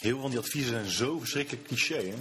Heel 0.00 0.10
veel 0.10 0.20
van 0.20 0.30
die 0.30 0.38
adviezen 0.38 0.70
zijn 0.70 0.90
zo 0.90 1.18
verschrikkelijk 1.18 1.66
cliché. 1.66 1.94
Hè? 1.94 2.14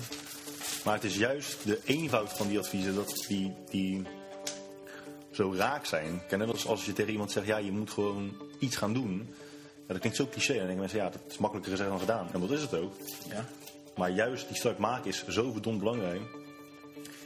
Maar 0.83 0.93
het 0.93 1.03
is 1.03 1.15
juist 1.15 1.57
de 1.63 1.79
eenvoud 1.83 2.33
van 2.33 2.47
die 2.47 2.59
adviezen 2.59 2.95
dat 2.95 3.25
die, 3.27 3.53
die 3.69 4.03
zo 5.31 5.53
raak 5.55 5.85
zijn. 5.85 6.21
Net 6.29 6.47
als, 6.47 6.67
als 6.67 6.85
je 6.85 6.93
tegen 6.93 7.11
iemand 7.11 7.31
zegt, 7.31 7.47
ja, 7.47 7.57
je 7.57 7.71
moet 7.71 7.91
gewoon 7.91 8.33
iets 8.59 8.75
gaan 8.75 8.93
doen. 8.93 9.27
Ja, 9.75 9.85
dat 9.87 9.99
klinkt 9.99 10.17
zo 10.17 10.27
cliché. 10.27 10.51
En 10.53 10.57
dan 10.57 10.67
denken 10.67 10.79
mensen, 10.79 10.99
ja, 10.99 11.09
dat 11.09 11.21
is 11.29 11.37
makkelijker 11.37 11.71
gezegd 11.71 11.89
dan 11.89 11.99
gedaan. 11.99 12.27
En 12.33 12.39
dat 12.39 12.51
is 12.51 12.61
het 12.61 12.73
ook. 12.73 12.93
Ja. 13.29 13.45
Maar 13.95 14.11
juist 14.11 14.47
die 14.47 14.57
start 14.57 14.77
maken 14.77 15.09
is 15.09 15.27
zo 15.27 15.51
verdomd 15.51 15.79
belangrijk. 15.79 16.21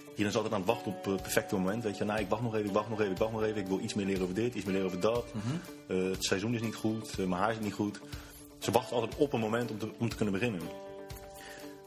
Iedereen 0.10 0.32
is 0.32 0.36
altijd 0.36 0.54
aan 0.54 0.60
het 0.60 0.70
wachten 0.70 0.92
op 0.92 1.06
het 1.06 1.22
perfecte 1.22 1.56
moment. 1.56 1.84
Weet 1.84 1.98
je, 1.98 2.04
nou, 2.04 2.20
ik 2.20 2.30
wacht 2.30 2.42
nog 2.42 2.56
even, 2.56 2.68
ik 2.68 2.74
wacht 2.74 2.90
nog 2.90 3.00
even, 3.00 3.12
ik 3.12 3.18
wacht 3.18 3.32
nog 3.32 3.44
even. 3.44 3.58
Ik 3.58 3.68
wil 3.68 3.80
iets 3.80 3.94
meer 3.94 4.06
leren 4.06 4.22
over 4.22 4.36
dit, 4.36 4.56
iets 4.56 4.66
meer 4.66 4.74
leren 4.74 4.88
over 4.88 5.00
dat. 5.00 5.26
Uh, 5.88 6.12
het 6.12 6.24
seizoen 6.24 6.54
is 6.54 6.62
niet 6.62 6.76
goed, 6.76 7.20
uh, 7.20 7.26
mijn 7.26 7.42
haar 7.42 7.52
is 7.52 7.60
niet 7.60 7.74
goed. 7.74 8.00
Ze 8.64 8.72
wachten 8.72 8.96
altijd 8.96 9.16
op 9.16 9.34
een 9.34 9.40
moment 9.40 9.72
om 9.72 9.78
te, 9.80 9.92
om 9.98 10.10
te 10.10 10.16
kunnen 10.16 10.34
beginnen. 10.34 10.62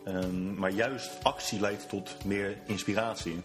Um, 0.05 0.55
maar 0.55 0.71
juist 0.71 1.25
actie 1.25 1.61
leidt 1.61 1.89
tot 1.89 2.25
meer 2.25 2.59
inspiratie. 2.67 3.43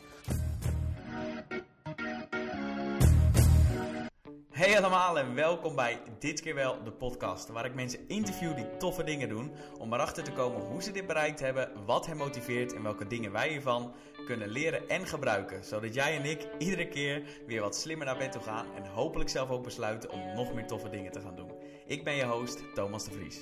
Hey 4.50 4.78
allemaal 4.78 5.20
en 5.20 5.36
welkom 5.36 5.76
bij 5.76 6.00
Dit 6.20 6.42
keer 6.42 6.56
wel 6.56 6.84
de 6.84 6.92
podcast, 6.92 7.50
waar 7.50 7.66
ik 7.66 7.74
mensen 7.74 8.08
interview 8.08 8.56
die 8.56 8.78
toffe 8.78 9.04
dingen 9.04 9.30
doen, 9.30 9.52
om 9.78 9.94
erachter 9.94 10.24
te 10.24 10.32
komen 10.32 10.62
hoe 10.62 10.84
ze 10.84 10.92
dit 10.92 11.08
bereikt 11.08 11.40
hebben, 11.40 11.70
wat 11.86 12.06
hen 12.06 12.18
motiveert 12.18 12.74
en 12.74 12.84
welke 12.84 13.08
dingen 13.08 13.32
wij 13.32 13.50
hiervan 13.50 13.94
kunnen 14.26 14.50
leren 14.50 14.90
en 14.90 15.08
gebruiken, 15.08 15.64
zodat 15.64 15.94
jij 15.94 16.18
en 16.18 16.26
ik 16.26 16.48
iedere 16.58 16.88
keer 16.88 17.24
weer 17.48 17.62
wat 17.62 17.76
slimmer 17.76 18.06
naar 18.06 18.18
bed 18.18 18.32
toe 18.32 18.42
gaan 18.42 18.66
en 18.76 18.86
hopelijk 18.86 19.30
zelf 19.30 19.50
ook 19.50 19.64
besluiten 19.64 20.12
om 20.12 20.36
nog 20.36 20.54
meer 20.54 20.68
toffe 20.68 20.90
dingen 20.90 21.12
te 21.12 21.22
gaan 21.22 21.36
doen. 21.36 21.51
Ik 21.92 22.04
ben 22.04 22.16
je 22.16 22.26
host, 22.26 22.64
Thomas 22.74 23.04
de 23.04 23.12
Vries. 23.12 23.40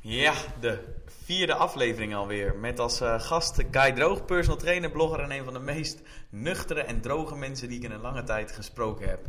Ja, 0.00 0.34
de 0.60 0.78
vierde 1.06 1.54
aflevering 1.54 2.14
alweer. 2.14 2.56
Met 2.56 2.80
als 2.80 3.00
uh, 3.00 3.20
gast 3.20 3.62
Guy 3.70 3.92
Droog, 3.92 4.24
personal 4.24 4.58
trainer, 4.58 4.90
blogger 4.90 5.20
en 5.20 5.30
een 5.30 5.44
van 5.44 5.52
de 5.52 5.58
meest 5.58 6.02
nuchtere 6.28 6.80
en 6.80 7.00
droge 7.00 7.36
mensen 7.36 7.68
die 7.68 7.78
ik 7.78 7.84
in 7.84 7.90
een 7.90 8.00
lange 8.00 8.22
tijd 8.22 8.52
gesproken 8.52 9.08
heb. 9.08 9.26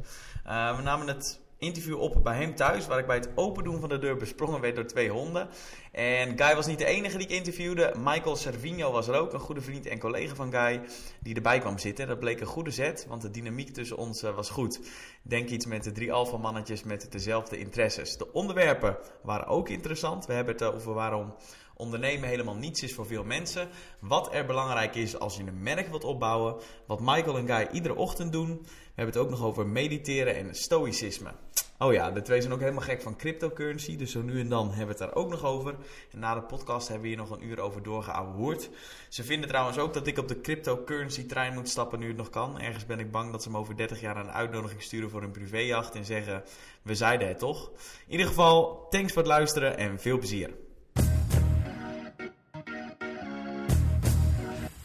Uh, 0.47 0.75
we 0.75 0.81
namen 0.81 1.07
het 1.07 1.39
interview 1.58 2.00
op 2.00 2.23
bij 2.23 2.36
hem 2.36 2.56
thuis, 2.56 2.88
waar 2.88 3.00
ik 3.00 3.08
bij 3.08 3.16
het 3.16 3.30
opendoen 3.36 3.80
van 3.80 3.89
de 3.89 4.00
deur 4.00 4.17
besprongen 4.17 4.61
werd 4.61 4.75
door 4.75 4.86
twee 4.86 5.09
honden. 5.09 5.48
En 5.92 6.38
Guy 6.38 6.56
was 6.56 6.67
niet 6.67 6.78
de 6.78 6.86
enige 6.86 7.17
die 7.17 7.28
ik 7.28 7.34
interviewde. 7.34 7.94
Michael 7.97 8.36
Servino 8.36 8.92
was 8.92 9.08
er 9.08 9.16
ook, 9.16 9.34
een 9.34 9.39
goede 9.39 9.62
vriend 9.62 9.86
en 9.86 10.00
collega 10.00 10.36
van 10.36 10.52
Guy, 10.52 10.81
die 11.20 11.36
erbij 11.36 11.59
kwam 11.59 11.78
zitten. 11.78 12.08
Dat 12.08 12.20
bleek 12.20 12.39
een 12.39 12.47
goede 12.47 12.72
zet, 12.72 13.06
want 13.09 13.22
de 13.22 13.31
dynamiek 13.31 13.70
tussen 13.70 13.97
ons 13.97 14.23
uh, 14.23 14.36
was 14.36 14.50
goed. 14.50 14.80
Denk 15.22 15.50
iets 15.50 15.66
met 15.66 15.84
de 15.84 15.92
drie 15.92 16.14
alfamannetjes 16.14 16.84
met 16.84 17.12
dezelfde 17.12 17.58
interesses. 17.58 18.17
De 18.17 18.34
onderwerpen 18.34 18.97
waren 19.22 19.47
ook 19.47 19.69
interessant. 19.69 20.25
We 20.25 20.34
hebben 20.34 20.53
het 20.53 20.64
over 20.64 20.94
waarom 20.94 21.34
ondernemen 21.76 22.30
helemaal 22.30 22.56
niets 22.56 22.84
is 22.84 22.94
voor 22.94 23.06
veel 23.06 23.23
mensen. 23.23 23.70
Wat 24.00 24.34
er 24.34 24.45
belangrijk 24.45 24.95
is 24.95 25.20
als 25.20 25.38
je 25.38 25.44
een 25.44 25.64
merk 25.64 25.88
wilt 25.88 26.04
opbouwen. 26.04 26.56
Wat 26.88 27.00
Michael 27.00 27.38
en 27.38 27.48
Guy 27.48 27.68
iedere 27.72 27.95
ochtend 27.95 28.31
doen. 28.31 28.59
We 28.62 29.02
hebben 29.02 29.16
het 29.16 29.23
ook 29.23 29.30
nog 29.30 29.44
over 29.44 29.68
mediteren 29.68 30.36
en 30.36 30.56
stoïcisme. 30.56 31.31
Oh 31.80 31.94
ja, 31.94 32.12
de 32.12 32.22
twee 32.22 32.42
zijn 32.42 32.53
ook 32.53 32.59
helemaal 32.59 32.81
gek 32.81 33.02
van 33.02 33.18
cryptocurrency. 33.18 33.96
Dus 33.96 34.12
zo 34.12 34.22
nu 34.22 34.40
en 34.40 34.50
dan 34.50 34.68
hebben 34.68 34.98
we 34.98 35.03
het 35.03 35.12
daar 35.12 35.23
ook 35.23 35.30
nog 35.30 35.44
over. 35.44 35.76
En 36.12 36.20
na 36.20 36.34
de 36.34 36.42
podcast 36.42 36.88
hebben 36.88 37.09
we 37.09 37.16
hier 37.16 37.26
nog 37.26 37.30
een 37.31 37.46
uur 37.46 37.59
over 37.59 37.84
doorgeouwehoerd. 37.84 38.70
Ze 39.09 39.23
vinden 39.23 39.50
trouwens 39.50 39.78
ook 39.78 39.94
dat 39.94 40.08
ik 40.08 40.18
op 40.18 40.28
de 40.28 40.42
cryptocurrency 40.42 41.26
trein 41.26 41.53
moet 41.53 41.70
stappen 41.70 42.00
nu 42.00 42.08
het 42.08 42.18
nog 42.18 42.30
kan. 42.30 42.59
Ergens 42.59 42.86
ben 42.86 43.00
ik 43.00 43.12
bang 43.12 43.31
dat 43.31 43.44
ze 43.44 43.50
me 43.52 43.58
over 43.58 43.76
30 43.78 44.02
jaar 44.02 44.18
een 44.18 44.31
uitnodiging 44.31 44.81
sturen 44.81 45.09
voor 45.09 45.23
een 45.23 45.31
privéjacht. 45.31 45.96
En 45.96 46.06
zeggen, 46.06 46.44
we 46.81 46.96
zeiden 46.96 47.28
het 47.28 47.40
toch. 47.40 47.72
In 48.06 48.12
ieder 48.12 48.28
geval, 48.28 48.88
thanks 48.90 49.14
voor 49.14 49.22
het 49.22 49.31
luisteren 49.31 49.78
en 49.78 50.00
veel 50.00 50.18
plezier. 50.18 50.64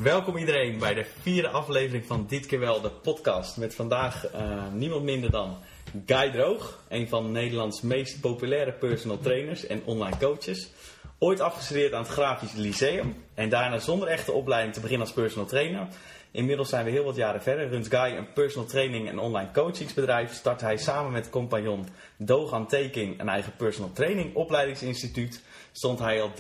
Welkom 0.03 0.37
iedereen 0.37 0.79
bij 0.79 0.95
de 0.95 1.05
vierde 1.21 1.49
aflevering 1.49 2.07
van 2.07 2.27
Dit 2.29 2.47
keer 2.47 2.59
wel 2.59 2.81
de 2.81 2.91
podcast. 2.91 3.57
Met 3.57 3.75
vandaag 3.75 4.35
uh, 4.35 4.63
niemand 4.73 5.03
minder 5.03 5.31
dan 5.31 5.59
Guy 6.07 6.31
Droog, 6.31 6.79
een 6.89 7.09
van 7.09 7.33
Nederlands 7.33 7.81
meest 7.81 8.21
populaire 8.21 8.73
personal 8.73 9.19
trainers 9.19 9.67
en 9.67 9.83
online 9.85 10.17
coaches. 10.17 10.71
Ooit 11.19 11.41
afgestudeerd 11.41 11.93
aan 11.93 12.03
het 12.03 12.11
Grafisch 12.11 12.53
Lyceum 12.53 13.25
en 13.35 13.49
daarna 13.49 13.79
zonder 13.79 14.09
echte 14.09 14.33
opleiding 14.33 14.75
te 14.75 14.81
beginnen 14.81 15.07
als 15.07 15.17
personal 15.17 15.47
trainer. 15.47 15.89
Inmiddels 16.33 16.69
zijn 16.69 16.85
we 16.85 16.91
heel 16.91 17.05
wat 17.05 17.17
jaren 17.17 17.43
verder. 17.43 17.69
Runt 17.69 17.87
Guy 17.87 18.17
een 18.17 18.33
personal 18.33 18.69
training 18.69 19.09
en 19.09 19.19
online 19.19 19.51
coachingsbedrijf. 19.51 20.33
Start 20.33 20.61
hij 20.61 20.77
samen 20.77 21.13
met 21.13 21.31
compagnon 21.31 21.87
Dogan 22.17 22.67
Taking 22.67 23.21
een 23.21 23.29
eigen 23.29 23.57
personal 23.57 23.93
training 23.93 24.35
opleidingsinstituut 24.35 25.43
stond 25.73 25.99
hij 25.99 26.23
al 26.23 26.31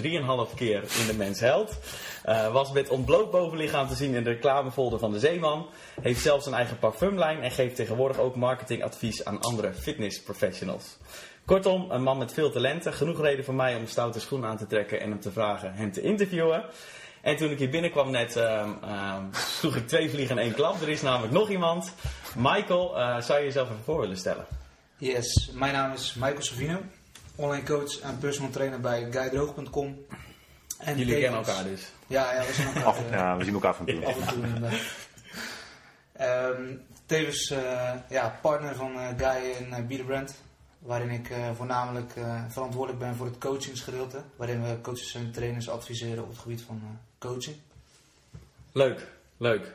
3,5 0.48 0.54
keer 0.54 0.82
in 0.82 1.06
de 1.06 1.14
Mens 1.16 1.40
Held. 1.40 1.78
Uh, 2.26 2.52
was 2.52 2.72
met 2.72 2.88
ontbloot 2.88 3.30
bovenlichaam 3.30 3.88
te 3.88 3.94
zien 3.94 4.14
in 4.14 4.24
de 4.24 4.30
reclamefolder 4.30 4.98
van 4.98 5.12
de 5.12 5.18
Zeeman. 5.18 5.66
Heeft 6.00 6.20
zelfs 6.20 6.46
een 6.46 6.54
eigen 6.54 6.78
parfumlijn 6.78 7.42
en 7.42 7.50
geeft 7.50 7.76
tegenwoordig 7.76 8.18
ook 8.18 8.36
marketingadvies 8.36 9.24
aan 9.24 9.40
andere 9.40 9.74
fitnessprofessionals. 9.74 10.96
Kortom, 11.44 11.90
een 11.90 12.02
man 12.02 12.18
met 12.18 12.32
veel 12.32 12.50
talenten. 12.50 12.92
Genoeg 12.92 13.20
reden 13.20 13.44
voor 13.44 13.54
mij 13.54 13.76
om 13.76 13.86
stoute 13.86 14.20
schoenen 14.20 14.48
aan 14.48 14.56
te 14.56 14.66
trekken 14.66 15.00
en 15.00 15.10
hem 15.10 15.20
te 15.20 15.32
vragen 15.32 15.74
hem 15.74 15.92
te 15.92 16.00
interviewen. 16.00 16.64
En 17.22 17.36
toen 17.36 17.50
ik 17.50 17.58
hier 17.58 17.70
binnenkwam 17.70 18.10
net, 18.10 18.36
uh, 18.36 18.68
uh, 18.84 19.16
sloeg 19.32 19.76
ik 19.76 19.88
twee 19.88 20.10
vliegen 20.10 20.38
in 20.38 20.42
één 20.42 20.54
klap. 20.54 20.80
Er 20.80 20.88
is 20.88 21.02
namelijk 21.02 21.32
nog 21.32 21.50
iemand. 21.50 21.92
Michael, 22.36 22.98
uh, 22.98 23.20
zou 23.20 23.38
je 23.38 23.44
jezelf 23.44 23.68
even 23.70 23.84
voor 23.84 24.00
willen 24.00 24.16
stellen? 24.16 24.46
Yes, 24.96 25.50
mijn 25.54 25.72
naam 25.72 25.92
is 25.92 26.14
Michael 26.14 26.42
Savino 26.42 26.80
online 27.40 27.64
coach 27.64 28.00
en 28.00 28.18
personal 28.18 28.50
trainer 28.50 28.80
bij 28.80 29.08
guidroog.com. 29.10 30.06
En 30.78 30.98
Jullie 30.98 31.20
kennen 31.20 31.44
elkaar 31.44 31.64
dus? 31.64 31.92
Ja, 32.06 32.32
ja, 32.32 32.46
we, 32.46 32.52
zien 32.52 32.66
elkaar, 32.74 32.84
Af, 32.84 33.10
ja, 33.10 33.36
we 33.36 33.44
zien 33.44 33.54
elkaar 33.54 33.74
van 33.74 33.86
toe. 33.86 34.06
Af 34.06 34.16
en 34.16 34.26
toe 34.26 34.70
um, 36.26 36.82
tevens 37.06 37.50
uh, 37.50 37.92
ja, 38.08 38.38
partner 38.42 38.74
van 38.74 38.92
uh, 38.96 39.08
Guy 39.16 39.52
en 39.58 39.68
uh, 39.68 39.86
Be 39.86 39.96
The 39.96 40.04
Brand. 40.04 40.34
Waarin 40.78 41.10
ik 41.10 41.32
voornamelijk 41.56 42.12
verantwoordelijk 42.48 42.98
ben 42.98 43.16
voor 43.16 43.26
het 43.26 43.38
coachingsgedeelte. 43.38 44.22
Waarin 44.36 44.62
we 44.62 44.80
coaches 44.80 45.14
en 45.14 45.32
trainers 45.32 45.68
adviseren 45.68 46.22
op 46.22 46.28
het 46.28 46.38
gebied 46.38 46.62
van 46.62 46.98
coaching. 47.20 47.56
Leuk, 48.72 49.06
leuk. 49.36 49.74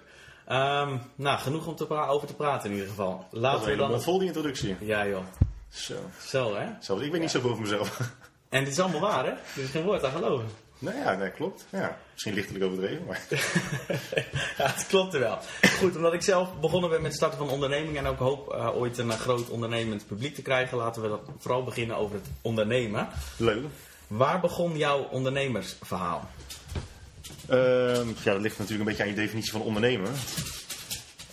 Um, 0.49 1.01
nou, 1.15 1.39
genoeg 1.39 1.67
om 1.67 1.75
te 1.75 1.89
over 1.89 2.27
te 2.27 2.35
praten 2.35 2.69
in 2.69 2.75
ieder 2.75 2.89
geval. 2.89 3.27
Laten 3.31 3.69
we 3.69 3.75
dan... 3.75 4.01
vol 4.01 4.17
die 4.17 4.27
introductie. 4.27 4.75
Ja 4.79 5.07
joh. 5.07 5.23
Zo. 5.69 5.93
Zo, 6.19 6.55
hè? 6.55 6.67
Zo, 6.81 6.97
ik 6.97 7.11
ben 7.11 7.19
niet 7.19 7.31
zo 7.31 7.41
boven 7.41 7.61
mezelf. 7.61 7.99
En 8.49 8.63
dit 8.63 8.73
is 8.73 8.79
allemaal 8.79 9.01
waar, 9.01 9.25
hè? 9.25 9.31
Er 9.31 9.63
is 9.63 9.69
geen 9.69 9.83
woord 9.83 10.03
aan 10.03 10.11
geloven. 10.11 10.47
Nou 10.79 10.97
ja, 10.97 11.15
dat 11.15 11.33
klopt. 11.33 11.65
Ja, 11.69 11.97
misschien 12.13 12.33
lichtelijk 12.33 12.65
overdreven, 12.65 13.05
maar... 13.05 13.21
ja, 14.57 14.65
het 14.71 14.87
klopt 14.87 15.13
er 15.13 15.19
wel. 15.19 15.39
Goed, 15.79 15.95
omdat 15.95 16.13
ik 16.13 16.21
zelf 16.21 16.59
begonnen 16.59 16.89
ben 16.89 17.01
met 17.01 17.07
het 17.07 17.17
starten 17.17 17.39
van 17.39 17.49
onderneming... 17.49 17.97
en 17.97 18.05
ook 18.05 18.19
hoop 18.19 18.53
uh, 18.53 18.75
ooit 18.75 18.97
een 18.97 19.07
uh, 19.07 19.13
groot 19.13 19.49
ondernemend 19.49 20.07
publiek 20.07 20.35
te 20.35 20.41
krijgen... 20.41 20.77
laten 20.77 21.01
we 21.01 21.07
dat 21.07 21.21
vooral 21.37 21.63
beginnen 21.63 21.97
over 21.97 22.15
het 22.15 22.27
ondernemen. 22.41 23.07
Leuk. 23.37 23.65
Waar 24.07 24.39
begon 24.39 24.77
jouw 24.77 25.03
ondernemersverhaal? 25.03 26.29
Uh, 27.49 27.95
ja, 28.23 28.33
dat 28.33 28.41
ligt 28.41 28.57
natuurlijk 28.57 28.79
een 28.79 28.85
beetje 28.85 29.03
aan 29.03 29.09
je 29.09 29.15
definitie 29.15 29.51
van 29.51 29.61
ondernemen. 29.61 30.11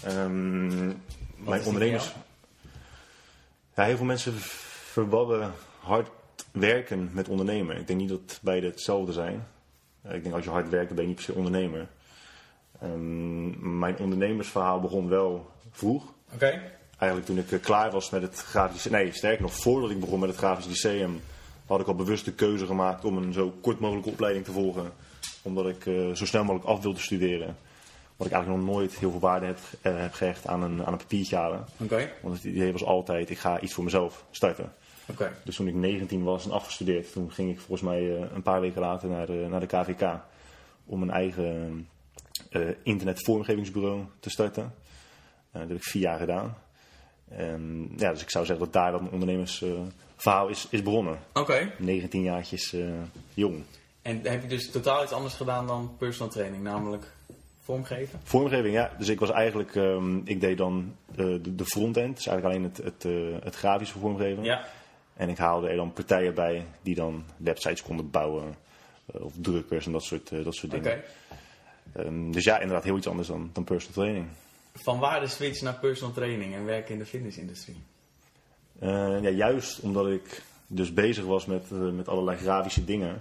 Um, 0.08 1.03
mijn 1.36 1.64
ondernemers... 1.64 2.12
Ja, 3.75 3.84
heel 3.84 3.97
veel 3.97 4.06
mensen 4.06 4.32
verwarren 4.92 5.52
hard 5.78 6.08
werken 6.50 7.10
met 7.12 7.28
ondernemen. 7.28 7.76
Ik 7.76 7.86
denk 7.86 8.00
niet 8.00 8.08
dat 8.08 8.38
beide 8.42 8.66
hetzelfde 8.66 9.12
zijn. 9.12 9.47
Ik 10.08 10.22
denk 10.22 10.34
als 10.34 10.44
je 10.44 10.50
hard 10.50 10.69
werkt, 10.69 10.86
dan 10.86 10.97
ben 10.97 11.04
je 11.04 11.10
niet 11.10 11.25
per 11.25 11.34
se 11.34 11.34
ondernemer. 11.34 11.88
Um, 12.82 13.78
mijn 13.78 13.98
ondernemersverhaal 13.98 14.81
begon 14.81 15.08
wel 15.08 15.50
vroeg. 15.70 16.02
Oké. 16.02 16.34
Okay. 16.34 16.60
Eigenlijk 16.98 17.26
toen 17.26 17.38
ik 17.38 17.50
uh, 17.50 17.60
klaar 17.60 17.91
was 17.91 18.10
met 18.10 18.22
het 18.22 18.36
grafisch... 18.36 18.84
Nee, 18.84 19.12
sterker 19.12 19.42
nog, 19.42 19.54
voordat 19.54 19.91
ik 19.91 20.00
begon 20.00 20.20
met 20.20 20.28
het 20.28 20.38
grafisch 20.38 20.66
lyceum... 20.66 21.20
had 21.66 21.81
ik 21.81 21.87
al 21.87 21.94
bewust 21.94 22.25
de 22.25 22.32
keuze 22.32 22.66
gemaakt 22.66 23.05
om 23.05 23.16
een 23.16 23.32
zo 23.32 23.55
kort 23.61 23.81
mogelijke 23.81 24.11
opleiding 24.11 24.44
te 24.44 24.52
volgen. 24.52 24.93
Omdat 25.42 25.69
ik 25.69 25.86
uh, 25.86 26.14
zo 26.14 26.26
snel 26.26 26.44
mogelijk 26.44 26.69
af 26.70 26.82
wilde 26.82 27.00
studeren. 27.00 27.56
Wat 28.16 28.26
ik 28.26 28.32
eigenlijk 28.32 28.64
nog 28.64 28.74
nooit 28.74 28.98
heel 28.98 29.10
veel 29.10 29.20
waarde 29.20 29.46
heb, 29.46 29.58
uh, 29.82 30.00
heb 30.00 30.12
gehecht 30.12 30.46
aan 30.46 30.62
een, 30.62 30.84
aan 30.84 30.92
een 30.92 30.98
papiertje 30.98 31.36
halen. 31.36 31.64
Okay. 31.76 32.12
Want 32.22 32.34
het 32.34 32.44
idee 32.44 32.72
was 32.72 32.84
altijd, 32.84 33.30
ik 33.30 33.38
ga 33.38 33.60
iets 33.60 33.72
voor 33.74 33.84
mezelf 33.84 34.24
starten. 34.30 34.72
Okay. 35.06 35.30
Dus 35.44 35.56
toen 35.56 35.69
ik 35.69 35.74
19 35.74 36.22
was 36.22 36.44
en 36.44 36.50
afgestudeerd, 36.50 37.12
toen 37.12 37.32
ging 37.32 37.50
ik 37.50 37.58
volgens 37.58 37.80
mij 37.80 38.02
uh, 38.02 38.20
een 38.34 38.42
paar 38.42 38.60
weken 38.60 38.80
later 38.80 39.08
naar 39.08 39.26
de, 39.26 39.46
naar 39.50 39.60
de 39.60 39.66
KVK. 39.66 40.20
Om 40.84 41.02
een 41.02 41.10
eigen 41.10 41.88
internetvormgevingsbureau 42.82 44.04
te 44.20 44.30
starten. 44.30 44.75
dat 45.52 45.68
heb 45.68 45.76
ik 45.76 45.84
vier 45.84 46.02
jaar 46.02 46.18
gedaan. 46.18 46.56
En, 47.28 47.90
ja, 47.96 48.10
dus 48.10 48.22
ik 48.22 48.30
zou 48.30 48.44
zeggen 48.44 48.64
dat 48.64 48.75
daar 48.75 48.90
dat 48.90 49.00
mijn 49.00 49.12
ondernemersverhaal 49.12 50.48
is, 50.48 50.66
is 50.70 50.82
begonnen. 50.82 51.18
Oké. 51.32 51.72
19 51.78 52.22
jaartjes 52.22 52.76
jong. 53.34 53.64
En 54.02 54.20
heb 54.22 54.43
je 54.43 54.49
dus 54.49 54.70
totaal 54.70 55.02
iets 55.02 55.12
anders 55.12 55.34
gedaan 55.34 55.66
dan 55.66 55.94
personal 55.99 56.32
training, 56.32 56.62
namelijk 56.62 57.04
vormgeven? 57.60 58.20
Vormgeving, 58.22 58.75
ja. 58.75 58.93
Dus 58.99 59.08
ik 59.08 59.20
was 59.20 59.31
eigenlijk, 59.31 59.75
um, 59.75 60.22
ik 60.25 60.40
deed 60.40 60.58
dan 60.58 60.96
uh, 61.10 61.16
de, 61.16 61.54
de 61.54 61.64
frontend, 61.64 62.16
dus 62.16 62.26
eigenlijk 62.26 62.56
alleen 62.56 62.70
het, 62.72 62.76
het, 62.76 63.04
uh, 63.04 63.37
het 63.43 63.54
grafische 63.54 63.99
vormgeven. 63.99 64.44
Ja. 64.44 64.66
En 65.14 65.28
ik 65.28 65.38
haalde 65.38 65.69
er 65.69 65.76
dan 65.76 65.93
partijen 65.93 66.34
bij 66.34 66.66
die 66.82 66.94
dan 66.94 67.25
websites 67.37 67.82
konden 67.82 68.10
bouwen. 68.10 68.54
eh, 69.14 69.25
of 69.25 69.32
drukkers 69.40 69.87
en 69.87 69.93
dat 69.93 70.02
soort, 70.04 70.31
eh, 70.31 70.44
dat 70.44 70.54
soort 70.54 70.75
Oké. 70.75 70.82
dingen. 70.82 71.02
Ehm, 71.93 72.31
dus 72.31 72.44
ja, 72.44 72.58
inderdaad 72.58 72.84
heel 72.84 72.96
iets 72.96 73.06
anders 73.06 73.28
dan, 73.28 73.50
dan 73.52 73.64
personal 73.64 73.94
training. 73.94 74.26
Van 74.75 74.99
waar 74.99 75.20
de 75.20 75.26
switch 75.26 75.60
naar 75.60 75.78
personal 75.78 76.14
training 76.14 76.54
en 76.54 76.64
werken 76.64 76.93
in 76.93 76.99
de 76.99 77.06
fitnessindustrie? 77.06 77.76
Eh, 78.78 79.22
ja, 79.22 79.28
juist 79.28 79.81
omdat 79.81 80.06
ik 80.08 80.43
dus 80.66 80.93
bezig 80.93 81.25
was 81.25 81.46
met, 81.46 81.64
eh, 81.72 81.78
met 81.78 82.08
allerlei 82.08 82.38
grafische 82.38 82.84
dingen. 82.84 83.19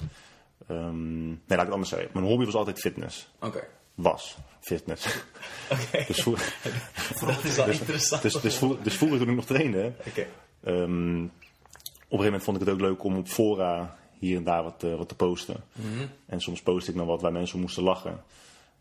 Ehm, 0.68 1.28
nee, 1.28 1.38
laat 1.48 1.58
ik 1.60 1.66
het 1.66 1.72
anders 1.72 1.90
zeggen. 1.90 2.10
Mijn 2.14 2.26
hobby 2.26 2.46
was 2.46 2.56
altijd 2.56 2.80
fitness. 2.80 3.30
Oké. 3.42 3.64
Was 3.96 4.38
fitness. 4.60 5.06
Oké. 5.72 6.04
dus, 6.08 6.22
vroeg- 6.22 6.54
Dat 7.26 7.44
is 7.44 7.56
wel 7.56 7.68
interessant. 7.68 8.22
dus, 8.22 8.34
dus, 8.34 8.60
dus 8.84 8.96
vroeger 8.98 9.20
toen 9.20 9.30
ik 9.30 9.36
nog 9.36 9.46
trainde, 9.46 9.94
Oké. 10.08 10.28
ehm, 10.64 11.24
op 11.24 12.20
een 12.20 12.26
gegeven 12.26 12.26
moment 12.26 12.44
vond 12.44 12.62
ik 12.62 12.66
het 12.66 12.74
ook 12.76 12.82
leuk 12.82 13.04
om 13.04 13.18
op 13.18 13.28
fora 13.28 13.96
hier 14.20 14.38
en 14.38 14.44
daar 14.44 14.64
wat, 14.64 14.84
eh, 14.84 14.96
wat 14.96 15.08
te 15.08 15.16
posten. 15.16 15.64
Mhm. 15.72 16.06
En 16.26 16.42
soms 16.42 16.62
post 16.62 16.88
ik 16.88 16.96
dan 16.96 17.06
wat 17.06 17.22
waar 17.22 17.32
mensen 17.32 17.60
moesten 17.60 17.84
lachen. 17.84 18.24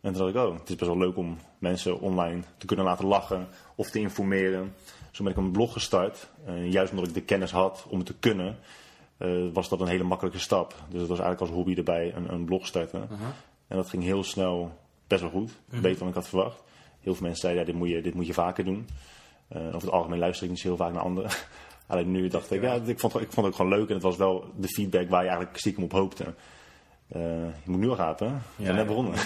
En 0.00 0.12
toen 0.12 0.22
dacht 0.32 0.34
ik, 0.34 0.36
oh, 0.52 0.58
het 0.58 0.68
is 0.68 0.76
best 0.76 0.90
wel 0.90 0.98
leuk 0.98 1.16
om 1.16 1.38
mensen 1.58 2.00
online 2.00 2.42
te 2.58 2.66
kunnen 2.66 2.84
laten 2.84 3.06
lachen 3.06 3.48
of 3.74 3.90
te 3.90 3.98
informeren. 3.98 4.74
Zo 5.10 5.22
ben 5.22 5.32
ik 5.32 5.38
een 5.38 5.50
blog 5.50 5.72
gestart. 5.72 6.28
Eh, 6.46 6.72
juist 6.72 6.90
omdat 6.92 7.06
ik 7.08 7.14
de 7.14 7.22
kennis 7.22 7.50
had 7.50 7.86
om 7.88 7.96
het 7.98 8.06
te 8.06 8.14
kunnen, 8.20 8.58
eh, 9.20 9.28
was 9.52 9.68
dat 9.68 9.80
een 9.80 9.88
hele 9.88 10.04
makkelijke 10.04 10.38
stap. 10.38 10.74
Dus 10.88 10.98
dat 10.98 11.08
was 11.08 11.18
eigenlijk 11.18 11.40
als 11.40 11.50
hobby 11.50 11.74
erbij 11.74 12.14
een, 12.14 12.32
een 12.32 12.44
blog 12.44 12.66
starten. 12.66 13.08
En 13.68 13.76
dat 13.76 13.88
ging 13.88 14.02
heel 14.02 14.24
snel 14.24 14.78
best 15.06 15.20
wel 15.20 15.30
goed. 15.30 15.52
Beter 15.68 15.98
dan 15.98 16.08
ik 16.08 16.14
had 16.14 16.28
verwacht. 16.28 16.62
Heel 17.00 17.14
veel 17.14 17.22
mensen 17.22 17.40
zeiden, 17.40 17.62
ja, 17.62 17.70
dit, 17.70 17.78
moet 17.78 17.88
je, 17.88 18.02
dit 18.02 18.14
moet 18.14 18.26
je 18.26 18.32
vaker 18.32 18.64
doen. 18.64 18.88
Eh, 19.48 19.66
over 19.66 19.80
het 19.80 19.90
algemeen 19.90 20.18
luister 20.18 20.44
ik 20.44 20.50
niet 20.50 20.60
zo 20.60 20.68
heel 20.68 20.76
vaak 20.76 20.92
naar 20.92 21.02
anderen. 21.02 21.30
Alleen 21.86 22.10
nu 22.10 22.28
dacht 22.28 22.50
ik, 22.50 22.62
ja, 22.62 22.74
ik 22.74 23.00
vond, 23.00 23.14
ik 23.14 23.32
vond 23.32 23.36
het 23.36 23.46
ook 23.46 23.54
gewoon 23.54 23.70
leuk. 23.70 23.88
En 23.88 23.94
het 23.94 24.02
was 24.02 24.16
wel 24.16 24.52
de 24.56 24.68
feedback 24.68 25.08
waar 25.08 25.22
je 25.22 25.28
eigenlijk 25.28 25.58
stiekem 25.58 25.84
op 25.84 25.92
hoopte. 25.92 26.24
Eh, 27.08 27.20
je 27.64 27.70
moet 27.70 27.80
nu 27.80 27.88
al 27.88 27.96
gapen, 27.96 28.28
hè? 28.28 28.34
We 28.56 28.64
zijn 28.64 28.76
net 28.76 28.86
begonnen. 28.86 29.14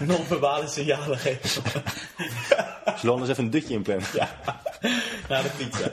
Non-verbale 0.00 0.66
signalen 0.68 1.18
geven. 1.18 1.48
Zullen 2.84 3.00
we 3.02 3.10
anders 3.10 3.30
even 3.30 3.44
een 3.44 3.50
dutje 3.50 3.74
inplannen? 3.74 4.06
Naar 5.28 5.42
de 5.42 5.50
pizza. 5.58 5.90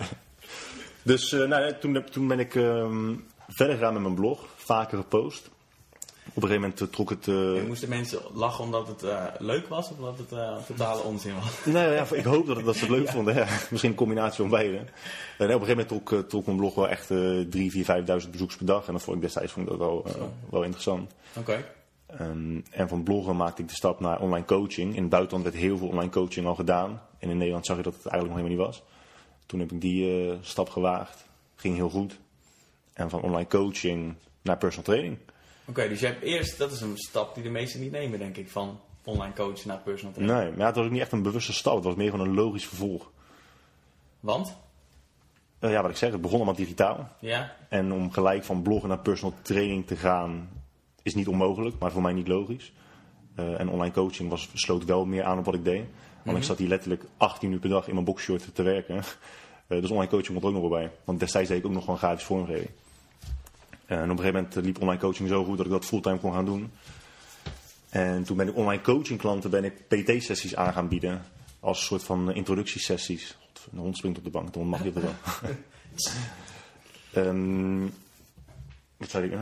Dus 1.03 1.31
eh, 1.31 1.39
nou, 1.47 1.63
ja, 1.65 1.73
toen, 1.73 2.03
toen 2.11 2.27
ben 2.27 2.39
ik 2.39 2.55
ehm, 2.55 3.13
verder 3.47 3.75
gegaan 3.75 3.93
met 3.93 4.01
mijn 4.01 4.15
blog. 4.15 4.39
Vaker 4.55 4.97
gepost. 4.97 5.49
Op 6.33 6.43
een 6.43 6.49
gegeven 6.49 6.61
moment 6.61 6.81
eh, 6.81 6.87
trok 6.87 7.09
het... 7.09 7.27
eh, 7.27 7.57
En 7.57 7.67
moesten 7.67 7.89
mensen 7.89 8.19
lachen 8.33 8.63
omdat 8.63 8.87
het 8.87 9.03
eh, 9.03 9.23
leuk 9.39 9.67
was 9.67 9.89
of 9.89 9.97
omdat 9.97 10.17
het 10.17 10.31
eh, 10.31 10.55
totale 10.67 11.01
onzin 11.01 11.33
was? 11.35 11.73
Nou 11.73 11.93
ja, 11.93 12.05
ik 12.11 12.23
hoop 12.23 12.47
dat, 12.47 12.65
dat 12.65 12.75
ze 12.75 12.81
het 12.81 12.89
leuk 12.89 13.09
vonden. 13.09 13.35
Ja. 13.35 13.47
Misschien 13.69 13.91
een 13.91 13.97
combinatie 13.97 14.37
van 14.37 14.49
beide. 14.49 14.77
En 14.77 14.83
op 14.83 14.87
een 15.39 15.47
gegeven 15.47 15.67
moment 15.67 15.87
trok, 15.87 16.11
eh, 16.11 16.19
trok 16.19 16.45
mijn 16.45 16.57
blog 16.57 16.75
wel 16.75 16.89
echt 16.89 17.11
eh 17.11 17.39
3, 17.49 17.71
4, 17.71 17.85
5.000 17.85 18.29
bezoekers 18.29 18.57
per 18.57 18.65
dag. 18.65 18.87
En 18.87 18.93
dat 18.93 19.01
vond 19.01 19.15
ik 19.15 19.21
destijds 19.21 19.51
vond 19.51 19.65
ik 19.65 19.71
dat 19.77 19.87
wel, 19.87 20.03
eh, 20.07 20.13
wel 20.49 20.63
interessant. 20.63 21.11
Oké. 21.37 21.65
Ehm, 22.17 22.59
en 22.71 22.87
van 22.87 23.03
bloggen 23.03 23.35
maakte 23.35 23.61
ik 23.61 23.67
de 23.67 23.75
stap 23.75 23.99
naar 23.99 24.19
online 24.19 24.45
coaching. 24.45 24.95
In 24.95 25.01
het 25.01 25.09
buitenland 25.09 25.43
werd 25.43 25.55
heel 25.55 25.77
veel 25.77 25.87
online 25.87 26.11
coaching 26.11 26.45
al 26.45 26.55
gedaan. 26.55 27.01
En 27.19 27.29
in 27.29 27.37
Nederland 27.37 27.65
zag 27.65 27.77
je 27.77 27.83
dat 27.83 27.93
het 27.93 28.05
eigenlijk 28.05 28.33
nog 28.33 28.47
helemaal 28.47 28.67
niet 28.67 28.75
was. 28.75 28.89
Toen 29.45 29.59
heb 29.59 29.71
ik 29.71 29.81
die 29.81 30.29
eh, 30.29 30.37
stap 30.41 30.69
gewaagd. 30.69 31.25
Ging 31.55 31.75
heel 31.75 31.89
goed. 31.89 32.19
En 32.93 33.09
van 33.09 33.21
online 33.21 33.47
coaching 33.47 34.15
naar 34.41 34.57
personal 34.57 34.85
training. 34.85 35.17
Oké, 35.65 35.87
dus 35.87 35.99
je 35.99 36.05
hebt 36.05 36.21
eerst, 36.21 36.57
dat 36.57 36.71
is 36.71 36.81
een 36.81 36.97
stap 36.97 37.35
die 37.35 37.43
de 37.43 37.49
meesten 37.49 37.79
niet 37.79 37.91
nemen, 37.91 38.19
denk 38.19 38.37
ik, 38.37 38.49
van 38.49 38.79
online 39.03 39.33
coach 39.33 39.65
naar 39.65 39.77
personal 39.77 40.13
trainer. 40.13 40.37
Nee, 40.37 40.49
maar 40.49 40.59
ja, 40.59 40.65
het 40.65 40.75
was 40.75 40.85
ook 40.85 40.91
niet 40.91 41.01
echt 41.01 41.11
een 41.11 41.21
bewuste 41.21 41.53
stap. 41.53 41.75
Het 41.75 41.83
was 41.83 41.95
meer 41.95 42.11
gewoon 42.11 42.27
een 42.27 42.33
logisch 42.33 42.67
vervolg. 42.67 43.11
Want? 44.19 44.57
Eh, 45.59 45.71
ja, 45.71 45.81
wat 45.81 45.91
ik 45.91 45.97
zeg, 45.97 46.11
het 46.11 46.21
begon 46.21 46.37
allemaal 46.37 46.55
digitaal. 46.55 47.09
Ja. 47.19 47.55
En 47.69 47.91
om 47.91 48.11
gelijk 48.11 48.43
van 48.43 48.61
bloggen 48.61 48.89
naar 48.89 48.99
personal 48.99 49.37
training 49.41 49.87
te 49.87 49.95
gaan 49.95 50.49
is 51.03 51.15
niet 51.15 51.27
onmogelijk, 51.27 51.79
maar 51.79 51.91
voor 51.91 52.01
mij 52.01 52.13
niet 52.13 52.27
logisch. 52.27 52.73
Eh, 53.35 53.59
en 53.59 53.69
online 53.69 53.93
coaching 53.93 54.29
was, 54.29 54.49
sloot 54.53 54.85
wel 54.85 55.05
meer 55.05 55.23
aan 55.23 55.37
op 55.37 55.45
wat 55.45 55.53
ik 55.53 55.63
deed. 55.63 55.83
Want 56.23 56.37
ik 56.37 56.43
zat 56.43 56.57
hier 56.57 56.67
letterlijk 56.67 57.03
18 57.17 57.51
uur 57.51 57.59
per 57.59 57.69
dag 57.69 57.87
in 57.87 57.93
mijn 57.93 58.05
boxshort 58.05 58.55
te 58.55 58.63
werken. 58.63 59.03
Eh, 59.67 59.81
dus 59.81 59.89
online 59.89 60.09
coaching 60.09 60.31
komt 60.31 60.41
er 60.41 60.47
ook 60.47 60.61
nog 60.61 60.69
wel 60.69 60.79
bij. 60.79 60.91
Want 61.03 61.19
destijds 61.19 61.49
deed 61.49 61.57
ik 61.57 61.65
ook 61.65 61.71
nog 61.71 61.83
gewoon 61.83 61.99
gratis 61.99 62.23
vormgeving. 62.23 62.69
Eh, 63.85 63.97
en 63.97 64.03
op 64.03 64.09
een 64.09 64.17
gegeven 64.17 64.33
moment 64.33 64.55
liep 64.55 64.81
online 64.81 64.99
coaching 64.99 65.29
zo 65.29 65.43
goed 65.43 65.57
dat 65.57 65.65
ik 65.65 65.71
dat 65.71 65.85
fulltime 65.85 66.17
kon 66.17 66.33
gaan 66.33 66.45
doen. 66.45 66.71
En 67.89 68.23
toen 68.23 68.37
ben 68.37 68.47
ik 68.47 68.55
online 68.55 68.81
coaching 68.81 69.19
klanten 69.19 69.49
ben 69.49 69.63
ik 69.63 69.87
PT-sessies 69.87 70.55
aan 70.55 70.73
gaan 70.73 70.87
bieden. 70.87 71.21
Als 71.59 71.85
soort 71.85 72.03
van 72.03 72.33
introductiesessies. 72.33 73.37
God, 73.39 73.67
Een 73.71 73.79
hond 73.79 73.97
springt 73.97 74.17
op 74.17 74.23
de 74.23 74.29
bank, 74.29 74.53
de 74.53 74.59
hond 74.59 74.71
mag 74.71 74.83
niet 74.83 74.95
op 74.95 75.01
de 75.01 75.07
bank. 75.07 75.41
Ehm, 77.13 77.81
wat 78.97 79.09
zei 79.09 79.25
ik? 79.25 79.37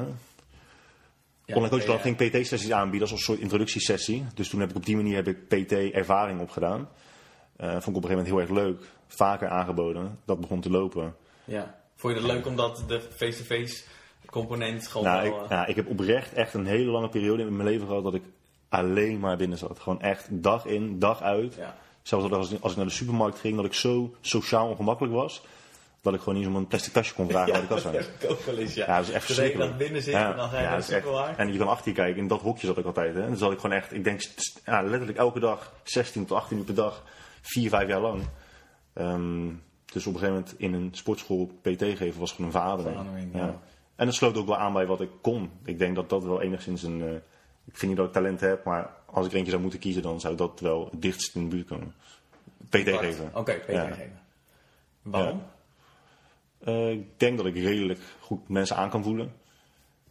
Online 1.55 1.69
coach 1.69 1.85
ja. 1.85 1.97
ging 1.97 2.15
PT-sessies 2.15 2.71
aanbieden 2.71 3.01
als 3.01 3.11
een 3.11 3.23
soort 3.23 3.39
introductiesessie. 3.39 4.25
Dus 4.33 4.49
toen 4.49 4.59
heb 4.59 4.69
ik 4.69 4.75
op 4.75 4.85
die 4.85 4.95
manier 4.95 5.15
heb 5.15 5.27
ik 5.27 5.47
PT-ervaring 5.47 6.39
opgedaan. 6.39 6.89
Eh 7.55 7.71
vond 7.71 7.87
ik 7.87 7.95
op 7.95 8.03
een 8.03 8.09
gegeven 8.09 8.17
moment 8.17 8.27
heel 8.27 8.39
erg 8.39 8.65
leuk. 8.65 8.89
Vaker 9.07 9.49
aangeboden. 9.49 10.19
Dat 10.25 10.39
begon 10.39 10.61
te 10.61 10.69
lopen. 10.69 11.15
Ja. 11.45 11.75
Vond 11.95 12.13
je 12.13 12.19
het 12.19 12.31
leuk 12.31 12.45
omdat 12.45 12.83
de 12.87 13.01
face-to-face 13.15 13.83
component 14.25 14.87
gewoon 14.87 15.07
Nou, 15.07 15.29
wel... 15.29 15.37
ik, 15.37 15.43
eh, 15.43 15.49
ja, 15.49 15.65
ik 15.65 15.75
heb 15.75 15.87
oprecht 15.87 16.33
echt 16.33 16.53
een 16.53 16.65
hele 16.65 16.91
lange 16.91 17.09
periode 17.09 17.43
in 17.43 17.55
mijn 17.55 17.69
leven 17.69 17.87
gehad 17.87 18.03
dat 18.03 18.13
ik 18.13 18.23
alleen 18.69 19.19
maar 19.19 19.37
binnen 19.37 19.57
zat. 19.57 19.79
Gewoon 19.79 20.01
echt 20.01 20.27
dag 20.29 20.65
in, 20.65 20.99
dag 20.99 21.21
uit. 21.21 21.55
ja. 21.55 21.75
Zelfs 22.01 22.31
als 22.31 22.61
als 22.61 22.71
ik 22.71 22.77
naar 22.77 22.85
de 22.85 22.91
supermarkt 22.91 23.39
ging, 23.39 23.55
dat 23.55 23.65
ik 23.65 23.73
zo 23.73 24.15
sociaal 24.21 24.69
ongemakkelijk 24.69 25.13
was. 25.13 25.43
Dat 26.01 26.13
ik 26.13 26.19
gewoon 26.19 26.35
niet 26.39 26.43
zo'n 26.53 26.67
plastic 26.67 26.93
tasje 26.93 27.13
kon 27.13 27.29
vragen 27.29 27.51
bij 27.51 27.61
de 27.61 27.67
kassa. 27.67 27.91
dat 27.91 28.01
heb 28.05 28.23
ik 28.23 28.29
ook 28.31 28.41
wel 28.41 28.57
eens, 28.57 28.73
ja. 28.73 28.85
Ja, 28.85 28.97
dat 28.97 29.07
is 29.07 29.13
echt 29.13 29.57
dan 29.57 29.77
binnen 29.77 30.01
zitten 30.01 30.25
en 30.25 30.35
dan 30.35 30.49
je 30.49 30.55
ja, 30.57 30.75
dat 30.75 30.89
echt-. 30.89 31.37
En 31.37 31.51
je 31.51 31.57
kan 31.57 31.67
achter 31.67 31.87
je 31.87 31.93
kijken, 31.95 32.21
in 32.21 32.27
dat 32.27 32.41
hokje 32.41 32.67
zat 32.67 32.77
ik 32.77 32.85
altijd. 32.85 33.13
Hè. 33.13 33.21
En 33.21 33.27
dan 33.27 33.37
zat 33.37 33.51
ik 33.51 33.59
gewoon 33.59 33.75
echt, 33.75 33.93
ik 33.93 34.03
denk 34.03 34.21
ja, 34.65 34.81
letterlijk 34.81 35.17
elke 35.17 35.39
dag 35.39 35.73
16 35.83 36.25
tot 36.25 36.37
18 36.37 36.57
uur 36.57 36.63
per 36.63 36.73
dag, 36.75 37.03
4, 37.41 37.69
5 37.69 37.87
jaar 37.87 37.99
lang. 38.01 38.21
Ehm, 38.93 39.47
dus 39.85 40.07
op 40.07 40.13
een 40.13 40.19
gegeven 40.19 40.33
moment 40.43 40.53
in 40.59 40.73
een 40.73 40.89
sportschool 40.91 41.45
PT 41.61 41.83
geven 41.83 42.19
was 42.19 42.31
gewoon 42.31 42.45
een. 42.45 42.51
Verademing, 42.51 43.33
ja. 43.35 43.59
En 43.95 44.05
dat 44.05 44.15
sloot 44.15 44.37
ook 44.37 44.47
wel 44.47 44.57
aan 44.57 44.73
bij 44.73 44.85
wat 44.85 45.01
ik 45.01 45.09
kon. 45.21 45.51
Ik 45.65 45.79
denk 45.79 45.95
dat 45.95 46.09
dat 46.09 46.23
wel 46.23 46.41
enigszins 46.41 46.83
een... 46.83 47.01
eh, 47.01 47.13
ik 47.65 47.77
vind 47.77 47.87
niet 47.91 47.97
dat 47.97 48.07
ik 48.07 48.13
talent 48.13 48.39
heb, 48.39 48.63
maar 48.63 48.89
als 49.05 49.25
ik 49.25 49.31
er 49.31 49.37
eentje 49.37 49.51
zou 49.51 49.61
moeten 49.61 49.79
kiezen, 49.79 50.01
dan 50.01 50.19
zou 50.19 50.35
dat 50.35 50.59
wel 50.59 50.87
het 50.91 51.01
dichtst 51.01 51.35
in 51.35 51.41
de 51.49 51.55
buurt 51.55 51.67
komen. 51.67 51.93
PT 52.69 52.75
geven. 52.97 53.31
Oké, 53.33 53.53
PT 53.53 53.71
Ja. 53.71 53.85
geven. 53.87 54.19
Waarom? 55.01 55.41
Eh, 56.59 56.91
ik 56.91 57.19
denk 57.19 57.37
dat 57.37 57.45
ik 57.45 57.55
redelijk 57.55 57.99
goed 58.19 58.49
mensen 58.49 58.75
aan 58.75 58.89
kan 58.89 59.03
voelen. 59.03 59.33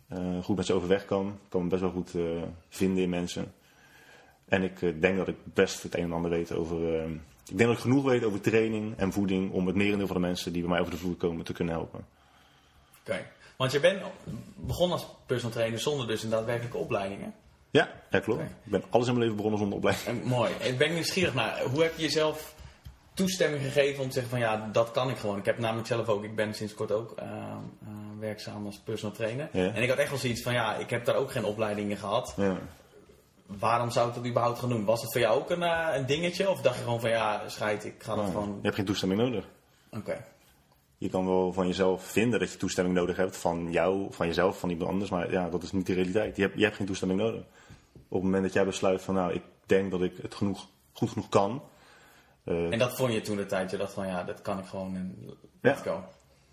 Eh, 0.09 0.43
goed 0.43 0.57
met 0.57 0.67
ze 0.67 0.73
overweg 0.73 1.05
kan. 1.05 1.27
Ik 1.27 1.49
kan 1.49 1.63
me 1.63 1.69
best 1.69 1.81
wel 1.81 1.91
goed 1.91 2.15
eh, 2.15 2.43
vinden 2.69 3.03
in 3.03 3.11
mensen. 3.11 3.55
En 4.45 4.63
ik 4.63 5.01
denk 5.01 5.17
dat 5.17 5.29
ik 5.29 5.37
best 5.45 5.83
het 5.83 5.95
een 5.95 6.03
en 6.03 6.13
ander 6.13 6.31
weet 6.31 6.53
over... 6.53 7.03
ik 7.49 7.59
denk 7.59 7.69
dat 7.69 7.73
ik 7.73 7.79
genoeg 7.79 8.05
weet 8.05 8.25
over 8.25 8.41
training 8.41 8.97
en 8.97 9.13
voeding... 9.13 9.53
om 9.53 9.67
het 9.67 9.77
merendeel 9.77 10.07
van 10.07 10.17
de 10.17 10.23
mensen 10.23 10.53
die 10.53 10.63
bij 10.63 10.71
mij 10.71 10.81
over 10.81 10.93
de 10.93 10.99
vloer 10.99 11.15
komen 11.15 11.45
te 11.45 11.53
kunnen 11.53 11.75
helpen. 11.75 12.07
Oké. 13.01 13.27
Want 13.57 13.73
je 13.73 13.81
bent 13.81 14.03
begonnen 14.55 14.97
als 14.97 15.07
personal 15.27 15.55
trainer 15.55 15.79
zonder 15.79 16.07
dus 16.07 16.23
een 16.23 16.31
daadwerkelijke 16.31 16.77
opleiding, 16.77 17.21
hè? 17.21 17.29
Ja, 17.71 17.91
dat 18.11 18.23
klopt. 18.23 18.43
Ik 18.43 18.49
ben 18.65 18.85
alles 18.91 19.07
in 19.07 19.13
mijn 19.13 19.23
leven 19.25 19.37
begonnen 19.37 19.61
zonder 19.61 19.79
opleiding. 19.79 20.09
En 20.09 20.29
mooi. 20.29 20.53
Ik 20.61 20.79
ben 20.79 20.93
nieuwsgierig 20.93 21.35
naar, 21.35 21.63
hoe 21.63 21.83
heb 21.83 21.97
je 21.97 22.03
jezelf 22.03 22.55
toestemming 23.19 23.63
gegeven 23.63 24.03
om 24.03 24.09
te 24.09 24.13
zeggen 24.13 24.31
van 24.31 24.41
ja, 24.41 24.69
dat 24.73 24.91
kan 24.91 25.11
ik 25.11 25.17
gewoon. 25.17 25.39
Ik 25.39 25.45
heb 25.45 25.59
namelijk 25.59 25.87
zelf 25.87 26.09
ook, 26.09 26.25
ik 26.25 26.35
ben 26.35 26.55
sinds 26.55 26.75
kort 26.75 26.93
ook 26.93 27.13
eh, 27.17 27.27
eh, 27.27 27.89
werkzaam 28.19 28.67
als 28.67 28.79
personal 28.79 29.17
trainer. 29.17 29.49
Ja. 29.53 29.73
En 29.73 29.83
ik 29.83 29.89
had 29.89 29.99
echt 29.99 30.11
wel 30.11 30.19
zoiets 30.19 30.43
van 30.43 30.53
ja, 30.53 30.77
ik 30.77 30.91
heb 30.91 31.05
daar 31.05 31.17
ook 31.17 31.31
geen 31.31 31.45
opleidingen 31.45 31.97
gehad. 31.97 32.35
Ja. 32.37 32.59
Waarom 33.47 33.91
zou 33.91 34.09
ik 34.09 34.15
dat 34.15 34.27
überhaupt 34.27 34.59
gaan 34.59 34.69
doen? 34.69 34.85
Was 34.85 35.03
het 35.03 35.13
voor 35.13 35.21
jou 35.21 35.41
ook 35.41 35.51
een, 35.51 35.63
eh, 35.63 35.89
een 35.95 36.07
dingetje? 36.07 36.51
Of 36.51 36.61
dacht 36.61 36.77
je 36.77 36.83
gewoon 36.83 37.01
van 37.01 37.11
ja, 37.11 37.49
scheid, 37.49 37.85
ik 37.85 37.95
ga 37.99 38.15
dat 38.15 38.25
Nou, 38.25 38.31
gewoon... 38.31 38.49
Je 38.49 38.63
hebt 38.63 38.75
geen 38.75 38.85
toestemming 38.85 39.21
nodig. 39.21 39.45
Oké. 39.91 40.25
Je 40.99 41.09
kan 41.09 41.27
wel 41.27 41.53
van 41.53 41.67
jezelf 41.67 42.05
vinden 42.05 42.41
dat 42.41 42.53
je 42.53 42.59
toestemming 42.59 42.97
nodig 42.97 43.17
hebt 43.17 43.37
van 43.37 43.73
jou, 43.73 44.07
van 44.11 44.27
jezelf, 44.27 44.59
van 44.59 44.71
iemand 44.71 44.91
anders. 44.91 45.11
Maar 45.11 45.31
ja, 45.31 45.49
dat 45.49 45.63
is 45.63 45.73
niet 45.73 45.87
de 45.87 45.95
realiteit. 45.95 46.37
Je 46.37 46.43
hebt, 46.43 46.55
je 46.57 46.65
hebt 46.65 46.77
geen 46.77 46.87
toestemming 46.87 47.21
nodig. 47.21 47.41
Op 48.09 48.15
het 48.15 48.23
moment 48.23 48.43
dat 48.43 48.53
jij 48.53 48.65
besluit 48.65 49.03
van 49.03 49.15
nou, 49.15 49.33
ik 49.33 49.43
denk 49.67 49.91
dat 49.91 50.03
ik 50.03 50.13
het 50.23 50.35
genoeg, 50.35 50.67
goed 50.93 51.11
genoeg 51.11 51.29
kan. 51.29 51.63
Eh, 52.49 52.73
En 52.73 52.79
dat 52.79 52.97
vond 52.97 53.13
je 53.13 53.21
toen 53.21 53.37
de 53.37 53.47
tijd, 53.47 53.71
je 53.71 53.77
dacht 53.77 53.93
van 53.93 54.07
ja, 54.07 54.25
dat 54.25 54.43
kan 54.43 54.59
ik 54.59 54.67
gewoon 54.67 54.95
en 54.97 55.17
Ja. 55.27 55.33
let's 55.61 55.83
go. 55.83 56.05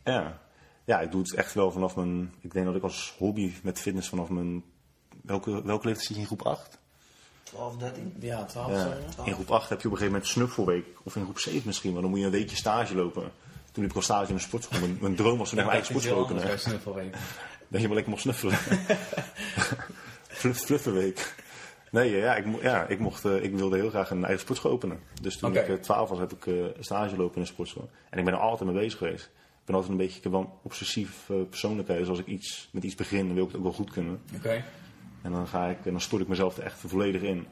ja. 0.04 0.40
ja, 0.86 1.00
ik 1.00 1.12
doe 1.12 1.22
het 1.22 1.34
echt 1.34 1.54
wel 1.54 1.72
vanaf 1.72 1.96
mijn... 1.96 2.34
Ik 2.42 2.54
denk 2.54 2.66
dat 2.66 2.76
ik 2.76 2.84
als 2.84 3.16
hobby 3.18 3.54
met 3.64 3.80
fitness 3.80 4.10
vanaf 4.10 4.30
mijn... 4.30 4.64
Welke, 5.22 5.52
welke 5.64 5.86
leeftijd 5.88 6.06
zit 6.08 6.16
je 6.16 6.22
in 6.22 6.28
groep 6.28 6.42
8? 6.42 6.78
12, 7.44 7.78
13. 7.78 8.14
Ja, 8.20 8.44
12 8.46 8.72
Ja. 8.72 8.82
zo, 8.82 8.90
ja. 8.90 9.26
In 9.26 9.34
groep 9.34 9.52
8 9.52 9.70
heb 9.70 9.82
je 9.82 9.88
op 9.88 9.94
een 9.94 9.98
gegeven 9.98 10.06
moment 10.06 10.28
snuffelweek. 10.28 10.86
Of 11.04 11.16
in 11.16 11.24
groep 11.24 11.40
7 11.40 11.62
misschien, 11.66 11.90
want 11.90 12.02
dan 12.02 12.10
moet 12.10 12.20
je 12.20 12.26
een 12.26 12.32
weekje 12.32 12.56
stage 12.56 12.96
lopen. 12.96 13.32
Toen 13.72 13.84
liep 13.84 13.90
ik 13.92 13.96
al 13.96 14.02
stage 14.02 14.28
in 14.30 14.34
een 14.36 14.40
sportschool. 14.42 14.80
Mijn, 14.80 14.98
mijn 15.02 15.16
droom 15.16 15.38
was 15.38 15.50
toen 15.50 15.58
echt 15.60 15.68
mijn 15.68 15.80
eigen 15.80 15.86
sportschool 15.86 16.26
te 16.26 16.34
kunnen. 16.94 17.12
Dat 17.68 17.82
je 17.82 17.88
maar 17.88 17.96
lekker 17.96 18.10
mocht 18.10 18.22
snuffelen. 18.22 18.56
Fluff, 20.28 20.60
fluffenweek. 20.66 21.35
Nee, 21.96 22.16
ja, 22.16 22.36
ik, 22.36 22.46
mo- 22.46 22.60
ja, 22.62 22.88
ik, 22.88 23.00
mocht, 23.00 23.26
eh, 23.26 23.44
ik 23.44 23.56
wilde 23.56 23.76
heel 23.78 23.90
graag 23.90 24.10
een 24.10 24.24
eigen 24.24 24.40
sportschool 24.42 24.72
openen. 24.72 25.00
Dus 25.22 25.38
toen 25.38 25.50
ik 25.62 25.68
eh, 25.68 25.76
12 25.76 26.10
was, 26.10 26.20
heb 26.20 26.32
ik 26.32 26.48
eh, 26.48 26.54
stage 26.80 27.16
lopen 27.18 27.36
in 27.36 27.42
een 27.42 27.48
sportschool. 27.48 27.90
En 28.10 28.20
ik 28.20 28.26
ben 28.26 28.34
er 28.34 28.40
altijd 28.40 28.70
mee 28.70 28.80
bezig 28.80 28.98
geweest. 28.98 29.26
Ik 29.26 29.66
ben 29.66 29.76
altijd 29.76 29.92
een 29.94 30.00
beetje 30.00 30.18
ik 30.18 30.24
heb 30.24 30.32
wel 30.32 30.42
een 30.42 30.50
obsessief 30.64 31.30
persoonlijkheid. 31.50 32.00
Dus 32.00 32.10
als 32.10 32.20
ik 32.20 32.26
iets, 32.26 32.70
met 32.72 32.84
iets 32.84 32.96
begin, 32.96 33.26
dan 33.26 33.36
wil 33.36 33.44
ik 33.44 33.50
het 33.50 33.58
ook 33.58 33.64
wel 33.64 33.74
goed 33.74 33.92
kunnen. 33.92 34.22
Oké. 34.36 34.64
En 35.22 35.32
dan, 35.32 35.48
ga 35.48 35.66
ik, 35.68 35.86
en 35.86 35.92
dan 35.92 36.02
stort 36.02 36.22
ik 36.22 36.28
mezelf 36.28 36.58
er 36.58 36.64
echt 36.64 36.80
volledig 36.80 37.22
in. 37.22 37.48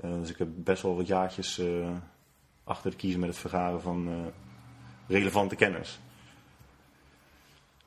Dus 0.00 0.30
ik 0.30 0.38
heb 0.38 0.48
best 0.54 0.82
wel 0.82 0.96
wat 0.96 1.06
jaartjes 1.06 1.60
achter 2.64 2.90
de 2.90 2.96
kiezen 2.96 3.20
met 3.20 3.28
het 3.28 3.38
vergaren 3.38 3.80
van 3.80 4.32
relevante 5.08 5.56
kennis. 5.56 6.00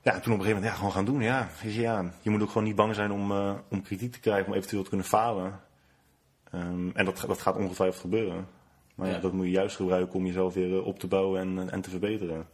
Ja, 0.05 0.13
en 0.13 0.21
toen 0.21 0.33
op 0.33 0.39
een 0.39 0.45
gegeven 0.45 0.63
moment 0.63 0.71
ja, 0.71 0.77
gewoon 0.77 0.91
gaan 0.91 1.05
doen. 1.05 1.21
Ja, 1.21 1.49
ja, 1.63 2.11
je 2.21 2.29
moet 2.29 2.41
ook 2.41 2.47
gewoon 2.47 2.63
niet 2.63 2.75
bang 2.75 2.95
zijn 2.95 3.11
om, 3.11 3.31
eh, 3.31 3.53
om 3.69 3.81
kritiek 3.81 4.11
te 4.11 4.19
krijgen, 4.19 4.47
om 4.47 4.53
eventueel 4.53 4.83
te 4.83 4.89
kunnen 4.89 5.07
falen. 5.07 5.59
Ehm, 6.51 6.89
en 6.93 7.05
dat, 7.05 7.23
dat 7.27 7.41
gaat 7.41 7.55
ongetwijfeld 7.55 8.01
gebeuren. 8.01 8.47
Maar 8.95 9.07
ja. 9.07 9.13
Ja. 9.13 9.19
dat 9.19 9.31
moet 9.31 9.45
je 9.45 9.51
juist 9.51 9.75
gebruiken 9.75 10.15
om 10.15 10.25
jezelf 10.25 10.53
weer 10.53 10.77
eh, 10.77 10.85
op 10.85 10.99
te 10.99 11.07
bouwen 11.07 11.41
en, 11.41 11.69
en 11.69 11.81
te 11.81 11.89
verbeteren. 11.89 12.47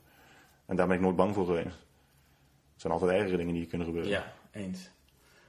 En 0.65 0.75
daar 0.75 0.87
ben 0.87 0.95
ik 0.95 1.01
nooit 1.01 1.15
bang 1.15 1.33
voor 1.33 1.45
geweest. 1.45 1.65
Er 1.65 2.81
zijn 2.81 2.93
altijd 2.93 3.11
ergere 3.11 3.37
dingen 3.37 3.53
die 3.53 3.65
kunnen 3.65 3.87
gebeuren. 3.87 4.11
Ja, 4.11 4.33
eens. 4.51 4.89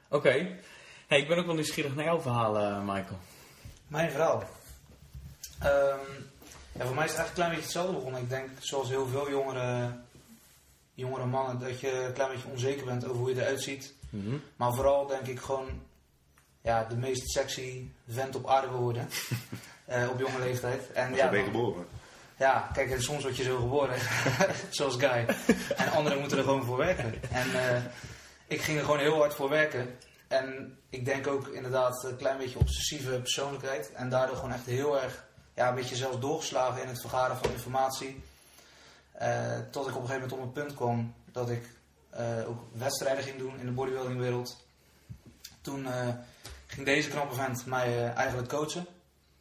Oké. 0.09 0.59
Hey, 1.07 1.21
ik 1.21 1.29
ben 1.29 1.39
ook 1.39 1.47
wel 1.47 1.55
nieuwsgierig 1.55 1.95
naar 1.95 2.05
jouw 2.05 2.21
verhaal, 2.21 2.59
eh, 2.59 2.81
Michael. 2.81 3.19
Mijn 3.87 4.11
verhaal. 4.11 4.43
Ehm, 5.59 5.99
ja, 6.73 6.85
voor 6.85 6.95
mij 6.95 7.05
is 7.05 7.11
het 7.11 7.19
eigenlijk 7.19 7.29
een 7.29 7.35
klein 7.35 7.51
beetje 7.51 7.65
hetzelfde 7.65 7.93
begonnen. 7.93 8.21
Ik 8.21 8.29
denk, 8.29 8.49
zoals 8.59 8.89
heel 8.89 9.07
veel 9.07 9.31
jongere, 9.31 9.91
jongere 10.95 11.27
mannen, 11.27 11.59
dat 11.59 11.81
je 11.81 12.05
een 12.05 12.13
klein 12.13 12.31
beetje 12.31 12.49
onzeker 12.49 12.85
bent 12.85 13.05
over 13.05 13.17
hoe 13.17 13.35
je 13.35 13.41
eruit 13.41 13.63
ziet. 13.63 13.95
Maar 14.57 14.75
vooral 14.75 15.07
denk 15.07 15.27
ik 15.27 15.41
gewoon 15.41 15.69
ja, 16.63 16.85
de 16.85 16.97
meest 16.97 17.31
sexy 17.31 17.91
vent 18.09 18.37
op 18.37 18.49
aarde 18.49 18.69
wil 18.69 18.81
worden. 18.81 19.09
Eh, 19.87 20.09
op 20.11 20.19
jonge 20.19 20.39
leeftijd. 20.39 20.93
En 20.93 21.15
ja, 21.15 21.29
ben 21.29 21.39
je 21.39 21.45
geboren. 21.45 21.87
ja, 22.39 22.71
kijk, 22.73 22.91
en 22.91 23.03
soms 23.03 23.23
word 23.23 23.37
je 23.37 23.43
zo 23.43 23.59
geboren, 23.59 23.97
zoals 24.71 24.97
Guy. 24.97 25.27
En 25.77 25.91
anderen 25.91 26.19
moeten 26.21 26.39
er 26.39 26.45
gewoon 26.45 26.65
voor 26.65 26.77
werken. 26.77 27.15
En 27.31 27.69
eh, 27.69 27.83
ik 28.47 28.61
ging 28.61 28.79
er 28.79 28.85
gewoon 28.85 28.99
heel 28.99 29.17
hard 29.17 29.35
voor 29.35 29.49
werken. 29.49 29.99
En 30.29 30.79
ik 30.89 31.05
denk 31.05 31.27
ook 31.27 31.49
inderdaad 31.49 32.05
een 32.05 32.17
klein 32.17 32.39
beetje 32.39 32.59
obsessieve 32.59 33.21
persoonlijkheid. 33.21 33.93
En 33.93 34.09
daardoor 34.09 34.37
gewoon 34.37 34.53
echt 34.53 34.67
heel 34.67 35.03
erg, 35.03 35.25
ja, 35.55 35.69
een 35.69 35.75
beetje 35.75 35.97
zelfs 35.97 36.21
doorgeslagen 36.21 36.83
in 36.83 36.89
het 36.89 37.01
vergaren 37.01 37.37
van 37.37 37.51
informatie. 37.51 38.23
Eh, 39.23 39.59
tot 39.71 39.89
ik 39.89 39.97
op 39.97 40.03
een 40.03 40.09
gegeven 40.09 40.29
moment 40.29 40.33
op 40.33 40.41
een 40.41 40.53
punt 40.63 40.75
kwam 40.75 41.15
dat 41.33 41.51
ik 41.51 41.65
eh, 42.11 42.49
ook 42.49 42.59
wedstrijden 42.73 43.25
ging 43.25 43.39
doen 43.39 43.59
in 43.59 43.67
de 43.67 43.73
bodybuildingwereld. 43.73 44.65
Toen 45.61 45.87
eh, 45.87 46.09
ging 46.67 46.87
deze 46.87 47.09
knappe 47.09 47.35
vent 47.35 47.67
mij 47.67 48.13
eigenlijk 48.13 48.49
coachen. 48.49 48.87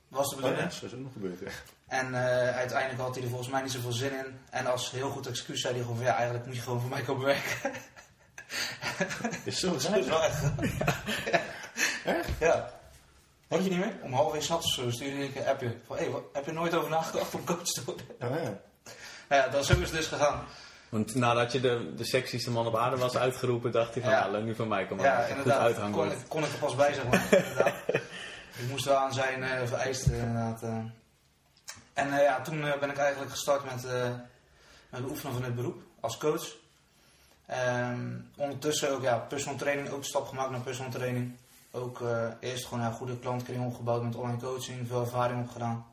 Was 0.08 0.30
de 0.30 0.36
Oh, 0.36 0.42
bedoeling. 0.42 0.72
ja, 0.72 0.78
zo 0.78 0.86
is 0.86 0.94
ook 0.94 1.00
nog 1.00 1.12
gebeurd. 1.14 1.40
Ja. 1.40 1.48
En 1.88 2.16
uiteindelijk 2.56 3.02
had 3.02 3.14
hij 3.16 3.24
er 3.24 3.30
volgens 3.30 3.50
mij 3.50 3.62
niet 3.62 3.72
zoveel 3.72 3.92
zin 3.92 4.12
in. 4.18 4.40
En 4.50 4.66
als 4.68 4.92
heel 4.92 5.10
goed 5.10 5.28
excuus 5.28 5.62
zei 5.62 5.74
hij 5.74 5.82
gewoon 5.82 5.98
van 5.98 6.06
ja, 6.06 6.16
eigenlijk 6.16 6.46
moet 6.46 6.56
je 6.56 6.62
gewoon 6.62 6.80
voor 6.82 6.90
mij 6.90 7.02
komen 7.02 7.26
werken. 7.26 7.72
Is 9.46 9.60
zo 9.60 9.72
Dat 9.72 9.96
is 9.96 10.08
wel 10.08 10.24
echt. 10.24 10.44
Echt? 12.06 12.30
Ja. 12.40 12.80
Had 13.48 13.64
je 13.64 13.70
niet 13.70 13.80
meer? 13.80 13.94
Om 14.02 14.14
half 14.14 14.34
één 14.34 14.44
s'nachts 14.44 14.72
stuurde 14.74 15.24
ik 15.24 15.36
een 15.36 15.46
appje. 15.48 15.76
Van, 15.86 15.98
hey, 15.98 16.10
wat- 16.10 16.24
heb 16.34 16.46
je 16.46 16.52
nooit 16.52 16.74
over 16.76 16.90
nagedacht 16.90 17.36
om 17.36 17.44
coach 17.46 17.64
te 17.64 17.84
worden? 17.86 18.06
Ja, 18.20 18.38
ja. 18.38 18.62
Ja, 19.32 19.48
dat, 19.48 19.66
zo 19.66 19.74
is 19.74 19.80
het 19.80 19.92
dus 19.92 20.08
gegaan. 20.08 20.44
Want 20.90 21.16
nadat 21.16 21.52
je 21.52 21.60
de, 21.60 21.94
de 21.96 22.06
sexieste 22.06 22.52
man 22.52 22.68
op 22.68 22.76
aarde 22.76 22.98
was 22.98 23.18
uitgeroepen, 23.18 23.72
dacht 23.72 23.94
hij 23.94 24.04
van, 24.04 24.12
Ja. 24.12 24.28
leuk 24.28 24.44
nu 24.44 24.56
van 24.56 24.68
mij 24.68 24.86
komen. 24.86 25.04
Ja, 25.04 25.22
goed 25.22 25.30
inderdaad. 25.30 25.60
uithangen. 25.62 25.92
Kon 25.92 26.12
ik, 26.12 26.18
kon 26.28 26.44
ik 26.44 26.52
er 26.52 26.58
pas 26.60 26.76
bij, 26.76 26.94
zeg 26.94 27.04
maar. 27.08 27.24
inderdaad. 27.32 27.74
Ik 28.62 28.70
moest 28.70 28.86
wel 28.86 28.98
aan 28.98 29.14
zijn 29.14 29.44
eh, 29.44 29.68
vereisten, 29.68 30.14
inderdaad. 30.14 30.62
eh. 30.64 30.78
En 31.94 32.14
eh, 32.18 32.24
ja, 32.24 32.42
toen 32.42 32.66
eh, 32.68 32.80
ben 32.80 32.90
ik 32.90 32.98
eigenlijk 32.98 33.32
gestart 33.32 33.64
met, 33.64 33.86
eh, 33.86 34.10
met 34.90 35.02
het 35.02 35.10
oefenen 35.10 35.34
van 35.34 35.44
het 35.44 35.56
beroep 35.56 35.82
als 36.00 36.18
coach. 36.18 36.48
Ehm, 37.46 38.08
ondertussen 38.36 38.92
ook 38.92 39.02
ja, 39.02 39.18
personal 39.18 39.58
training, 39.58 39.90
ook 39.90 40.06
stap 40.06 40.28
gemaakt 40.28 40.52
naar 40.52 40.60
personal 40.60 40.92
training. 40.92 41.36
Ook 41.72 42.02
eh, 42.02 42.28
eerst 42.40 42.66
gewoon 42.68 42.84
een 42.84 42.94
goede 42.94 43.20
klantkring 43.20 43.66
opgebouwd 43.66 44.04
met 44.04 44.16
online 44.16 44.40
coaching, 44.40 44.88
veel 44.88 45.02
ervaring 45.02 45.42
opgedaan. 45.44 45.86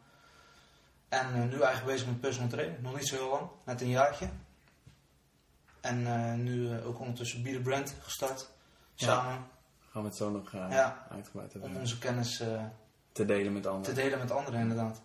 En 1.09 1.27
eh, 1.35 1.43
nu 1.43 1.61
eigenlijk 1.61 1.85
bezig 1.85 2.07
met 2.07 2.21
personal 2.21 2.49
training, 2.49 2.83
nog 2.83 2.95
niet 2.97 3.09
zo 3.09 3.17
heel 3.17 3.29
lang, 3.31 3.49
net 3.65 3.81
een 3.81 3.89
jaartje. 3.89 4.29
En 5.81 6.07
eh, 6.07 6.33
nu 6.35 6.71
eh, 6.73 6.87
ook 6.87 6.99
ondertussen 7.01 7.43
Be 7.43 7.53
The 7.53 7.61
Brand 7.61 7.95
gestart, 8.03 8.51
Ja. 8.95 9.07
samen, 9.07 9.47
Gaan 9.91 10.03
we 10.03 10.09
het 10.09 10.17
zo 10.17 10.31
nog 10.31 10.53
Ja. 10.53 11.07
uitgebreid 11.11 11.55
om 11.55 11.61
hebben. 11.63 11.81
onze 11.81 11.99
kennis 11.99 12.43
Te 13.13 13.25
delen 13.25 13.53
met 13.53 13.63
te 13.63 13.69
anderen. 13.69 13.95
delen 13.95 14.19
met 14.19 14.31
anderen 14.31 14.61
inderdaad. 14.61 15.01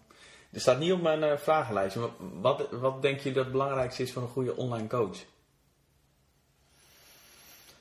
Er 0.51 0.59
staat 0.61 0.79
niet 0.79 0.91
op 0.91 1.01
mijn 1.01 1.39
vragenlijstje, 1.39 1.99
maar 1.99 2.09
wat, 2.41 2.71
wat 2.71 3.01
denk 3.01 3.19
je 3.19 3.31
dat 3.31 3.43
het 3.43 3.51
belangrijkste 3.51 4.03
is 4.03 4.13
voor 4.13 4.21
een 4.21 4.27
goede 4.29 4.55
online 4.55 4.87
coach? 4.87 5.17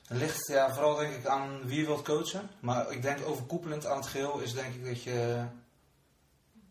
Het 0.07 0.17
ligt 0.17 0.47
ja, 0.47 0.73
vooral 0.73 0.95
denk 0.95 1.13
ik 1.13 1.25
aan 1.25 1.65
wie 1.65 1.79
je 1.79 1.85
wilt 1.85 2.01
coachen. 2.01 2.49
Maar 2.59 2.91
ik 2.91 3.01
denk 3.01 3.25
overkoepelend 3.25 3.85
aan 3.85 3.97
het 3.97 4.05
geheel 4.07 4.39
is 4.39 4.53
denk 4.53 4.73
ik 4.73 4.85
dat 4.85 5.03
je... 5.03 5.45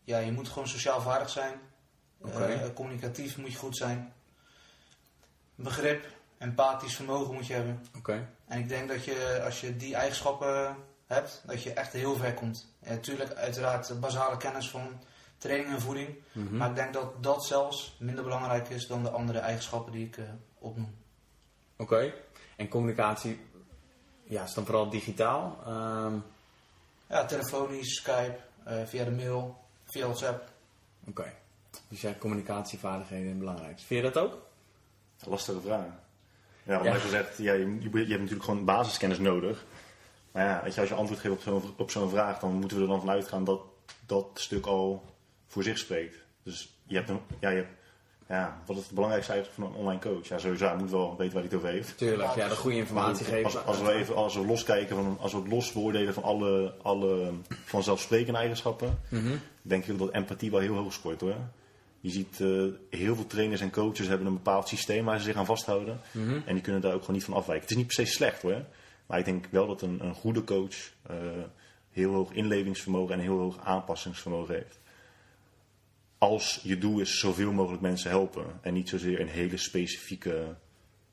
Ja, 0.03 0.17
je 0.17 0.31
moet 0.31 0.47
gewoon 0.49 0.67
sociaal 0.67 1.01
vaardig 1.01 1.29
zijn. 1.29 1.59
Eh, 2.25 2.73
communicatief 2.73 3.37
moet 3.37 3.51
je 3.51 3.57
goed 3.57 3.77
zijn. 3.77 4.13
Begrip, 5.55 6.05
empathisch 6.37 6.95
vermogen 6.95 7.33
moet 7.33 7.47
je 7.47 7.53
hebben. 7.53 7.85
Oké. 7.97 8.27
En 8.47 8.59
ik 8.59 8.69
denk 8.69 8.87
dat 8.87 9.05
je, 9.05 9.41
als 9.45 9.61
je 9.61 9.77
die 9.77 9.95
eigenschappen 9.95 10.75
hebt, 11.07 11.43
dat 11.45 11.63
je 11.63 11.73
echt 11.73 11.93
heel 11.93 12.15
ver 12.15 12.33
komt. 12.33 12.67
Natuurlijk, 12.79 13.33
uiteraard 13.33 13.87
de 13.87 13.95
basale 13.95 14.37
kennis 14.37 14.69
van 14.69 15.01
training 15.37 15.69
en 15.69 15.81
voeding. 15.81 16.15
Mhm. 16.31 16.57
Maar 16.57 16.69
ik 16.69 16.75
denk 16.75 16.93
dat 16.93 17.23
dat 17.23 17.45
zelfs 17.45 17.95
minder 17.99 18.23
belangrijk 18.23 18.69
is 18.69 18.87
dan 18.87 19.03
de 19.03 19.09
andere 19.09 19.39
eigenschappen 19.39 19.91
die 19.91 20.05
ik 20.05 20.17
eh, 20.17 20.23
opnoem. 20.59 20.95
Oké. 21.77 22.13
En 22.55 22.67
communicatie, 22.67 23.47
ja, 24.23 24.43
is 24.43 24.53
dan 24.53 24.65
vooral 24.65 24.89
digitaal? 24.89 25.59
Ehm, 25.65 26.15
Ja, 27.07 27.25
telefonisch, 27.25 27.95
Skype, 27.95 28.37
eh, 28.63 28.85
via 28.85 29.03
de 29.03 29.11
mail, 29.11 29.62
via 29.93 30.05
WhatsApp. 30.05 30.49
Oké. 31.07 31.33
Dus 31.87 32.01
ja, 32.01 32.13
communicatievaardigheden 32.19 33.25
zijn 33.25 33.37
belangrijk. 33.39 33.79
Vind 33.79 34.03
je 34.05 34.11
dat 34.11 34.23
ook? 34.23 34.37
Lastige 35.25 35.61
vraag. 35.61 35.85
Ja, 36.63 36.77
omdat 36.77 36.85
Ja. 36.85 36.93
je 36.93 36.99
gezegd, 36.99 37.37
ja, 37.37 37.53
je, 37.53 37.77
je, 37.79 37.89
je 37.91 37.97
hebt 37.97 38.09
natuurlijk 38.19 38.43
gewoon 38.43 38.65
basiskennis 38.65 39.19
nodig. 39.19 39.65
Maar 40.31 40.45
ja, 40.45 40.61
weet 40.63 40.73
je, 40.73 40.79
als 40.79 40.89
je 40.89 40.95
antwoord 40.95 41.19
geeft 41.21 41.33
op 41.35 41.41
zo'n, 41.41 41.73
op 41.77 41.91
zo'n 41.91 42.09
vraag, 42.09 42.39
dan 42.39 42.51
moeten 42.51 42.77
we 42.77 42.83
er 42.83 42.89
dan 42.89 42.99
van 42.99 43.09
uitgaan 43.09 43.43
dat 43.43 43.61
dat 44.05 44.27
stuk 44.33 44.65
al 44.65 45.03
voor 45.47 45.63
zich 45.63 45.77
spreekt. 45.77 46.15
Dus 46.43 46.77
je 46.85 46.95
hebt 46.95 47.09
een, 47.09 47.19
ja, 47.39 47.49
je 47.49 47.55
hebt, 47.55 47.71
ja, 48.27 48.61
wat 48.65 48.77
is 48.77 48.83
het 48.83 48.93
belangrijkste 48.93 49.33
eigenlijk 49.33 49.61
van 49.63 49.71
een 49.73 49.79
online 49.79 50.01
coach? 50.01 50.27
Ja, 50.27 50.37
sowieso, 50.37 50.65
hij 50.65 50.75
moet 50.75 50.91
wel 50.91 51.15
weten 51.17 51.33
waar 51.33 51.43
hij 51.43 51.51
het 51.51 51.53
over 51.53 51.69
heeft. 51.69 51.97
Tuurlijk, 51.97 52.35
ja, 52.35 52.47
de 52.47 52.55
goede 52.55 52.77
informatie 52.77 53.25
geven. 53.25 53.43
Als, 53.45 53.65
als 53.65 53.81
we 53.81 53.91
even 53.91 54.15
als 54.15 54.35
we 54.35 54.45
loskijken, 54.45 54.95
van, 54.95 55.17
als 55.21 55.31
we 55.31 55.37
het 55.37 55.47
los 55.47 55.71
beoordelen 55.71 56.13
van 56.13 56.23
alle, 56.23 56.73
alle 56.81 57.31
vanzelfsprekende 57.65 58.39
eigenschappen, 58.39 58.99
Mhm. 59.09 59.35
denk 59.61 59.85
ik 59.85 59.97
dat 59.97 60.11
empathie 60.13 60.51
wel 60.51 60.59
heel 60.59 60.75
hoog 60.75 60.93
scoort 60.93 61.21
hoor. 61.21 61.35
Je 61.99 62.09
ziet 62.09 62.39
eh, 62.41 62.99
heel 62.99 63.15
veel 63.15 63.27
trainers 63.27 63.61
en 63.61 63.71
coaches 63.71 64.07
hebben 64.07 64.27
een 64.27 64.33
bepaald 64.33 64.67
systeem 64.67 65.05
waar 65.05 65.17
ze 65.17 65.23
zich 65.23 65.35
aan 65.35 65.45
vasthouden. 65.45 65.99
Mhm. 66.11 66.39
En 66.45 66.53
die 66.53 66.61
kunnen 66.61 66.81
daar 66.81 66.93
ook 66.93 66.99
gewoon 66.99 67.15
niet 67.15 67.25
van 67.25 67.33
afwijken. 67.33 67.61
Het 67.67 67.71
is 67.71 67.77
niet 67.83 67.95
per 67.95 68.05
se 68.05 68.11
slecht 68.13 68.41
hoor. 68.41 68.61
Maar 69.05 69.19
ik 69.19 69.25
denk 69.25 69.45
wel 69.49 69.67
dat 69.67 69.81
een, 69.81 69.99
een 70.05 70.13
goede 70.13 70.43
coach 70.43 70.75
eh, 71.07 71.15
heel 71.91 72.11
hoog 72.13 72.31
inlevingsvermogen 72.31 73.13
en 73.13 73.19
heel 73.19 73.37
hoog 73.37 73.57
aanpassingsvermogen 73.63 74.53
heeft. 74.53 74.79
Als 76.23 76.59
je 76.63 76.77
doel 76.77 76.99
is 76.99 77.19
zoveel 77.19 77.51
mogelijk 77.51 77.81
mensen 77.81 78.09
helpen. 78.09 78.45
En 78.61 78.73
niet 78.73 78.89
zozeer 78.89 79.19
een 79.19 79.27
hele 79.27 79.57
specifieke 79.57 80.55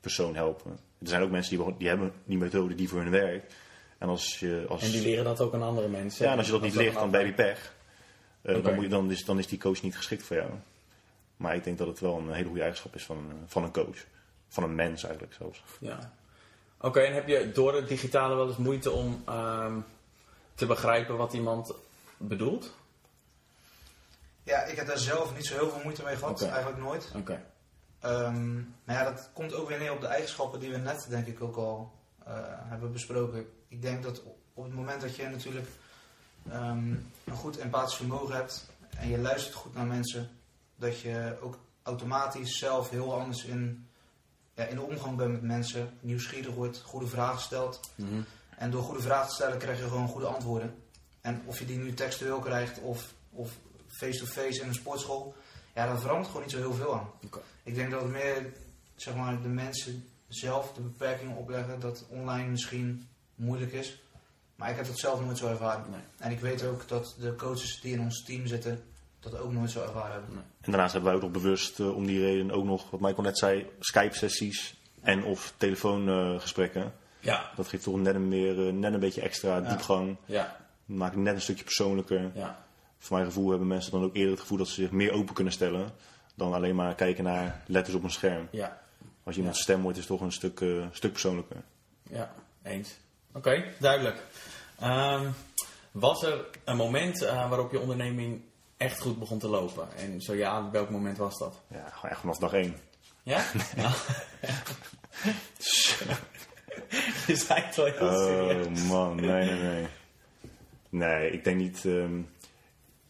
persoon 0.00 0.34
helpen. 0.34 0.70
Er 0.98 1.08
zijn 1.08 1.22
ook 1.22 1.30
mensen 1.30 1.56
die, 1.56 1.76
die 1.76 1.88
hebben 1.88 2.12
die 2.24 2.38
methode 2.38 2.74
die 2.74 2.88
voor 2.88 3.00
hun 3.00 3.10
werkt. 3.10 3.54
En 3.98 4.08
als 4.08 4.38
je 4.38 4.64
als, 4.68 4.82
En 4.82 4.90
die 4.90 5.02
leren 5.02 5.24
dat 5.24 5.40
ook 5.40 5.54
aan 5.54 5.62
andere 5.62 5.88
mensen. 5.88 6.24
ja, 6.24 6.32
en 6.32 6.38
als 6.38 6.46
je 6.46 6.52
dat 6.52 6.62
niet 6.62 6.74
ligt, 6.74 6.94
dan 6.94 7.10
ben 7.10 7.26
je 7.26 7.32
pech. 7.32 7.74
Eh, 8.42 8.62
dan, 8.62 8.74
moet 8.74 8.84
je, 8.84 8.90
dan, 8.90 9.10
is, 9.10 9.24
dan 9.24 9.38
is 9.38 9.46
die 9.46 9.58
coach 9.58 9.82
niet 9.82 9.96
geschikt 9.96 10.22
voor 10.22 10.36
jou. 10.36 10.50
Maar 11.36 11.54
ik 11.54 11.64
denk 11.64 11.78
dat 11.78 11.86
het 11.86 12.00
wel 12.00 12.18
een 12.18 12.32
hele 12.32 12.46
goede 12.46 12.60
eigenschap 12.60 12.94
is 12.94 13.04
van 13.04 13.16
een, 13.16 13.42
van 13.46 13.64
een 13.64 13.72
coach. 13.72 14.06
Van 14.48 14.62
een 14.62 14.74
mens 14.74 15.04
eigenlijk 15.04 15.34
zelfs. 15.34 15.62
Ja. 15.80 16.12
Oké, 16.80 17.00
en 17.00 17.14
heb 17.14 17.28
je 17.28 17.50
door 17.54 17.74
het 17.74 17.88
digitale 17.88 18.34
wel 18.34 18.48
eens 18.48 18.56
moeite 18.56 18.90
om 18.90 19.22
ehm, 19.26 19.78
te 20.54 20.66
begrijpen 20.66 21.16
wat 21.16 21.32
iemand 21.32 21.74
bedoelt? 22.16 22.78
Ja, 24.50 24.62
ik 24.62 24.76
heb 24.76 24.86
daar 24.86 24.98
zelf 24.98 25.34
niet 25.34 25.46
zo 25.46 25.54
heel 25.54 25.70
veel 25.70 25.80
moeite 25.82 26.02
mee 26.02 26.16
gehad, 26.16 26.42
eigenlijk 26.42 26.78
nooit. 26.78 27.10
Oké. 27.16 27.42
Ehm, 28.00 28.54
maar 28.54 28.96
ja, 28.96 29.04
dat 29.04 29.30
komt 29.32 29.54
ook 29.54 29.68
weer 29.68 29.78
neer 29.78 29.92
op 29.92 30.00
de 30.00 30.06
eigenschappen 30.06 30.60
die 30.60 30.70
we 30.70 30.76
net 30.76 31.06
denk 31.08 31.26
ik 31.26 31.40
ook 31.40 31.56
al 31.56 31.92
eh, 32.24 32.34
hebben 32.44 32.92
besproken. 32.92 33.46
Ik 33.68 33.82
denk 33.82 34.02
dat 34.02 34.22
op 34.54 34.64
het 34.64 34.74
moment 34.74 35.00
dat 35.00 35.16
je 35.16 35.28
natuurlijk 35.28 35.68
ehm, 36.48 36.94
een 37.24 37.34
goed 37.34 37.58
empathisch 37.58 37.96
vermogen 37.96 38.34
hebt 38.34 38.70
en 38.96 39.08
je 39.08 39.18
luistert 39.18 39.54
goed 39.54 39.74
naar 39.74 39.86
mensen, 39.86 40.30
dat 40.76 41.00
je 41.00 41.36
ook 41.40 41.58
automatisch 41.82 42.58
zelf 42.58 42.90
heel 42.90 43.20
anders 43.20 43.44
in, 43.44 43.88
ja, 44.54 44.64
in 44.64 44.76
de 44.76 44.82
omgang 44.82 45.16
bent 45.16 45.32
met 45.32 45.42
mensen, 45.42 45.98
nieuwsgierig 46.00 46.54
wordt, 46.54 46.80
goede 46.80 47.06
vragen 47.06 47.40
stelt. 47.40 47.80
Mhm. 47.94 48.20
En 48.56 48.70
door 48.70 48.82
goede 48.82 49.02
vragen 49.02 49.28
te 49.28 49.34
stellen 49.34 49.58
krijg 49.58 49.78
je 49.78 49.88
gewoon 49.88 50.08
goede 50.08 50.26
antwoorden. 50.26 50.74
En 51.20 51.42
of 51.44 51.58
je 51.58 51.64
die 51.64 51.78
nu 51.78 51.94
textueel 51.94 52.38
krijgt 52.38 52.78
of, 52.78 53.14
of 53.30 53.58
face-to-face 54.04 54.60
in 54.60 54.68
een 54.68 54.74
sportschool, 54.74 55.34
ja, 55.74 55.86
dat 55.86 56.00
verandert 56.00 56.26
gewoon 56.26 56.42
niet 56.42 56.50
zo 56.52 56.58
heel 56.58 56.74
veel 56.74 56.94
aan. 56.94 57.10
Oké. 57.24 57.40
Ik 57.62 57.74
denk 57.74 57.90
dat 57.90 58.02
het 58.02 58.10
meer, 58.10 58.52
zeg 58.96 59.14
maar, 59.14 59.42
de 59.42 59.48
mensen 59.48 60.04
zelf 60.28 60.72
de 60.72 60.80
beperkingen 60.80 61.36
opleggen 61.36 61.80
dat 61.80 62.06
online 62.08 62.48
misschien 62.48 63.08
moeilijk 63.34 63.72
is. 63.72 64.02
Maar 64.56 64.70
ik 64.70 64.76
heb 64.76 64.86
dat 64.86 64.98
zelf 64.98 65.24
nooit 65.24 65.38
zo 65.38 65.48
ervaren. 65.48 65.84
Nee. 65.90 66.00
En 66.18 66.30
ik 66.30 66.40
weet 66.40 66.64
ook 66.64 66.88
dat 66.88 67.16
de 67.20 67.34
coaches 67.36 67.80
die 67.80 67.92
in 67.92 68.00
ons 68.00 68.24
team 68.24 68.46
zitten, 68.46 68.82
dat 69.20 69.38
ook 69.38 69.52
nooit 69.52 69.70
zo 69.70 69.82
ervaren 69.82 70.12
hebben. 70.12 70.30
En 70.60 70.70
daarnaast 70.70 70.92
hebben 70.92 71.10
wij 71.12 71.20
ook 71.20 71.32
nog 71.32 71.42
bewust 71.42 71.80
eh, 71.80 71.94
om 71.96 72.06
die 72.06 72.20
reden 72.20 72.50
ook 72.50 72.64
nog, 72.64 72.90
wat 72.90 73.00
Michael 73.00 73.22
net 73.22 73.38
zei, 73.38 73.66
Skype-sessies 73.80 74.74
en 75.02 75.24
of 75.24 75.52
telefoongesprekken. 75.56 76.92
Ja. 77.20 77.50
dat 77.56 77.68
geeft 77.68 77.82
toch 77.82 77.96
net 77.96 78.14
een, 78.14 78.28
meer, 78.28 78.66
eh, 78.66 78.72
net 78.72 78.92
een 78.92 79.00
beetje 79.00 79.20
extra 79.20 79.56
Ja. 79.56 79.68
diepgang. 79.68 80.16
Ja. 80.24 80.56
Maakt 80.84 81.14
het 81.14 81.22
net 81.22 81.34
een 81.34 81.40
stukje 81.40 81.64
persoonlijker. 81.64 82.30
Ja. 82.34 82.64
Voor 83.02 83.16
mijn 83.16 83.28
gevoel 83.28 83.50
hebben 83.50 83.68
mensen 83.68 83.92
dan 83.92 84.02
ook 84.04 84.14
eerder 84.14 84.30
het 84.30 84.40
gevoel 84.40 84.58
dat 84.58 84.68
ze 84.68 84.74
zich 84.74 84.90
meer 84.90 85.12
open 85.12 85.34
kunnen 85.34 85.52
stellen. 85.52 85.90
Dan 86.34 86.54
alleen 86.54 86.74
maar 86.74 86.94
kijken 86.94 87.24
naar 87.24 87.62
letters 87.66 87.96
op 87.96 88.02
een 88.02 88.10
scherm. 88.10 88.48
Ja. 88.50 88.80
Als 89.24 89.34
je 89.34 89.40
iemand 89.40 89.56
Ja. 89.56 89.62
stem 89.62 89.82
wordt, 89.82 89.98
is 89.98 90.04
het 90.08 90.12
toch 90.18 90.26
een 90.26 90.32
stuk, 90.32 90.60
eh, 90.60 90.68
stuk 90.92 91.10
persoonlijker. 91.12 91.56
Ja, 92.02 92.34
eens. 92.62 92.96
Oké, 93.32 93.64
duidelijk. 93.78 94.22
Ehm, 94.78 95.28
was 95.92 96.22
er 96.22 96.44
een 96.64 96.76
moment 96.76 97.22
eh, 97.22 97.48
waarop 97.48 97.72
je 97.72 97.80
onderneming 97.80 98.40
echt 98.76 99.00
goed 99.00 99.18
begon 99.18 99.38
te 99.38 99.48
lopen? 99.48 99.88
En 99.96 100.20
zo 100.20 100.34
ja, 100.34 100.70
welk 100.70 100.90
moment 100.90 101.16
was 101.18 101.38
dat? 101.38 101.60
Ja, 101.68 101.88
gewoon 101.88 102.10
echt 102.10 102.20
vanaf 102.20 102.38
dag 102.38 102.52
één. 102.52 102.76
Ja? 103.22 103.44
ja. 103.76 103.92
je 107.26 107.36
zei 107.36 107.60
het 107.60 107.76
wel 107.76 107.84
heel 107.86 108.12
serieus. 108.12 108.66
Oh 108.82 108.88
man, 108.88 109.14
nee, 109.16 109.44
nee, 109.50 109.62
nee. 109.62 109.86
Nee, 110.88 111.30
ik 111.30 111.44
denk 111.44 111.56
niet. 111.56 111.84
ehm, 111.84 112.20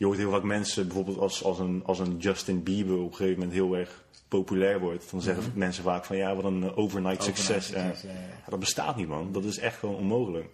je 0.01 0.07
hoort 0.07 0.19
heel 0.19 0.31
vaak 0.31 0.43
mensen, 0.43 0.87
bijvoorbeeld 0.87 1.19
als, 1.19 1.45
als, 1.45 1.59
een, 1.59 1.83
als 1.85 1.99
een 1.99 2.17
Justin 2.17 2.63
Bieber 2.63 2.97
op 2.97 3.11
een 3.11 3.17
gegeven 3.17 3.39
moment 3.39 3.53
heel 3.53 3.77
erg 3.77 4.05
populair 4.29 4.81
wordt, 4.81 5.11
dan 5.11 5.23
zeggen 5.23 5.53
mensen 5.55 5.83
vaak 5.83 6.05
van 6.05 6.17
ja, 6.17 6.35
wat 6.35 6.45
een 6.45 6.63
eh, 6.63 6.79
overnight, 6.79 7.23
succes. 7.23 7.71
Mhm. 7.71 7.79
Ja. 7.79 7.87
succes, 7.87 8.11
ja, 8.11 8.19
ja. 8.19 8.27
Ja, 8.27 8.51
dat 8.51 8.59
bestaat 8.59 8.97
niet, 8.97 9.09
man. 9.09 9.33
Dat 9.33 9.45
is 9.45 9.59
echt 9.59 9.79
gewoon 9.79 9.95
onmogelijk. 9.95 10.49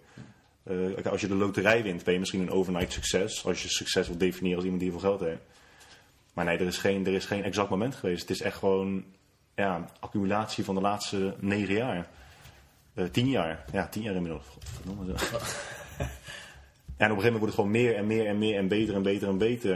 Eh, 0.63 1.05
als 1.11 1.21
je 1.21 1.27
de 1.27 1.35
loterij 1.35 1.83
wint, 1.83 2.03
ben 2.03 2.13
je 2.13 2.19
misschien 2.19 2.41
een 2.41 2.51
overnight 2.51 2.91
succes. 2.91 3.45
Als 3.45 3.61
je 3.63 3.69
succes 3.69 4.07
wilt 4.07 4.19
definiëren 4.19 4.55
als 4.55 4.65
iemand 4.65 4.83
die 4.83 4.91
heel 4.91 4.99
veel 4.99 5.09
geld 5.09 5.21
heeft. 5.29 5.41
Maar 6.33 6.45
nee, 6.45 6.57
er 6.57 6.67
is 6.67 6.77
geen, 6.77 7.05
er 7.05 7.13
is 7.13 7.25
geen 7.25 7.43
exact 7.43 7.69
moment 7.69 7.95
geweest. 7.95 8.21
Het 8.21 8.29
is 8.29 8.41
echt 8.41 8.57
gewoon 8.57 9.05
ja, 9.55 9.89
accumulatie 9.99 10.63
van 10.63 10.75
de 10.75 10.81
laatste 10.81 11.35
negen 11.39 11.75
jaar. 11.75 12.09
Eh, 12.93 13.05
tien 13.05 13.27
jaar. 13.27 13.65
Ja, 13.71 13.87
tien 13.87 14.01
jaar 14.01 14.15
inmiddels. 14.15 14.45
Godverdomme. 14.45 15.13
En 16.97 17.11
op 17.11 17.17
een 17.17 17.23
gegeven 17.23 17.39
moment 17.39 17.39
wordt 17.39 17.45
het 17.45 17.55
gewoon 17.55 17.71
meer 17.71 17.95
en 17.95 18.07
meer 18.07 18.25
en 18.25 18.37
meer 18.37 18.57
en 18.57 18.67
beter 18.67 18.95
en 18.95 19.01
beter 19.01 19.27
en 19.27 19.37
beter. 19.37 19.75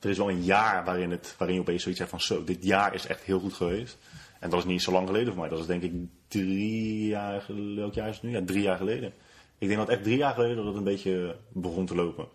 Er 0.00 0.10
is 0.10 0.18
wel 0.18 0.30
een 0.30 0.42
jaar 0.42 0.84
waarin, 0.84 1.10
het, 1.10 1.34
waarin 1.38 1.56
je 1.56 1.62
opeens 1.62 1.82
zoiets 1.82 2.00
hebt 2.00 2.12
van 2.12 2.20
zo, 2.20 2.44
dit 2.44 2.64
jaar 2.64 2.94
is 2.94 3.06
echt 3.06 3.22
heel 3.22 3.40
goed 3.40 3.52
geweest. 3.52 3.98
En 4.40 4.50
dat 4.50 4.58
is 4.58 4.64
niet 4.64 4.82
zo 4.82 4.92
lang 4.92 5.06
geleden 5.06 5.32
voor 5.32 5.40
mij. 5.40 5.48
Dat 5.48 5.58
is 5.58 5.66
denk 5.66 5.82
ik 5.82 5.92
drie 6.28 7.06
jaar 7.06 7.40
geleden. 7.40 7.76
Welk 7.76 7.94
jaar 7.94 8.08
is 8.08 8.14
het 8.14 8.24
nu? 8.24 8.30
Ja, 8.30 8.42
drie 8.44 8.62
jaar 8.62 8.76
geleden. 8.76 9.12
Ik 9.58 9.68
denk 9.68 9.80
dat 9.80 9.88
echt 9.88 10.02
drie 10.02 10.16
jaar 10.16 10.34
geleden 10.34 10.56
dat 10.56 10.66
het 10.66 10.76
een 10.76 10.84
beetje 10.84 11.36
begon 11.48 11.86
te 11.86 11.94
lopen. 11.94 12.28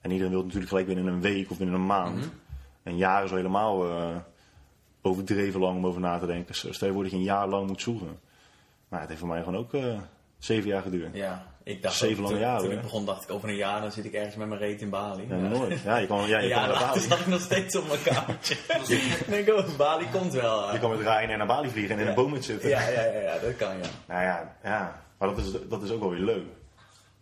En 0.00 0.10
iedereen 0.10 0.32
wil 0.32 0.42
natuurlijk 0.42 0.68
gelijk 0.68 0.86
binnen 0.86 1.06
een 1.06 1.20
week 1.20 1.50
of 1.50 1.58
binnen 1.58 1.76
een 1.76 1.86
maand. 1.86 2.30
Een 2.82 2.96
jaar 2.96 3.24
is 3.24 3.30
al 3.30 3.36
helemaal 3.36 3.88
eh, 3.88 4.16
overdreven 5.02 5.60
lang 5.60 5.76
om 5.76 5.86
over 5.86 6.00
na 6.00 6.18
te 6.18 6.26
denken. 6.26 6.54
Stel 6.54 6.88
je 6.88 6.94
voor 6.94 7.02
dat 7.02 7.12
je 7.12 7.18
een 7.18 7.22
jaar 7.22 7.48
lang 7.48 7.66
moet 7.66 7.80
zoeken. 7.80 8.18
Maar 8.88 9.00
het 9.00 9.08
heeft 9.08 9.20
voor 9.20 9.28
mij 9.28 9.42
gewoon 9.42 9.58
ook 9.58 9.74
eh, 9.74 10.00
zeven 10.44 10.68
jaar 10.68 10.82
geduurd. 10.82 11.14
Ja, 11.14 11.46
ik 11.62 11.82
dacht 11.82 11.96
Zeven 11.96 12.24
ook, 12.24 12.30
lange 12.30 12.32
toen, 12.32 12.40
jaren, 12.40 12.62
toen 12.62 12.72
ik 12.72 12.82
begon 12.82 13.04
dacht 13.04 13.22
ik 13.22 13.30
over 13.30 13.48
een 13.48 13.56
jaar 13.56 13.80
dan 13.80 13.92
zit 13.92 14.04
ik 14.04 14.12
ergens 14.12 14.36
met 14.36 14.48
mijn 14.48 14.60
reet 14.60 14.80
in 14.80 14.90
Bali. 14.90 15.26
Ja, 15.28 15.36
nooit. 15.36 15.80
Ja, 15.84 15.96
je 15.96 16.06
kan, 16.06 16.28
ja, 16.28 16.38
je 16.38 16.48
Ja, 16.48 16.68
later 16.68 16.86
Bali. 16.86 17.00
zat 17.00 17.18
ik 17.20 17.26
nog 17.26 17.40
steeds 17.40 17.76
op 17.76 17.88
mijn 17.88 18.02
kamertje. 18.02 18.54
ik 18.88 19.24
denk, 19.28 19.48
oh, 19.48 19.76
Bali 19.76 20.06
komt 20.12 20.32
wel. 20.32 20.72
Je 20.72 20.78
kan 20.78 20.90
met 20.90 21.00
Ryanair 21.00 21.36
naar 21.36 21.46
Bali 21.46 21.68
vliegen 21.68 21.94
en 21.94 22.00
in 22.02 22.08
een 22.08 22.14
boom 22.14 22.42
zitten. 22.42 22.68
Ja, 22.68 22.88
ja, 22.88 23.02
ja, 23.04 23.20
ja, 23.20 23.38
dat 23.38 23.56
kan 23.56 23.76
ja. 23.76 23.88
Nou 24.06 24.22
ja, 24.22 24.56
ja. 24.62 25.02
maar 25.18 25.28
dat 25.28 25.38
is, 25.38 25.52
dat 25.68 25.82
is 25.82 25.90
ook 25.90 26.00
wel 26.00 26.10
weer 26.10 26.20
leuk. 26.20 26.46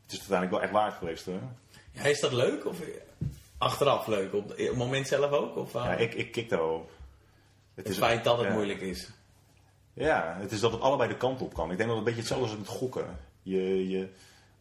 Het 0.03 0.13
is 0.13 0.19
uiteindelijk 0.19 0.51
wel 0.51 0.63
echt 0.63 0.73
waard 0.73 0.95
geweest 0.95 1.25
hoor. 1.25 1.41
ja. 1.93 2.03
Is 2.03 2.21
dat 2.21 2.33
leuk? 2.33 2.67
Of 2.67 2.77
achteraf 3.59 4.07
leuk? 4.07 4.35
Op, 4.35 4.57
het 4.57 4.77
moment 4.77 5.09
zelf 5.09 5.31
ook? 5.31 5.57
Of, 5.57 5.75
uh, 5.75 5.85
Ja, 5.85 5.95
ik, 5.95 6.15
ik 6.15 6.33
kik 6.33 6.49
daar 6.49 6.59
wel 6.59 6.75
op. 6.75 6.91
Het 7.75 7.89
het 7.89 7.97
feit 7.97 8.25
dat 8.25 8.39
het 8.39 8.47
ja. 8.47 8.53
moeilijk 8.53 8.81
is. 8.81 9.11
Ja, 9.93 10.37
het 10.41 10.53
is 10.53 10.61
dat 10.61 10.73
het 10.73 10.81
allebei 10.81 11.09
de 11.09 11.17
kant 11.17 11.41
op 11.41 11.55
kan. 11.55 11.71
Ik 11.71 11.77
denk 11.77 11.89
dat 11.89 11.99
het 11.99 11.99
een 11.99 12.15
beetje 12.15 12.21
hetzelfde 12.21 12.45
is 12.45 12.51
als 12.51 12.61
met 12.61 12.79
gokken. 12.79 13.19
Je, 13.43 13.89
je, 13.89 14.09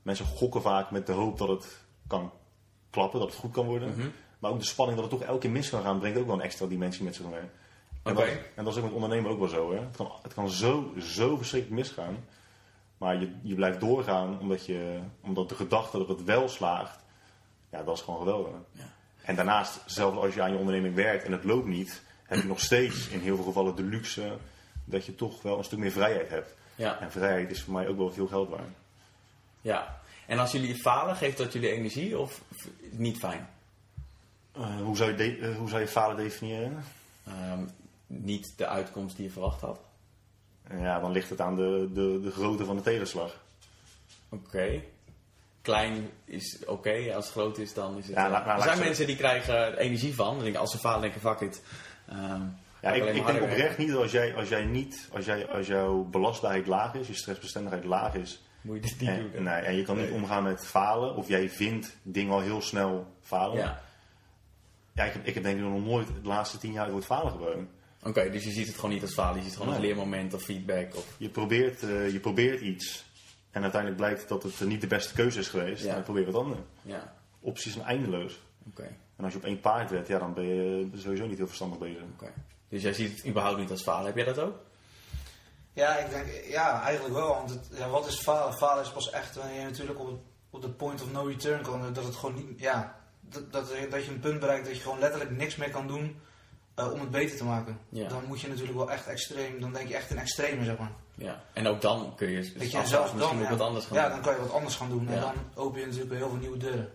mensen 0.02 0.26
gokken 0.26 0.62
vaak 0.62 0.92
met 0.92 1.06
de 1.06 1.12
hoop 1.12 1.38
dat 1.38 1.48
het 1.48 1.78
kan 2.08 2.32
klappen, 2.90 3.20
dat 3.20 3.30
het 3.30 3.38
goed 3.38 3.52
kan 3.52 3.66
worden. 3.66 3.90
Mhm. 3.90 4.08
Maar 4.40 4.52
ook 4.52 4.60
de 4.60 4.66
spanning 4.66 5.00
dat 5.00 5.12
het 5.12 5.20
toch 5.20 5.30
elke 5.30 5.40
keer 5.40 5.52
mis 5.52 5.70
kan 5.70 5.82
gaan, 5.82 6.00
brengt 6.00 6.20
ook 6.20 6.26
wel 6.26 6.36
een 6.36 6.42
extra 6.42 6.66
dimensie 6.66 7.04
met 7.04 7.16
zich 7.16 7.26
mee. 7.26 7.40
En, 8.04 8.16
dat, 8.16 8.26
en 8.56 8.64
dat 8.64 8.68
is 8.68 8.78
ook 8.78 8.86
met 8.86 8.94
ondernemen 8.94 9.32
ook 9.32 9.40
wel 9.40 9.48
zo. 9.48 9.72
Hè? 9.72 9.80
Het, 9.80 9.96
kan, 9.96 10.12
het 10.22 10.34
kan 10.34 10.50
zo, 10.50 10.94
zo 11.00 11.38
verschrikkelijk 11.38 11.82
misgaan. 11.82 12.26
Maar 12.98 13.20
je, 13.20 13.32
je 13.42 13.56
blijft 13.56 13.80
doorgaan 13.80 14.40
omdat, 14.40 14.66
je, 14.66 15.00
omdat 15.22 15.50
de 15.50 15.56
gedachte 15.56 15.98
dat 15.98 16.08
het 16.08 16.24
wel 16.24 16.50
slaagt, 16.50 17.00
ja, 17.72 17.84
dat 17.84 17.96
is 17.96 18.02
gewoon 18.04 18.20
geweldig. 18.20 18.52
Ja. 18.72 18.84
En 19.22 19.36
daarnaast, 19.36 19.84
zelfs 19.86 20.18
als 20.18 20.34
je 20.34 20.42
aan 20.42 20.52
je 20.52 20.58
onderneming 20.58 20.96
werkt 20.96 21.24
en 21.24 21.32
het 21.32 21.44
loopt 21.44 21.68
niet, 21.68 22.02
heb 22.24 22.42
je 22.42 22.48
nog 22.48 22.60
steeds 22.60 23.08
in 23.08 23.20
heel 23.20 23.36
veel 23.36 23.46
gevallen 23.46 23.76
de 23.76 23.84
luxe 23.84 24.38
dat 24.92 25.06
je 25.06 25.16
toch 25.16 25.42
wel 25.42 25.58
een 25.58 25.64
stuk 25.64 25.80
meer 25.80 25.92
vrijheid 25.92 26.30
hebt. 26.30 26.54
Ja, 26.76 27.00
En 27.00 27.12
vrijheid 27.12 27.52
is 27.52 27.62
voor 27.62 27.74
mij 27.74 27.88
ook 27.88 27.98
wel 27.98 28.12
veel 28.12 28.28
geld 28.28 28.50
waard. 28.50 28.70
ja. 29.62 30.00
En 30.28 30.40
als 30.40 30.52
jullie 30.52 30.76
falen, 30.76 31.16
geeft 31.16 31.38
dat 31.38 31.54
jullie 31.54 31.72
energie 31.72 32.20
of 32.20 32.42
niet 32.92 33.18
fijn? 33.18 33.50
Eh, 34.52 34.82
hoe, 34.82 34.96
zou 34.96 35.18
je 35.18 35.38
eh, 35.38 35.58
hoe 35.58 35.70
zou 35.70 35.82
je 35.82 35.88
falen 35.88 36.16
definiëren? 36.18 36.84
Ehm, 37.28 37.64
niet 38.08 38.54
de 38.58 38.68
uitkomst 38.68 39.16
die 39.16 39.26
je 39.26 39.32
verwacht 39.32 39.62
had? 39.62 39.80
Ja, 40.80 41.00
dan 41.00 41.12
ligt 41.12 41.30
het 41.30 41.42
aan 41.42 41.56
de, 41.56 41.90
de, 41.94 42.20
de 42.24 42.32
grootte 42.32 42.66
van 42.66 42.76
de 42.76 42.82
tegenslag. 42.82 43.44
Oké. 44.30 44.82
Klein 45.62 46.10
is 46.26 46.66
oké, 46.66 47.14
als 47.16 47.26
het 47.26 47.34
groot 47.34 47.58
is 47.58 47.74
dan 47.74 47.98
is 47.98 48.06
het... 48.06 48.16
Ja, 48.16 48.56
er 48.56 48.62
zijn 48.64 48.80
mensen 48.80 49.06
die 49.08 49.16
krijgen 49.16 49.56
er 49.56 49.78
energie 49.78 50.16
van. 50.16 50.34
Dan 50.36 50.44
denken, 50.44 50.62
als 50.62 50.72
ze 50.72 50.78
falen 50.78 51.02
denken, 51.02 51.22
fuck 51.22 51.40
it. 51.40 51.62
Ehm, 52.08 52.42
Ja, 52.82 52.92
ik, 52.92 53.04
ik 53.16 53.26
denk 53.26 53.42
oprecht 53.42 53.78
niet 53.78 53.88
dat 53.90 54.02
als 54.02 54.12
jij, 54.12 54.36
als 54.36 54.50
jij 54.50 54.66
niet, 54.66 55.10
als, 55.14 55.26
jij, 55.26 55.48
als 55.50 55.68
jouw 55.68 56.04
belastbaarheid 56.04 56.68
laag 56.68 56.94
is, 56.94 57.08
je 57.08 57.14
stressbestendigheid 57.14 57.84
laag 57.84 58.14
is, 58.16 58.44
Moet 58.62 58.76
je 58.76 58.82
dit 58.82 59.00
niet 59.00 59.10
en, 59.10 59.32
doen. 59.34 59.44
nee, 59.44 59.54
en 59.62 59.76
je 59.76 59.84
kan 59.84 59.98
niet 59.98 60.06
Nee. 60.10 60.14
omgaan 60.14 60.44
met 60.44 60.66
falen, 60.68 61.16
of 61.16 61.28
jij 61.28 61.50
vindt 61.50 61.98
dingen 62.04 62.34
al 62.34 62.40
heel 62.42 62.62
snel 62.62 63.14
falen. 63.22 63.58
Ja. 63.58 63.82
Ja, 64.94 65.04
ik, 65.04 65.14
heb, 65.14 65.26
ik 65.26 65.34
heb 65.34 65.44
denk 65.44 65.58
ik 65.58 65.64
nog 65.64 65.84
nooit 65.86 66.08
de 66.08 66.28
laatste 66.28 66.58
tien 66.58 66.72
jaar 66.72 66.84
het 66.84 66.92
woord 66.94 67.06
falen 67.06 67.32
gebruikt. 67.32 67.72
Oké, 68.04 68.30
dus 68.30 68.44
je 68.44 68.52
ziet 68.52 68.68
het 68.68 68.76
gewoon 68.76 68.92
niet 68.92 69.02
als 69.02 69.14
falen. 69.14 69.36
Je 69.36 69.42
ziet 69.42 69.50
het 69.52 69.60
gewoon 69.60 69.74
als 69.76 69.84
leermoment 69.84 70.34
of 70.34 70.44
feedback. 70.44 70.96
Of... 70.96 71.16
Je 71.18 71.30
probeert, 71.30 71.84
eh, 71.84 72.12
je 72.12 72.20
probeert 72.20 72.62
iets, 72.62 73.06
en 73.52 73.62
uiteindelijk 73.62 74.02
blijkt 74.02 74.28
dat 74.30 74.44
het 74.44 74.60
niet 74.60 74.82
de 74.82 74.88
beste 74.88 75.14
keuze 75.14 75.40
is 75.40 75.48
geweest, 75.48 75.84
Ja. 75.84 75.90
en 75.90 75.96
dan 75.96 76.04
probeer 76.04 76.26
je 76.26 76.32
wat 76.32 76.42
anders. 76.42 76.60
Ja, 76.82 77.14
Opties 77.40 77.74
zijn 77.74 77.86
eindeloos. 77.86 78.40
oké. 78.70 78.88
En 79.18 79.24
als 79.24 79.34
je 79.34 79.40
op 79.40 79.46
één 79.46 79.60
paard 79.60 79.90
werd, 79.90 80.08
ja, 80.08 80.20
dan 80.20 80.34
ben 80.34 80.46
je 80.46 80.90
sowieso 80.96 81.26
niet 81.26 81.38
heel 81.38 81.48
verstandig 81.48 81.78
bezig. 81.80 82.02
oké. 82.14 82.32
Dus 82.72 82.82
jij 82.82 82.94
ziet 82.94 83.18
het 83.18 83.28
überhaupt 83.28 83.58
niet 83.58 83.72
als 83.72 83.84
falen. 83.84 84.06
Heb 84.06 84.16
jij 84.16 84.26
dat 84.26 84.40
ook? 84.40 84.56
Ja, 85.74 85.98
ik 85.98 86.10
denk, 86.10 86.28
ja, 86.48 86.82
eigenlijk 86.82 87.16
wel. 87.16 87.28
Want 87.28 87.50
het, 87.50 87.68
ja, 87.78 87.90
wat 87.90 88.08
is 88.08 88.20
falen? 88.20 88.54
Falen 88.54 88.84
is 88.84 88.92
pas 88.92 89.10
echt 89.10 89.36
wanneer 89.36 89.60
je 89.60 89.66
natuurlijk 89.66 90.00
op, 90.00 90.08
het, 90.08 90.16
op 90.50 90.62
de 90.62 90.70
point 90.70 91.02
of 91.02 91.12
no 91.12 91.24
return 91.24 91.62
kan. 91.62 91.94
Dat 91.94 92.04
het 92.04 92.16
gewoon 92.16 92.36
niet, 92.36 92.60
ja, 92.60 92.96
dat, 93.20 93.52
dat, 93.52 93.74
dat 93.90 94.06
je 94.06 94.12
een 94.12 94.20
punt 94.20 94.40
bereikt 94.40 94.66
dat 94.66 94.76
je 94.76 94.82
gewoon 94.82 95.00
letterlijk 95.00 95.32
niks 95.32 95.56
meer 95.56 95.70
kan 95.70 95.88
doen 95.88 96.20
eh, 96.76 96.92
om 96.92 97.00
het 97.00 97.12
beter 97.12 97.38
te 97.38 97.44
maken. 97.44 97.80
Ja. 97.90 98.08
Dan 98.08 98.24
moet 98.28 98.42
je 98.42 98.48
natuurlijk 98.48 98.78
wel 98.78 98.92
echt 98.92 99.08
extreem, 99.08 99.60
dan 99.60 99.74
denk 99.74 99.88
je 99.88 99.96
echt 99.96 100.10
in 100.10 100.18
extreme, 100.18 100.64
zeg 100.64 100.78
maar. 100.78 100.92
Ja. 101.16 101.44
En 101.54 101.68
ook 101.68 101.82
dan 101.82 102.14
kun 102.16 102.30
je 102.30 102.54
Dat 102.58 102.72
je 102.72 102.86
zelfs 102.86 103.14
misschien 103.14 103.18
dan, 103.20 103.38
ook 103.38 103.44
ja, 103.44 103.50
wat 103.50 103.68
anders 103.68 103.86
gaan 103.86 103.98
ja, 103.98 104.04
doen. 104.04 104.12
dan 104.12 104.22
kan 104.22 104.34
je 104.34 104.40
wat 104.40 104.52
anders 104.52 104.76
gaan 104.76 104.90
doen. 104.90 105.04
Ja. 105.04 105.14
En 105.14 105.22
dan 105.22 105.34
open 105.56 105.80
je 105.80 105.86
natuurlijk 105.86 106.14
heel 106.14 106.30
veel 106.30 106.38
nieuwe 106.38 106.58
deuren. 106.58 106.92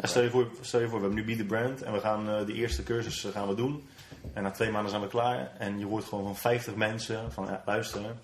Ja, 0.00 0.06
stel, 0.06 0.22
je 0.22 0.30
voor, 0.30 0.50
stel 0.60 0.80
je 0.80 0.88
voor, 0.88 1.00
we 1.00 1.06
hebben 1.06 1.24
nu 1.24 1.36
Be 1.36 1.42
The 1.42 1.48
Brand 1.48 1.82
en 1.82 1.92
we 1.92 2.00
gaan 2.00 2.30
eh, 2.30 2.46
de 2.46 2.52
eerste 2.52 2.82
cursus 2.82 3.24
eh, 3.24 3.32
gaan 3.32 3.48
we 3.48 3.54
doen. 3.54 3.88
En 4.32 4.42
na 4.42 4.50
twee 4.50 4.70
maanden 4.70 4.90
zijn 4.90 5.02
we 5.02 5.08
klaar. 5.08 5.52
En 5.58 5.78
je 5.78 5.86
hoort 5.86 6.04
gewoon 6.04 6.24
van 6.24 6.36
50 6.36 6.74
mensen 6.74 7.32
van 7.32 7.46
ja, 7.46 7.62
luisteren. 7.66 8.20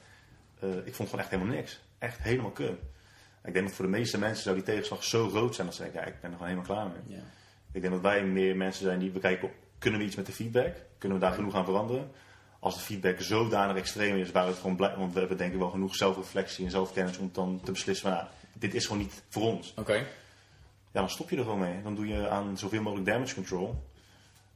eh, 0.60 0.68
ik 0.84 0.94
vond 0.94 1.08
gewoon 1.08 1.24
echt 1.24 1.34
helemaal 1.34 1.54
niks. 1.54 1.80
Echt 1.98 2.18
helemaal 2.22 2.50
kut. 2.50 2.78
Ik 3.44 3.52
denk 3.52 3.66
dat 3.66 3.74
voor 3.76 3.84
de 3.84 3.90
meeste 3.90 4.18
mensen 4.18 4.42
zou 4.42 4.54
die 4.54 4.64
tegenslag 4.64 5.04
zo 5.04 5.28
groot 5.28 5.54
zijn 5.54 5.66
dat 5.66 5.76
ze 5.76 5.82
denken, 5.82 6.00
ja, 6.00 6.06
ik 6.06 6.20
ben 6.20 6.30
er 6.30 6.36
gewoon 6.36 6.52
helemaal 6.52 6.74
klaar 6.74 6.86
mee. 6.86 7.16
Ja. 7.16 7.22
Ik 7.72 7.80
denk 7.80 7.92
dat 7.92 8.02
wij 8.02 8.24
meer 8.24 8.56
mensen 8.56 8.84
zijn 8.84 8.98
die 8.98 9.10
bekijken, 9.10 9.50
kunnen 9.78 10.00
we 10.00 10.06
iets 10.06 10.16
met 10.16 10.26
de 10.26 10.32
feedback? 10.32 10.74
Kunnen 10.98 11.18
we 11.18 11.24
daar 11.24 11.34
genoeg 11.34 11.54
aan 11.54 11.64
veranderen? 11.64 12.10
Als 12.60 12.74
de 12.74 12.80
feedback 12.80 13.20
zodanig 13.20 13.76
extreem 13.76 14.16
is, 14.16 14.30
waar 14.30 14.44
we 14.44 14.50
het 14.50 14.60
gewoon 14.60 14.76
blij, 14.76 14.96
want 14.96 15.12
we 15.12 15.18
hebben 15.18 15.36
denk 15.36 15.52
ik 15.52 15.58
wel 15.58 15.70
genoeg 15.70 15.94
zelfreflectie 15.94 16.64
en 16.64 16.70
zelfkennis 16.70 17.18
om 17.18 17.30
dan 17.32 17.60
te 17.64 17.72
beslissen 17.72 18.08
van, 18.08 18.18
ja, 18.18 18.28
dit 18.52 18.74
is 18.74 18.86
gewoon 18.86 19.02
niet 19.02 19.22
voor 19.28 19.42
ons. 19.42 19.74
Oké. 19.76 19.94
Ja, 20.92 21.02
dan 21.02 21.10
stop 21.10 21.30
je 21.30 21.36
er 21.36 21.42
gewoon 21.42 21.58
mee. 21.58 21.82
Dan 21.82 21.94
doe 21.94 22.06
je 22.06 22.28
aan 22.28 22.58
zoveel 22.58 22.82
mogelijk 22.82 23.06
damage 23.08 23.34
control. 23.34 23.82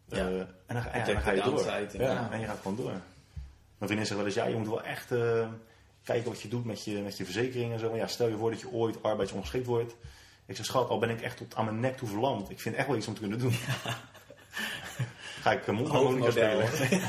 Ja. 0.09 0.29
Eh, 0.29 0.43
en 0.71 0.75
dan, 0.77 0.83
ga- 0.83 0.97
ja, 0.99 1.05
Check 1.05 1.15
dan 1.15 1.23
ga 1.23 1.31
de 1.31 1.37
je 1.37 1.43
door. 1.43 1.55
downside, 1.65 1.99
Ja, 2.05 2.29
en 2.33 2.41
je 2.41 2.47
gaat 2.47 2.59
gewoon 2.63 2.77
door. 2.77 2.91
Mijn 2.91 3.03
vriendin 3.91 4.07
zegt 4.07 4.17
wel 4.19 4.25
eens, 4.27 4.35
ja, 4.35 4.45
je 4.47 4.57
moet 4.57 4.67
wel 4.69 4.83
echt 4.83 5.13
eh, 5.13 5.47
kijken 6.05 6.31
wat 6.31 6.41
je 6.41 6.49
doet 6.49 6.65
met 6.65 6.85
je, 6.85 6.99
met 6.99 7.17
je 7.17 7.25
verzekering 7.25 7.73
en 7.73 7.79
zo. 7.79 7.89
Maar 7.89 7.99
ja, 7.99 8.07
stel 8.07 8.29
je 8.29 8.37
voor 8.37 8.51
dat 8.51 8.61
je 8.61 8.71
ooit 8.71 9.03
arbeidsongeschikt 9.03 9.67
wordt. 9.67 9.97
Ik 10.47 10.57
zeg, 10.57 10.65
schat, 10.67 10.89
al 10.89 10.99
ben 10.99 11.11
ik 11.11 11.21
echt 11.21 11.37
tot 11.37 11.55
aan 11.57 11.65
mijn 11.65 11.81
nek 11.81 11.97
toe 11.97 12.09
verlamd. 12.09 12.51
Ik 12.51 12.61
vind 12.61 12.75
echt 12.75 12.87
wel 12.87 12.97
iets 12.97 13.07
om 13.07 13.15
te 13.15 13.21
kunnen 13.21 13.39
doen. 13.39 13.53
Ga 15.43 15.53
ik 15.53 15.67
uh, 15.67 15.75
mondharmonica 15.75 16.31
spelen. 16.31 16.69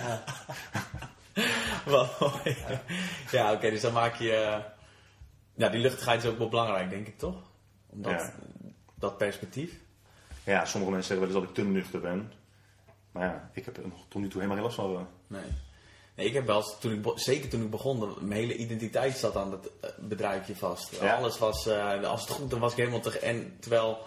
Wat 1.86 2.20
mooi. 2.20 2.58
Ja, 3.32 3.52
oké, 3.54 3.70
dus 3.70 3.82
dan 3.82 3.94
maak 3.94 4.16
je... 4.16 4.32
eh, 4.34 4.58
ja, 5.54 5.70
die 5.70 5.80
luchtigheid 5.82 6.24
is 6.24 6.30
ook 6.30 6.38
wel 6.38 6.50
belangrijk, 6.50 6.90
denk 6.90 7.08
ik, 7.08 7.18
toch? 7.18 7.36
Omdat, 7.90 8.12
Ja. 8.12 8.34
Dat 8.96 9.18
perspectief. 9.18 9.72
Ja, 10.44 10.66
sommige 10.66 10.92
mensen 10.92 11.10
zeggen 11.18 11.28
wel 11.34 11.36
eens 11.36 11.48
dat 11.48 11.58
ik 11.58 11.64
te 11.66 11.72
nuchter 11.72 12.00
ben. 12.00 12.32
Maar 13.12 13.24
ja, 13.24 13.50
ik 13.54 13.66
heb 13.66 13.78
er 13.78 13.88
nog 13.88 14.06
tot 14.08 14.22
nu 14.22 14.28
toe 14.28 14.42
helemaal 14.42 14.56
geen 14.56 14.66
last 14.66 14.76
van. 14.76 15.08
Nee. 15.28 15.42
nee 16.16 16.26
ik 16.26 16.34
heb 16.34 16.46
wel 16.46 16.58
eens, 16.58 16.80
toen 16.80 16.92
ik, 16.92 17.12
zeker 17.16 17.50
toen 17.50 17.62
ik 17.62 17.70
begon, 17.70 18.14
mijn 18.20 18.40
hele 18.40 18.56
identiteit 18.56 19.18
zat 19.18 19.36
aan 19.36 19.52
het 19.52 19.70
eh, 19.82 19.90
bedrijfje 20.00 20.56
vast. 20.56 21.00
Ja. 21.02 21.16
Alles 21.16 21.38
was, 21.38 21.68
eh, 21.68 22.04
als 22.04 22.22
het 22.22 22.30
goed 22.30 22.50
dan 22.50 22.60
was 22.60 22.72
ik 22.72 22.78
helemaal 22.78 23.00
te... 23.00 23.20
En 23.20 23.58
terwijl, 23.60 23.98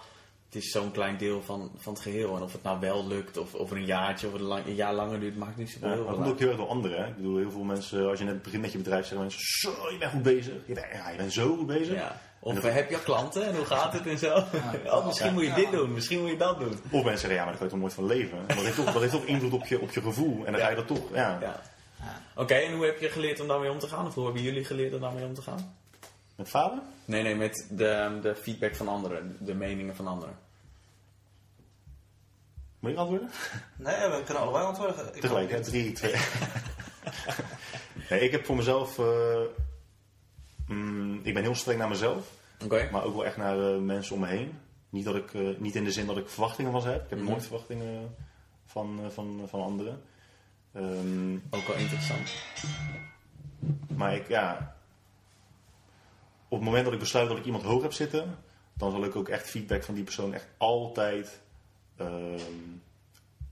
het 0.45 0.63
is 0.63 0.71
zo'n 0.71 0.91
klein 0.91 1.17
deel 1.17 1.43
van, 1.43 1.71
van 1.77 1.93
het 1.93 2.03
geheel. 2.03 2.37
En 2.37 2.43
of 2.43 2.53
het 2.53 2.63
nou 2.63 2.81
wel 2.81 3.07
lukt, 3.07 3.37
of 3.37 3.55
over 3.55 3.77
een 3.77 3.85
jaartje, 3.85 4.27
of 4.27 4.33
het 4.33 4.43
lang, 4.43 4.67
een 4.67 4.75
jaar 4.75 4.95
langer 4.95 5.21
duurt, 5.21 5.37
maakt 5.37 5.57
niet 5.57 5.71
zoveel 5.71 5.89
Ja, 5.89 5.95
heel 5.95 6.05
maar 6.05 6.15
veel 6.15 6.23
dat 6.23 6.33
ook 6.33 6.39
heel 6.39 6.49
erg 6.49 6.57
door 6.57 6.69
anderen. 6.69 7.03
Hè? 7.03 7.09
Ik 7.09 7.17
bedoel, 7.17 7.37
heel 7.37 7.51
veel 7.51 7.63
mensen, 7.63 8.09
als 8.09 8.19
je 8.19 8.25
net 8.25 8.43
begint 8.43 8.63
met 8.63 8.73
je 8.73 8.79
bedrijf, 8.79 9.07
zeggen 9.07 9.21
mensen, 9.21 9.41
zo, 9.41 9.91
je 9.91 9.99
bent 9.99 10.11
goed 10.11 10.23
bezig. 10.23 10.55
Je 10.67 10.75
bent, 10.75 10.87
ja, 10.93 11.11
je 11.11 11.17
bent 11.17 11.33
zo 11.33 11.57
goed 11.57 11.67
bezig. 11.67 11.95
Ja. 11.95 12.21
Of 12.45 12.63
heb 12.63 12.91
je 12.91 13.03
klanten 13.03 13.47
en 13.47 13.57
hoe 13.57 13.65
gaat 13.65 13.93
het 13.93 14.07
en 14.07 14.19
zo? 14.19 14.45
Oh, 14.95 15.07
misschien 15.07 15.33
moet 15.33 15.45
je 15.45 15.53
dit 15.53 15.71
doen, 15.71 15.93
misschien 15.93 16.21
moet 16.21 16.31
je 16.31 16.37
dat 16.37 16.59
doen. 16.59 16.73
Of 16.91 16.91
mensen 16.91 17.19
zeggen, 17.19 17.31
ja, 17.35 17.45
maar 17.45 17.47
daar 17.47 17.57
kan 17.57 17.65
je 17.67 17.73
toch 17.73 17.81
nooit 17.81 17.93
van 17.95 18.07
leven. 18.07 18.39
Maar 18.47 18.57
dat 18.57 18.65
heeft 18.65 18.77
toch, 18.77 18.93
dat 18.93 19.01
heeft 19.01 19.13
toch 19.13 19.25
invloed 19.25 19.53
op 19.53 19.67
je, 19.67 19.81
op 19.81 19.91
je 19.91 20.01
gevoel. 20.03 20.45
En 20.47 20.53
dan 20.53 20.61
Ja. 20.61 20.65
ga 20.67 20.71
je 20.71 20.77
dat 20.77 20.87
toch, 20.87 21.15
ja. 21.15 21.39
Ja. 21.41 21.61
Oké, 22.37 22.55
en 22.55 22.75
hoe 22.75 22.85
heb 22.85 23.01
je 23.01 23.09
geleerd 23.09 23.41
om 23.41 23.49
daarmee 23.49 23.71
om 23.71 23.79
te 23.79 23.89
gaan? 23.89 24.07
Of 24.07 24.15
hoe 24.15 24.25
hebben 24.25 24.43
jullie 24.43 24.65
geleerd 24.65 24.95
om 24.95 25.01
daarmee 25.01 25.25
om 25.25 25.35
te 25.35 25.43
gaan? 25.43 25.77
Met 26.37 26.49
falen? 26.49 26.83
Nee, 27.05 27.23
nee, 27.23 27.35
met 27.35 27.67
de, 27.71 28.19
de 28.23 28.35
feedback 28.35 28.75
van 28.77 28.89
anderen, 28.89 29.37
de 29.41 29.55
meningen 29.55 29.97
van 29.97 30.07
anderen. 30.07 30.37
Moet 32.79 32.91
ik 32.91 32.97
antwoorden? 32.99 33.31
Nee, 33.77 33.95
we 34.09 34.23
kunnen 34.25 34.43
allebei 34.43 34.65
antwoorden. 34.65 35.15
Ik 35.15 35.21
Tegelijk, 35.21 35.51
hè? 35.51 35.61
Drie, 35.61 35.93
twee. 35.93 36.15
nee, 38.11 38.21
ik 38.21 38.31
heb 38.31 38.45
voor 38.45 38.57
mezelf, 38.57 38.99
eh, 38.99 39.41
mm, 40.69 41.21
ik 41.23 41.35
ben 41.35 41.43
heel 41.43 41.55
streng 41.55 41.79
naar 41.79 41.89
mezelf. 41.89 42.31
Maar 42.91 43.05
ook 43.05 43.15
wel 43.15 43.25
echt 43.25 43.37
naar 43.37 43.59
eh, 43.75 43.79
mensen 43.79 44.15
om 44.15 44.21
me 44.21 44.27
heen. 44.27 44.59
Niet, 44.91 45.05
dat 45.05 45.15
ik, 45.17 45.35
eh, 45.35 45.49
niet 45.59 45.75
in 45.75 45.85
de 45.85 45.93
zin 45.93 46.07
dat 46.07 46.17
ik 46.17 46.29
verwachtingen 46.29 46.73
van 46.73 46.81
ze 46.81 46.89
heb. 46.89 47.05
Ik 47.05 47.11
heb 47.11 47.19
Mhm. 47.19 47.29
nooit 47.31 47.43
verwachtingen 47.43 48.15
van, 48.67 49.01
eh, 49.05 49.11
van, 49.11 49.43
van 49.49 49.63
anderen. 49.63 50.03
Ehm, 50.73 51.35
Ook 51.51 51.67
wel 51.67 51.77
interessant. 51.77 52.35
maar 53.97 54.15
ik, 54.15 54.29
ja... 54.29 54.77
Op 56.49 56.61
het 56.61 56.69
moment 56.69 56.85
dat 56.85 56.93
ik 56.95 56.99
besluit 56.99 57.29
dat 57.29 57.39
ik 57.39 57.45
iemand 57.45 57.63
hoog 57.65 57.83
heb 57.83 57.93
zitten... 57.93 58.39
dan 58.75 58.91
zal 58.91 59.05
ik 59.05 59.17
ook 59.17 59.29
echt 59.29 59.51
feedback 59.51 59.85
van 59.85 59.95
die 59.95 60.05
persoon 60.05 60.35
echt 60.35 60.49
altijd... 60.57 61.41
ehm, 61.97 62.41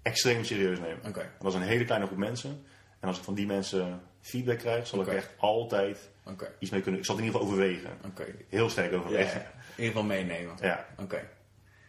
extreem 0.03 0.44
serieus 0.44 0.79
nemen. 0.79 1.07
Oké. 1.07 1.20
En 1.20 1.31
dat 1.38 1.53
is 1.53 1.59
een 1.61 1.66
hele 1.66 1.85
kleine 1.85 2.07
groep 2.07 2.18
mensen. 2.18 2.64
En 3.01 3.09
als 3.09 3.18
ik 3.18 3.25
van 3.25 3.35
die 3.35 3.46
mensen 3.46 4.03
feedback 4.20 4.59
krijg... 4.59 4.87
zal 4.87 5.01
ik 5.01 5.07
echt 5.07 5.35
altijd 5.38 6.11
Iets 6.58 6.70
mee 6.70 6.80
kunnen... 6.80 7.00
Ik 7.00 7.06
zal 7.06 7.16
het 7.16 7.24
in 7.24 7.30
ieder 7.30 7.40
geval 7.40 7.56
overwegen. 7.56 7.90
Oké. 8.06 8.24
Heel 8.48 8.68
sterk 8.70 8.92
overwegen. 8.92 9.40
ja. 9.40 9.46
in 9.76 9.85
ieder 9.85 9.87
geval 9.87 10.02
meenemen. 10.02 10.54
ja. 10.61 10.87
Oké. 10.98 11.28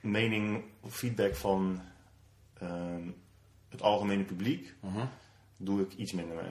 mening 0.02 0.64
of 0.82 0.96
feedback 0.96 1.36
van 1.36 1.82
ehm, 2.60 3.08
het 3.70 3.82
algemene 3.82 4.24
publiek 4.24 4.74
Mhm. 4.80 5.06
doe 5.58 5.82
ik 5.82 5.94
iets 5.94 6.12
minder 6.12 6.36
mee. 6.36 6.46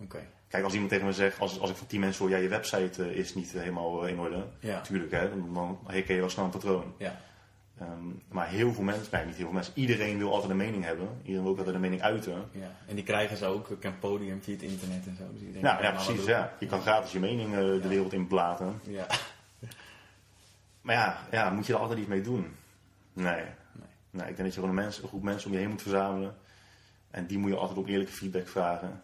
Oké. 0.00 0.26
Kijk, 0.48 0.64
als 0.64 0.72
iemand 0.72 0.90
tegen 0.90 1.06
me 1.06 1.12
zegt, 1.12 1.38
als, 1.40 1.60
als 1.60 1.70
ik 1.70 1.76
van 1.76 1.86
tien 1.86 2.00
mensen 2.00 2.20
hoor, 2.24 2.30
ja, 2.36 2.42
je 2.42 2.48
website 2.48 3.02
eh, 3.04 3.16
is 3.16 3.34
niet 3.34 3.52
helemaal 3.52 4.04
eh, 4.04 4.10
in 4.12 4.18
orde. 4.18 4.46
Ja. 4.60 4.80
Tuurlijk, 4.80 5.10
hè, 5.10 5.28
dan, 5.28 5.54
dan 5.54 5.78
herken 5.86 6.14
je 6.14 6.20
wel 6.20 6.30
snel 6.30 6.44
een 6.44 6.50
patroon. 6.50 6.94
Ja. 6.98 7.20
Ehm, 7.80 8.06
maar 8.28 8.48
heel 8.48 8.72
veel 8.72 8.82
mensen, 8.82 9.06
nee, 9.12 9.24
niet 9.24 9.34
heel 9.34 9.44
veel 9.44 9.54
mensen, 9.54 9.72
iedereen 9.76 10.18
wil 10.18 10.32
altijd 10.32 10.50
een 10.50 10.56
mening 10.56 10.84
hebben. 10.84 11.08
Iedereen 11.18 11.42
wil 11.42 11.50
ook 11.52 11.56
altijd 11.58 11.74
een 11.74 11.80
mening 11.80 12.02
uiten. 12.02 12.44
ja. 12.52 12.70
En 12.86 12.94
die 12.94 13.04
krijgen 13.04 13.36
ze 13.36 13.46
ook, 13.46 13.70
ook 13.70 13.84
een 13.84 13.98
podium 13.98 14.42
via 14.42 14.52
het 14.54 14.62
internet 14.62 15.06
en 15.06 15.16
zo. 15.18 15.24
Dus 15.32 15.40
iedereen 15.40 15.62
Nou 15.62 15.76
kan 15.76 15.84
ja, 15.86 15.92
precies. 15.92 16.24
Ja. 16.24 16.52
Je 16.60 16.66
kan 16.66 16.80
gratis 16.80 17.12
je 17.12 17.18
mening 17.18 17.54
eh, 17.54 17.58
de 17.60 17.78
Ja. 17.82 17.88
wereld 17.88 18.12
in 18.12 18.26
blaten. 18.26 18.80
Ja. 18.82 19.06
Maar 20.80 20.94
ja, 20.96 21.18
ja, 21.30 21.50
moet 21.50 21.66
je 21.66 21.72
er 21.72 21.78
altijd 21.78 21.98
iets 21.98 22.08
mee 22.08 22.20
doen? 22.22 22.46
Nee. 23.12 23.42
nee. 24.10 24.28
ik 24.28 24.36
denk 24.36 24.36
dat 24.36 24.46
je 24.46 24.52
gewoon 24.52 24.68
een, 24.68 24.74
mens, 24.74 25.02
een 25.02 25.08
groep 25.08 25.22
mensen 25.22 25.46
om 25.48 25.52
je 25.54 25.58
heen 25.60 25.68
moet 25.70 25.82
verzamelen. 25.82 26.36
En 27.10 27.26
die 27.26 27.38
moet 27.38 27.50
je 27.50 27.56
altijd 27.56 27.78
om 27.78 27.86
eerlijke 27.86 28.12
feedback 28.12 28.48
vragen. 28.48 29.02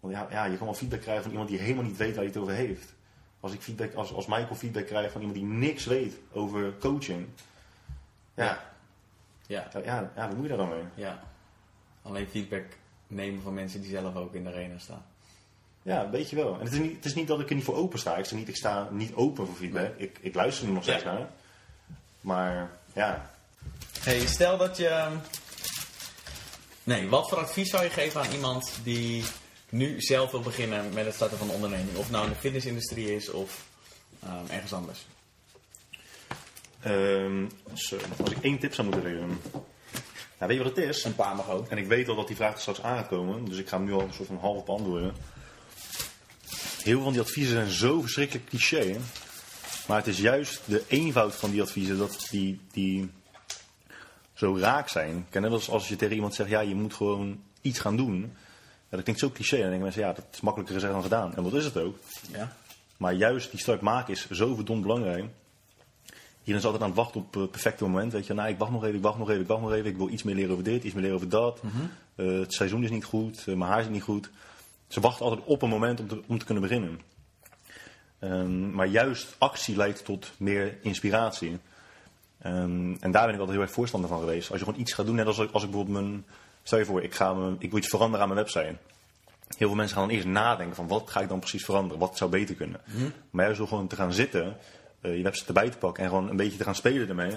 Want 0.00 0.14
ja, 0.14 0.26
ja, 0.30 0.44
je 0.44 0.56
kan 0.56 0.66
wel 0.66 0.74
feedback 0.74 1.00
krijgen 1.00 1.22
van 1.22 1.30
iemand 1.32 1.48
die 1.50 1.58
helemaal 1.58 1.84
niet 1.84 1.96
weet 1.96 2.08
waar 2.14 2.24
hij 2.24 2.26
het 2.26 2.36
over 2.36 2.52
heeft. 2.52 2.94
Als, 3.40 3.52
ik 3.52 3.60
feedback, 3.60 3.94
als, 3.94 4.12
als 4.12 4.26
Michael 4.26 4.54
feedback 4.54 4.86
krijgt 4.86 5.12
van 5.12 5.20
iemand 5.20 5.38
die 5.40 5.48
niks 5.48 5.84
weet 5.84 6.14
over 6.32 6.72
coaching. 6.78 7.26
Ja, 8.34 8.62
Ja. 9.46 9.68
Ja. 9.74 9.82
ja. 9.84 10.10
Wat 10.26 10.34
moet 10.34 10.42
je 10.42 10.48
daar 10.48 10.58
dan 10.58 10.68
mee? 10.68 10.84
ja. 10.94 11.22
Alleen 12.02 12.28
feedback 12.28 12.64
nemen 13.06 13.42
van 13.42 13.54
mensen 13.54 13.80
die 13.80 13.90
zelf 13.90 14.16
ook 14.16 14.34
in 14.34 14.44
de 14.44 14.50
arena 14.50 14.78
staan. 14.78 15.04
Ja, 15.82 16.10
weet 16.10 16.30
je 16.30 16.36
wel. 16.36 16.54
En 16.54 16.64
het 16.64 16.72
is, 16.72 16.78
niet, 16.78 16.96
het 16.96 17.04
is 17.04 17.14
niet 17.14 17.26
dat 17.28 17.40
ik 17.40 17.48
er 17.48 17.54
niet 17.54 17.64
voor 17.64 17.74
open 17.76 17.98
sta. 17.98 18.16
Ik, 18.16 18.24
zeg 18.24 18.38
niet, 18.38 18.48
ik 18.48 18.56
sta 18.56 18.88
niet 18.90 19.14
open 19.14 19.46
voor 19.46 19.54
feedback. 19.56 19.96
Ik, 19.96 20.18
ik 20.20 20.34
luister 20.34 20.66
er 20.66 20.72
nog 20.72 20.82
steeds 20.82 21.02
Ja. 21.02 21.12
naar. 21.12 21.28
Maar 22.20 22.70
ja, 22.92 23.30
Hey, 24.00 24.26
stel 24.26 24.56
dat 24.56 24.76
je... 24.76 25.08
Nee, 26.84 27.08
wat 27.08 27.28
voor 27.28 27.38
advies 27.38 27.70
zou 27.70 27.82
je 27.84 27.90
geven 27.90 28.20
aan 28.20 28.32
iemand 28.32 28.78
die 28.82 29.24
nu 29.68 30.00
zelf 30.00 30.30
wil 30.30 30.40
beginnen 30.40 30.92
met 30.92 31.04
het 31.04 31.14
starten 31.14 31.38
van 31.38 31.48
een 31.48 31.54
onderneming? 31.54 31.96
Of 31.96 32.10
nou 32.10 32.24
in 32.24 32.30
de 32.32 32.36
fitnessindustrie 32.38 33.14
is 33.14 33.30
of 33.30 33.64
ehm, 34.22 34.44
ergens 34.50 34.72
anders. 34.72 35.06
Ehm, 36.82 37.44
als 37.70 38.30
ik 38.30 38.38
één 38.40 38.58
tip 38.58 38.74
zou 38.74 38.88
moeten 38.88 39.10
geven. 39.10 39.28
Nou, 40.38 40.54
weet 40.54 40.56
je 40.56 40.70
wat 40.70 40.76
het 40.76 40.84
is? 40.88 41.04
Een 41.04 41.14
paar 41.14 41.36
mag 41.36 41.50
ook. 41.50 41.68
En 41.68 41.78
ik 41.78 41.86
weet 41.86 42.08
al 42.08 42.16
dat 42.16 42.26
die 42.26 42.36
vraag 42.36 42.54
er 42.54 42.60
straks 42.60 42.82
aan 42.82 42.96
gaat 42.96 43.08
komen, 43.08 43.44
dus 43.44 43.58
ik 43.58 43.68
ga 43.68 43.76
hem 43.76 43.86
nu 43.86 43.92
al 43.92 44.00
een 44.00 44.12
soort 44.12 44.28
van 44.28 44.38
half 44.38 44.64
beantwoorden. 44.64 45.14
Heel 46.82 46.94
veel 46.94 47.02
van 47.02 47.12
die 47.12 47.20
adviezen 47.20 47.52
zijn 47.52 47.70
zo 47.70 48.00
verschrikkelijk 48.00 48.48
cliché. 48.48 48.84
hè. 48.84 48.98
Maar 49.86 49.96
het 49.96 50.06
is 50.06 50.18
juist 50.18 50.60
de 50.64 50.82
eenvoud 50.88 51.34
van 51.34 51.50
die 51.50 51.62
adviezen 51.62 51.98
dat 51.98 52.26
die, 52.30 52.60
die 52.72 53.10
zo 54.32 54.56
raak 54.56 54.88
zijn. 54.88 55.26
Net 55.30 55.50
als 55.50 55.70
als 55.70 55.88
je 55.88 55.96
tegen 55.96 56.14
iemand 56.14 56.34
zegt, 56.34 56.50
ja, 56.50 56.60
je 56.60 56.74
moet 56.74 56.94
gewoon 56.94 57.42
iets 57.60 57.78
gaan 57.78 57.96
doen. 57.96 58.20
Ja, 58.88 58.96
dat 58.96 59.02
klinkt 59.02 59.20
zo 59.20 59.30
cliché. 59.30 59.56
En 59.56 59.60
dan 59.60 59.70
denken 59.70 59.84
mensen, 59.84 60.02
ja, 60.02 60.12
dat 60.12 60.24
is 60.32 60.40
makkelijker 60.40 60.74
gezegd 60.74 60.92
dan 60.92 61.02
gedaan. 61.02 61.34
En 61.36 61.42
dat 61.42 61.54
is 61.54 61.64
het 61.64 61.76
ook. 61.76 61.98
Ja. 62.32 62.56
Maar 62.96 63.12
juist 63.12 63.50
die 63.50 63.60
start 63.60 63.80
maken 63.80 64.12
is 64.12 64.30
zo 64.30 64.54
verdomd 64.54 64.82
belangrijk. 64.82 65.24
Iedereen 66.44 66.60
is 66.60 66.64
altijd 66.64 66.82
aan 66.82 66.88
het 66.88 66.98
wachten 66.98 67.20
op 67.20 67.34
het 67.34 67.50
perfecte 67.50 67.84
moment. 67.84 68.12
Weet 68.12 68.26
je, 68.26 68.34
nou, 68.34 68.48
ik 68.48 68.58
wacht 68.58 68.70
nog 68.70 68.82
even, 68.84 68.96
ik 68.96 69.02
wacht 69.02 69.18
nog 69.18 69.28
even, 69.30 69.40
ik 69.42 69.46
wacht 69.48 69.60
nog 69.60 69.72
even. 69.72 69.86
Ik 69.90 69.96
wil 69.96 70.08
iets 70.08 70.22
meer 70.22 70.34
leren 70.34 70.50
over 70.52 70.64
dit, 70.64 70.84
iets 70.84 70.92
meer 70.94 71.02
leren 71.02 71.16
over 71.16 71.28
dat. 71.28 71.60
Eh, 72.14 72.26
het 72.40 72.54
seizoen 72.54 72.84
is 72.84 72.90
niet 72.90 73.04
goed, 73.04 73.38
eh, 73.38 73.46
mijn 73.54 73.70
haar 73.70 73.80
is 73.80 73.88
niet 73.88 74.02
goed. 74.02 74.30
Ze 74.88 75.00
wachten 75.00 75.24
altijd 75.26 75.46
op 75.46 75.62
een 75.62 75.68
moment 75.68 76.00
om 76.00 76.08
te, 76.08 76.22
om 76.26 76.38
te 76.38 76.44
kunnen 76.44 76.62
beginnen. 76.62 77.00
Ehm, 78.18 78.70
maar 78.70 78.86
juist 78.86 79.34
actie 79.38 79.76
leidt 79.76 80.04
tot 80.04 80.32
meer 80.36 80.78
inspiratie. 80.82 81.58
Ehm, 82.38 82.94
en 83.00 83.10
daar 83.10 83.24
ben 83.24 83.34
ik 83.34 83.38
altijd 83.40 83.50
heel 83.50 83.60
erg 83.60 83.70
voorstander 83.70 84.08
van 84.08 84.18
geweest. 84.18 84.50
Als 84.50 84.58
je 84.58 84.64
gewoon 84.64 84.80
iets 84.80 84.92
gaat 84.92 85.06
doen, 85.06 85.14
net 85.14 85.26
als, 85.26 85.38
ik- 85.38 85.50
als 85.52 85.62
ik 85.62 85.70
bijvoorbeeld 85.70 86.00
mijn... 86.04 86.24
Stel 86.62 86.78
je 86.78 86.84
voor, 86.84 87.02
ik, 87.02 87.14
ga 87.14 87.32
mijn, 87.34 87.56
ik 87.58 87.70
wil 87.70 87.78
iets 87.78 87.88
veranderen 87.88 88.26
aan 88.26 88.32
mijn 88.34 88.44
website. 88.44 88.76
Heel 89.56 89.66
veel 89.68 89.74
mensen 89.76 89.96
gaan 89.96 90.06
dan 90.06 90.16
eerst 90.16 90.28
nadenken 90.28 90.76
van 90.76 90.88
wat 90.88 91.10
ga 91.10 91.20
ik 91.20 91.28
dan 91.28 91.38
precies 91.38 91.64
veranderen? 91.64 91.98
Wat 91.98 92.16
zou 92.16 92.30
beter 92.30 92.54
kunnen? 92.54 92.80
Maar 93.30 93.44
juist 93.44 93.58
door 93.58 93.68
gewoon 93.68 93.86
te 93.86 93.96
gaan 93.96 94.12
zitten, 94.12 94.56
eh, 95.02 95.16
je 95.16 95.22
website 95.22 95.46
erbij 95.46 95.70
te 95.70 95.78
pakken 95.78 96.02
en 96.02 96.08
gewoon 96.08 96.30
een 96.30 96.36
beetje 96.36 96.58
te 96.58 96.64
gaan 96.64 96.74
spelen 96.74 97.08
ermee. 97.08 97.32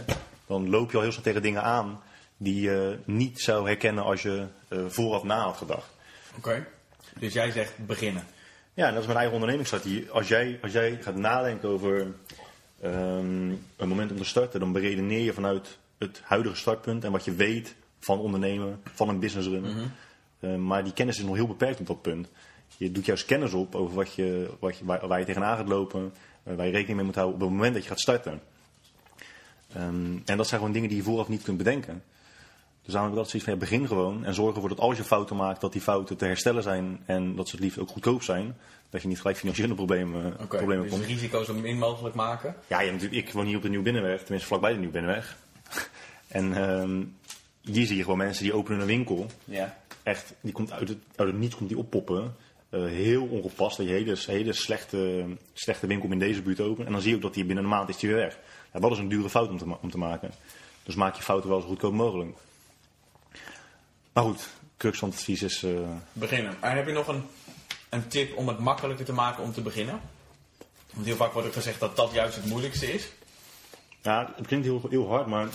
Dan 0.48 0.70
loop 0.70 0.92
je 0.92 0.98
al 0.98 1.04
heel 1.04 1.12
snel 1.12 1.24
tegen 1.24 1.42
dingen 1.42 1.64
aan 1.64 2.02
die 2.38 2.62
je 2.62 2.98
niet 3.06 3.42
zou 3.42 3.68
herkennen 3.68 4.04
als 4.04 4.22
je 4.22 4.46
eh, 4.68 4.80
vooraf 4.88 5.24
na 5.24 5.40
had 5.40 5.58
gedacht. 5.58 5.90
Oké. 6.38 6.68
Dus 7.20 7.34
jij 7.34 7.52
zegt 7.52 7.86
beginnen. 7.86 8.24
Ja, 8.74 8.88
en 8.88 8.92
dat 8.92 9.00
is 9.00 9.06
mijn 9.06 9.18
eigen 9.18 9.34
ondernemingsstrategie. 9.34 10.12
Als 10.12 10.28
jij, 10.28 10.60
als 10.62 10.72
jij 10.72 10.98
gaat 11.02 11.16
nadenken 11.16 11.70
over 11.70 12.14
ehm, 12.82 13.50
een 13.76 13.88
moment 13.88 14.12
om 14.12 14.18
te 14.18 14.24
starten, 14.24 14.60
dan 14.60 14.72
beredeneer 14.72 15.24
je 15.24 15.34
vanuit 15.34 15.78
het 15.98 16.22
huidige 16.24 16.56
startpunt 16.56 17.04
en 17.04 17.12
wat 17.12 17.26
je 17.26 17.36
weet 17.36 17.76
van 18.00 18.20
ondernemen, 18.20 18.82
van 18.94 19.10
een 19.10 19.20
business 19.20 19.48
runnen. 19.48 19.92
Eh, 20.40 20.56
maar 20.56 20.84
die 20.84 20.94
kennis 20.94 21.18
is 21.18 21.24
nog 21.24 21.36
heel 21.36 21.48
beperkt 21.48 21.80
op 21.80 21.88
dat 21.88 22.02
punt. 22.02 22.28
Je 22.78 22.92
doet 22.92 23.06
juist 23.06 23.26
kennis 23.26 23.54
op 23.54 23.76
over 23.76 23.96
wat 23.96 24.14
je, 24.14 24.50
wat 24.60 24.78
je, 24.78 24.86
waar, 24.86 25.08
waar 25.08 25.20
je 25.20 25.26
tegenaan 25.26 25.58
gaat 25.58 25.68
lopen, 25.68 26.14
waar 26.54 26.66
je 26.66 26.72
rekening 26.72 26.96
mee 26.98 27.06
moet 27.06 27.16
houden 27.16 27.36
op 27.36 27.42
het 27.42 27.50
moment 27.50 27.74
dat 27.74 27.84
je 27.84 27.90
gaat 27.90 28.00
starten. 28.00 28.42
Ehm, 29.74 30.18
en 30.26 30.38
dat 30.38 30.48
zijn 30.48 30.60
gewoon 30.60 30.74
dingen 30.74 30.90
die 30.90 30.98
je 30.98 31.04
vooraf 31.04 31.28
niet 31.28 31.44
kunt 31.44 31.58
bedenken. 31.58 32.04
Dus 32.86 32.94
daarom 32.94 33.12
heb 33.12 33.20
ik 33.20 33.26
altijd 33.26 33.44
zoiets 33.44 33.44
van, 33.44 33.54
ja, 33.54 33.78
begin 33.78 33.88
gewoon 33.88 34.26
en 34.26 34.34
zorg 34.34 34.56
ervoor 34.56 34.70
dat 34.70 34.80
als 34.80 34.98
je 34.98 35.04
fouten 35.04 35.36
maakt, 35.36 35.62
dat 35.62 35.72
die 35.72 35.82
fouten 35.82 36.18
te 36.18 36.26
herstellen 36.26 36.64
zijn 36.64 37.00
en 37.06 37.36
dat 37.36 37.48
ze 37.48 37.56
het 37.56 37.64
liefst 37.64 37.80
ook 37.80 37.90
goedkoop 37.90 38.24
zijn. 38.24 38.58
Dat 38.90 39.02
je 39.02 39.08
niet 39.08 39.20
gelijk 39.20 39.38
financiële 39.38 39.76
problemen, 39.76 40.34
Oké. 40.40 40.58
problemen 40.58 40.84
Dus 40.84 40.92
komt. 40.92 41.04
de 41.08 41.14
risico's 41.14 41.46
zo 41.46 41.54
min 41.54 41.78
mogelijk 41.78 42.16
maken. 42.16 42.56
Ja, 42.68 42.82
natuurlijk, 42.82 43.28
ik 43.28 43.34
woon 43.34 43.46
hier 43.46 43.56
op 43.56 43.62
de 43.62 43.70
Nieuw 43.70 43.82
Binnenweg, 43.82 44.20
tenminste 44.20 44.48
vlakbij 44.48 44.74
de 44.74 44.80
Nieuw 44.80 44.92
Binnenweg. 44.92 45.38
en 46.28 46.54
ehm, 46.54 47.04
hier 47.62 47.86
zie 47.86 47.98
je 47.98 48.04
gewoon 48.04 48.18
mensen 48.18 48.44
die 48.44 48.54
openen 48.54 48.80
een 48.80 48.88
winkel. 48.88 49.26
Ja. 49.44 49.78
Echt, 50.04 50.34
die 50.42 50.52
komt 50.52 50.72
uit 50.72 50.90
het, 50.90 50.98
uit 51.16 51.28
het 51.28 51.38
niets 51.38 51.56
komt 51.56 51.70
die 51.70 51.78
oppoppen. 51.78 52.36
Eh, 52.70 52.86
heel 52.86 53.26
ongepast. 53.26 53.78
Dat 53.78 53.86
je 53.86 53.92
hele, 53.92 54.16
hele 54.26 54.54
slechte, 54.54 55.26
slechte 55.54 55.88
winkel 55.88 56.10
in 56.12 56.20
deze 56.20 56.42
buurt 56.42 56.60
open. 56.62 56.86
En 56.86 56.92
dan 56.92 57.02
zie 57.02 57.10
je 57.10 57.16
ook 57.16 57.22
dat 57.22 57.34
die 57.34 57.46
binnen 57.46 57.64
een 57.64 57.70
maand 57.70 57.90
is 57.90 57.98
die 57.98 58.10
weer 58.10 58.18
weg. 58.18 58.38
Ja, 58.74 58.80
dat 58.80 58.92
is 58.92 58.98
een 58.98 59.08
dure 59.10 59.30
fout 59.30 59.50
om 59.50 59.58
te, 59.58 59.66
om 59.82 59.92
te 59.92 59.98
maken. 59.98 60.32
Dus 60.84 60.96
maak 60.96 61.16
je 61.16 61.22
fouten 61.24 61.50
wel 61.50 61.62
zo 61.62 61.68
goedkoop 61.68 61.94
mogelijk. 61.94 62.38
Maar 64.14 64.24
goed, 64.24 64.50
crux 64.78 65.00
van 65.00 65.10
het 65.10 65.18
advies 65.18 65.42
is... 65.42 65.64
eh, 65.64 65.72
Beginnen. 66.14 66.62
En 66.62 66.76
heb 66.76 66.88
je 66.88 66.94
nog 66.94 67.08
een, 67.08 67.24
een 67.90 68.08
tip 68.08 68.38
om 68.38 68.48
het 68.48 68.60
makkelijker 68.60 69.06
te 69.06 69.14
maken 69.14 69.44
om 69.44 69.54
te 69.54 69.62
beginnen? 69.62 70.02
Want 70.94 71.06
heel 71.06 71.16
vaak 71.16 71.32
wordt 71.34 71.48
er 71.48 71.54
gezegd 71.54 71.80
dat 71.80 71.96
dat 71.96 72.12
juist 72.14 72.36
het 72.36 72.46
moeilijkste 72.46 72.94
is. 72.94 73.08
Ja, 74.02 74.34
het 74.36 74.48
klinkt 74.48 74.66
heel, 74.66 74.82
heel 74.90 75.08
hard, 75.08 75.28
maar. 75.28 75.48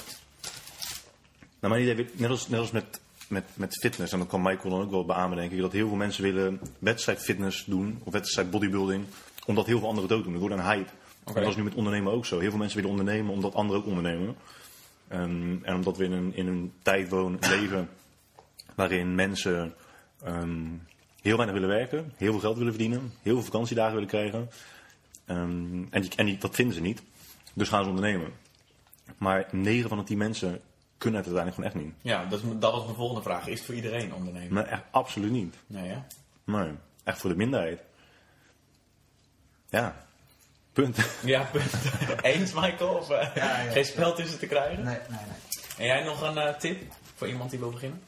Nou, 1.61 1.95
weet- 1.97 2.19
net 2.19 2.31
als, 2.31 2.49
net 2.49 2.61
als 2.61 2.71
met, 2.71 3.01
met, 3.31 3.45
met 3.55 3.79
fitness, 3.81 4.13
en 4.13 4.19
dat 4.19 4.29
kan 4.29 4.43
Michael 4.43 4.71
dan 4.71 4.83
ook 4.83 4.91
wel 4.91 5.05
beamen, 5.05 5.37
denk 5.37 5.53
ik, 5.53 5.61
dat 5.61 5.73
heel 5.73 5.89
veel 5.89 5.97
mensen 5.97 6.23
willen 6.23 6.61
wedstrijd 6.79 7.19
fitness 7.19 7.65
doen, 7.65 8.01
of 8.05 8.13
wedstrijd 8.13 8.51
bodybuilding, 8.51 9.05
omdat 9.47 9.67
heel 9.67 9.79
veel 9.79 9.89
anderen 9.89 10.09
het 10.09 10.19
ook 10.19 10.25
doen. 10.25 10.33
Het 10.33 10.43
wordt 10.43 10.57
een 10.57 10.71
hype. 10.71 10.91
En 11.25 11.35
dat 11.35 11.47
is 11.47 11.57
nu 11.57 11.63
met 11.63 11.75
ondernemen 11.75 12.13
ook 12.13 12.27
zo. 12.27 12.39
Heel 12.39 12.51
veel 12.51 12.59
mensen 12.59 12.77
willen 12.77 12.99
ondernemen 12.99 13.33
omdat 13.33 13.55
anderen 13.55 13.81
ook 13.81 13.87
ondernemen. 13.87 14.37
Ehm, 15.09 15.57
en 15.63 15.75
omdat 15.75 15.97
we 15.97 16.05
in 16.05 16.13
een, 16.13 16.35
in 16.35 16.47
een 16.47 16.73
tijd 16.83 17.09
wonen, 17.09 17.39
leven, 17.41 17.89
waarin 18.75 19.15
mensen 19.15 19.75
ehm, 20.23 20.67
heel 21.23 21.37
weinig 21.37 21.59
willen 21.59 21.77
werken, 21.77 22.13
heel 22.17 22.31
veel 22.31 22.41
geld 22.41 22.57
willen 22.57 22.73
verdienen, 22.73 23.13
heel 23.23 23.35
veel 23.35 23.45
vakantiedagen 23.45 23.93
willen 23.93 24.09
krijgen. 24.09 24.51
Ehm, 25.25 25.85
en 25.91 26.01
die, 26.01 26.11
en 26.17 26.27
die, 26.27 26.39
dat 26.39 26.55
vinden 26.55 26.75
ze 26.75 26.81
niet. 26.81 27.03
Dus 27.55 27.69
gaan 27.69 27.83
ze 27.83 27.91
ondernemen. 27.91 28.33
Maar 29.19 29.49
9 29.51 29.89
van 29.89 29.99
de 29.99 30.05
10 30.05 30.19
mensen 30.19 30.61
kunnen 31.01 31.21
het 31.21 31.33
uiteindelijk 31.35 31.55
gewoon 31.55 31.71
echt 31.71 31.97
niet. 31.97 32.13
Ja, 32.13 32.25
dat, 32.25 32.43
is, 32.43 32.59
dat 32.59 32.73
was 32.73 32.85
mijn 32.85 32.97
volgende 32.97 33.23
vraag. 33.23 33.47
Is 33.47 33.57
het 33.57 33.67
voor 33.67 33.75
iedereen 33.75 34.15
ondernemen? 34.15 34.53
Maar 34.53 34.67
echt 34.67 34.83
absoluut 34.91 35.31
niet. 35.31 35.55
Nee, 35.67 35.89
ja. 35.89 36.07
Nee, 36.45 36.73
echt 37.05 37.19
voor 37.19 37.31
de 37.31 37.37
minderheid. 37.37 37.81
Ja, 39.69 40.07
punt. 40.73 40.97
Ja, 41.35 41.43
punt. 41.53 41.73
Eens, 42.23 42.53
Michael? 42.53 42.95
Of 42.95 43.11
eh, 43.11 43.35
Ja, 43.35 43.61
ja. 43.61 43.71
geen 43.71 43.85
spel 43.85 44.15
tussen 44.15 44.39
te 44.39 44.47
krijgen? 44.47 44.85
Nee, 44.85 44.99
nee, 45.09 45.19
nee. 45.19 45.37
En 45.77 45.87
jij 45.87 46.03
nog 46.05 46.23
een 46.23 46.39
eh, 46.39 46.55
tip 46.55 46.93
voor 47.15 47.29
iemand 47.29 47.51
die 47.51 47.59
wil 47.59 47.71
beginnen? 47.71 48.03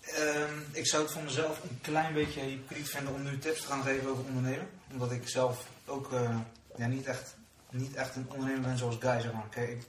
Ehm, 0.00 0.58
ik 0.72 0.86
zou 0.86 1.02
het 1.02 1.12
voor 1.12 1.22
mezelf 1.22 1.62
een 1.62 1.78
klein 1.80 2.14
beetje 2.14 2.40
hypocriet 2.40 2.88
vinden 2.88 3.14
om 3.14 3.22
nu 3.22 3.38
tips 3.38 3.60
te 3.60 3.66
gaan 3.66 3.82
geven 3.82 4.10
over 4.10 4.24
ondernemen. 4.24 4.68
Omdat 4.92 5.12
ik 5.12 5.28
zelf 5.28 5.66
ook 5.86 6.12
eh, 6.12 6.36
ja, 6.76 6.86
niet, 6.86 7.06
echt, 7.06 7.36
niet 7.70 7.94
echt 7.94 8.16
een 8.16 8.26
ondernemer 8.30 8.62
ben 8.62 8.78
zoals 8.78 8.96
Guy, 9.00 9.20
zeg 9.20 9.32
maar. 9.32 9.48
Kijk, 9.50 9.70
ik, 9.70 9.82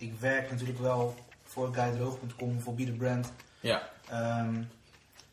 ik 0.00 0.20
werk 0.20 0.50
natuurlijk 0.50 0.78
wel 0.78 1.14
voor 1.44 1.74
guydroog.com, 1.74 2.60
voor 2.60 2.74
Be 2.74 2.84
The 2.84 2.92
Brand. 2.92 3.32
Ja. 3.60 3.88
Ehm, 4.08 4.62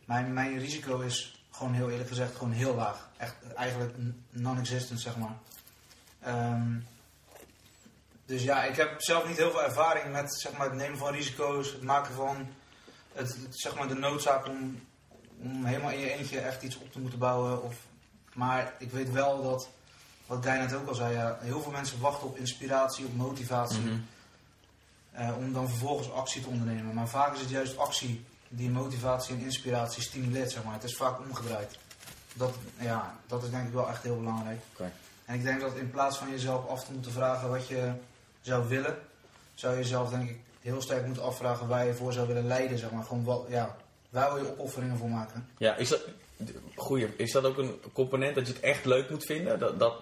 mijn, 0.06 0.34
mijn 0.34 0.60
risico 0.60 1.00
is 1.00 1.42
gewoon 1.52 1.74
heel 1.74 1.90
eerlijk 1.90 2.10
gezegd 2.10 2.36
gewoon 2.36 2.52
heel 2.52 2.76
laag. 2.76 3.10
Echt 3.18 3.36
eigenlijk 3.56 3.94
non-existent, 4.30 5.02
zeg 5.02 5.18
maar. 5.18 5.36
Ehm, 6.20 6.72
dus 8.26 8.44
ja, 8.44 8.64
ik 8.64 8.76
heb 8.76 9.02
zelf 9.02 9.28
niet 9.28 9.38
heel 9.38 9.52
veel 9.52 9.64
ervaring 9.64 10.12
met 10.12 10.40
zeg 10.40 10.58
maar, 10.58 10.68
het 10.68 10.76
nemen 10.76 10.98
van 10.98 11.14
risico's, 11.14 11.72
het 11.72 11.82
maken 11.82 12.14
van 12.14 12.48
het, 13.14 13.28
het- 13.28 13.60
zeg 13.60 13.76
maar, 13.76 13.88
de 13.88 13.94
noodzaak 13.96 14.48
om, 14.48 14.80
om 15.42 15.66
helemaal 15.66 15.92
in 15.92 16.00
je 16.00 16.12
eentje 16.14 16.40
echt 16.40 16.64
iets 16.64 16.78
op 16.78 16.92
te 16.92 17.00
moeten 17.00 17.20
bouwen. 17.20 17.64
Of, 17.64 17.76
maar 18.34 18.74
ik 18.80 18.92
weet 18.92 19.12
wel 19.12 19.44
dat, 19.44 19.70
wat 20.26 20.44
Guy 20.46 20.58
net 20.58 20.74
ook 20.74 20.88
al 20.88 20.96
zei, 20.96 21.14
ja, 21.14 21.38
heel 21.42 21.62
veel 21.62 21.72
mensen 21.72 22.00
wachten 22.00 22.28
op 22.28 22.38
inspiratie, 22.38 23.06
op 23.06 23.16
motivatie. 23.16 23.80
Mhm. 23.80 23.98
Eh, 25.18 25.38
om 25.38 25.54
dan 25.54 25.70
vervolgens 25.70 26.12
actie 26.12 26.42
te 26.42 26.48
ondernemen. 26.48 26.94
Maar 26.94 27.08
vaak 27.08 27.34
is 27.34 27.40
het 27.40 27.50
juist 27.50 27.78
actie 27.78 28.26
die 28.50 28.70
motivatie 28.70 29.36
en 29.36 29.42
inspiratie 29.42 30.04
stimuleert, 30.04 30.52
zeg 30.52 30.64
maar. 30.64 30.74
Het 30.74 30.84
is 30.84 30.96
vaak 30.96 31.20
omgedraaid. 31.20 31.78
Dat, 32.34 32.54
ja, 32.80 33.16
dat 33.28 33.44
is 33.44 33.50
denk 33.50 33.68
ik 33.68 33.74
wel 33.74 33.90
echt 33.90 34.04
heel 34.04 34.18
belangrijk. 34.18 34.60
En 35.26 35.36
ik 35.36 35.44
denk 35.44 35.62
dat 35.62 35.76
in 35.76 35.92
plaats 35.92 36.18
van 36.18 36.30
jezelf 36.30 36.68
af 36.68 36.86
te 36.86 36.92
moeten 36.92 37.12
vragen 37.12 37.50
wat 37.50 37.68
je 37.68 37.92
zou 38.42 38.68
willen, 38.68 38.98
zou 39.54 39.74
je 39.74 39.82
jezelf 39.82 40.10
denk 40.10 40.30
ik 40.30 40.40
heel 40.62 40.82
sterk 40.82 41.06
moeten 41.06 41.24
afvragen 41.24 41.68
waar 41.68 41.86
je 41.86 41.94
voor 41.94 42.14
zou 42.14 42.28
willen 42.28 42.48
leiden, 42.48 42.78
zeg 42.78 42.92
maar. 42.92 43.04
Gewoon 43.04 43.24
wat, 43.24 43.46
ja, 43.50 43.76
waar 44.10 44.34
wil 44.34 44.44
je 44.44 44.52
opofferingen 44.52 44.98
voor 44.98 45.10
maken? 45.10 45.50
Ja, 45.58 45.76
is 45.76 45.90
dat, 45.90 46.02
goeie, 46.76 47.16
is 47.16 47.32
dat 47.32 47.46
ook 47.46 47.58
een 47.58 47.80
component 47.94 48.36
dat 48.36 48.48
je 48.48 48.54
het 48.54 48.62
echt 48.62 48.86
leuk 48.86 49.10
moet 49.10 49.26
vinden? 49.26 49.60
Dat, 49.60 49.80
dat 49.80 50.02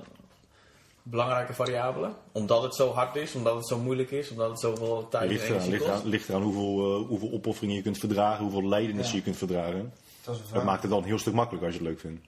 belangrijke 1.08 1.54
variabele? 1.54 2.14
Omdat 2.32 2.64
het 2.64 2.76
zo 2.76 2.92
hard 2.94 3.16
is, 3.16 3.36
omdat 3.36 3.56
het 3.56 3.68
zo 3.68 3.78
moeilijk 3.78 4.12
is, 4.12 4.30
omdat 4.30 4.50
het 4.50 4.60
zoveel 4.60 5.08
tijd 5.10 5.24
en 5.24 5.30
ligt 5.30 5.50
eraan, 5.50 5.70
ligt 5.70 5.84
kost? 5.84 5.94
eraan, 5.96 6.08
ligt 6.10 6.30
eraan 6.30 6.42
hoeveel, 6.42 7.02
eh, 7.02 7.08
hoeveel 7.08 7.32
opofferingen 7.32 7.76
je 7.76 7.82
kunt 7.82 7.98
verdragen, 7.98 8.44
hoeveel 8.44 8.68
lijdenis 8.68 9.10
Ja. 9.10 9.16
je 9.16 9.22
kunt 9.24 9.38
verdragen. 9.38 9.94
Dat 10.24 10.36
is 10.36 10.40
een 10.42 10.48
vraag. 10.48 10.58
Dat 10.58 10.64
maakt 10.70 10.82
het 10.82 10.92
dan 10.92 11.00
een 11.00 11.06
heel 11.08 11.20
stuk 11.20 11.34
makkelijker 11.34 11.68
als 11.70 11.78
je 11.78 11.84
het 11.84 11.92
leuk 11.92 12.00
vindt. 12.02 12.26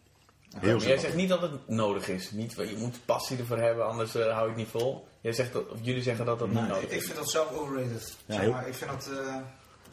Heel 0.60 0.78
Maar 0.78 0.88
jij 0.88 0.98
zegt 0.98 1.16
niet 1.16 1.30
dat 1.30 1.42
het 1.42 1.52
nodig 1.68 2.10
is. 2.10 2.32
Niet, 2.32 2.54
je 2.58 2.76
moet 2.80 3.00
passie 3.06 3.38
ervoor 3.38 3.58
hebben, 3.58 3.88
anders 3.88 4.16
eh, 4.16 4.32
hou 4.32 4.42
je 4.44 4.48
het 4.48 4.56
niet 4.58 4.68
vol. 4.70 5.08
Jij 5.22 5.34
zegt 5.34 5.54
dat, 5.54 5.68
of 5.70 5.78
jullie 5.82 6.02
zeggen 6.04 6.26
dat 6.26 6.40
dat 6.40 6.48
niet 6.48 6.58
Nee, 6.60 6.68
nodig 6.68 6.84
Ik, 6.84 6.90
is. 6.90 6.96
ik 6.96 7.04
vind 7.04 7.18
dat 7.18 7.30
zelf 7.30 7.52
overrated. 7.52 8.16
Ja, 8.26 8.36
zeg 8.36 8.50
maar. 8.52 8.68
Ik 8.68 8.74
vind 8.74 8.92
dat... 8.92 9.10
eh, 9.26 9.36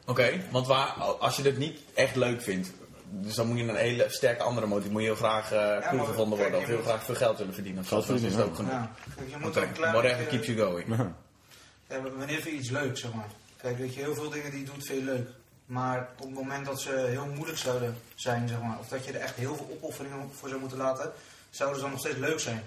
Oké, 0.07 0.31
want 0.51 0.67
waar, 0.67 0.87
als 1.19 1.37
je 1.37 1.43
het 1.43 1.59
niet 1.59 1.79
echt 1.95 2.17
leuk 2.17 2.43
vindt, 2.43 2.73
dus 3.23 3.35
dan 3.35 3.47
moet 3.47 3.59
je 3.59 3.65
een 3.69 3.77
hele 3.77 4.05
sterke 4.09 4.43
andere 4.43 4.67
motief. 4.67 4.91
Moet 4.91 5.01
je 5.01 5.07
heel 5.07 5.17
graag 5.17 5.49
cool 5.49 5.97
maar 5.97 6.07
gevonden 6.07 6.39
worden 6.39 6.59
of 6.59 6.67
je 6.67 6.73
heel 6.73 6.83
graag 6.83 7.05
veel 7.05 7.15
geld 7.15 7.39
willen 7.39 7.55
verdienen. 7.55 7.83
Of 7.83 7.89
zo, 7.89 8.01
Geld 8.03 8.21
dan 8.21 8.31
is 8.31 8.39
ook 8.39 8.55
genoeg. 8.57 8.71
ja. 8.71 8.91
Kijk, 9.17 9.31
je 9.31 9.37
moet 9.39 9.55
whatever 9.55 10.03
beetje- 10.03 10.27
keeps 10.27 10.47
you 10.47 10.59
going. 10.59 10.97
Ja. 10.97 11.13
Ja, 11.89 12.03
wanneer 12.03 12.29
vind 12.29 12.45
je 12.45 12.51
iets 12.51 12.71
leuk, 12.71 12.99
zeg 12.99 13.13
maar. 13.15 13.27
Kijk, 13.57 13.79
weet 13.79 13.95
je, 13.95 14.01
heel 14.01 14.15
veel 14.15 14.31
dingen 14.31 14.51
die 14.51 14.61
je 14.61 14.65
doet 14.67 14.87
vind 14.87 14.99
je 14.99 15.05
leuk. 15.05 15.29
Maar 15.67 16.09
op 16.19 16.25
het 16.27 16.35
moment 16.35 16.67
dat 16.67 16.81
ze 16.81 17.07
heel 17.09 17.27
moeilijk 17.27 17.59
zouden 17.59 17.97
zijn, 18.15 18.49
zeg 18.49 18.61
maar, 18.63 18.79
of 18.79 18.89
dat 18.89 19.05
je 19.05 19.13
er 19.13 19.21
echt 19.21 19.35
heel 19.37 19.57
veel 19.57 19.69
opofferingen 19.73 20.31
voor 20.33 20.49
zou 20.49 20.61
moeten 20.61 20.79
laten, 20.79 21.13
zouden 21.51 21.79
ze 21.79 21.83
dan 21.85 21.93
nog 21.93 22.01
steeds 22.01 22.19
leuk 22.19 22.41
zijn. 22.41 22.63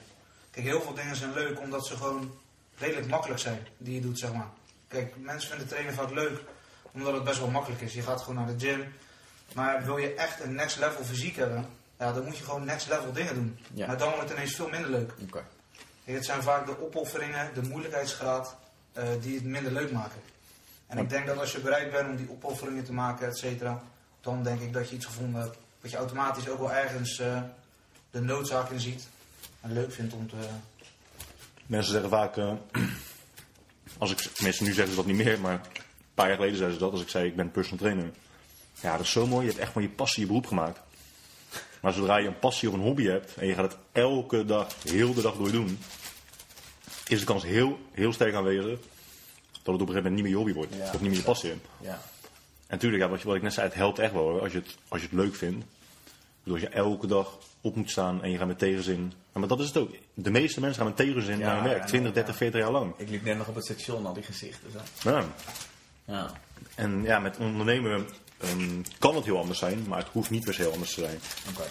Kijk, 0.51 0.65
heel 0.65 0.81
veel 0.81 0.93
dingen 0.93 1.15
zijn 1.15 1.33
leuk 1.33 1.59
omdat 1.59 1.85
ze 1.87 1.95
gewoon 1.97 2.31
redelijk 2.77 3.07
makkelijk 3.07 3.39
zijn, 3.39 3.67
die 3.77 3.93
je 3.93 4.01
doet, 4.01 4.19
zeg 4.19 4.33
maar. 4.33 4.47
Kijk, 4.87 5.13
mensen 5.17 5.49
vinden 5.49 5.67
trainen 5.67 5.93
vaak 5.93 6.11
leuk 6.11 6.39
omdat 6.91 7.13
het 7.13 7.23
best 7.23 7.39
wel 7.39 7.49
makkelijk 7.49 7.81
is. 7.81 7.93
Je 7.93 8.01
gaat 8.01 8.21
gewoon 8.21 8.35
naar 8.45 8.57
de 8.57 8.65
gym. 8.65 8.93
Maar 9.53 9.85
wil 9.85 9.97
je 9.97 10.13
echt 10.13 10.43
een 10.43 10.55
next 10.55 10.79
level 10.79 11.03
fysiek 11.03 11.35
hebben, 11.35 11.65
ja, 11.99 12.13
dan 12.13 12.23
moet 12.23 12.37
je 12.37 12.43
gewoon 12.43 12.65
next 12.65 12.87
level 12.87 13.11
dingen 13.11 13.33
doen. 13.33 13.57
Ja. 13.73 13.87
Maar 13.87 13.97
dan 13.97 14.09
wordt 14.11 14.29
het 14.29 14.37
ineens 14.37 14.55
veel 14.55 14.69
minder 14.69 14.89
leuk. 14.89 15.13
Oké. 15.21 15.43
Het 16.03 16.25
zijn 16.25 16.43
vaak 16.43 16.65
de 16.65 16.81
opofferingen, 16.81 17.53
de 17.53 17.61
moeilijkheidsgraad, 17.61 18.55
eh, 18.93 19.03
die 19.21 19.35
het 19.35 19.43
minder 19.43 19.71
leuk 19.71 19.91
maken. 19.91 20.21
En 20.87 20.97
ik 20.97 21.09
denk 21.09 21.25
dat 21.25 21.37
als 21.37 21.51
je 21.51 21.59
bereid 21.59 21.91
bent 21.91 22.09
om 22.09 22.15
die 22.15 22.31
opofferingen 22.31 22.83
te 22.83 22.93
maken, 22.93 23.27
et 23.27 23.37
cetera, 23.37 23.83
dan 24.21 24.43
denk 24.43 24.61
ik 24.61 24.73
dat 24.73 24.89
je 24.89 24.95
iets 24.95 25.05
gevonden 25.05 25.41
hebt 25.41 25.57
wat 25.81 25.91
je 25.91 25.97
automatisch 25.97 26.49
ook 26.49 26.59
wel 26.59 26.73
ergens 26.73 27.19
eh, 27.19 27.41
de 28.11 28.21
noodzaak 28.21 28.69
in 28.69 28.79
ziet. 28.79 29.07
En 29.61 29.73
leuk 29.73 29.91
vindt 29.91 30.13
om 30.13 30.29
te... 30.29 30.35
Mensen 31.65 31.91
zeggen 31.91 32.09
vaak, 32.09 32.37
eh, 32.37 32.53
als 33.97 34.11
ik, 34.11 34.17
tenminste 34.17 34.63
nu 34.63 34.73
zeggen 34.73 34.89
ze 34.89 34.95
dat 34.95 35.05
niet 35.05 35.25
meer, 35.25 35.39
maar 35.39 35.53
een 35.53 36.13
paar 36.13 36.27
jaar 36.27 36.35
geleden 36.35 36.57
zeiden 36.57 36.77
ze 36.77 36.83
dat 36.83 36.93
als 36.93 37.01
ik 37.01 37.09
zei 37.09 37.27
ik 37.27 37.35
ben 37.35 37.51
personal 37.51 37.79
trainer. 37.79 38.11
Ja, 38.81 38.91
dat 38.91 39.01
is 39.05 39.11
zo 39.11 39.27
mooi, 39.27 39.45
je 39.45 39.49
hebt 39.51 39.61
echt 39.63 39.71
van 39.71 39.81
je 39.81 39.89
passie 39.89 40.21
je 40.21 40.27
beroep 40.27 40.45
gemaakt. 40.47 40.79
Maar 41.81 41.93
zodra 41.93 42.17
je 42.17 42.27
een 42.27 42.39
passie 42.39 42.67
of 42.69 42.73
een 42.73 42.81
hobby 42.81 43.05
hebt 43.05 43.35
en 43.35 43.47
je 43.47 43.53
gaat 43.53 43.71
het 43.71 43.77
elke 43.91 44.45
dag, 44.45 44.67
heel 44.83 45.13
de 45.13 45.21
dag 45.21 45.35
door 45.35 45.51
doen, 45.51 45.79
is 47.07 47.19
de 47.19 47.25
kans 47.25 47.43
heel, 47.43 47.79
heel 47.91 48.13
sterk 48.13 48.33
aanwezig 48.33 48.79
dat 49.63 49.73
het 49.73 49.81
op 49.81 49.87
een 49.87 49.93
gegeven 49.95 49.95
moment 49.95 50.13
niet 50.13 50.23
meer 50.23 50.31
je 50.31 50.37
hobby 50.37 50.53
wordt. 50.53 50.73
Ja. 50.75 50.83
Of 50.93 51.01
niet 51.01 51.09
meer 51.09 51.19
je 51.19 51.23
passie. 51.25 51.51
En 51.51 51.61
Ja. 51.81 52.01
natuurlijk, 52.69 53.03
ja, 53.03 53.09
wat, 53.09 53.23
wat 53.23 53.35
ik 53.35 53.41
net 53.41 53.53
zei, 53.53 53.67
het 53.67 53.75
helpt 53.75 53.99
echt 53.99 54.11
wel 54.13 54.21
hoor, 54.21 54.41
als 54.41 54.51
je 54.51 54.57
het, 54.57 54.75
als 54.87 55.01
je 55.01 55.07
het 55.07 55.15
leuk 55.17 55.35
vindt. 55.35 55.65
Bedoel, 56.43 56.53
als 56.61 56.69
je 56.69 56.75
elke 56.75 57.07
dag 57.07 57.37
op 57.61 57.75
moet 57.75 57.89
staan 57.91 58.23
en 58.23 58.31
je 58.31 58.37
gaat 58.37 58.47
met 58.47 58.59
tegenzin. 58.59 59.13
Maar 59.33 59.47
dat 59.47 59.59
is 59.59 59.67
het 59.67 59.77
ook. 59.77 59.89
De 60.13 60.31
meeste 60.31 60.59
mensen 60.59 60.77
gaan 60.81 60.87
met 60.87 60.97
tegenzin 60.97 61.37
Ja, 61.39 61.45
naar 61.45 61.55
hun 61.55 61.63
werk. 61.63 61.79
ja, 61.81 61.85
20, 61.85 62.09
ja. 62.09 62.15
30, 62.15 62.35
40 62.35 62.59
jaar 62.61 62.71
lang. 62.71 62.93
Ik 62.97 63.09
liep 63.09 63.23
net 63.23 63.37
nog 63.37 63.47
op 63.47 63.55
het 63.55 63.63
station, 63.65 64.05
al 64.05 64.13
die 64.13 64.23
gezichten. 64.23 64.71
Zo. 64.71 65.09
Ja. 65.09 65.25
Ja. 66.05 66.31
En 66.75 67.03
ja, 67.03 67.19
met 67.19 67.37
ondernemen 67.37 68.07
ehm, 68.37 68.81
kan 68.99 69.15
het 69.15 69.25
heel 69.25 69.37
anders 69.37 69.59
zijn, 69.59 69.85
maar 69.87 69.97
het 69.97 70.07
hoeft 70.11 70.29
niet 70.29 70.43
per 70.43 70.53
se 70.53 70.61
heel 70.61 70.71
anders 70.71 70.93
te 70.93 71.01
zijn. 71.01 71.19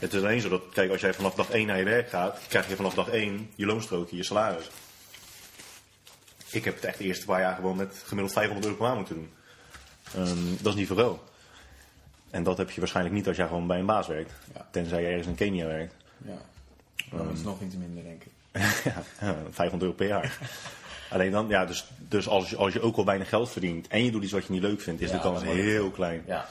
Het 0.01 0.15
is 0.15 0.21
alleen 0.21 0.41
zo 0.41 0.49
dat, 0.49 0.63
kijk, 0.73 0.91
als 0.91 1.01
jij 1.01 1.15
vanaf 1.15 1.35
dag 1.35 1.51
1 1.51 1.67
naar 1.67 1.79
je 1.79 1.85
werk 1.85 2.09
gaat, 2.09 2.39
krijg 2.49 2.69
je 2.69 2.77
vanaf 2.77 2.95
dag 2.95 3.09
1 3.09 3.51
je 3.55 3.67
loonstrookje, 3.67 4.17
je 4.17 4.23
salaris. 4.23 4.71
Ik 6.51 6.65
heb 6.65 6.75
het 6.75 6.85
echt 6.85 6.99
de 6.99 7.05
eerste 7.05 7.25
paar 7.25 7.41
jaar 7.41 7.55
gewoon 7.55 7.77
met 7.77 8.03
gemiddeld 8.05 8.33
500 8.33 8.67
euro 8.67 8.79
per 8.79 8.87
maand 8.87 8.99
moeten 8.99 9.15
doen. 9.15 9.31
Ehm, 10.15 10.63
dat 10.63 10.73
is 10.73 10.79
niet 10.79 10.87
veel. 10.87 11.25
En 12.31 12.43
dat 12.43 12.59
heb 12.59 12.71
je 12.71 12.81
waarschijnlijk 12.81 13.15
niet 13.15 13.29
als 13.29 13.37
jij 13.37 13.47
gewoon 13.47 13.67
bij 13.67 13.79
een 13.79 13.87
baas 13.87 14.07
werkt. 14.07 14.33
Ja. 14.55 14.69
Tenzij 14.71 15.01
je 15.01 15.09
ergens 15.09 15.27
in 15.27 15.35
Kenia 15.35 15.67
werkt. 15.67 15.95
ja. 16.25 16.39
Dan 17.11 17.31
is 17.31 17.39
het 17.39 17.47
nog 17.47 17.61
iets 17.61 17.75
minder, 17.75 18.03
denk 18.03 18.25
ik. 18.25 18.33
ja, 19.21 19.37
500 19.51 19.83
euro 19.83 19.95
per 19.95 20.07
jaar. 20.07 20.39
Alleen 21.11 21.31
dan, 21.31 21.49
ja, 21.49 21.65
dus, 21.65 21.85
dus 21.99 22.29
als, 22.29 22.51
je, 22.51 22.57
als 22.57 22.73
je 22.73 22.81
ook 22.81 22.97
al 22.97 23.05
weinig 23.05 23.29
geld 23.29 23.51
verdient 23.51 23.89
en 23.89 24.05
je 24.05 24.11
doet 24.11 24.23
iets 24.23 24.33
wat 24.33 24.47
je 24.47 24.53
niet 24.53 24.63
leuk 24.63 24.81
vindt, 24.81 25.01
is 25.01 25.11
de 25.11 25.21
kans 25.21 25.45
dan 25.45 25.55
heel 25.55 25.91
klein. 25.91 26.23
Ja. 26.27 26.49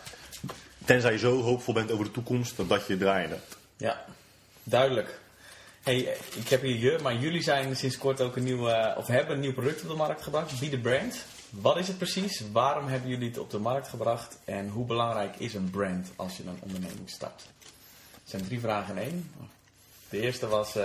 Tenzij 0.85 1.11
je 1.11 1.17
zo 1.17 1.41
hoopvol 1.41 1.73
bent 1.73 1.91
over 1.91 2.05
de 2.05 2.11
toekomst, 2.11 2.57
dat 2.57 2.69
dat 2.69 2.87
je 2.87 2.97
draaide. 2.97 3.37
Ja, 3.77 4.05
duidelijk. 4.63 5.19
Hey, 5.83 5.97
ik 6.35 6.49
heb 6.49 6.61
hier 6.61 6.77
je, 6.91 6.99
maar 7.01 7.15
jullie 7.15 7.41
zijn 7.41 7.75
sinds 7.75 7.97
kort 7.97 8.21
ook 8.21 8.35
een 8.35 8.43
nieuw, 8.43 8.69
of 8.97 9.07
hebben 9.07 9.35
een 9.35 9.41
nieuw 9.41 9.53
product 9.53 9.81
op 9.81 9.87
de 9.89 9.95
markt 9.95 10.21
gebracht. 10.21 10.59
Be 10.59 10.69
the 10.69 10.77
Brand. 10.77 11.25
Wat 11.49 11.77
is 11.77 11.87
het 11.87 11.97
precies? 11.97 12.43
Waarom 12.51 12.87
hebben 12.87 13.09
jullie 13.09 13.27
het 13.29 13.37
op 13.37 13.49
de 13.51 13.59
markt 13.59 13.87
gebracht? 13.87 14.37
En 14.45 14.69
hoe 14.69 14.85
belangrijk 14.85 15.35
is 15.37 15.53
een 15.53 15.69
brand 15.69 16.07
als 16.15 16.37
je 16.37 16.43
een 16.43 16.59
onderneming 16.59 17.09
start? 17.09 17.43
Het 18.11 18.29
zijn 18.29 18.45
drie 18.45 18.59
vragen 18.59 18.97
in 18.97 19.03
één. 19.03 19.31
De 20.09 20.19
eerste 20.19 20.47
was, 20.47 20.75
uh, 20.77 20.83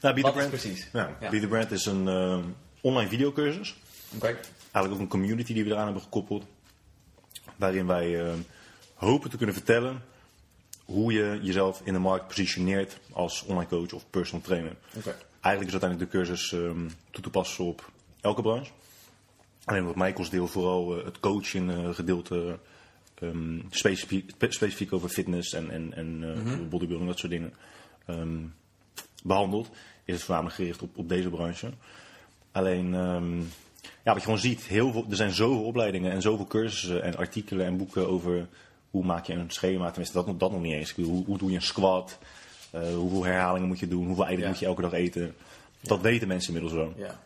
Nou, 0.00 0.14
Be 0.14 0.22
The 0.22 0.32
Brand, 0.32 0.48
precies? 0.48 0.88
ja, 0.92 1.16
Ja. 1.20 1.30
Be 1.30 1.40
The 1.40 1.46
Brand 1.46 1.70
is 1.70 1.86
een 1.86 2.08
eh, 2.08 2.38
online 2.86 3.08
videocursus. 3.08 3.76
Oké, 4.14 4.26
Eigenlijk 4.72 4.94
ook 4.94 5.00
een 5.00 5.08
community 5.20 5.52
die 5.54 5.64
we 5.64 5.70
eraan 5.70 5.84
hebben 5.84 6.02
gekoppeld. 6.02 6.44
Waarin 7.56 7.86
wij 7.86 8.20
eh, 8.26 8.32
hopen 8.94 9.30
te 9.30 9.36
kunnen 9.36 9.54
vertellen 9.54 10.02
hoe 10.84 11.12
je 11.12 11.38
jezelf 11.42 11.80
in 11.84 11.92
de 11.92 11.98
markt 11.98 12.26
positioneert 12.26 12.98
als 13.12 13.42
online 13.42 13.68
coach 13.68 13.92
of 13.92 14.10
personal 14.10 14.44
trainer. 14.44 14.76
Eigenlijk 15.40 15.74
is 15.74 15.80
uiteindelijk 15.80 16.10
de 16.10 16.18
cursus 16.18 16.52
ehm, 16.52 16.88
toe 17.10 17.22
te 17.22 17.30
passen 17.30 17.64
op 17.64 17.90
elke 18.20 18.42
branche. 18.42 18.70
Alleen 19.64 19.84
wat 19.84 19.96
mij 19.96 20.12
kost 20.12 20.30
deel 20.30 20.46
vooral 20.48 20.98
eh, 20.98 21.04
het 21.04 21.20
coaching 21.20 21.70
eh, 21.70 21.94
gedeelte 21.94 22.58
ehm, 23.14 23.60
specifiek, 23.70 24.30
spe- 24.30 24.52
specifiek 24.52 24.92
over 24.92 25.08
fitness 25.08 25.52
en, 25.52 25.70
en, 25.70 25.94
en 25.94 26.22
eh, 26.22 26.68
bodybuilding, 26.68 27.08
dat 27.10 27.18
soort 27.18 27.32
dingen, 27.32 27.52
ehm, 28.06 28.38
behandeld. 29.22 29.70
Is 30.04 30.14
het 30.14 30.22
voornamelijk 30.22 30.56
gericht 30.56 30.82
op, 30.82 30.96
op 30.96 31.08
deze 31.08 31.28
branche. 31.28 31.72
Alleen, 32.56 32.94
ehm, 32.94 33.38
ja, 33.80 34.12
wat 34.12 34.14
je 34.16 34.20
gewoon 34.20 34.38
ziet, 34.38 34.62
heel 34.62 34.92
veel, 34.92 35.06
er 35.10 35.16
zijn 35.16 35.30
zoveel 35.30 35.64
opleidingen 35.64 36.12
en 36.12 36.22
zoveel 36.22 36.46
cursussen 36.46 37.02
en 37.02 37.16
artikelen 37.16 37.66
en 37.66 37.76
boeken 37.76 38.08
over 38.08 38.46
hoe 38.90 39.04
maak 39.04 39.26
je 39.26 39.32
een 39.32 39.50
schema. 39.50 39.86
Tenminste, 39.86 40.16
dat, 40.16 40.26
nog- 40.26 40.36
dat 40.36 40.50
nog 40.50 40.60
niet 40.60 40.72
eens. 40.72 40.94
Bedoel, 40.94 41.12
Hoe, 41.12 41.24
hoe 41.24 41.38
doe 41.38 41.50
je 41.50 41.56
een 41.56 41.62
squat? 41.62 42.18
Eh, 42.70 42.80
hoeveel 42.94 43.24
herhalingen 43.24 43.68
moet 43.68 43.78
je 43.78 43.88
doen? 43.88 44.06
Hoeveel 44.06 44.24
eieren 44.24 44.44
Ja. 44.44 44.50
moet 44.50 44.58
je 44.60 44.66
elke 44.66 44.82
dag 44.82 44.92
eten? 44.92 45.34
Dat 45.80 46.00
weten 46.00 46.28
mensen 46.28 46.54
inmiddels 46.54 46.82
wel. 46.82 46.92
Ja. 47.06 47.20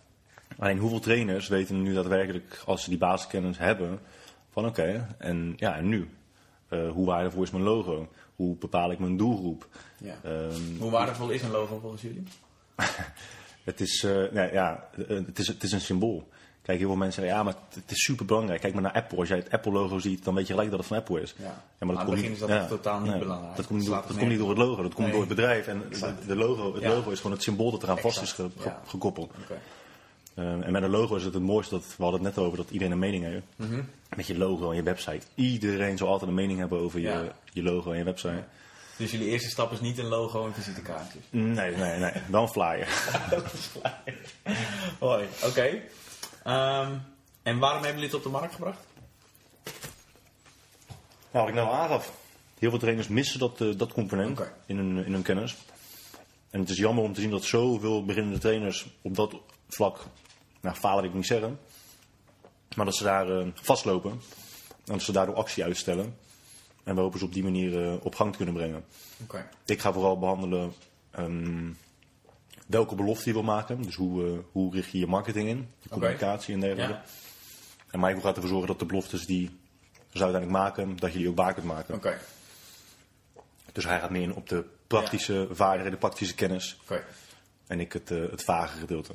Alleen 0.58 0.78
hoeveel 0.78 1.00
trainers 1.00 1.48
weten 1.48 1.82
nu 1.82 1.94
daadwerkelijk, 1.94 2.62
als 2.66 2.82
ze 2.82 2.88
die 2.88 2.98
basiskennis 2.98 3.58
hebben, 3.58 4.00
van 4.52 4.66
oké, 4.66 5.14
en, 5.18 5.52
ja, 5.56 5.76
en 5.76 5.88
nu? 5.88 6.08
Eh, 6.68 6.90
hoe 6.90 7.06
waardevol 7.06 7.42
is 7.42 7.50
mijn 7.50 7.64
logo? 7.64 8.08
Hoe 8.36 8.56
bepaal 8.56 8.90
ik 8.90 8.98
mijn 8.98 9.16
doelgroep? 9.16 9.68
ja. 10.00 10.14
Ehm, 10.24 10.78
Hoe 10.78 10.90
waardevol 10.90 11.30
is 11.30 11.42
een 11.42 11.50
logo 11.50 11.78
volgens 11.78 12.02
jullie? 12.02 12.22
het, 13.64 13.80
is, 13.80 14.02
eh, 14.04 14.12
nou 14.12 14.52
ja, 14.52 14.88
eh, 14.96 15.04
het, 15.08 15.38
is, 15.38 15.46
het 15.48 15.62
is 15.62 15.72
een 15.72 15.80
symbool. 15.80 16.28
Kijk, 16.62 16.78
heel 16.78 16.88
veel 16.88 16.96
mensen 16.96 17.22
zeggen, 17.22 17.38
ja, 17.38 17.44
maar 17.44 17.54
het, 17.74 17.90
is 17.90 18.04
super 18.04 18.24
belangrijk. 18.26 18.60
Kijk 18.60 18.72
maar 18.72 18.82
naar 18.82 18.92
Apple. 18.92 19.18
Als 19.18 19.28
jij 19.28 19.36
het 19.36 19.50
Apple-logo 19.50 19.98
ziet, 19.98 20.24
dan 20.24 20.34
weet 20.34 20.46
je 20.46 20.52
gelijk 20.52 20.70
dat 20.70 20.78
het 20.78 20.88
van 20.88 20.96
Apple 20.96 21.20
is. 21.20 21.34
Ja. 21.38 21.44
Ja, 21.44 21.86
Maar 21.86 21.96
aan 21.96 22.10
het 22.10 22.20
komt 22.20 22.32
is 22.32 22.38
dat 22.38 22.68
totaal 22.68 23.00
niet 23.00 23.18
belangrijk. 23.18 23.56
Dat 23.56 23.66
komt 23.66 23.78
niet, 23.78 23.88
door, 23.88 23.96
slaat 23.96 24.08
dat 24.08 24.16
komt 24.16 24.30
niet 24.30 24.38
door 24.38 24.48
het 24.48 24.58
logo, 24.58 24.82
dat 24.82 24.94
komt 24.94 25.06
Nee. 25.06 25.10
door 25.16 25.20
het 25.26 25.28
bedrijf. 25.36 25.66
En 25.66 25.82
de, 25.90 26.14
de 26.26 26.36
logo, 26.36 26.74
het 26.74 26.82
Ja. 26.82 26.88
logo 26.88 27.10
is 27.10 27.16
gewoon 27.16 27.32
het 27.32 27.42
symbool 27.42 27.70
dat 27.70 27.82
eraan 27.82 27.98
vast 27.98 28.22
is 28.22 28.30
Exact, 28.30 28.52
ge- 28.56 28.60
ge- 28.62 28.68
ja. 28.68 28.82
gekoppeld. 28.86 29.30
Oké. 29.42 29.58
Eh, 30.34 30.66
en 30.66 30.72
met 30.72 30.82
een 30.82 30.90
logo 30.90 31.16
is 31.16 31.24
het 31.24 31.34
het 31.34 31.42
mooiste, 31.42 31.74
dat, 31.74 31.84
we 31.96 32.02
hadden 32.02 32.24
het 32.24 32.34
net 32.36 32.44
over, 32.44 32.56
dat 32.56 32.70
iedereen 32.70 32.92
een 32.92 32.98
mening 32.98 33.24
heeft. 33.24 33.44
Mhm. 33.56 33.80
Met 34.16 34.26
je 34.26 34.38
logo 34.38 34.70
en 34.70 34.76
je 34.76 34.82
website. 34.82 35.26
Iedereen 35.34 35.96
zal 35.98 36.08
altijd 36.08 36.30
een 36.30 36.36
mening 36.36 36.58
hebben 36.58 36.78
over 36.80 37.00
je, 37.00 37.08
Ja. 37.08 37.22
je 37.52 37.62
logo 37.62 37.90
en 37.92 37.98
je 37.98 38.04
website. 38.04 38.44
Dus 39.00 39.10
jullie 39.10 39.28
eerste 39.28 39.48
stap 39.48 39.72
is 39.72 39.80
niet 39.80 39.98
een 39.98 40.06
logo 40.06 40.46
en 40.46 40.54
visitekaartjes? 40.54 41.22
Nee, 41.30 41.76
nee, 41.76 41.98
nee. 41.98 42.12
Wel 42.30 42.42
een 42.42 42.48
flyer. 42.48 42.88
Hoi, 44.98 45.28
oké. 45.44 45.80
Ehm, 46.44 46.94
en 47.42 47.58
waarom 47.58 47.82
hebben 47.82 48.00
jullie 48.00 48.04
het 48.04 48.14
op 48.14 48.22
de 48.22 48.28
markt 48.28 48.54
gebracht? 48.54 48.78
Nou, 51.30 51.44
wat 51.44 51.48
ik 51.48 51.54
nou 51.54 51.68
aangaf. 51.68 52.12
Heel 52.58 52.70
veel 52.70 52.78
trainers 52.78 53.08
missen 53.08 53.38
dat, 53.38 53.60
eh, 53.60 53.68
dat 53.76 53.92
component 53.92 54.40
in, 54.66 54.76
hun, 54.76 55.04
in 55.04 55.12
hun 55.12 55.22
kennis. 55.22 55.56
En 56.50 56.60
het 56.60 56.68
is 56.68 56.76
jammer 56.76 57.04
om 57.04 57.12
te 57.12 57.20
zien 57.20 57.30
dat 57.30 57.44
zoveel 57.44 58.04
beginnende 58.04 58.38
trainers 58.38 58.86
op 59.02 59.16
dat 59.16 59.34
vlak, 59.68 60.06
nou 60.60 60.76
falen 60.76 61.00
wil 61.00 61.10
ik 61.10 61.16
niet 61.16 61.26
zeggen, 61.26 61.58
maar 62.76 62.84
dat 62.84 62.96
ze 62.96 63.04
daar 63.04 63.38
eh, 63.38 63.46
vastlopen 63.54 64.10
en 64.10 64.92
dat 64.92 65.02
ze 65.02 65.12
daardoor 65.12 65.34
actie 65.34 65.64
uitstellen. 65.64 66.16
En 66.84 66.94
we 66.94 67.00
hopen 67.00 67.18
ze 67.18 67.24
op 67.24 67.32
die 67.32 67.42
manier 67.42 67.84
eh, 67.84 68.04
op 68.04 68.14
gang 68.14 68.30
te 68.30 68.36
kunnen 68.36 68.54
brengen. 68.54 68.84
Oké. 69.22 69.48
Ik 69.66 69.80
ga 69.80 69.92
vooral 69.92 70.18
behandelen 70.18 70.74
ehm, 71.10 71.70
welke 72.66 72.94
belofte 72.94 73.28
je 73.28 73.32
wil 73.32 73.42
maken. 73.42 73.82
Dus 73.82 73.94
hoe, 73.94 74.26
eh, 74.26 74.38
hoe 74.52 74.74
richt 74.74 74.90
je 74.90 74.98
je 74.98 75.06
marketing 75.06 75.48
in, 75.48 75.68
je 75.82 75.88
communicatie 75.88 76.54
en 76.54 76.60
dergelijke. 76.60 76.92
Ja. 76.92 77.04
En 77.90 78.00
Michael 78.00 78.20
gaat 78.20 78.34
ervoor 78.34 78.50
zorgen 78.50 78.68
dat 78.68 78.78
de 78.78 78.86
beloftes 78.86 79.26
die 79.26 79.50
ze 80.12 80.22
uiteindelijk 80.22 80.62
maken, 80.62 80.96
dat 80.96 81.12
je 81.12 81.18
die 81.18 81.28
ook 81.28 81.36
waar 81.36 81.54
kunt 81.54 81.66
maken. 81.66 81.94
Oké. 81.94 82.18
Dus 83.72 83.84
hij 83.84 84.00
gaat 84.00 84.10
meer 84.10 84.22
in 84.22 84.34
op 84.34 84.48
de 84.48 84.64
praktische 84.86 85.48
vaardigheden, 85.50 85.92
de 85.92 86.06
praktische 86.06 86.34
kennis. 86.34 86.78
Oké. 86.82 87.04
En 87.66 87.80
ik 87.80 87.92
het, 87.92 88.10
eh, 88.10 88.30
het 88.30 88.44
vage 88.44 88.78
gedeelte. 88.78 89.12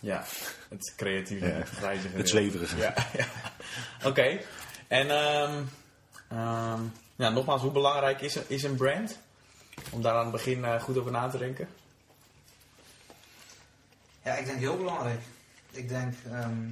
Ja, 0.00 0.24
het 0.68 0.92
creatieve, 0.96 1.46
Ja. 1.46 1.52
het 1.52 1.68
grijze 1.68 2.08
Het 2.08 2.28
zweverige. 2.28 2.76
Ja, 2.76 2.94
ja. 3.16 3.26
Oké. 4.08 4.40
En 4.88 5.10
ehm, 5.10 5.62
ehm, 6.28 6.82
ja, 7.16 7.28
nogmaals, 7.28 7.62
hoe 7.62 7.70
belangrijk 7.70 8.20
is, 8.20 8.34
een- 8.34 8.44
is 8.48 8.62
een 8.62 8.76
brand? 8.76 9.18
Om 9.90 10.02
daar 10.02 10.14
aan 10.14 10.22
het 10.22 10.32
begin 10.32 10.64
eh, 10.64 10.82
goed 10.82 10.98
over 10.98 11.10
na 11.12 11.28
te 11.28 11.38
denken. 11.38 11.68
Ja, 14.22 14.34
ik 14.34 14.46
denk 14.46 14.58
heel 14.58 14.76
belangrijk. 14.76 15.20
Ik 15.70 15.88
denk, 15.88 16.14
ehm, 16.30 16.68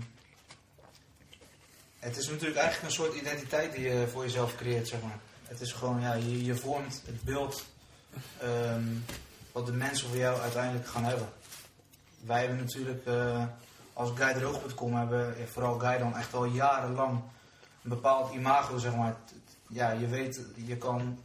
het 1.98 2.16
is 2.16 2.28
natuurlijk 2.28 2.56
eigenlijk 2.60 2.86
een 2.88 3.04
soort 3.04 3.14
identiteit 3.14 3.72
die 3.72 3.80
je 3.88 4.08
voor 4.08 4.22
jezelf 4.22 4.56
creëert, 4.56 4.88
zeg 4.88 5.00
maar. 5.02 5.18
Het 5.48 5.60
is 5.60 5.72
gewoon, 5.72 6.00
ja, 6.00 6.14
je, 6.14 6.44
je 6.44 6.54
vormt 6.54 7.02
het 7.06 7.22
beeld 7.22 7.64
ehm, 8.38 8.84
wat 9.52 9.66
de 9.66 9.72
mensen 9.72 10.08
voor 10.08 10.16
jou 10.16 10.40
uiteindelijk 10.40 10.86
gaan 10.88 11.04
hebben. 11.04 11.28
Wij 12.20 12.40
hebben 12.40 12.58
natuurlijk, 12.58 13.06
eh, 13.06 13.44
als 13.92 14.10
guideroog.com 14.14 14.94
hebben, 14.96 15.36
vooral 15.52 15.78
Guy 15.78 15.98
dan 15.98 16.16
echt 16.16 16.34
al 16.34 16.44
jarenlang 16.44 17.10
een 17.82 17.90
bepaald 17.90 18.34
imago, 18.34 18.78
zeg 18.78 18.94
maar. 18.96 19.16
Ja, 19.72 19.90
je 19.90 20.06
weet, 20.06 20.40
je 20.66 20.76
kan 20.76 21.18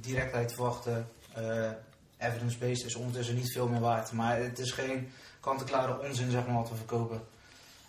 directheid 0.00 0.52
verwachten. 0.52 1.08
eh, 1.32 1.70
Evidence-based 2.18 2.84
is 2.86 2.94
ondertussen 2.94 3.34
niet 3.34 3.52
veel 3.52 3.68
meer 3.68 3.80
waard. 3.80 4.12
Maar 4.12 4.36
het 4.38 4.58
is 4.58 4.70
geen 4.70 5.12
kant-en-klare 5.40 6.00
onzin, 6.00 6.30
zeg 6.30 6.46
maar, 6.46 6.54
wat 6.54 6.68
we 6.68 6.76
verkopen. 6.76 7.22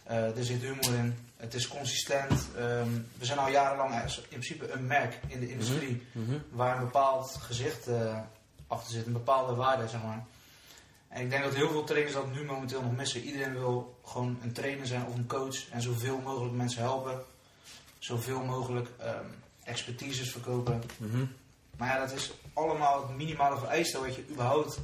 Eh, 0.03 0.37
er 0.37 0.43
zit 0.45 0.61
humor 0.61 0.93
in. 0.93 1.17
Het 1.37 1.53
is 1.53 1.67
consistent. 1.67 2.47
Ehm, 2.57 2.89
we 3.17 3.25
zijn 3.25 3.37
al 3.39 3.49
jarenlang 3.49 3.93
in 4.03 4.11
principe 4.29 4.71
een 4.71 4.87
merk 4.87 5.19
in 5.27 5.39
de 5.39 5.49
industrie. 5.51 6.03
Waar 6.49 6.75
een 6.77 6.83
bepaald 6.83 7.35
gezicht 7.39 7.87
eh, 7.87 8.19
achter 8.67 8.91
zit. 8.93 9.05
Een 9.05 9.13
bepaalde 9.13 9.53
waarde, 9.55 9.87
zeg 9.87 10.03
maar. 10.03 10.23
En 11.07 11.21
ik 11.21 11.29
denk 11.29 11.43
dat 11.43 11.53
heel 11.55 11.69
veel 11.69 11.83
trainers 11.83 12.13
dat 12.13 12.31
nu 12.33 12.43
momenteel 12.45 12.81
nog 12.81 12.95
missen. 12.95 13.21
Iedereen 13.21 13.53
wil 13.53 13.99
gewoon 14.05 14.37
een 14.43 14.51
trainer 14.53 14.87
zijn 14.87 15.05
of 15.05 15.15
een 15.15 15.27
coach. 15.27 15.69
En 15.69 15.81
zoveel 15.81 16.17
mogelijk 16.17 16.53
mensen 16.55 16.81
helpen. 16.81 17.23
Zoveel 17.99 18.43
mogelijk 18.43 18.89
ehm, 18.99 19.25
expertises 19.65 20.31
verkopen. 20.31 20.83
Mhm. 20.97 21.25
Maar 21.77 21.87
ja, 21.87 21.99
dat 21.99 22.11
is 22.11 22.33
allemaal 22.53 23.07
het 23.07 23.17
minimale 23.17 23.57
vereiste 23.57 23.99
wat 23.99 24.15
je 24.15 24.25
überhaupt 24.29 24.79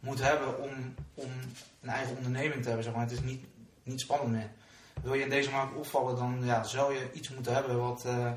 moet 0.00 0.20
hebben 0.20 0.62
om, 0.62 0.94
om 1.14 1.30
een 1.80 1.88
eigen 1.88 2.16
onderneming 2.16 2.60
te 2.60 2.66
hebben. 2.66 2.84
Zeg 2.84 2.92
maar. 2.92 3.02
Het 3.02 3.12
is 3.12 3.20
niet, 3.20 3.44
niet 3.82 4.00
spannend 4.00 4.30
meer. 4.30 4.48
Wil 5.02 5.14
je 5.14 5.22
in 5.22 5.30
deze 5.30 5.50
markt 5.50 5.76
opvallen, 5.76 6.16
dan 6.16 6.40
ja, 6.44 6.64
zou 6.64 6.94
je 6.94 7.08
iets 7.12 7.30
moeten 7.30 7.54
hebben 7.54 7.78
wat, 7.80 8.04
eh, 8.04 8.32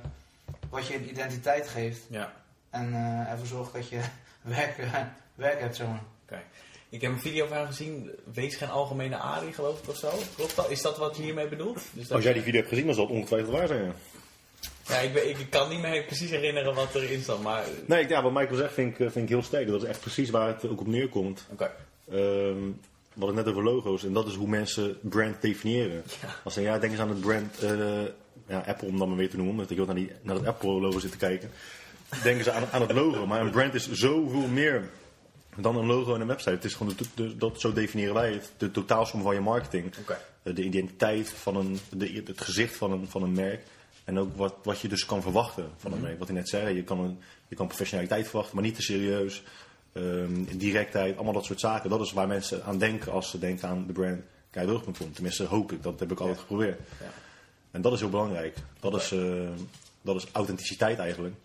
wat 0.69 0.87
je 0.87 0.95
een 0.95 1.09
identiteit 1.09 1.67
geeft. 1.67 2.01
Ja. 2.09 2.33
En 2.69 2.93
eh, 2.93 3.31
ervoor 3.31 3.47
zorgt 3.47 3.73
dat 3.73 3.89
je 3.89 4.01
werk, 4.41 4.77
eh, 4.77 5.01
werk 5.35 5.59
hebt, 5.59 5.75
zeg 5.75 5.87
maar. 5.87 6.03
Oké. 6.23 6.41
Ik 6.89 7.01
heb 7.01 7.11
een 7.11 7.19
video 7.19 7.47
van 7.47 7.65
gezien. 7.65 8.11
Wees 8.33 8.55
geen 8.55 8.69
algemene 8.69 9.17
Ari, 9.17 9.53
geloof 9.53 9.81
ik, 9.81 9.89
of 9.89 9.97
zo. 9.97 10.11
Klopt 10.35 10.55
dat? 10.55 10.69
Is 10.69 10.81
dat 10.81 10.97
wat 10.97 11.17
je 11.17 11.23
hiermee 11.23 11.47
bedoelt? 11.47 11.81
Dus 11.91 12.07
dat 12.07 12.11
Als 12.11 12.23
jij 12.23 12.33
die 12.33 12.41
video 12.41 12.59
hebt 12.59 12.69
gezien, 12.69 12.85
dan 12.85 12.95
zal 12.95 13.03
het 13.03 13.13
ongetwijfeld 13.13 13.51
waar 13.51 13.67
zijn. 13.67 13.93
Ja. 14.87 14.95
Ik, 14.97 15.13
ben- 15.13 15.29
ik 15.29 15.37
kan 15.49 15.69
niet 15.69 15.81
meer 15.81 16.03
precies 16.03 16.29
herinneren 16.29 16.73
wat 16.75 16.95
erin 16.95 17.21
stond, 17.21 17.43
maar... 17.43 17.63
Nee, 17.85 18.01
ik- 18.03 18.09
ja, 18.09 18.21
wat 18.23 18.31
Michael 18.33 18.55
zegt 18.57 18.73
vind 18.73 18.91
ik, 18.93 18.99
eh, 18.99 19.11
vind 19.11 19.23
ik 19.25 19.29
heel 19.29 19.43
sterk. 19.43 19.67
Dat 19.67 19.81
is 19.83 19.87
echt 19.87 19.99
precies 19.99 20.29
waar 20.29 20.47
het 20.47 20.67
ook 20.69 20.79
op 20.79 20.87
neerkomt. 20.87 21.45
Oké. 21.51 21.71
Ehm, 22.11 22.15
we 23.13 23.23
hadden 23.23 23.35
het 23.37 23.45
net 23.45 23.47
over 23.55 23.63
logo's 23.73 24.03
en 24.03 24.13
dat 24.13 24.27
is 24.27 24.33
hoe 24.35 24.47
mensen 24.47 24.97
brand 25.01 25.41
definiëren. 25.41 26.03
Ja. 26.21 26.35
Als 26.43 26.53
ze 26.53 26.61
ja, 26.61 26.79
denk 26.79 26.91
eens 26.91 27.01
aan 27.01 27.09
het 27.09 27.19
brand 27.21 27.59
eh, 27.63 28.01
ja, 28.47 28.63
Apple, 28.67 28.87
om 28.87 28.97
dan 28.97 29.07
maar 29.07 29.17
weer 29.17 29.29
te 29.29 29.35
noemen, 29.35 29.53
omdat 29.55 29.69
ik 29.69 29.79
ook 29.79 29.85
naar, 29.85 29.95
die, 29.95 30.11
naar 30.21 30.35
het 30.35 30.45
Apple-logo 30.45 30.99
zit 30.99 31.11
te 31.11 31.17
kijken. 31.17 31.51
Denken 32.23 32.43
ze 32.43 32.51
aan, 32.51 32.63
aan 32.71 32.81
het 32.81 32.91
logo, 32.91 33.25
maar 33.25 33.41
een 33.41 33.51
brand 33.51 33.73
is 33.73 33.91
zoveel 33.91 34.47
meer 34.47 34.89
dan 35.57 35.75
een 35.77 35.85
logo 35.85 36.15
en 36.15 36.21
een 36.21 36.27
website. 36.27 36.49
Het 36.49 36.63
is 36.63 36.73
gewoon 36.73 36.93
de, 36.97 37.05
de- 37.15 37.37
dat, 37.37 37.59
zo 37.61 37.73
definiëren 37.73 38.13
wij 38.13 38.31
het. 38.31 38.51
De 38.57 38.71
totaalsom 38.71 39.21
van 39.21 39.33
je 39.33 39.41
marketing. 39.41 39.93
Eh, 40.43 40.55
de 40.55 40.63
identiteit 40.63 41.29
van 41.29 41.55
een, 41.55 41.79
de, 41.89 42.21
het 42.25 42.41
gezicht 42.41 42.75
van 42.75 42.91
een, 42.91 43.07
van 43.07 43.23
een 43.23 43.31
merk. 43.33 43.61
En 44.07 44.19
ook 44.19 44.35
wat, 44.35 44.55
wat 44.63 44.79
je 44.79 44.87
dus 44.87 45.05
kan 45.05 45.21
verwachten 45.21 45.69
van 45.77 45.93
een 45.93 46.01
merk. 46.01 46.19
Wat 46.19 46.29
ik 46.29 46.35
net 46.35 46.49
zei, 46.49 46.75
je 46.75 46.83
kan, 46.83 46.99
een, 46.99 47.19
je 47.47 47.55
kan 47.55 47.67
professionaliteit 47.67 48.27
verwachten, 48.27 48.55
maar 48.55 48.63
niet 48.63 48.75
te 48.75 48.81
serieus. 48.81 49.43
Ehm, 49.91 50.43
directheid, 50.57 51.15
allemaal 51.15 51.33
dat 51.33 51.45
soort 51.45 51.59
zaken. 51.59 51.89
Dat 51.89 52.01
is 52.01 52.13
waar 52.13 52.27
mensen 52.27 52.63
aan 52.63 52.77
denken 52.77 53.11
als 53.11 53.29
ze 53.29 53.39
denken 53.39 53.67
aan 53.67 53.87
de 53.87 53.93
brand 53.93 54.21
Keidroog.com. 54.49 55.13
Tenminste, 55.13 55.43
hoop 55.43 55.71
ik. 55.71 55.83
Dat 55.83 55.99
heb 55.99 56.11
ik 56.11 56.19
altijd 56.19 56.39
geprobeerd. 56.39 56.79
Ja. 56.99 57.11
En 57.71 57.81
dat 57.81 57.93
is 57.93 57.99
heel 57.99 58.09
belangrijk. 58.09 58.57
Dat, 58.79 58.95
is, 58.95 59.11
eh, 59.11 59.49
dat 60.01 60.15
is 60.15 60.27
authenticiteit 60.31 60.99
eigenlijk. 60.99 61.35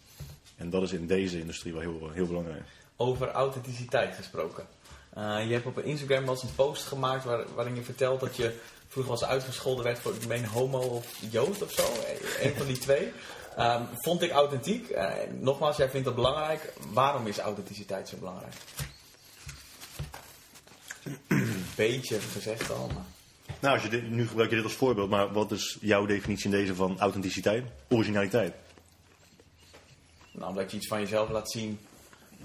En 0.56 0.70
dat 0.70 0.82
is 0.82 0.92
in 0.92 1.06
deze 1.06 1.38
industrie 1.38 1.72
wel 1.72 1.82
heel, 1.82 2.10
heel 2.12 2.26
belangrijk. 2.26 2.62
Over 2.96 3.30
authenticiteit 3.30 4.14
gesproken. 4.14 4.66
Eh, 5.14 5.46
je 5.46 5.52
hebt 5.52 5.66
op 5.66 5.78
Instagram 5.78 6.24
wel 6.24 6.34
eens 6.34 6.42
een 6.42 6.54
post 6.54 6.84
gemaakt 6.84 7.24
waar, 7.24 7.44
waarin 7.54 7.74
je 7.74 7.82
vertelt 7.82 8.20
dat 8.20 8.36
je 8.36 8.58
vroeger 8.88 9.12
was 9.12 9.24
uitgescholden 9.24 9.84
werd 9.84 9.98
voor, 9.98 10.14
ik 10.14 10.26
meen, 10.26 10.46
homo 10.46 10.78
of 10.78 11.16
jood 11.30 11.62
of 11.62 11.72
zo. 11.72 11.82
Een 12.40 12.54
van 12.56 12.66
die 12.66 12.78
twee. 12.78 13.12
Ehm, 13.56 13.82
vond 14.00 14.22
ik 14.22 14.30
authentiek. 14.30 14.88
Eh, 14.88 15.12
nogmaals, 15.38 15.76
jij 15.76 15.90
vindt 15.90 16.06
dat 16.06 16.14
belangrijk. 16.14 16.72
Waarom 16.92 17.26
is 17.26 17.38
authenticiteit 17.38 18.08
zo 18.08 18.16
belangrijk? 18.16 18.54
Een 21.28 21.64
beetje 21.76 22.20
gezegd 22.20 22.70
al, 22.70 22.90
maar... 22.94 23.04
Nou, 23.60 23.74
als 23.74 23.82
je 23.82 23.88
dit, 23.88 24.10
nu 24.10 24.28
gebruik 24.28 24.50
je 24.50 24.56
dit 24.56 24.64
als 24.64 24.74
voorbeeld, 24.74 25.10
maar 25.10 25.32
wat 25.32 25.50
is 25.50 25.78
jouw 25.80 26.06
definitie 26.06 26.44
in 26.44 26.50
deze 26.50 26.74
van 26.74 26.98
authenticiteit? 26.98 27.64
Originaliteit. 27.88 28.54
Nou, 30.32 30.48
omdat 30.48 30.70
je 30.70 30.76
iets 30.76 30.86
van 30.86 31.00
jezelf 31.00 31.30
laat 31.30 31.50
zien 31.50 31.78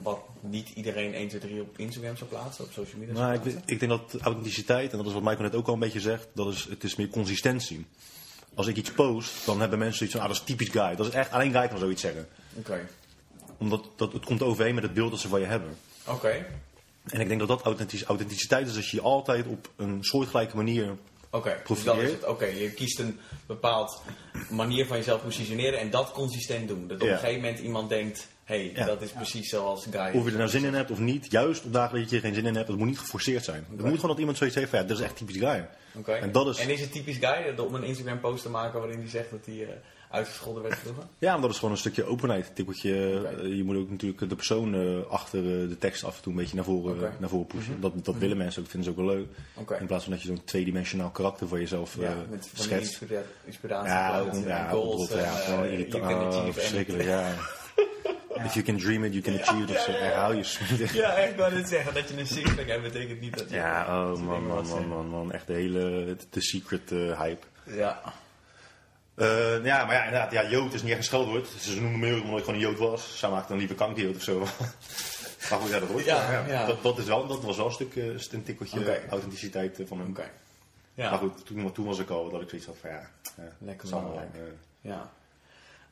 wat 0.03 0.19
niet 0.39 0.69
iedereen 0.69 1.13
1, 1.13 1.27
2, 1.27 1.41
3 1.41 1.61
op 1.61 1.77
Instagram 1.77 2.17
zou 2.17 2.29
plaatsen, 2.29 2.63
op 2.63 2.71
social 2.71 2.99
media 2.99 3.15
zou 3.15 3.27
Nou, 3.27 3.49
ik, 3.49 3.61
ik 3.65 3.79
denk 3.79 3.91
dat 3.91 4.21
authenticiteit, 4.21 4.91
en 4.91 4.97
dat 4.97 5.07
is 5.07 5.13
wat 5.13 5.21
Michael 5.21 5.43
net 5.43 5.55
ook 5.55 5.67
al 5.67 5.73
een 5.73 5.79
beetje 5.79 5.99
zegt, 5.99 6.27
dat 6.33 6.53
is, 6.53 6.65
het 6.69 6.83
is 6.83 6.95
meer 6.95 7.09
consistentie. 7.09 7.85
Als 8.55 8.67
ik 8.67 8.75
iets 8.75 8.91
post, 8.91 9.45
dan 9.45 9.59
hebben 9.59 9.79
mensen 9.79 10.03
iets 10.03 10.13
van, 10.13 10.21
ah, 10.21 10.27
dat 10.27 10.37
is 10.37 10.43
typisch 10.43 10.69
guy. 10.69 10.95
Dat 10.95 11.07
is 11.07 11.13
echt, 11.13 11.31
alleen 11.31 11.51
guy 11.51 11.67
kan 11.67 11.79
zoiets 11.79 12.01
zeggen. 12.01 12.27
Oké. 12.53 12.87
Omdat 13.57 13.89
dat, 13.95 14.13
het 14.13 14.25
komt 14.25 14.41
overeen 14.41 14.73
met 14.75 14.83
het 14.83 14.93
beeld 14.93 15.11
dat 15.11 15.19
ze 15.19 15.27
van 15.27 15.39
je 15.39 15.45
hebben. 15.45 15.77
Oké. 16.07 16.45
En 17.09 17.19
ik 17.19 17.27
denk 17.27 17.39
dat 17.39 17.47
dat 17.47 17.61
authentici- 17.61 18.05
authenticiteit 18.05 18.67
is 18.67 18.75
als 18.75 18.91
je 18.91 18.97
je 18.97 19.03
altijd 19.03 19.47
op 19.47 19.69
een 19.75 20.03
soortgelijke 20.03 20.55
manier... 20.55 20.97
Oké, 21.29 21.61
dus 21.67 21.83
dat 21.83 21.97
is 21.97 22.11
het. 22.11 22.25
Oké, 22.25 22.45
je 22.45 22.71
kiest 22.71 22.99
een 22.99 23.19
bepaald 23.45 24.01
manier 24.49 24.85
van 24.85 24.97
jezelf 24.97 25.23
positioneren 25.23 25.79
en 25.79 25.89
dat 25.89 26.11
consistent 26.11 26.67
doen. 26.67 26.87
Dat 26.87 27.01
op 27.01 27.07
een 27.07 27.17
gegeven 27.17 27.41
moment 27.41 27.59
iemand 27.59 27.89
denkt, 27.89 28.27
hey, 28.47 28.71
Ja. 28.75 28.85
dat 28.85 29.01
is 29.01 29.09
precies 29.11 29.49
zoals 29.49 29.85
Guy. 29.91 30.11
Of 30.13 30.25
je 30.25 30.31
er 30.31 30.37
nou 30.37 30.49
zin 30.49 30.63
in 30.63 30.73
hebt 30.73 30.91
of 30.91 30.99
niet, 30.99 31.31
juist 31.31 31.63
op 31.65 31.73
dagen 31.73 31.99
dat 31.99 32.09
je 32.09 32.15
er 32.15 32.21
geen 32.21 32.33
zin 32.33 32.45
in 32.45 32.55
hebt, 32.55 32.67
het 32.67 32.77
moet 32.77 32.87
niet 32.87 32.99
geforceerd 32.99 33.43
zijn. 33.43 33.65
Het 33.69 33.81
moet 33.85 33.93
gewoon 33.95 34.09
dat 34.09 34.17
iemand 34.19 34.37
zoiets 34.37 34.55
heeft 34.55 34.69
van, 34.69 34.79
ja, 34.79 34.85
dat 34.85 34.97
is 34.97 35.03
echt 35.03 35.15
typisch 35.17 35.37
guy. 35.37 35.67
Oké. 35.95 36.11
En 36.11 36.31
dat 36.31 36.47
is- 36.47 36.57
En 36.57 36.69
is 36.69 36.81
het 36.81 36.91
typisch 36.91 37.17
Guy 37.17 37.57
om 37.65 37.75
een 37.75 37.83
Instagram 37.83 38.19
post 38.19 38.43
te 38.43 38.49
maken 38.49 38.79
waarin 38.79 38.99
hij 38.99 39.09
zegt 39.09 39.29
dat 39.31 39.45
hij 39.45 39.61
eh, 39.63 39.69
uitgescholden 40.09 40.63
werd 40.63 40.77
vroeger? 40.77 41.03
Ja, 41.19 41.31
maar 41.31 41.41
dat 41.41 41.49
is 41.49 41.55
gewoon 41.57 41.71
een 41.71 41.79
stukje 41.79 42.03
openheid. 42.05 42.51
Tikkeltje, 42.55 43.19
Oké. 43.25 43.41
eh, 43.41 43.55
je 43.55 43.63
moet 43.63 43.75
ook 43.77 43.89
natuurlijk 43.89 44.29
de 44.29 44.35
persoon 44.35 44.75
eh, 44.75 45.11
achter 45.11 45.39
eh, 45.39 45.69
de 45.69 45.77
tekst 45.79 46.03
af 46.03 46.15
en 46.17 46.21
toe 46.23 46.31
een 46.31 46.37
beetje 46.39 46.55
naar 46.55 46.63
voren. 46.65 46.95
Mhm. 46.95 47.05
naar 47.19 47.29
voren 47.29 47.47
pushen. 47.47 47.81
Dat, 47.81 48.05
dat 48.05 48.15
willen 48.17 48.37
mensen 48.37 48.61
ook, 48.63 48.69
vinden 48.69 48.93
ze 48.93 48.99
ook 48.99 49.05
wel 49.07 49.15
leuk. 49.15 49.27
Oké. 49.53 49.75
In 49.75 49.85
plaats 49.85 50.03
van 50.03 50.13
dat 50.13 50.21
je 50.21 50.27
zo'n 50.27 50.43
tweedimensionaal 50.43 51.09
karakter 51.09 51.47
voor 51.47 51.59
jezelf 51.59 51.95
Ja, 51.99 52.03
eh, 52.03 52.15
met 52.15 52.25
van 52.27 52.39
die 52.53 52.63
schetst. 52.63 52.89
inspira- 53.01 53.21
inspiratie, 53.45 53.89
Ja, 53.91 54.25
en 54.31 54.47
ja, 54.47 54.69
goals 54.69 55.09
en, 55.09 55.17
ja, 55.19 55.41
eh, 55.63 55.71
irritant. 55.71 56.03
can 56.03 56.13
Oh, 56.13 56.27
achieve 56.27 56.59
verschrikkelijk, 56.59 57.03
ja. 57.03 57.33
If 58.45 58.53
you 58.53 58.65
can 58.65 58.77
dream 58.77 59.03
it, 59.03 59.13
you 59.13 59.23
can 59.23 59.41
achieve 59.41 59.63
it. 59.63 59.77
Of 59.77 59.83
zo. 59.83 59.91
Herhaal 59.91 60.33
je. 60.33 60.45
Ja, 60.93 61.15
echt 61.15 61.35
wel 61.35 61.49
dit 61.49 61.67
zeggen. 61.67 61.93
Dat 61.93 62.09
je 62.09 62.19
een 62.19 62.27
sixpack 62.27 62.67
hebt, 62.67 62.81
betekent 62.81 63.21
niet 63.21 63.37
dat 63.37 63.49
je... 63.49 63.55
Ja, 63.55 63.81
oh 63.81 64.19
man, 64.19 64.45
man, 64.47 64.67
man, 64.67 64.87
man, 64.87 65.07
man. 65.07 65.31
Echt 65.31 65.47
de 65.47 65.53
hele, 65.53 66.15
de 66.29 66.41
secret 66.41 66.91
eh, 66.91 67.21
hype. 67.21 67.45
Ja. 67.63 68.01
Eh, 69.15 69.63
ja, 69.65 69.85
maar 69.85 69.95
ja, 69.95 70.03
inderdaad, 70.03 70.31
ja, 70.31 70.49
Jood 70.49 70.73
is 70.73 70.81
niet 70.81 70.89
echt 70.89 70.99
een 70.99 71.05
scheldwoord. 71.05 71.47
Ze 71.59 71.81
noemden 71.81 71.99
me 71.99 72.21
omdat 72.21 72.37
ik 72.37 72.45
gewoon 72.45 72.59
een 72.59 72.67
Jood 72.67 72.77
was. 72.77 73.19
Zij 73.19 73.29
maakten 73.29 73.49
dan 73.49 73.57
liever 73.57 73.75
kankjood 73.75 74.15
of 74.15 74.21
zo. 74.21 74.39
maar 75.49 75.59
goed, 75.59 75.69
ja, 75.69 75.79
dat 75.79 75.89
hoort. 75.89 76.05
Ja, 76.05 76.31
Ja, 76.31 76.47
ja. 76.47 76.65
Dat, 76.65 76.83
dat, 76.83 76.97
is 76.97 77.05
wel, 77.05 77.27
dat 77.27 77.43
was 77.43 77.57
wel 77.57 77.65
een 77.65 77.71
stuk, 77.71 77.95
eh, 77.95 78.05
een 78.05 78.43
tikkeltje 78.43 79.09
authenticiteit 79.09 79.79
van 79.85 79.99
hem. 79.99 80.15
Ja. 80.93 81.09
Maar 81.09 81.19
goed, 81.19 81.45
toen, 81.45 81.71
toen 81.71 81.85
was 81.85 81.99
ik 81.99 82.09
al 82.09 82.29
dat 82.29 82.41
ik 82.41 82.49
zoiets 82.49 82.67
had 82.67 82.77
van 82.81 82.89
ja, 82.89 83.09
Lekker. 83.57 83.89
Ja. 84.81 85.11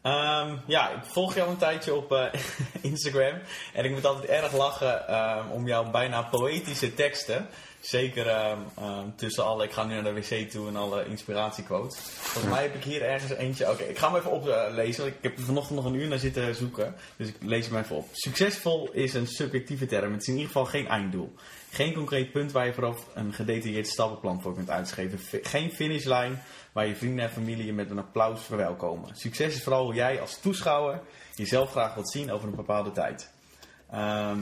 Ehm, 0.05 0.55
ja, 0.65 0.89
ik 0.89 1.03
volg 1.03 1.35
jou 1.35 1.49
een 1.49 1.57
tijdje 1.57 1.93
op 1.93 2.11
eh, 2.11 2.25
Instagram. 2.91 3.39
En 3.73 3.85
ik 3.85 3.91
moet 3.91 4.05
altijd 4.05 4.25
erg 4.25 4.53
lachen 4.53 5.07
ehm, 5.07 5.49
om 5.49 5.67
jouw 5.67 5.91
bijna 5.91 6.21
poëtische 6.21 6.93
teksten. 6.93 7.47
Zeker 7.79 8.27
ehm, 8.27 8.59
tussen 9.15 9.45
alle, 9.45 9.63
ik 9.63 9.71
ga 9.71 9.83
nu 9.83 9.93
naar 9.93 10.03
de 10.03 10.13
wc 10.13 10.49
toe 10.49 10.67
en 10.67 10.75
alle 10.75 11.05
inspiratiequotes. 11.05 11.99
Volgens 11.99 12.53
mij 12.53 12.63
heb 12.63 12.75
ik 12.75 12.83
hier 12.83 13.01
ergens 13.01 13.31
eentje. 13.31 13.71
Oké, 13.71 13.83
ik 13.83 13.97
ga 13.97 14.07
hem 14.07 14.17
even 14.17 14.31
oplezen. 14.31 15.05
ik 15.05 15.15
heb 15.21 15.37
er 15.37 15.43
vanochtend 15.43 15.75
nog 15.75 15.85
een 15.85 15.99
uur 15.99 16.07
naar 16.07 16.19
zitten 16.19 16.55
zoeken. 16.55 16.95
Dus 17.15 17.27
ik 17.27 17.35
lees 17.39 17.67
hem 17.67 17.77
even 17.77 17.95
op. 17.95 18.07
Succesvol 18.11 18.89
is 18.91 19.13
een 19.13 19.27
subjectieve 19.27 19.85
term. 19.85 20.11
Het 20.11 20.21
is 20.21 20.27
in 20.27 20.33
ieder 20.33 20.47
geval 20.47 20.65
geen 20.65 20.87
einddoel. 20.87 21.33
Geen 21.71 21.93
concreet 21.93 22.31
punt 22.31 22.51
waar 22.51 22.65
je 22.65 22.73
vooraf 22.73 23.07
een 23.13 23.33
gedetailleerd 23.33 23.87
stappenplan 23.87 24.41
voor 24.41 24.53
kunt 24.53 24.69
uitschrijven. 24.69 25.19
Geen 25.41 25.71
finishlijn 25.71 26.41
waar 26.75 26.87
je 26.87 26.95
vrienden 26.95 27.25
en 27.25 27.31
familie 27.31 27.65
je 27.65 27.73
met 27.73 27.89
een 27.89 27.99
applaus 27.99 28.43
verwelkomen. 28.43 29.15
Succes 29.15 29.55
is 29.55 29.63
vooral 29.63 29.83
hoe 29.83 29.93
jij 29.93 30.21
als 30.21 30.39
toeschouwer 30.39 31.01
jezelf 31.35 31.71
graag 31.71 31.93
wilt 31.93 32.09
zien 32.11 32.31
over 32.31 32.47
een 32.47 32.55
bepaalde 32.55 32.91
tijd. 32.91 33.31
Ehm, 33.91 34.39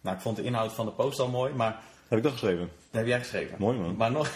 nou, 0.00 0.16
ik 0.16 0.20
vond 0.20 0.36
de 0.36 0.42
inhoud 0.42 0.72
van 0.72 0.86
de 0.86 0.92
post 0.92 1.18
al 1.18 1.28
mooi, 1.28 1.54
maar 1.54 1.78
Heb 2.08 2.18
ik 2.18 2.24
dat 2.24 2.32
geschreven? 2.32 2.70
dat 2.90 3.00
heb 3.00 3.06
jij 3.06 3.18
geschreven. 3.18 3.56
Mooi 3.58 3.78
man. 3.78 3.96
Maar 3.96 4.10
nog, 4.10 4.30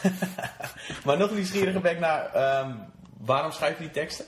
maar 1.05 1.19
nog 1.19 1.31
nieuwsgieriger 1.31 1.81
ben 1.81 1.93
ik 1.93 1.99
naar 1.99 2.35
ehm, 2.35 2.71
waarom 3.19 3.53
schrijf 3.53 3.77
je 3.77 3.83
die 3.83 3.93
teksten? 3.93 4.25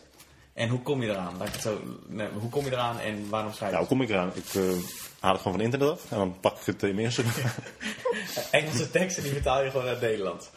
En 0.53 0.69
hoe 0.69 0.83
kom 0.83 1.03
je 1.03 1.11
eraan? 1.11 1.37
Zo, 1.61 1.81
nee, 2.07 2.29
hoe 2.29 2.51
kom 2.51 2.65
je 2.65 2.71
eraan 2.71 3.01
en 3.01 3.29
waarom 3.29 3.53
schrijf 3.53 3.71
je 3.73 3.77
Nou, 3.77 3.89
hoe 3.89 3.97
kom 3.97 4.03
ik 4.03 4.09
eraan? 4.09 4.33
Ik 4.35 4.55
eh, 4.55 4.63
haal 5.21 5.33
het 5.33 5.43
gewoon 5.43 5.57
van 5.57 5.61
internet 5.61 5.89
af 5.89 6.11
en 6.11 6.19
dan 6.19 6.37
pak 6.41 6.59
ik 6.59 6.67
het 6.67 6.83
in 6.83 6.95
mijn. 6.95 7.13
Engelse 8.51 8.91
teksten 8.91 9.23
die 9.23 9.33
vertaal 9.33 9.63
je 9.63 9.71
gewoon 9.71 9.87
uit 9.87 10.01
Nederland. 10.01 10.51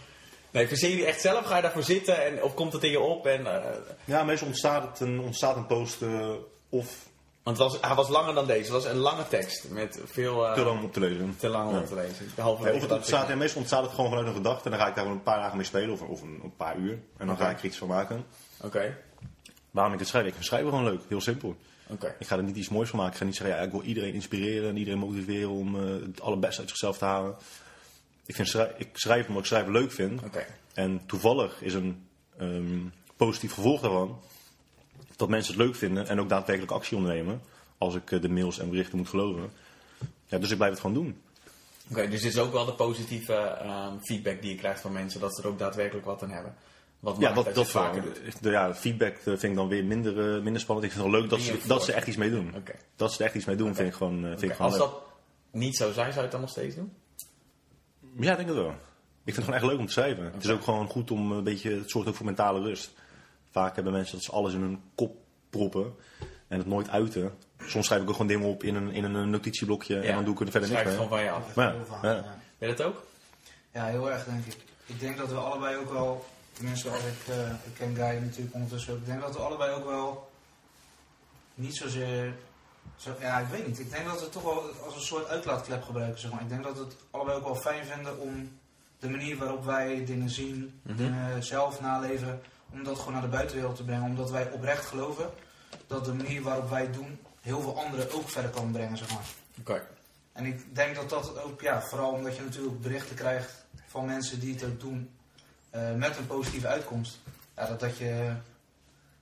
Nee, 0.51 0.67
verzin 0.67 0.89
je 0.89 0.95
die 0.95 1.05
echt 1.05 1.21
zelf? 1.21 1.45
Ga 1.45 1.55
je 1.55 1.61
daarvoor 1.61 1.83
zitten 1.83 2.25
en, 2.25 2.43
of 2.43 2.53
komt 2.53 2.73
het 2.73 2.83
in 2.83 2.91
je 2.91 2.99
op? 2.99 3.25
En, 3.25 3.45
eh, 3.63 3.71
ja, 4.05 4.23
meestal 4.23 4.47
ontstaat, 4.47 4.83
het 4.83 4.99
een, 4.99 5.19
ontstaat 5.19 5.55
een 5.55 5.65
post 5.65 6.01
eh, 6.01 6.29
of 6.69 7.07
want 7.43 7.57
het 7.57 7.71
was, 7.71 7.81
hij 7.81 7.95
was 7.95 8.09
langer 8.09 8.33
dan 8.33 8.45
deze. 8.47 8.59
Het 8.61 8.69
was 8.83 8.85
een 8.85 8.97
lange 8.97 9.27
tekst 9.27 9.69
met 9.69 9.99
veel... 10.05 10.47
eh, 10.47 10.53
te 10.53 10.63
lang 10.63 10.83
om 10.83 10.91
te 10.91 10.99
lezen. 10.99 11.35
te 11.39 11.47
lang 11.47 11.69
om 11.69 11.75
Ja. 11.75 11.81
te 11.83 11.95
lezen. 11.95 12.31
Ja, 12.37 12.49
of 12.49 12.63
het 12.81 12.91
ontstaat, 12.91 13.29
en 13.29 13.37
meestal 13.37 13.59
ontstaat 13.59 13.83
het 13.83 13.91
gewoon 13.91 14.09
vanuit 14.09 14.27
een 14.27 14.33
gedachte 14.33 14.63
en 14.63 14.71
dan 14.71 14.79
ga 14.79 14.87
ik 14.87 14.93
daar 14.95 15.03
gewoon 15.03 15.17
een 15.17 15.23
paar 15.23 15.39
dagen 15.39 15.57
mee 15.57 15.65
spelen 15.65 15.89
of, 15.89 16.01
of 16.01 16.21
een, 16.21 16.39
een 16.43 16.55
paar 16.55 16.77
uur. 16.77 16.99
En 17.17 17.27
dan 17.27 17.37
ga 17.37 17.49
ik 17.49 17.59
er 17.59 17.65
iets 17.65 17.77
van 17.77 17.87
maken. 17.87 18.25
Oké, 18.61 18.97
Waarom 19.71 19.93
ik 19.93 19.99
het 19.99 20.07
schrijf? 20.07 20.25
Ik 20.25 20.33
vind 20.33 20.45
schrijven 20.45 20.69
gewoon 20.69 20.83
leuk, 20.85 21.01
heel 21.07 21.21
simpel. 21.21 21.55
oké. 21.87 22.15
Ik 22.19 22.27
ga 22.27 22.37
er 22.37 22.43
niet 22.43 22.55
iets 22.55 22.69
moois 22.69 22.89
van 22.89 22.97
maken. 22.99 23.13
Ik 23.13 23.19
ga 23.19 23.25
niet 23.25 23.35
zeggen, 23.35 23.55
ja, 23.57 23.61
ik 23.63 23.71
wil 23.71 23.81
iedereen 23.81 24.13
inspireren 24.13 24.69
en 24.69 24.77
iedereen 24.77 24.99
motiveren 24.99 25.49
om 25.49 25.75
eh, 25.75 25.91
het 26.05 26.21
allerbeste 26.21 26.59
uit 26.59 26.69
zichzelf 26.69 26.97
te 26.97 27.05
halen. 27.05 27.35
Ik, 28.29 28.35
vind 28.35 28.47
schrij- 28.47 28.73
ik 28.77 28.89
schrijf 28.93 29.27
omdat 29.27 29.41
ik 29.41 29.47
schrijven 29.47 29.71
leuk 29.71 29.91
vind. 29.91 30.21
En 30.73 31.01
toevallig 31.05 31.61
is 31.61 31.73
een 31.73 32.07
ehm, 32.37 32.79
positief 33.15 33.53
gevolg 33.53 33.81
daarvan 33.81 34.19
dat 35.15 35.29
mensen 35.29 35.53
het 35.53 35.61
leuk 35.61 35.75
vinden 35.75 36.07
en 36.07 36.19
ook 36.19 36.29
daadwerkelijk 36.29 36.73
actie 36.73 36.97
ondernemen. 36.97 37.41
Als 37.77 37.95
ik 37.95 38.11
eh, 38.11 38.21
de 38.21 38.29
mails 38.29 38.59
en 38.59 38.69
berichten 38.69 38.97
moet 38.97 39.09
geloven. 39.09 39.51
Ja, 40.25 40.37
dus 40.37 40.49
ik 40.51 40.57
blijf 40.57 40.71
het 40.71 40.81
gewoon 40.81 40.95
doen. 40.95 41.21
Oké, 41.91 42.07
dus 42.07 42.21
dit 42.21 42.31
is 42.31 42.37
ook 42.39 42.51
wel 42.51 42.65
de 42.65 42.73
positieve 42.73 43.33
ehm, 43.33 43.97
feedback 44.01 44.41
die 44.41 44.51
je 44.51 44.57
krijgt 44.57 44.81
van 44.81 44.91
mensen, 44.91 45.19
dat 45.19 45.35
ze 45.35 45.41
er 45.41 45.47
ook 45.47 45.59
daadwerkelijk 45.59 46.05
wat 46.05 46.23
aan 46.23 46.29
hebben. 46.31 46.55
Wat 46.99 47.15
Ja, 47.19 47.33
dat, 47.33 47.55
dat 47.55 47.69
vaker. 47.69 48.03
De, 48.41 48.49
ja, 48.49 48.75
feedback 48.75 49.15
eh, 49.15 49.23
vind 49.23 49.43
ik 49.43 49.55
dan 49.55 49.67
weer 49.67 49.85
minder, 49.85 50.35
eh, 50.35 50.41
minder 50.41 50.61
spannend. 50.61 50.87
Ik 50.87 50.93
vind 50.93 51.03
het 51.03 51.11
wel 51.13 51.21
leuk 51.21 51.29
dat 51.29 51.41
ze, 51.41 51.57
dat 51.67 51.83
ze 51.83 51.93
echt 51.93 52.07
iets 52.07 52.17
mee 52.17 52.29
doen. 52.29 52.53
Dat 52.95 53.11
ze 53.13 53.19
er 53.19 53.25
echt 53.25 53.35
iets 53.35 53.45
mee 53.45 53.55
doen, 53.55 53.75
vind 53.75 53.87
ik 53.87 53.93
gewoon, 53.93 54.21
vind 54.21 54.41
ik 54.41 54.51
gewoon 54.51 54.71
Als 54.71 54.79
leuk. 54.79 54.89
dat 54.89 55.01
niet 55.51 55.75
zou 55.75 55.93
zijn, 55.93 56.05
zou 56.05 56.15
je 56.15 56.21
het 56.21 56.31
dan 56.31 56.41
nog 56.41 56.49
steeds 56.49 56.75
doen? 56.75 56.93
Ja, 58.19 58.31
ik 58.31 58.37
denk 58.37 58.49
het 58.49 58.57
wel. 58.57 58.73
Ik 59.23 59.35
vind 59.35 59.35
het 59.35 59.45
gewoon 59.45 59.59
echt 59.59 59.65
leuk 59.65 59.79
om 59.79 59.85
te 59.85 59.91
schrijven. 59.91 60.23
Het 60.33 60.43
is 60.43 60.49
ook 60.49 60.63
gewoon 60.63 60.87
goed 60.87 61.11
om 61.11 61.31
een 61.31 61.43
beetje, 61.43 61.71
het 61.71 61.89
zorgt 61.89 62.09
ook 62.09 62.15
voor 62.15 62.25
mentale 62.25 62.61
rust. 62.61 62.91
Vaak 63.51 63.75
hebben 63.75 63.93
mensen 63.93 64.15
dat 64.15 64.23
ze 64.23 64.31
alles 64.31 64.53
in 64.53 64.61
hun 64.61 64.81
kop 64.95 65.15
proppen 65.49 65.93
en 66.47 66.57
het 66.57 66.67
nooit 66.67 66.89
uiten. 66.89 67.33
Soms 67.65 67.85
schrijf 67.85 68.01
ik 68.01 68.07
ook 68.07 68.15
gewoon 68.15 68.27
dingen 68.27 68.47
op 68.47 68.63
in 68.63 68.75
een, 68.75 68.91
in 68.91 69.03
een 69.03 69.29
notitieblokje 69.29 69.99
en 69.99 70.15
dan 70.15 70.23
doe 70.23 70.33
ik 70.33 70.39
er 70.39 70.51
verder 70.51 70.69
niks 70.69 70.81
Schrijf 70.81 70.97
mee. 70.97 71.07
het 71.07 71.13
gewoon 71.13 71.17
van 71.17 71.23
je 71.23 71.31
af. 71.31 72.01
Ja, 72.01 72.09
ja. 72.09 72.15
ja. 72.15 72.37
Ben 72.57 72.69
je 72.69 72.75
dat 72.75 72.85
ook? 72.85 73.03
Ja, 73.73 73.85
heel 73.85 74.11
erg 74.11 74.23
denk 74.23 74.45
ik. 74.45 74.57
Ik 74.85 74.99
denk 74.99 75.17
dat 75.17 75.29
we 75.29 75.35
allebei 75.35 75.75
ook 75.75 75.91
wel, 75.91 76.25
tenminste 76.53 76.89
als 76.89 76.99
ik, 76.99 77.33
eh, 77.33 77.49
ik 77.49 77.73
ken 77.77 77.95
Guy 77.95 78.19
natuurlijk 78.21 78.53
ondertussen 78.53 78.93
ook, 78.93 78.99
ik 78.99 79.05
denk 79.05 79.21
dat 79.21 79.35
we 79.35 79.41
allebei 79.41 79.71
ook 79.71 79.85
wel 79.85 80.31
niet 81.55 81.75
zozeer, 81.75 82.33
zo, 82.99 83.15
ja 83.19 83.39
ik 83.39 83.47
weet 83.47 83.67
niet, 83.67 83.79
ik 83.79 83.91
denk 83.91 84.05
dat 84.05 84.15
we 84.15 84.21
het 84.23 84.31
toch 84.31 84.43
wel 84.43 84.63
als 84.85 84.95
een 84.95 85.01
soort 85.01 85.27
uitlaatklep 85.27 85.83
gebruiken 85.83 86.19
zeg 86.19 86.31
maar. 86.31 86.41
Ik 86.41 86.49
denk 86.49 86.63
dat 86.63 86.77
we 86.77 86.83
het 86.83 86.95
allebei 87.11 87.37
ook 87.37 87.43
wel 87.43 87.55
fijn 87.55 87.85
vinden 87.85 88.19
om 88.19 88.57
de 88.99 89.09
manier 89.09 89.37
waarop 89.37 89.65
wij 89.65 90.05
dingen 90.05 90.29
zien, 90.29 90.79
Mhm. 90.83 90.95
dingen 90.97 91.43
zelf 91.43 91.81
naleven, 91.81 92.41
om 92.73 92.83
dat 92.83 92.97
gewoon 92.97 93.13
naar 93.13 93.21
de 93.21 93.27
buitenwereld 93.27 93.75
te 93.75 93.83
brengen. 93.83 94.03
Omdat 94.09 94.31
wij 94.31 94.51
oprecht 94.51 94.85
geloven 94.85 95.29
dat 95.87 96.05
de 96.05 96.13
manier 96.13 96.41
waarop 96.41 96.69
wij 96.69 96.81
het 96.81 96.93
doen 96.93 97.19
heel 97.41 97.61
veel 97.61 97.83
anderen 97.83 98.13
ook 98.13 98.29
verder 98.29 98.51
kan 98.51 98.71
brengen 98.71 98.97
zeg 98.97 99.13
maar. 99.13 99.25
Oké. 99.59 99.85
En 100.33 100.45
ik 100.45 100.75
denk 100.75 100.95
dat 100.95 101.09
dat 101.09 101.43
ook, 101.43 101.61
ja, 101.61 101.81
vooral 101.81 102.11
omdat 102.11 102.35
je 102.35 102.43
natuurlijk 102.43 102.81
berichten 102.81 103.15
krijgt 103.15 103.65
van 103.87 104.05
mensen 104.05 104.39
die 104.39 104.53
het 104.53 104.63
ook 104.63 104.79
doen 104.79 105.09
eh, 105.69 105.93
met 105.93 106.17
een 106.17 106.27
positieve 106.27 106.67
uitkomst. 106.67 107.19
Ja, 107.55 107.67
dat, 107.67 107.79
dat, 107.79 107.97
je, 107.97 108.31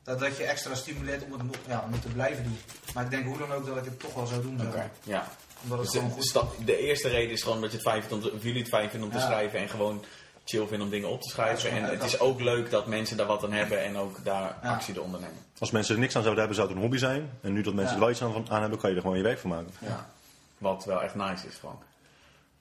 dat, 0.08 0.20
dat 0.20 0.38
je 0.38 0.44
extra 0.44 0.76
stimuleert 0.76 1.24
om 1.24 1.32
het, 1.32 1.44
nog- 1.44 1.56
ja, 1.68 1.84
om 1.86 1.92
het 1.92 2.02
te 2.02 2.08
blijven 2.08 2.44
doen. 2.44 2.58
Maar 2.94 3.04
ik 3.04 3.10
denk 3.10 3.26
hoe 3.26 3.38
dan 3.38 3.52
ook 3.52 3.66
dat 3.66 3.78
ik 3.78 3.84
het 3.86 4.00
toch 4.00 4.14
wel 4.14 4.26
zou 4.26 4.42
doen. 4.42 4.62
Oké, 4.68 4.90
ja. 5.04 5.28
Omdat 5.64 5.78
het 5.78 5.88
Dus 5.88 5.96
gewoon 5.96 6.10
de, 6.10 6.14
goed 6.16 6.26
stap- 6.26 6.66
de 6.66 6.78
eerste 6.78 7.08
reden 7.10 7.32
is 7.32 7.44
gewoon 7.44 7.62
dat 7.62 7.72
je 7.72 7.78
het 7.78 7.86
fijn 7.88 8.04
vindt 8.04 8.26
om 8.26 8.32
of 8.36 8.44
jullie 8.44 8.60
het 8.60 8.70
fijn 8.70 8.90
vinden 8.90 9.08
om 9.10 9.14
te 9.16 9.22
Ja. 9.22 9.26
schrijven 9.26 9.60
en 9.60 9.70
gewoon 9.70 10.04
chill 10.46 10.62
vinden 10.68 10.82
om 10.82 10.90
dingen 10.90 11.10
op 11.10 11.22
te 11.22 11.30
schrijven. 11.30 11.72
en 11.72 11.84
het 11.84 12.04
is 12.04 12.20
ook 12.20 12.40
leuk 12.42 12.70
dat 12.70 12.88
mensen 12.88 13.18
daar 13.18 13.26
wat 13.26 13.44
aan 13.44 13.52
hebben 13.52 13.84
en 13.84 13.98
ook 13.98 14.24
daar 14.24 14.58
Ja. 14.64 14.70
actie 14.70 14.94
te 14.94 15.02
ondernemen. 15.02 15.38
Als 15.60 15.72
mensen 15.72 15.94
er 15.96 16.00
niks 16.02 16.16
aan 16.16 16.22
zouden 16.24 16.44
hebben, 16.46 16.56
zou 16.56 16.68
het 16.68 16.78
een 16.78 16.84
hobby 16.84 16.98
zijn. 17.00 17.30
En 17.42 17.54
nu 17.54 17.62
dat 17.62 17.74
mensen 17.74 17.96
Ja. 17.96 18.00
er 18.02 18.06
wel 18.06 18.10
iets 18.10 18.22
aan, 18.22 18.50
aan 18.52 18.62
hebben, 18.62 18.80
kan 18.80 18.90
je 18.90 18.96
er 18.96 19.02
gewoon 19.02 19.18
je 19.18 19.24
werk 19.24 19.40
van 19.40 19.50
maken. 19.50 19.72
Ja. 19.80 20.10
Wat 20.58 20.86
wel 20.86 21.02
echt 21.02 21.16
nice 21.16 21.48
is 21.48 21.56
gewoon. 21.56 21.80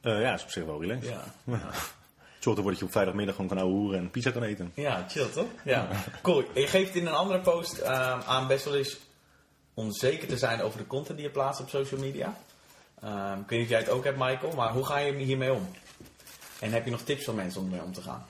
Eh, 0.00 0.20
ja, 0.20 0.34
is 0.34 0.42
op 0.42 0.50
zich 0.50 0.64
wel 0.64 0.80
relaxed. 0.80 1.08
Ja. 1.08 1.22
Zorg 2.46 2.58
ervoor 2.58 2.72
dat 2.72 2.80
je 2.80 2.86
op 2.86 2.92
vrijdagmiddag 2.92 3.34
gewoon 3.34 3.50
kan 3.50 3.58
ouwe 3.58 3.72
hoeren 3.72 3.98
en 3.98 4.10
pizza 4.10 4.30
kan 4.30 4.42
eten. 4.42 4.72
Ja, 4.74 5.04
chill 5.08 5.26
toch? 5.26 5.46
Ja. 5.64 5.88
Cool. 6.22 6.44
Je 6.54 6.66
geeft 6.66 6.94
in 6.94 7.06
een 7.06 7.14
andere 7.14 7.40
post 7.40 7.78
ehm, 7.78 8.20
aan 8.26 8.46
best 8.46 8.64
wel 8.64 8.76
eens 8.76 8.96
onzeker 9.74 10.28
te 10.28 10.36
zijn 10.36 10.62
over 10.62 10.78
de 10.78 10.86
content 10.86 11.18
die 11.18 11.26
je 11.26 11.32
plaatst 11.32 11.60
op 11.60 11.68
social 11.68 12.00
media. 12.00 12.36
Ehm, 13.02 13.40
ik 13.40 13.48
weet 13.48 13.58
niet 13.58 13.62
of 13.62 13.68
jij 13.68 13.78
het 13.78 13.88
ook 13.88 14.04
hebt, 14.04 14.18
Michael, 14.18 14.52
maar 14.52 14.72
hoe 14.72 14.84
ga 14.86 14.98
je 14.98 15.12
hiermee 15.12 15.52
om? 15.52 15.68
En 16.60 16.72
heb 16.72 16.84
je 16.84 16.90
nog 16.90 17.00
tips 17.00 17.24
voor 17.24 17.34
mensen 17.34 17.60
om 17.60 17.66
ermee 17.66 17.82
om 17.82 17.92
te 17.92 18.02
gaan? 18.02 18.26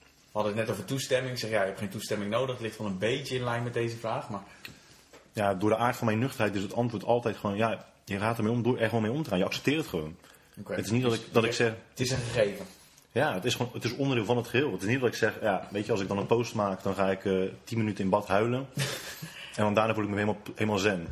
We 0.00 0.08
hadden 0.38 0.52
het 0.52 0.60
net 0.60 0.70
over 0.70 0.84
toestemming. 0.84 1.32
Ik 1.32 1.38
zeg 1.38 1.50
ja, 1.50 1.60
je 1.60 1.66
hebt 1.66 1.78
geen 1.78 1.88
toestemming 1.88 2.30
nodig. 2.30 2.54
Het 2.54 2.64
ligt 2.64 2.78
wel 2.78 2.86
een 2.86 2.98
beetje 2.98 3.36
in 3.36 3.44
lijn 3.44 3.62
met 3.62 3.74
deze 3.74 3.96
vraag. 3.96 4.28
Maar 4.28 4.42
Ja, 5.32 5.54
door 5.54 5.70
de 5.70 5.76
aard 5.76 5.96
van 5.96 6.06
mijn 6.06 6.18
nuchterheid 6.18 6.54
is 6.54 6.62
het 6.62 6.74
antwoord 6.74 7.04
altijd 7.04 7.36
gewoon, 7.36 7.56
ja, 7.56 7.86
je 8.04 8.18
gaat 8.18 8.36
ermee 8.36 8.52
om 8.52 8.62
door 8.62 8.78
er 8.78 8.88
gewoon 8.88 9.02
mee 9.02 9.12
om 9.12 9.22
te 9.22 9.28
gaan. 9.28 9.38
Je 9.38 9.44
accepteert 9.44 9.78
het 9.78 9.86
gewoon. 9.86 10.16
Oké. 10.60 10.74
Het 10.74 10.84
is 10.84 10.90
niet 10.90 11.02
dat 11.02 11.14
ik, 11.14 11.20
dat 11.32 11.44
ik 11.44 11.52
zeg, 11.52 11.72
Het 11.90 12.00
is 12.00 12.10
een 12.10 12.18
gegeven. 12.18 12.66
Ja, 13.12 13.34
het 13.34 13.44
is 13.44 13.54
gewoon, 13.54 13.70
het 13.74 13.84
is 13.84 13.94
onderdeel 13.96 14.24
van 14.24 14.36
het 14.36 14.46
geheel. 14.48 14.72
Het 14.72 14.82
is 14.82 14.88
niet 14.88 15.00
dat 15.00 15.08
ik 15.08 15.14
zeg, 15.14 15.34
ja, 15.40 15.68
weet 15.70 15.86
je, 15.86 15.92
als 15.92 16.00
ik 16.00 16.08
dan 16.08 16.18
een 16.18 16.26
post 16.26 16.54
maak, 16.54 16.82
dan 16.82 16.94
ga 16.94 17.10
ik 17.10 17.24
eh 17.24 17.32
10 17.64 17.78
minuten 17.78 18.04
in 18.04 18.10
bad 18.10 18.26
huilen. 18.26 18.66
en 19.56 19.62
dan 19.64 19.74
daarna 19.74 19.94
voel 19.94 20.02
ik 20.04 20.10
me 20.10 20.14
helemaal, 20.16 20.40
helemaal 20.54 20.78
zen. 20.78 21.06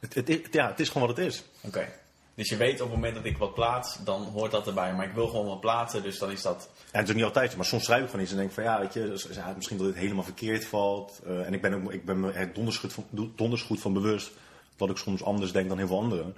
Het, 0.00 0.14
het, 0.14 0.28
het- 0.28 0.48
ja, 0.50 0.68
het 0.68 0.80
is 0.80 0.88
gewoon 0.88 1.06
wat 1.08 1.16
het 1.16 1.26
is. 1.26 1.44
Oké. 1.60 1.88
Dus 2.34 2.48
je 2.48 2.56
weet 2.56 2.80
op 2.80 2.86
het 2.86 2.96
moment 2.96 3.14
dat 3.14 3.24
ik 3.24 3.36
wat 3.38 3.54
plaats, 3.54 3.98
dan 4.04 4.22
hoort 4.22 4.50
dat 4.50 4.66
erbij. 4.66 4.94
Maar 4.94 5.06
ik 5.06 5.14
wil 5.14 5.26
gewoon 5.28 5.46
wat 5.46 5.60
plaatsen, 5.60 6.02
dus 6.02 6.18
dan 6.18 6.30
is 6.30 6.42
dat... 6.42 6.68
En 6.90 6.98
het 6.98 7.02
is 7.02 7.08
ook 7.10 7.16
niet 7.16 7.24
altijd 7.24 7.56
maar 7.56 7.64
soms 7.64 7.84
schrijf 7.84 8.02
ik 8.02 8.06
gewoon 8.06 8.22
iets 8.22 8.32
en 8.32 8.38
denk 8.38 8.52
van 8.52 8.62
ja, 8.64 8.80
weet 8.80 8.92
je, 8.92 9.00
dus, 9.08 9.28
ja, 9.32 9.52
misschien 9.56 9.76
dat 9.78 9.86
dit 9.86 9.96
helemaal 9.96 10.24
verkeerd 10.24 10.64
valt. 10.66 11.20
Eh, 11.26 11.46
en 11.46 11.54
ik 11.54 11.60
ben, 11.62 11.74
ook, 11.74 11.92
ik 11.92 12.04
ben 12.04 12.20
me 12.20 12.32
er 12.32 12.52
donders 12.52 12.76
goed, 12.78 12.92
van, 12.92 13.06
donders 13.36 13.62
goed 13.62 13.80
van 13.80 13.92
bewust 13.92 14.30
dat 14.76 14.90
ik 14.90 14.96
soms 14.96 15.22
anders 15.24 15.52
denk 15.52 15.68
dan 15.68 15.78
heel 15.78 15.86
veel 15.86 15.98
anderen. 15.98 16.34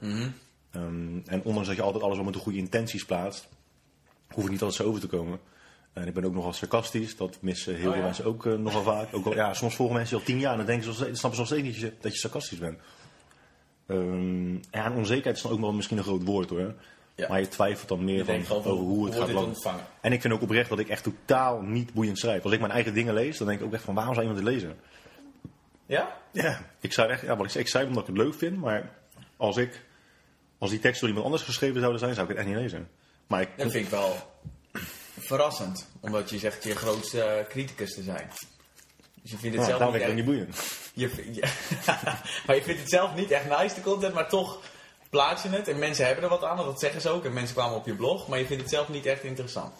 Ehm, 0.70 1.18
en 1.26 1.42
ondanks 1.42 1.68
dat 1.68 1.76
je 1.76 1.82
altijd 1.82 2.02
alles 2.02 2.16
wel 2.16 2.24
met 2.24 2.34
de 2.34 2.40
goede 2.40 2.58
intenties 2.58 3.04
plaatst, 3.04 3.48
hoef 4.32 4.44
ik 4.44 4.50
niet 4.50 4.62
altijd 4.62 4.80
zo 4.80 4.88
over 4.88 5.00
te 5.00 5.06
komen. 5.06 5.38
En 5.92 6.06
ik 6.06 6.14
ben 6.14 6.24
ook 6.24 6.34
nogal 6.34 6.52
sarcastisch, 6.52 7.16
dat 7.16 7.38
missen 7.40 7.74
heel 7.74 7.84
Oh, 7.86 7.90
veel 7.90 8.00
ja. 8.00 8.06
mensen 8.06 8.24
ook 8.24 8.46
eh, 8.46 8.52
nogal 8.52 8.82
vaak. 8.82 9.08
Ook 9.12 9.26
al, 9.26 9.34
ja, 9.34 9.54
soms 9.54 9.74
volgen 9.74 9.96
mensen 9.96 10.16
je 10.16 10.22
al 10.22 10.28
tien 10.28 10.38
jaar 10.38 10.50
en 10.50 10.56
dan 10.56 10.66
denken 10.66 10.94
ze, 10.94 11.04
snappen 11.04 11.20
ze 11.20 11.38
nog 11.38 11.46
steeds 11.46 11.62
niet 11.62 11.72
dat 11.72 11.80
je, 11.80 11.92
dat 12.00 12.12
je 12.12 12.18
sarcastisch 12.18 12.58
bent. 12.58 12.78
Ehm, 13.86 14.56
en 14.70 14.92
onzekerheid 14.92 15.36
is 15.36 15.42
dan 15.42 15.52
ook 15.52 15.60
wel 15.60 15.72
misschien 15.72 15.98
een 15.98 16.04
groot 16.04 16.24
woord 16.24 16.50
hoor. 16.50 16.74
Ja. 17.14 17.28
Maar 17.28 17.40
je 17.40 17.48
twijfelt 17.48 17.88
dan 17.88 18.04
meer 18.04 18.24
van, 18.24 18.56
over 18.56 18.70
hoe 18.70 19.06
het 19.06 19.14
gaat 19.14 19.32
lopen. 19.32 19.80
En 20.00 20.12
ik 20.12 20.20
vind 20.20 20.34
ook 20.34 20.42
oprecht 20.42 20.68
dat 20.68 20.78
ik 20.78 20.88
echt 20.88 21.02
totaal 21.02 21.60
niet 21.60 21.92
boeiend 21.92 22.18
schrijf. 22.18 22.42
Als 22.44 22.52
ik 22.52 22.60
mijn 22.60 22.72
eigen 22.72 22.94
dingen 22.94 23.14
lees, 23.14 23.38
dan 23.38 23.46
denk 23.46 23.60
ik 23.60 23.66
ook 23.66 23.72
echt 23.72 23.84
van 23.84 23.94
waarom 23.94 24.14
zou 24.14 24.26
iemand 24.26 24.44
het 24.44 24.54
lezen? 24.54 24.76
Ja? 25.86 26.16
Ja, 26.32 26.60
ik 26.80 26.92
schrijf 26.92 27.10
echt, 27.10 27.22
ja, 27.22 27.36
wat 27.36 27.46
ik, 27.46 27.54
ik 27.54 27.68
schrijf 27.68 27.86
omdat 27.86 28.02
ik 28.02 28.14
het 28.14 28.24
leuk 28.24 28.34
vind, 28.34 28.56
maar 28.56 28.90
als 29.36 29.56
ik, 29.56 29.84
als 30.58 30.70
die 30.70 30.78
teksten 30.78 31.00
door 31.00 31.08
iemand 31.08 31.24
anders 31.24 31.42
geschreven 31.42 31.78
zouden 31.80 32.00
zijn, 32.00 32.14
zou 32.14 32.28
ik 32.28 32.36
het 32.36 32.44
echt 32.44 32.54
niet 32.54 32.62
lezen. 32.62 32.88
Maar 33.26 33.40
ik, 33.40 33.48
Dat 33.56 33.70
vind 33.70 33.84
ik 33.84 33.90
wel 33.90 34.16
verrassend. 35.18 35.86
Omdat 36.00 36.30
je 36.30 36.38
zegt 36.38 36.64
je 36.64 36.76
grootste 36.76 37.22
eh, 37.22 37.46
criticus 37.48 37.94
te 37.94 38.02
zijn. 38.02 38.30
Dus 39.22 39.30
je 39.30 39.36
vindt 39.38 39.56
het 39.56 39.66
zelf 39.66 39.92
niet 39.92 40.02
echt... 40.02 40.14
niet 40.14 40.24
boeiend. 40.24 40.56
Je, 40.94 41.10
je- 41.32 41.52
maar 42.46 42.56
je 42.56 42.62
vindt 42.62 42.80
het 42.80 42.90
zelf 42.90 43.14
niet 43.14 43.30
echt 43.30 43.48
nice, 43.58 43.74
de 43.74 43.80
content, 43.80 44.14
maar 44.14 44.28
toch 44.28 44.60
plaats 45.10 45.42
je 45.42 45.48
het. 45.48 45.68
En 45.68 45.78
mensen 45.78 46.06
hebben 46.06 46.24
er 46.24 46.30
wat 46.30 46.44
aan, 46.44 46.56
dat 46.56 46.80
zeggen 46.80 47.00
ze 47.00 47.08
ook. 47.08 47.24
En 47.24 47.32
mensen 47.32 47.54
kwamen 47.54 47.76
op 47.76 47.86
je 47.86 47.94
blog, 47.94 48.28
maar 48.28 48.38
je 48.38 48.46
vindt 48.46 48.62
het 48.62 48.72
zelf 48.72 48.88
niet 48.88 49.06
echt 49.06 49.22
interessant. 49.22 49.74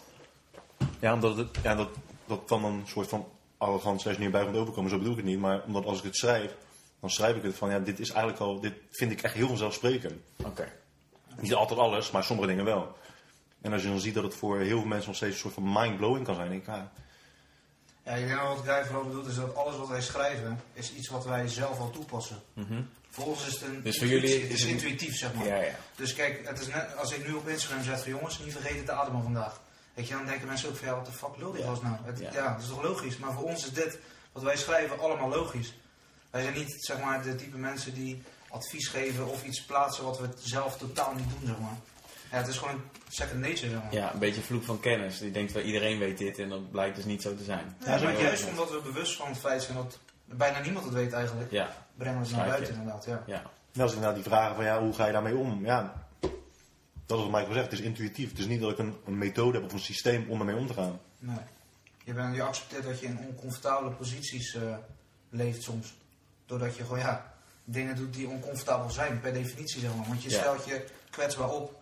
Ja, 0.99 1.13
omdat 1.13 1.37
het, 1.37 1.57
ja, 1.63 1.75
dat, 1.75 1.89
dat 2.25 2.47
dan 2.49 2.63
een 2.65 2.83
soort 2.87 3.07
van 3.09 3.27
arrogant 3.57 4.01
slash 4.01 4.17
neerbij 4.17 4.43
komt 4.43 4.55
overkomen, 4.55 4.89
zo 4.89 4.97
bedoel 4.97 5.11
ik 5.11 5.17
het 5.19 5.27
niet. 5.27 5.39
Maar 5.39 5.61
omdat 5.65 5.85
als 5.85 5.97
ik 5.97 6.03
het 6.03 6.15
schrijf, 6.15 6.51
dan 6.99 7.09
schrijf 7.09 7.35
ik 7.35 7.43
het 7.43 7.55
van, 7.55 7.69
ja, 7.69 7.79
dit 7.79 7.99
is 7.99 8.09
eigenlijk 8.09 8.39
al, 8.41 8.59
dit 8.59 8.73
vind 8.91 9.11
ik 9.11 9.21
echt 9.21 9.33
heel 9.33 9.47
vanzelfsprekend. 9.47 10.13
Oké. 10.45 10.71
Niet 11.39 11.53
altijd 11.53 11.79
alles, 11.79 12.11
maar 12.11 12.23
sommige 12.23 12.47
dingen 12.47 12.65
wel. 12.65 12.95
En 13.61 13.73
als 13.73 13.81
je 13.81 13.87
dan 13.87 13.99
ziet 13.99 14.13
dat 14.13 14.23
het 14.23 14.35
voor 14.35 14.59
heel 14.59 14.79
veel 14.79 14.87
mensen 14.87 15.07
nog 15.07 15.15
steeds 15.15 15.33
een 15.33 15.39
soort 15.39 15.53
van 15.53 15.71
mind-blowing 15.73 16.25
kan 16.25 16.35
zijn, 16.35 16.49
denk 16.49 16.61
ik, 16.61 16.67
ja, 16.67 16.91
Ja, 18.03 18.13
ik 18.13 18.27
denk 18.27 18.39
dat 18.39 18.47
wat 18.57 18.65
Guy 18.65 18.85
vooral 18.85 19.03
bedoelt 19.03 19.27
is 19.27 19.35
dat 19.35 19.55
alles 19.55 19.77
wat 19.77 19.87
wij 19.87 20.01
schrijven, 20.01 20.59
is 20.73 20.93
iets 20.93 21.07
wat 21.09 21.25
wij 21.25 21.47
zelf 21.47 21.79
al 21.79 21.89
toepassen. 21.89 22.41
Voor 23.09 23.25
ons 23.25 23.47
is 23.47 23.53
het 23.53 23.61
een 23.61 23.81
Dus 23.83 23.97
voor 23.97 24.07
jullie 24.07 24.41
het 24.41 24.51
is 24.51 24.61
het- 24.61 24.69
intuïtief, 24.71 25.15
zeg 25.17 25.33
maar. 25.33 25.47
Ja, 25.47 25.55
ja. 25.61 25.75
Dus 25.95 26.13
kijk, 26.13 26.47
het 26.47 26.59
is 26.59 26.67
net 26.67 26.97
als 26.97 27.11
ik 27.13 27.27
nu 27.27 27.33
op 27.33 27.47
Instagram 27.47 27.83
zet 27.83 28.01
van 28.01 28.11
jongens, 28.11 28.39
niet 28.39 28.51
vergeten 28.53 28.85
te 28.85 28.91
ademen 28.91 29.23
vandaag. 29.23 29.61
Weet 29.93 30.07
je, 30.07 30.13
dan 30.13 30.25
denken 30.25 30.47
mensen 30.47 30.69
ook 30.69 30.75
van 30.75 30.87
ja, 30.87 30.95
wat 30.95 31.05
de 31.05 31.11
fuck 31.11 31.37
lul 31.37 31.51
die 31.51 31.61
Ja. 31.61 31.67
gast 31.67 31.81
nou? 31.81 31.95
Het, 32.03 32.19
Ja. 32.19 32.29
ja. 32.33 32.53
dat 32.53 32.61
is 32.61 32.67
toch 32.69 32.83
logisch? 32.83 33.17
Maar 33.17 33.33
voor 33.33 33.43
ons 33.43 33.65
is 33.65 33.73
dit, 33.73 33.99
wat 34.31 34.43
wij 34.43 34.57
schrijven, 34.57 34.99
allemaal 34.99 35.29
logisch. 35.29 35.73
Wij 36.29 36.41
zijn 36.41 36.53
niet, 36.53 36.75
zeg 36.85 36.99
maar, 36.99 37.23
de 37.23 37.35
type 37.35 37.57
mensen 37.57 37.93
die 37.93 38.21
advies 38.49 38.87
geven 38.87 39.27
of 39.27 39.43
iets 39.45 39.63
plaatsen 39.65 40.03
wat 40.03 40.19
we 40.19 40.29
zelf 40.39 40.77
totaal 40.77 41.13
niet 41.13 41.29
doen, 41.29 41.47
zeg 41.47 41.59
maar. 41.59 41.77
Ja, 42.31 42.37
het 42.37 42.47
is 42.47 42.57
gewoon 42.57 42.81
second 43.09 43.39
nature, 43.39 43.69
zeg 43.69 43.83
maar. 43.83 43.93
Ja, 43.93 44.13
een 44.13 44.19
beetje 44.19 44.41
vloek 44.41 44.63
van 44.63 44.79
kennis. 44.79 45.19
Die 45.19 45.31
denkt 45.31 45.51
wel 45.51 45.63
iedereen 45.63 45.99
weet 45.99 46.17
dit 46.17 46.39
en 46.39 46.49
dat 46.49 46.71
blijkt 46.71 46.95
dus 46.95 47.05
niet 47.05 47.21
zo 47.21 47.35
te 47.35 47.43
zijn. 47.43 47.75
Ja, 47.85 47.99
maar 48.01 48.21
juist 48.21 48.47
omdat 48.49 48.71
we 48.71 48.79
bewust 48.83 49.15
van 49.15 49.27
het 49.27 49.37
feit 49.37 49.61
zijn 49.63 49.77
dat 49.77 49.99
bijna 50.25 50.59
niemand 50.59 50.85
het 50.85 50.93
weet 50.93 51.13
eigenlijk, 51.13 51.51
Ja, 51.51 51.75
brengen 51.95 52.19
we 52.21 52.27
het 52.27 52.35
naar 52.35 52.47
buiten 52.47 52.73
inderdaad. 52.73 53.05
Ja. 53.05 53.23
ja. 53.25 53.43
En 53.73 53.81
als 53.81 53.93
ik 53.93 53.99
nou 53.99 54.13
die 54.13 54.23
vragen 54.23 54.55
van 54.55 54.65
ja, 54.65 54.81
hoe 54.81 54.93
ga 54.93 55.05
je 55.05 55.11
daarmee 55.11 55.35
om? 55.35 55.65
Ja, 55.65 56.05
dat 57.05 57.17
is 57.17 57.23
wat 57.23 57.31
Michael 57.31 57.53
zegt. 57.53 57.71
Het 57.71 57.79
is 57.79 57.85
intuïtief. 57.85 58.29
Het 58.29 58.39
is 58.39 58.45
niet 58.45 58.61
dat 58.61 58.71
ik 58.71 58.77
een, 58.77 58.95
een 59.05 59.17
methode 59.17 59.57
heb 59.57 59.65
of 59.67 59.73
een 59.73 59.79
systeem 59.79 60.29
om 60.29 60.39
ermee 60.39 60.55
om 60.55 60.67
te 60.67 60.73
gaan. 60.73 60.99
Nee. 61.19 61.37
Je, 62.03 62.13
bent, 62.13 62.35
je 62.35 62.41
accepteert 62.41 62.83
dat 62.83 62.99
je 62.99 63.05
in 63.05 63.19
oncomfortabele 63.27 63.91
posities 63.91 64.55
eh, 64.55 64.61
leeft 65.29 65.63
soms. 65.63 65.93
Doordat 66.45 66.75
je 66.75 66.83
gewoon 66.83 66.99
ja, 66.99 67.33
dingen 67.63 67.95
doet 67.95 68.13
die 68.13 68.27
oncomfortabel 68.27 68.89
zijn, 68.89 69.19
per 69.21 69.33
definitie 69.33 69.79
zeg 69.79 69.95
maar. 69.95 70.07
Want 70.07 70.23
je 70.23 70.29
Ja. 70.29 70.39
stelt 70.39 70.65
je 70.65 70.85
kwetsbaar 71.09 71.49
op. 71.49 71.81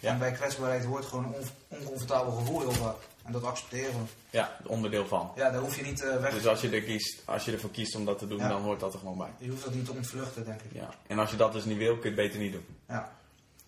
Ja. 0.00 0.10
En 0.10 0.18
bij 0.18 0.32
kwetsbaarheid 0.32 0.84
hoort 0.84 1.04
gewoon 1.04 1.24
een 1.24 1.34
on- 1.34 1.78
oncomfortabel 1.78 2.32
gevoel 2.32 2.60
heel 2.60 2.72
vaak. 2.72 2.96
En 3.24 3.32
dat 3.32 3.44
accepteren 3.44 3.92
we. 3.92 4.04
Ja, 4.30 4.56
onderdeel 4.66 5.06
van. 5.06 5.32
Ja, 5.36 5.50
daar 5.50 5.60
hoef 5.60 5.76
je 5.76 5.82
niet 5.82 6.02
eh, 6.04 6.20
weg 6.20 6.32
Dus 6.34 6.46
als 6.46 6.60
je, 6.60 6.70
er 6.70 6.82
kiest, 6.82 7.22
als 7.24 7.44
je 7.44 7.52
ervoor 7.52 7.70
kiest 7.70 7.94
om 7.96 8.04
dat 8.04 8.18
te 8.18 8.26
doen, 8.26 8.38
Ja. 8.38 8.48
dan 8.48 8.62
hoort 8.62 8.80
dat 8.80 8.92
er 8.92 8.98
gewoon 8.98 9.18
bij. 9.18 9.30
Je 9.38 9.50
hoeft 9.50 9.64
dat 9.64 9.74
niet 9.74 9.84
te 9.84 9.92
ontvluchten, 9.92 10.44
denk 10.44 10.60
ik. 10.62 10.72
Ja. 10.72 10.88
En 11.06 11.18
als 11.18 11.30
je 11.30 11.36
dat 11.36 11.52
dus 11.52 11.64
niet 11.64 11.76
wil, 11.78 11.92
kun 11.98 12.10
je 12.10 12.16
het 12.16 12.26
beter 12.26 12.40
niet 12.40 12.52
doen. 12.52 12.66
Ja. 12.88 13.12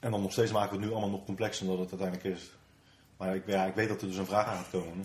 En 0.01 0.11
dan 0.11 0.23
nog 0.23 0.33
steeds 0.33 0.53
maken 0.53 0.71
we 0.71 0.77
het 0.77 0.85
nu 0.87 0.91
allemaal 0.93 1.11
nog 1.11 1.25
complexer 1.25 1.67
dan 1.67 1.77
dat 1.77 1.91
het 1.91 2.01
uiteindelijk 2.01 2.41
is. 2.41 2.51
Maar 3.17 3.35
ik, 3.35 3.43
ja, 3.47 3.65
ik 3.65 3.75
weet 3.75 3.89
dat 3.89 4.01
er 4.01 4.09
dus 4.09 4.17
een 4.17 4.27
vraag 4.27 4.47
aan 4.47 4.57
gaat 4.57 4.71
komen. 4.71 5.03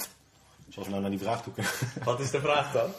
Dus 0.66 0.78
als 0.78 0.86
we 0.86 0.90
nou 0.92 1.02
naar 1.02 1.12
die 1.12 1.20
vraag 1.20 1.44
toe 1.44 1.54
kunnen. 1.54 1.72
Wat 2.04 2.20
is 2.20 2.32
de 2.32 2.40
vraag 2.42 2.72
dan? 2.72 2.92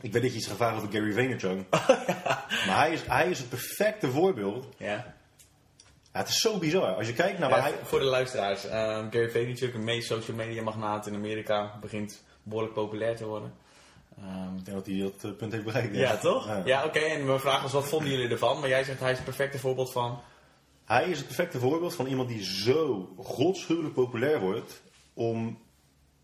ik 0.00 0.12
weet 0.12 0.22
dat 0.22 0.30
je 0.30 0.36
iets 0.36 0.46
gaat 0.46 0.56
vragen 0.56 0.76
over 0.76 0.90
Gary 0.92 1.12
Vaynerchuk. 1.12 1.64
Maar 2.66 2.76
hij 2.78 2.92
is, 2.92 3.02
hij 3.06 3.30
is 3.30 3.38
het 3.38 3.48
perfecte 3.48 4.10
voorbeeld. 4.10 4.66
Ja. 4.76 5.14
Ja, 6.12 6.18
het 6.18 6.28
is 6.28 6.40
zo 6.40 6.58
bizar. 6.58 6.94
Als 6.94 7.06
je 7.06 7.12
kijkt 7.12 7.38
naar 7.38 7.50
waar 7.50 7.58
Ja, 7.58 7.64
hij... 7.64 7.74
Voor 7.84 7.98
de 7.98 8.04
luisteraars. 8.04 8.64
ehm, 8.66 9.10
Gary 9.10 9.30
Vaynerchuk, 9.30 9.74
een 9.74 9.84
meest 9.84 10.06
social 10.08 10.36
media 10.36 10.62
magnaat 10.62 11.06
in 11.06 11.14
Amerika, 11.14 11.78
begint 11.80 12.22
behoorlijk 12.42 12.74
populair 12.74 13.16
te 13.16 13.24
worden. 13.26 13.52
Ehm, 14.18 14.56
Ik 14.56 14.64
denk 14.64 14.76
dat 14.76 14.86
hij 14.86 14.98
dat 15.00 15.24
eh, 15.24 15.36
punt 15.36 15.52
heeft 15.52 15.64
bereikt. 15.64 15.94
ja, 15.96 16.16
toch? 16.16 16.46
Ja. 16.46 16.62
Ja, 16.64 16.84
oké. 16.84 16.98
En 16.98 17.26
mijn 17.26 17.40
vraag 17.40 17.62
was, 17.62 17.72
wat 17.72 17.84
vonden 17.88 18.10
jullie 18.10 18.28
ervan? 18.28 18.60
Maar 18.60 18.68
jij 18.68 18.84
zegt, 18.84 19.00
hij 19.00 19.10
is 19.10 19.16
het 19.16 19.24
perfecte 19.26 19.58
voorbeeld 19.58 19.92
van... 19.92 20.20
Hij 20.84 21.04
is 21.08 21.16
het 21.18 21.26
perfecte 21.26 21.58
voorbeeld 21.58 21.94
van 21.94 22.06
iemand 22.06 22.28
die 22.28 22.44
zo 22.44 23.08
godschuwelijk 23.18 23.94
populair 23.94 24.40
wordt 24.40 24.82
om 25.14 25.58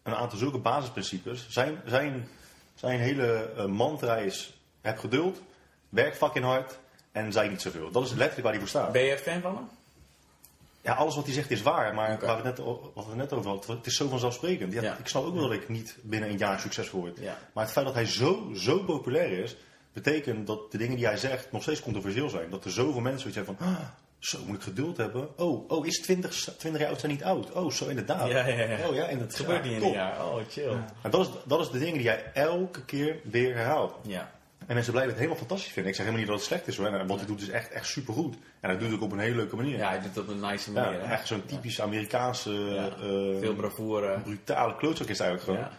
een 0.03 0.15
aantal 0.15 0.39
zulke 0.39 0.59
basisprincipes. 0.59 1.47
Zijn, 1.49 1.81
zijn, 1.85 2.29
zijn 2.75 3.01
hele 3.01 3.53
eh, 3.57 3.65
mantra 3.67 4.17
is: 4.17 4.59
heb 4.81 4.99
geduld, 4.99 5.43
werk 5.89 6.15
fucking 6.17 6.45
hard 6.45 6.79
en 7.17 7.33
zei 7.33 7.49
niet 7.49 7.63
zoveel. 7.63 7.91
Dat 7.91 8.03
is 8.05 8.11
letterlijk 8.11 8.43
waar 8.43 8.51
hij 8.51 8.61
voor 8.61 8.69
staat. 8.69 8.93
Ben 8.93 9.03
je 9.05 9.19
fan 9.19 9.41
van 9.41 9.55
hem? 9.55 9.69
Ja, 10.83 10.95
alles 10.95 11.15
wat 11.15 11.25
hij 11.25 11.35
zegt 11.35 11.51
is 11.51 11.63
waar, 11.63 11.95
maar 11.95 12.13
Oké. 12.13 12.27
waar 12.27 12.43
we 12.43 12.49
het 12.49 12.57
net, 12.59 12.67
wat 12.95 13.07
we 13.07 13.15
net 13.15 13.33
over 13.33 13.51
hadden, 13.51 13.77
het 13.77 13.87
is 13.87 13.97
zo 13.97 14.09
vanzelfsprekend. 14.09 14.73
Ja, 14.73 14.83
Ja. 14.83 14.97
Ik 14.99 15.09
snap 15.09 15.25
ook 15.25 15.35
wel 15.35 15.43
dat 15.43 15.53
ik 15.53 15.69
niet 15.69 15.97
binnen 16.03 16.31
een 16.31 16.39
jaar 16.39 16.61
succesvol 16.61 17.01
word. 17.01 17.19
Ja. 17.21 17.39
Maar 17.53 17.65
het 17.65 17.73
feit 17.73 17.87
dat 17.87 17.95
hij 17.95 18.07
zo, 18.07 18.51
zo 18.55 18.79
populair 18.79 19.39
is, 19.43 19.57
betekent 19.93 20.47
dat 20.47 20.73
de 20.73 20.79
dingen 20.79 20.97
die 20.97 21.07
hij 21.07 21.17
zegt 21.17 21.53
nog 21.53 21.63
steeds 21.63 21.81
controversieel 21.81 22.29
zijn. 22.29 22.51
Dat 22.51 22.65
er 22.65 22.71
zoveel 22.71 23.01
mensen 23.01 23.21
zoiets 23.21 23.37
hebben 23.37 23.57
van, 23.57 23.67
ah, 23.67 23.81
zo 24.19 24.39
moet 24.47 24.57
ik 24.57 24.63
geduld 24.63 24.97
hebben. 24.97 25.39
Oh, 25.39 25.71
oh 25.71 25.87
is 25.87 26.01
20, 26.01 26.35
20 26.59 26.81
jaar 26.81 26.91
oud 26.91 27.01
zijn 27.01 27.13
niet 27.13 27.25
oud? 27.25 27.53
Oh, 27.53 27.71
zo 27.71 27.89
inderdaad. 27.89 28.29
Ja, 28.29 28.47
ja, 28.47 28.65
ja. 28.65 28.89
Oh 28.89 28.95
ja, 28.95 29.05
en 29.05 29.19
Het 29.19 29.35
gebeurt 29.37 29.63
niet 29.65 29.73
in 29.73 29.83
een 29.83 29.93
jaar. 29.93 30.27
Oh, 30.27 30.37
chill. 30.51 30.77
En 31.03 31.11
dat 31.11 31.21
is, 31.27 31.33
dat 31.45 31.61
is 31.61 31.71
de 31.71 31.79
dingen 31.79 31.99
die 31.99 32.09
hij 32.09 32.31
elke 32.35 32.85
keer 32.85 33.17
weer 33.23 33.55
herhaalt. 33.55 33.95
Ja. 34.03 34.35
En 34.67 34.75
mensen 34.75 34.93
blijven 34.93 35.13
het 35.13 35.23
helemaal 35.23 35.41
fantastisch 35.41 35.73
vinden. 35.73 35.91
Ik 35.91 35.97
zeg 35.97 36.07
helemaal 36.07 36.27
niet 36.27 36.37
dat 36.37 36.41
het 36.41 36.49
slecht 36.55 36.67
is 36.69 36.77
hoor. 36.77 36.87
En 36.87 37.07
wat 37.07 37.19
hij 37.19 37.27
doet 37.27 37.41
is 37.41 37.49
echt, 37.49 37.71
echt 37.71 37.87
supergoed. 37.87 38.35
En 38.61 38.69
hij 38.71 38.79
doet 38.79 38.87
het 38.89 38.97
ook 38.97 39.03
op 39.05 39.13
een 39.13 39.19
hele 39.19 39.37
leuke 39.37 39.57
manier. 39.57 39.87
hij 39.89 39.97
doet 40.01 40.15
het 40.15 40.19
op 40.19 40.29
een 40.29 40.41
nice 40.41 40.73
Ja, 40.73 40.81
manier. 40.85 41.01
hè? 41.01 41.13
echt 41.13 41.27
zo'n 41.27 41.45
typisch 41.47 41.81
Amerikaanse, 41.81 42.51
Ja. 42.53 42.87
eh, 42.89 43.39
Veel 43.41 43.55
bravoure. 43.55 44.19
brutale 44.21 44.77
klootzak 44.77 45.09
is 45.09 45.19
het 45.19 45.27
eigenlijk 45.27 45.43
gewoon. 45.43 45.71
Ja. 45.73 45.79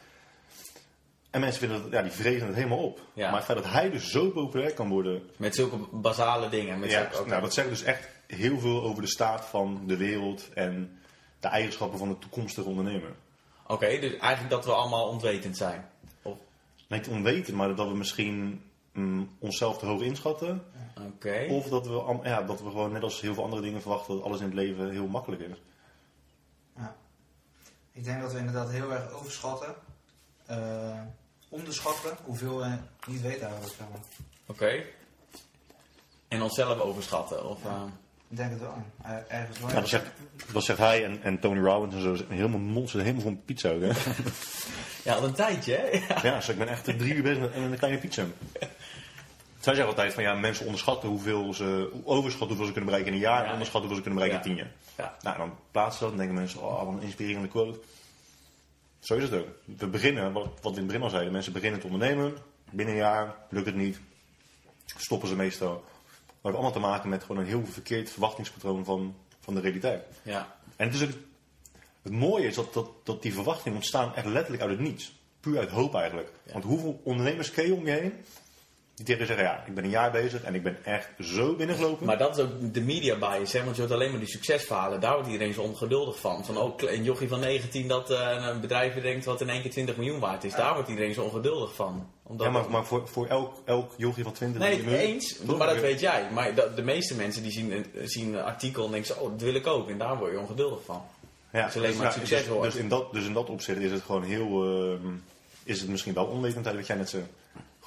En 1.29 1.39
mensen 1.39 1.59
vinden 1.59 1.81
dat, 1.81 1.91
ja, 1.91 2.01
die 2.01 2.11
vrezen 2.11 2.47
het 2.47 2.55
helemaal 2.55 2.83
op. 2.83 2.99
Ja. 3.13 3.25
Maar 3.27 3.35
het 3.38 3.45
feit 3.45 3.63
dat 3.63 3.71
hij 3.71 3.89
dus 3.89 4.11
zo 4.11 4.29
populair 4.29 4.73
kan 4.73 4.89
worden, 4.89 5.29
Met 5.38 5.55
zulke 5.55 5.77
basale 5.91 6.49
dingen. 6.49 6.79
Met 6.79 6.91
ja, 6.91 7.09
zulke, 7.13 7.29
nou, 7.29 7.41
dat 7.41 7.53
zegt 7.53 7.69
dus 7.69 7.83
echt 7.83 8.07
heel 8.27 8.59
veel 8.59 8.83
over 8.83 9.01
de 9.01 9.07
staat 9.09 9.45
van 9.45 9.81
de 9.88 9.97
wereld 9.97 10.49
en 10.53 10.99
de 11.39 11.47
eigenschappen 11.47 11.99
van 11.99 12.09
de 12.09 12.17
toekomstige 12.19 12.67
ondernemer. 12.67 13.11
Oké, 13.67 13.88
dus 13.99 14.17
eigenlijk 14.17 14.49
dat 14.49 14.65
we 14.65 14.71
allemaal 14.71 15.07
ontwetend 15.07 15.57
zijn. 15.57 15.85
Of, 16.21 16.38
Niet 16.88 17.07
onweten, 17.07 17.55
maar 17.55 17.75
dat 17.75 17.88
we 17.89 17.95
misschien 17.95 18.61
mm, 18.98 19.30
onszelf 19.39 19.78
te 19.78 19.86
hoog 19.86 20.02
inschatten. 20.02 20.64
Oké. 21.08 21.45
Of 21.50 21.66
dat 21.68 21.88
we, 21.88 22.20
ja, 22.24 22.41
dat 22.41 22.62
we 22.62 22.70
gewoon 22.70 22.91
net 22.91 23.04
als 23.04 23.22
heel 23.22 23.34
veel 23.34 23.43
andere 23.43 23.62
dingen 23.62 23.82
verwachten 23.82 24.16
dat 24.16 24.24
alles 24.24 24.39
in 24.39 24.45
het 24.45 24.54
leven 24.54 24.91
heel 24.91 25.08
makkelijk 25.08 25.41
is. 25.41 25.58
Ja. 26.78 26.95
Ik 27.91 28.04
denk 28.04 28.22
dat 28.22 28.34
we 28.34 28.39
inderdaad 28.39 28.70
heel 28.70 28.91
erg 28.93 29.12
overschatten. 29.12 29.76
eh, 30.45 31.00
onderschatten 31.50 32.18
hoeveel 32.24 32.58
we 32.58 32.78
niet 33.08 33.22
weten 33.22 33.48
eigenlijk. 33.48 33.76
Oké. 34.45 34.84
En 36.28 36.41
onszelf 36.41 36.80
overschatten. 36.80 37.50
Of, 37.50 37.64
Ja. 37.64 37.70
eh, 37.70 37.82
Ik 38.30 38.38
denk 38.38 38.50
het 38.52 38.60
wel. 38.60 38.76
eh, 39.04 39.12
ergens 39.28 39.60
wel. 39.60 39.70
Ja, 39.70 39.76
dat, 39.80 39.89
zegt, 39.89 40.06
dat 40.54 40.64
zegt 40.64 40.80
hij 40.80 41.06
en, 41.06 41.24
en 41.24 41.39
Tony 41.39 41.60
Robbins 41.60 41.95
en 42.06 42.18
zo. 42.18 42.26
Helemaal 42.30 42.60
monster, 42.60 43.00
helemaal 43.00 43.22
van 43.22 43.41
pizza 43.45 43.70
ook. 43.72 43.82
Hè? 43.82 43.91
ja, 45.12 45.14
al 45.16 45.24
een 45.24 45.34
tijdje, 45.34 45.74
hè? 45.76 45.88
Ja. 46.14 46.20
ja, 46.24 46.36
dus 46.36 46.50
ik 46.50 46.58
ben 46.58 46.68
echt 46.68 46.84
drie 46.84 47.14
uur 47.14 47.24
bezig 47.24 47.39
met 47.41 47.56
met 47.56 47.72
een 47.72 47.78
kleine 47.78 48.00
pizza. 48.00 48.26
Zij 49.68 49.76
zeggen 49.76 49.93
altijd 49.95 50.13
van 50.13 50.24
ja, 50.24 50.34
mensen 50.34 50.65
onderschatten 50.65 51.09
hoeveel 51.09 51.53
ze, 51.53 51.91
overschatten 52.03 52.47
hoeveel 52.47 52.65
ze 52.65 52.72
kunnen 52.72 52.89
bereiken 52.89 53.07
in 53.07 53.13
een 53.18 53.28
jaar 53.28 53.39
Ja. 53.39 53.45
en 53.45 53.51
onderschatten 53.51 53.89
hoeveel 53.89 53.95
ze 53.95 54.01
kunnen 54.09 54.20
bereiken 54.20 54.51
in 54.51 54.55
tien 54.55 54.65
jaar. 54.65 54.76
Ja. 54.97 55.18
Nou, 55.22 55.38
dan 55.38 55.57
plaatsen 55.72 55.97
ze 55.97 56.03
dat 56.03 56.11
en 56.11 56.18
denken 56.18 56.36
mensen, 56.36 56.61
oh, 56.61 56.84
wat 56.84 56.93
een 56.93 57.01
inspirerende 57.01 57.47
quote. 57.47 57.80
Zo 58.99 59.15
is 59.15 59.24
het 59.24 59.34
ook. 59.34 59.47
We 59.65 59.88
beginnen, 59.88 60.34
wat, 60.34 60.45
wat 60.45 60.61
we 60.61 60.70
in 60.70 60.76
het 60.76 60.86
begin 60.86 61.01
al 61.01 61.09
zeiden, 61.09 61.32
mensen 61.32 61.53
beginnen 61.53 61.80
te 61.80 61.86
ondernemen. 61.86 62.38
Binnen 62.72 62.93
een 62.95 63.01
jaar 63.01 63.36
lukt 63.49 63.65
het 63.65 63.76
niet. 63.76 63.99
Stoppen 64.86 65.28
ze 65.28 65.36
meestal. 65.36 65.70
Maar 65.74 65.82
we 66.26 66.34
hebben 66.34 66.61
allemaal 66.61 66.72
te 66.72 66.80
maken 66.80 67.09
met 67.09 67.22
gewoon 67.24 67.41
een 67.41 67.47
heel 67.47 67.65
verkeerd 67.65 68.09
verwachtingspatroon 68.09 68.86
van, 68.86 69.15
van 69.39 69.53
de 69.53 69.59
realiteit. 69.59 70.03
ja. 70.24 70.55
En 70.76 70.86
het, 70.88 70.95
is 70.95 71.03
ook, 71.03 71.13
het 72.01 72.13
mooie 72.13 72.47
is 72.47 72.55
dat, 72.55 72.74
dat, 72.74 72.89
dat 73.03 73.22
die 73.22 73.34
verwachtingen 73.34 73.78
ontstaan 73.78 74.15
echt 74.15 74.26
letterlijk 74.26 74.61
uit 74.61 74.72
het 74.72 74.80
niets. 74.80 75.11
Puur 75.39 75.57
uit 75.59 75.70
hoop 75.70 75.95
eigenlijk. 75.95 76.30
Ja. 76.43 76.51
Want 76.51 76.63
hoeveel 76.65 77.01
ondernemers 77.03 77.51
ken 77.51 77.65
je 77.65 77.74
om 77.74 77.86
je 77.86 77.91
heen? 77.91 78.13
Die 78.98 79.06
tegen 79.06 79.26
zeggen, 79.28 79.45
ja, 79.45 79.64
ik 79.68 79.74
ben 79.76 79.84
een 79.84 79.89
jaar 79.89 80.12
bezig 80.12 80.43
en 80.43 80.56
ik 80.56 80.64
ben 80.64 80.78
echt 80.86 81.10
zo 81.22 81.56
binnengelopen. 81.56 82.06
Maar 82.06 82.18
dat 82.18 82.38
is 82.38 82.43
ook 82.43 82.74
de 82.74 82.82
media 82.82 83.16
bias, 83.18 83.52
hè? 83.54 83.64
want 83.64 83.76
je 83.76 83.82
hoort 83.82 83.93
alleen 83.93 84.10
maar 84.10 84.20
die 84.20 84.30
succesverhalen. 84.30 85.00
Daar 85.00 85.14
wordt 85.14 85.28
iedereen 85.30 85.54
zo 85.54 85.62
ongeduldig 85.62 86.20
van. 86.20 86.45
Van 86.45 86.58
ook 86.58 86.82
een 86.82 87.04
jochie 87.04 87.28
van 87.28 87.39
19 87.39 87.88
dat 87.88 88.10
eh, 88.12 88.36
een 88.52 88.62
bedrijf 88.62 88.93
bedenkt 88.93 89.26
wat 89.26 89.41
in 89.41 89.50
één 89.50 89.62
keer 89.62 89.72
20 89.72 89.98
miljoen 89.98 90.20
waard 90.20 90.43
is. 90.43 90.54
Daar 90.56 90.74
wordt 90.74 90.89
iedereen 90.89 91.14
zo 91.14 91.24
ongeduldig 91.24 91.76
van. 91.76 92.10
Omdat 92.24 92.45
ja, 92.48 92.52
maar, 92.54 92.70
maar 92.70 92.86
voor, 92.86 93.08
voor 93.08 93.28
elk, 93.28 93.54
elk 93.66 93.93
jochie 93.98 94.24
van 94.24 94.34
20 94.34 94.62
Nee, 94.62 94.76
miljoen- 94.84 95.00
eens, 95.00 95.38
Toch? 95.45 95.58
maar 95.58 95.68
dat 95.68 95.80
weet 95.80 96.00
jij. 96.00 96.28
Maar 96.32 96.56
dat- 96.56 96.76
de 96.76 96.84
meeste 96.84 97.16
mensen 97.16 97.43
die 97.43 97.52
zien, 97.52 97.72
een- 97.72 98.10
zien 98.10 98.34
een 98.34 98.43
artikel 98.43 98.86
en 98.86 98.91
denken 98.91 99.22
oh, 99.22 99.32
dat 99.32 99.41
wil 99.41 99.54
ik 99.56 99.68
ook. 99.68 99.89
En 99.89 99.98
daar 99.98 100.18
word 100.18 100.32
je 100.32 100.39
ongeduldig 100.39 100.80
van. 100.86 101.02
Ja, 101.52 101.68
is 101.68 101.76
alleen 101.76 101.95
maar 101.98 102.06
ja, 102.06 102.12
succes 102.12 102.45
dus, 102.48 102.62
dus, 102.62 102.76
in 102.76 102.89
dat, 102.89 103.14
dus 103.14 103.26
in 103.26 103.34
dat 103.34 103.50
opzicht 103.50 103.80
is 103.80 103.91
het 103.91 104.02
gewoon 104.02 104.24
heel. 104.24 104.64
ehm, 104.64 105.08
is 105.64 105.80
het 105.82 105.89
misschien 105.89 106.14
wel 106.14 106.26
onwetendheid 106.26 106.76
wat 106.76 106.88
jij 106.88 106.95
net 106.95 107.10
zei. 107.10 107.24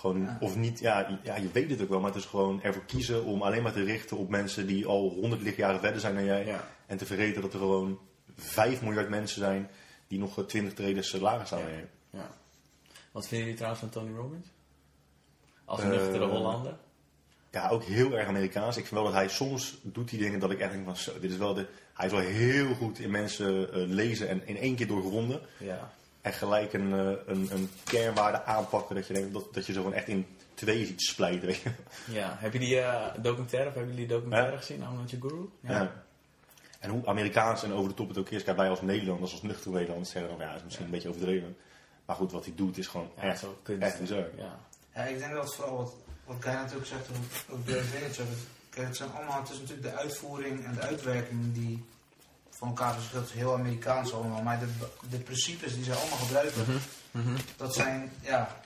Gewoon, 0.01 0.21
Ja. 0.23 0.37
Of 0.41 0.57
niet, 0.57 0.79
ja, 0.79 1.09
je- 1.09 1.19
ja, 1.23 1.37
je 1.37 1.49
weet 1.53 1.71
het 1.71 1.83
ook 1.83 1.89
wel, 1.89 2.01
maar 2.01 2.11
het 2.11 2.19
is 2.19 2.27
gewoon 2.27 2.63
ervoor 2.63 2.85
kiezen 2.85 3.25
om 3.25 3.43
alleen 3.43 3.63
maar 3.63 3.73
te 3.73 3.83
richten 3.85 4.17
op 4.17 4.29
mensen 4.29 4.67
die 4.67 4.87
al 4.87 5.09
honderd 5.11 5.43
lichtjaren 5.43 5.81
verder 5.81 6.01
zijn 6.01 6.15
dan 6.15 6.25
jij. 6.25 6.45
Ja. 6.47 6.65
En 6.87 6.97
te 6.97 7.07
vergeten 7.07 7.43
dat 7.43 7.53
er 7.53 7.59
gewoon 7.59 7.99
5 8.37 8.83
miljard 8.83 9.09
mensen 9.09 9.41
zijn 9.41 9.71
die 10.09 10.19
nog 10.19 10.39
eh, 10.39 10.45
20 10.45 10.73
treden 10.75 11.21
lager 11.21 11.47
staan 11.47 11.61
dan 11.63 11.71
jij. 11.71 11.89
Ja. 12.11 12.31
Wat 13.13 13.23
vinden 13.23 13.39
jullie 13.39 13.55
trouwens 13.55 13.81
van 13.81 13.91
Tony 13.91 14.17
Robbins? 14.17 14.47
Als 15.65 15.81
Eh, 15.81 15.89
nuchtere 15.89 16.27
Hollander? 16.27 16.77
Ja, 17.51 17.69
ook 17.69 17.85
heel 17.85 18.13
erg 18.19 18.29
Amerikaans. 18.29 18.77
Ik 18.77 18.87
vind 18.87 18.95
wel 19.01 19.05
dat 19.05 19.13
hij 19.19 19.29
soms 19.29 19.79
doet 19.83 20.09
die 20.11 20.19
dingen 20.19 20.41
dat 20.41 20.51
ik 20.51 20.59
echt 20.61 20.73
denk 20.73 20.85
van 20.85 20.97
zo, 20.97 21.13
dit 21.21 21.31
is 21.31 21.37
wel 21.37 21.55
de. 21.55 21.67
Hij 21.95 22.07
is 22.07 22.13
wel 22.13 22.21
heel 22.21 22.75
goed 22.75 22.99
in 22.99 23.11
mensen 23.11 23.73
eh, 23.73 23.83
lezen 23.89 24.29
en 24.29 24.47
in 24.47 24.57
één 24.57 24.75
keer 24.77 24.87
doorgronden. 24.87 25.41
Ja. 25.59 25.93
En 26.21 26.33
gelijk 26.33 26.73
een, 26.73 26.93
eh, 26.93 27.07
een, 27.27 27.49
een 27.53 27.71
kernwaarde 27.85 28.45
aanpakken 28.45 28.95
dat 28.95 29.07
je 29.07 29.13
denkt 29.13 29.33
dat, 29.33 29.55
dat 29.55 29.67
je 29.67 29.73
zo 29.73 29.81
gewoon 29.83 29.97
echt 29.97 30.09
in 30.09 30.27
twee 30.55 30.87
ziet 30.87 31.03
splijten. 31.03 31.47
Weet 31.47 31.61
je. 31.61 31.71
ja. 32.13 32.37
Heb 32.39 32.53
je 32.53 32.59
die 32.59 32.81
eh, 32.81 33.15
documentaire, 33.23 33.69
of 33.69 33.75
hebben 33.75 33.93
jullie 33.93 34.07
die 34.09 34.17
documentaire 34.17 34.53
Ja. 34.53 34.59
gezien? 34.59 34.79
Not 34.79 35.11
Your 35.11 35.29
Guru? 35.29 35.49
Ja. 35.61 35.93
En 36.79 36.91
hoe 36.91 37.07
Amerikaans 37.07 37.63
en 37.63 37.73
over 37.73 37.89
de 37.89 37.95
top 37.95 38.09
het 38.09 38.19
ook 38.19 38.29
is. 38.29 38.43
Kijk, 38.43 38.57
wij 38.57 38.69
als 38.69 38.83
Nederlanders, 38.83 39.33
als 39.33 39.43
nuchter 39.43 39.71
Nederlanders 39.71 40.11
zeggen 40.11 40.39
dan 40.39 40.47
ja, 40.49 40.55
is 40.55 40.63
misschien 40.65 40.85
een 40.85 40.91
beetje 40.91 41.09
overdreven. 41.09 41.57
Maar 42.05 42.17
goed, 42.17 42.33
wat 42.33 42.45
hij 42.45 42.55
doet 42.57 42.79
is 42.79 42.87
gewoon 42.87 43.11
Ja, 43.17 43.23
echt, 43.23 43.45
echt 43.79 44.01
bizar. 44.01 44.27
Ja. 44.37 44.59
Ja, 44.95 45.03
ik 45.03 45.19
denk 45.19 45.33
dat 45.33 45.55
vooral 45.55 45.77
wat, 45.77 45.95
wat 46.25 46.37
Guy 46.41 46.53
natuurlijk 46.53 46.87
zegt 46.87 47.07
Vaynerchuk. 47.07 48.27
Kijk, 48.71 48.87
het, 48.87 48.97
zijn 48.97 49.11
allemaal, 49.13 49.41
het 49.41 49.51
is 49.51 49.59
natuurlijk 49.59 49.83
de 49.83 49.97
uitvoering 49.97 50.65
en 50.65 50.75
de 50.75 50.81
uitwerking 50.81 51.55
die 51.55 51.85
van 52.61 52.69
elkaar 52.69 52.95
verschilt. 52.95 53.31
Heel 53.31 53.55
Amerikaans 53.55 54.13
allemaal. 54.13 54.43
Maar 54.43 54.59
de, 54.59 54.67
de 55.11 55.19
principes 55.19 55.75
die 55.75 55.85
zij 55.85 55.95
allemaal 55.95 56.19
gebruiken, 56.19 56.83
Mhm. 57.13 57.37
dat 57.57 57.75
zijn, 57.75 58.13
ja, 58.21 58.57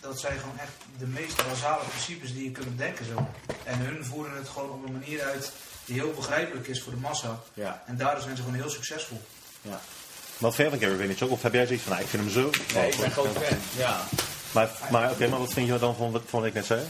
dat 0.00 0.20
zijn 0.20 0.38
gewoon 0.38 0.58
echt 0.58 0.72
de 0.98 1.06
meest 1.06 1.36
basale 1.48 1.84
principes 1.88 2.32
die 2.34 2.44
je 2.44 2.50
kunt 2.50 2.76
bedenken. 2.76 3.04
Zo. 3.06 3.28
En 3.64 3.78
hun 3.78 4.04
voeren 4.04 4.36
het 4.36 4.48
gewoon 4.48 4.70
op 4.70 4.84
een 4.86 4.92
manier 4.92 5.22
uit 5.22 5.52
die 5.84 5.94
heel 5.94 6.12
begrijpelijk 6.12 6.66
is 6.68 6.82
voor 6.82 6.92
de 6.92 6.98
massa. 6.98 7.40
Ja. 7.54 7.82
En 7.86 7.96
daardoor 7.96 8.22
zijn 8.22 8.36
ze 8.36 8.42
gewoon 8.42 8.58
heel 8.58 8.70
succesvol. 8.70 9.20
ja. 9.62 9.80
Wat 10.38 10.54
ver 10.54 10.70
van 10.70 10.78
Gary 10.78 10.96
Vaynerchuk? 10.96 11.30
Of 11.30 11.42
heb 11.42 11.52
jij 11.52 11.66
zoiets 11.66 11.84
van, 11.84 11.92
nou, 11.92 12.04
ik 12.04 12.10
vind 12.10 12.22
hem 12.22 12.32
zo... 12.32 12.50
Nee, 12.74 12.90
ik 12.90 12.96
ben 13.00 13.10
groot 13.10 13.36
fan. 13.38 13.58
Ja. 13.76 14.00
Maar, 14.52 14.70
maar, 14.90 15.10
oké, 15.10 15.28
maar 15.28 15.38
wat 15.38 15.52
vind 15.52 15.68
je 15.68 15.78
dan 15.78 15.96
van 15.96 16.10
wat, 16.10 16.22
van 16.26 16.38
wat 16.40 16.48
ik 16.48 16.54
net 16.54 16.66
zei? 16.66 16.80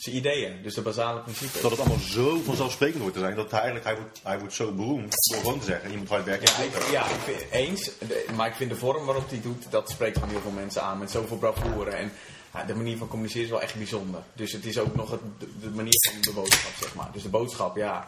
Zijn 0.00 0.16
ideeën, 0.16 0.62
dus 0.62 0.74
de 0.74 0.80
basale 0.80 1.20
principes. 1.20 1.60
Dat 1.60 1.70
het 1.70 1.80
allemaal 1.80 1.98
zo 1.98 2.40
vanzelfsprekend 2.44 3.00
wordt 3.00 3.14
te 3.14 3.20
zijn. 3.20 3.34
Dat 3.34 3.50
hij 3.50 3.60
eigenlijk, 3.60 3.88
hij 3.88 3.96
wordt, 3.96 4.20
hij 4.22 4.38
wordt 4.38 4.54
zo 4.54 4.72
beroemd 4.72 5.14
door 5.30 5.40
gewoon 5.40 5.58
te 5.58 5.64
zeggen, 5.64 5.90
je 5.90 5.96
moet 5.96 6.08
hard 6.08 6.24
werken. 6.24 6.48
Ja, 6.48 6.64
ik, 6.64 6.90
ja, 6.90 7.04
ik 7.04 7.20
vind, 7.20 7.50
eens. 7.50 7.90
Maar 8.36 8.48
ik 8.48 8.54
vind 8.54 8.70
de 8.70 8.76
vorm 8.76 9.04
waarop 9.04 9.30
hij 9.30 9.40
doet, 9.40 9.70
dat 9.70 9.90
spreekt 9.90 10.14
gewoon 10.18 10.30
heel 10.30 10.40
veel 10.40 10.50
mensen 10.50 10.82
aan. 10.82 10.98
Met 10.98 11.10
zoveel 11.10 11.36
bravoure. 11.36 11.90
En 11.90 12.12
ja, 12.54 12.64
de 12.64 12.74
manier 12.74 12.96
van 12.96 13.08
communiceren 13.08 13.44
is 13.44 13.50
wel 13.50 13.62
echt 13.62 13.74
bijzonder. 13.74 14.22
Dus 14.32 14.52
het 14.52 14.64
is 14.64 14.78
ook 14.78 14.94
nog 14.94 15.10
het, 15.10 15.20
de, 15.38 15.46
de 15.60 15.70
manier 15.70 16.10
van 16.12 16.20
de 16.20 16.32
boodschap, 16.32 16.72
zeg 16.80 16.94
maar. 16.94 17.08
Dus 17.12 17.22
de 17.22 17.28
boodschap, 17.28 17.76
ja, 17.76 18.06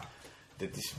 dit 0.57 0.77
is 0.77 0.93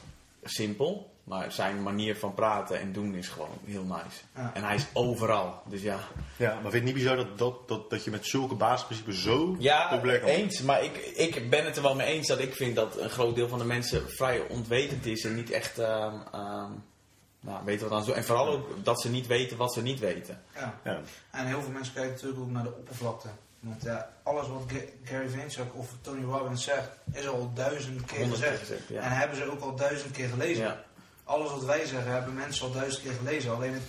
simpel. 0.44 1.12
Maar 1.24 1.52
zijn 1.52 1.82
manier 1.82 2.16
van 2.16 2.34
praten 2.34 2.80
en 2.80 2.92
doen 2.92 3.14
is 3.14 3.28
gewoon 3.28 3.58
heel 3.64 3.82
nice. 3.82 4.20
Ja. 4.34 4.50
En 4.54 4.64
hij 4.64 4.74
is 4.74 4.86
overal. 4.92 5.62
Dus 5.66 5.82
ja. 5.82 5.98
Ja, 6.36 6.52
maar 6.52 6.70
vind 6.70 6.72
je 6.72 6.78
het 6.78 6.84
niet 6.84 6.94
bizar 6.94 7.16
dat, 7.16 7.38
dat, 7.38 7.68
dat, 7.68 7.90
dat 7.90 8.04
je 8.04 8.10
met 8.10 8.26
zulke 8.26 8.54
basisprincipes 8.54 9.22
zo 9.22 9.56
Ja, 9.58 9.88
populair 9.88 10.18
kan 10.18 10.28
worden? 10.28 10.44
eens. 10.44 10.62
Maar 10.62 10.84
ik, 10.84 10.96
ik 10.96 11.50
ben 11.50 11.64
het 11.64 11.76
er 11.76 11.82
wel 11.82 11.94
mee 11.94 12.06
eens 12.06 12.26
dat 12.26 12.38
ik 12.38 12.54
vind 12.54 12.76
dat 12.76 12.98
een 12.98 13.10
groot 13.10 13.34
deel 13.34 13.48
van 13.48 13.58
de 13.58 13.64
mensen 13.64 14.10
vrij 14.10 14.48
ontwetend 14.48 15.06
is. 15.06 15.24
En 15.24 15.34
niet 15.34 15.50
echt 15.50 15.78
ehm 15.78 16.14
ehm, 16.32 16.70
nou, 17.40 17.64
weten 17.64 17.88
wat 17.88 17.98
aan 17.98 18.04
zo. 18.04 18.12
En 18.12 18.24
vooral 18.24 18.48
ook 18.48 18.84
dat 18.84 19.00
ze 19.00 19.10
niet 19.10 19.26
weten 19.26 19.56
wat 19.56 19.72
ze 19.72 19.82
niet 19.82 19.98
weten. 19.98 20.42
Ja. 20.54 20.80
Ja. 20.84 21.00
En 21.30 21.46
heel 21.46 21.62
veel 21.62 21.72
mensen 21.72 21.94
kijken 21.94 22.12
natuurlijk 22.12 22.40
ook 22.40 22.50
naar 22.50 22.62
de 22.62 22.74
oppervlakte. 22.76 23.28
Want 23.64 23.82
ja, 23.82 24.08
alles 24.22 24.48
wat 24.48 24.62
Ga- 24.66 24.78
Gary 25.04 25.28
Vaynerchuk 25.28 25.74
of 25.74 25.88
Tony 26.00 26.24
Robbins 26.24 26.64
zegt, 26.64 26.88
is 27.12 27.26
al 27.28 27.50
duizend 27.54 28.04
keer 28.04 28.26
gezegd. 28.26 28.58
gezegd, 28.58 28.88
ja. 28.88 29.00
En 29.00 29.10
hebben 29.10 29.36
ze 29.36 29.50
ook 29.50 29.60
al 29.60 29.74
duizend 29.76 30.12
keer 30.12 30.28
gelezen. 30.28 30.64
Ja. 30.64 30.80
Alles 31.24 31.50
wat 31.50 31.64
wij 31.64 31.86
zeggen, 31.86 32.12
hebben 32.12 32.34
mensen 32.34 32.66
al 32.66 32.72
duizend 32.72 33.02
keer 33.02 33.12
gelezen. 33.12 33.54
Alleen 33.54 33.72
het, 33.72 33.82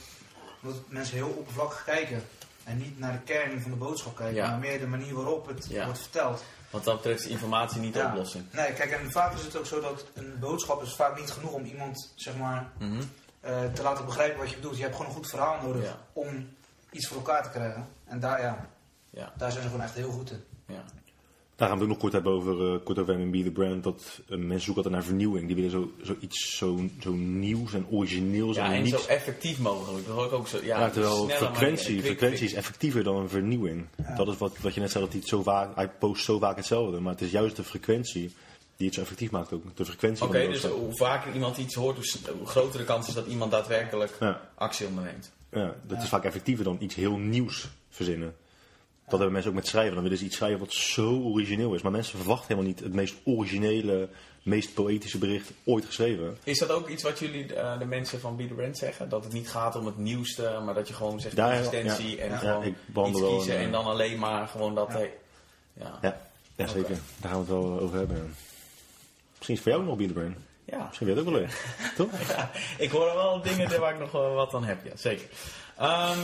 omdat 0.61 0.77
mensen 0.87 1.15
heel 1.15 1.27
oppervlakkig 1.29 1.83
kijken. 1.83 2.23
En 2.63 2.77
niet 2.77 2.99
naar 2.99 3.11
de 3.11 3.19
kern 3.33 3.61
van 3.61 3.71
de 3.71 3.77
boodschap 3.77 4.15
kijken, 4.15 4.35
Ja. 4.35 4.49
maar 4.49 4.59
meer 4.59 4.79
de 4.79 4.87
manier 4.87 5.13
waarop 5.13 5.47
het 5.47 5.67
wordt 5.83 5.99
verteld. 5.99 6.43
Wat 6.69 6.83
dat 6.83 6.95
betreft 6.95 7.23
is 7.25 7.27
informatie 7.31 7.79
niet 7.81 7.93
de 7.93 8.03
oplossing. 8.05 8.45
Nee, 8.51 8.73
kijk, 8.73 8.91
en 8.91 9.11
vaak 9.11 9.33
is 9.33 9.43
het 9.43 9.57
ook 9.57 9.65
zo 9.65 9.79
dat 9.81 10.05
een 10.13 10.39
boodschap 10.39 10.81
is 10.83 10.95
vaak 10.95 11.19
niet 11.19 11.31
genoeg 11.31 11.51
om 11.51 11.65
iemand, 11.65 12.11
zeg 12.15 12.35
maar, 12.37 12.67
Mhm. 12.79 13.01
eh, 13.39 13.63
te 13.73 13.81
laten 13.81 14.05
begrijpen 14.05 14.39
wat 14.39 14.49
je 14.49 14.55
bedoelt. 14.55 14.75
Je 14.77 14.81
hebt 14.83 14.95
gewoon 14.95 15.09
een 15.09 15.17
goed 15.17 15.29
verhaal 15.29 15.61
nodig 15.61 15.97
om 16.13 16.49
iets 16.91 17.07
voor 17.07 17.17
elkaar 17.17 17.43
te 17.43 17.49
krijgen. 17.49 17.87
En 18.05 18.19
daar, 18.19 18.41
ja, 18.41 18.69
Ja. 19.15 19.33
daar 19.37 19.51
zijn 19.51 19.63
ze 19.63 19.69
gewoon 19.69 19.85
echt 19.85 19.95
heel 19.95 20.09
goed 20.11 20.31
in. 20.31 20.43
Ja. 20.67 20.83
Daar 21.55 21.67
gaan 21.69 21.77
we 21.77 21.83
het 21.83 21.93
ook 21.93 22.01
nog 22.01 22.11
kort 22.11 22.13
hebben 22.13 22.31
over, 22.31 22.73
eh, 22.73 22.83
kort 22.83 22.99
over 22.99 23.19
MB 23.19 23.43
The 23.43 23.51
Brand. 23.51 23.83
Dat 23.83 24.21
eh, 24.29 24.37
mensen 24.37 24.61
zoeken 24.61 24.75
altijd 24.75 24.93
naar 24.93 25.03
vernieuwing. 25.03 25.45
Die 25.47 25.55
willen 25.55 25.71
zo, 25.71 25.91
zoiets 26.01 26.57
zo, 26.57 26.79
zo 26.99 27.11
nieuws 27.13 27.73
en 27.73 27.85
origineels 27.89 28.55
ja, 28.55 28.65
en 28.65 28.71
en 28.73 28.83
niet... 28.83 28.93
zo 28.99 29.07
effectief 29.07 29.59
mogelijk. 29.59 30.05
Dat 30.07 30.15
hoor 30.15 30.25
ik 30.25 30.31
ook 30.31 30.47
zo. 30.47 30.57
Ja, 30.63 30.79
Ja, 30.79 30.89
terwijl 30.89 31.27
frequentie, 31.29 32.01
frequentie 32.01 32.45
is 32.45 32.53
effectiever 32.53 33.03
dan 33.03 33.15
een 33.15 33.29
vernieuwing. 33.29 33.85
Dat 34.17 34.27
is 34.27 34.37
wat, 34.37 34.57
wat 34.61 34.73
je 34.73 34.79
net 34.79 34.91
zei, 34.91 35.03
dat 35.03 35.11
hij, 35.13 35.21
het 35.21 35.29
zo 35.29 35.41
vaak, 35.43 35.75
hij 35.75 35.89
post 35.89 36.23
zo 36.23 36.39
vaak 36.39 36.55
hetzelfde. 36.55 36.99
Maar 36.99 37.11
het 37.11 37.21
is 37.21 37.31
juist 37.31 37.55
de 37.55 37.63
frequentie 37.63 38.33
die 38.77 38.85
het 38.85 38.95
zo 38.95 39.01
effectief 39.01 39.31
maakt 39.31 39.53
ook. 39.53 39.63
De 39.75 39.85
frequentie 39.85 40.25
Oké, 40.25 40.37
van 40.41 40.47
de 40.47 40.53
dus 40.61 40.63
hoe 40.71 40.95
vaker 40.95 41.33
iemand 41.33 41.57
iets 41.57 41.75
hoort, 41.75 41.95
hoe, 41.95 42.05
s- 42.05 42.19
hoe 42.37 42.47
groter 42.47 42.79
de 42.79 42.85
kans 42.85 43.07
is 43.07 43.13
dat 43.13 43.27
iemand 43.27 43.51
daadwerkelijk 43.51 44.17
Ja, 44.19 44.49
actie 44.55 44.87
onderneemt. 44.87 45.31
ja, 45.51 45.75
dat 45.87 46.01
is 46.03 46.09
vaak 46.09 46.23
effectiever 46.23 46.63
dan 46.63 46.77
iets 46.79 46.95
heel 46.95 47.17
nieuws 47.17 47.67
verzinnen. 47.89 48.35
Dat 49.07 49.13
hebben 49.13 49.31
mensen 49.31 49.51
ook 49.51 49.57
met 49.57 49.67
schrijven. 49.67 49.93
Dan 49.93 50.03
willen 50.03 50.17
ze 50.17 50.25
iets 50.25 50.35
schrijven 50.35 50.59
wat 50.59 50.73
zo 50.73 51.21
origineel 51.21 51.73
is. 51.73 51.81
Maar 51.81 51.91
mensen 51.91 52.17
verwachten 52.17 52.47
helemaal 52.47 52.69
niet 52.69 52.79
het 52.79 52.93
meest 52.93 53.15
originele, 53.23 54.09
meest 54.43 54.73
poëtische 54.73 55.17
bericht 55.17 55.51
ooit 55.63 55.85
geschreven. 55.85 56.37
Is 56.43 56.59
dat 56.59 56.71
ook 56.71 56.89
iets 56.89 57.03
wat 57.03 57.19
jullie, 57.19 57.53
eh, 57.55 57.79
de 57.79 57.85
mensen 57.85 58.19
van 58.19 58.35
Be 58.35 58.47
The 58.47 58.53
Brand, 58.53 58.77
zeggen? 58.77 59.09
Dat 59.09 59.23
het 59.23 59.33
niet 59.33 59.49
gaat 59.49 59.75
om 59.75 59.85
het 59.85 59.97
nieuwste, 59.97 60.61
maar 60.65 60.73
dat 60.73 60.87
je 60.87 60.93
gewoon 60.93 61.19
zegt 61.19 61.35
Ja, 61.35 61.51
ja, 61.51 61.61
consistentie 61.61 62.15
ja. 62.17 62.23
en 62.23 62.29
Ja, 62.29 62.37
gewoon 62.37 62.65
iets 63.09 63.19
wel 63.21 63.35
kiezen 63.35 63.53
een, 63.53 63.59
en 63.59 63.65
eh, 63.65 63.71
dan 63.71 63.85
alleen 63.85 64.19
maar 64.19 64.47
gewoon 64.47 64.75
dat... 64.75 64.87
Ja. 64.87 64.93
hey, 64.93 65.13
ja. 65.73 65.97
Ja, 66.01 66.21
ja 66.55 66.67
zeker. 66.67 66.97
Daar 67.17 67.31
gaan 67.31 67.45
we 67.45 67.53
het 67.53 67.61
wel 67.61 67.79
over 67.79 67.97
hebben. 67.97 68.35
Misschien 69.37 69.55
is 69.55 69.59
het 69.59 69.59
voor 69.59 69.71
jou 69.71 69.81
ook 69.81 69.87
nog 69.87 69.97
Be 69.97 70.07
The 70.07 70.13
Brand. 70.13 70.35
Ja. 70.65 70.85
Misschien 70.87 71.07
het 71.07 71.19
ook 71.19 71.25
wel 71.25 71.33
leuk. 71.41 71.75
Toch? 71.95 72.27
Ja, 72.27 72.51
ik 72.77 72.91
hoor 72.91 73.13
wel 73.13 73.41
dingen 73.41 73.79
waar 73.79 73.93
ik 73.93 73.99
nog 73.99 74.11
wat 74.11 74.53
aan 74.53 74.63
heb, 74.63 74.85
ja, 74.85 74.95
zeker. 74.95 75.27
Ehm, 75.77 76.19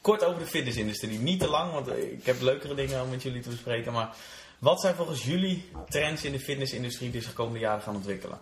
kort 0.00 0.24
over 0.24 0.38
de 0.38 0.46
fitnessindustrie. 0.46 1.18
Niet 1.18 1.40
te 1.40 1.48
lang, 1.48 1.72
want 1.72 1.88
eh, 1.88 2.12
ik 2.12 2.26
heb 2.26 2.40
leukere 2.40 2.74
dingen 2.74 3.02
om 3.02 3.10
met 3.10 3.22
jullie 3.22 3.42
te 3.42 3.48
bespreken. 3.48 3.92
Maar 3.92 4.14
wat 4.58 4.80
zijn 4.80 4.94
volgens 4.94 5.24
jullie 5.24 5.70
trends 5.88 6.24
in 6.24 6.32
de 6.32 6.40
fitnessindustrie 6.40 7.10
die 7.10 7.20
zich 7.20 7.30
de 7.30 7.36
komende 7.36 7.58
jaren 7.58 7.82
gaan 7.82 7.94
ontwikkelen? 7.94 8.38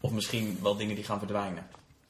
Of 0.00 0.10
misschien 0.10 0.58
wel 0.62 0.76
dingen 0.76 0.94
die 0.94 1.04
gaan 1.04 1.18
verdwijnen? 1.18 1.66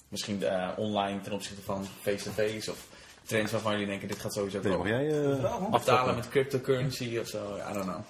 Misschien 0.09 0.43
eh, 0.43 0.69
online 0.77 1.21
ten 1.21 1.33
opzichte 1.33 1.63
van 1.63 1.87
face-to-face 2.01 2.71
of 2.71 2.79
trends 3.27 3.53
waarvan 3.53 3.73
jullie 3.73 3.87
denken 3.87 4.09
dit 4.09 4.21
gaat 4.21 4.33
sowieso 4.33 4.61
Mag 4.63 4.73
komen. 4.73 4.89
jij 4.89 5.07
eh, 5.07 5.13
Vraag, 5.39 5.41
man. 5.41 5.43
Betalen 5.43 5.73
aftrappen? 5.73 6.15
met 6.15 6.29
cryptocurrency 6.29 7.19
of 7.19 7.29
zo, 7.29 7.57
I 7.71 7.73
don't 7.73 7.85
know. 7.85 8.01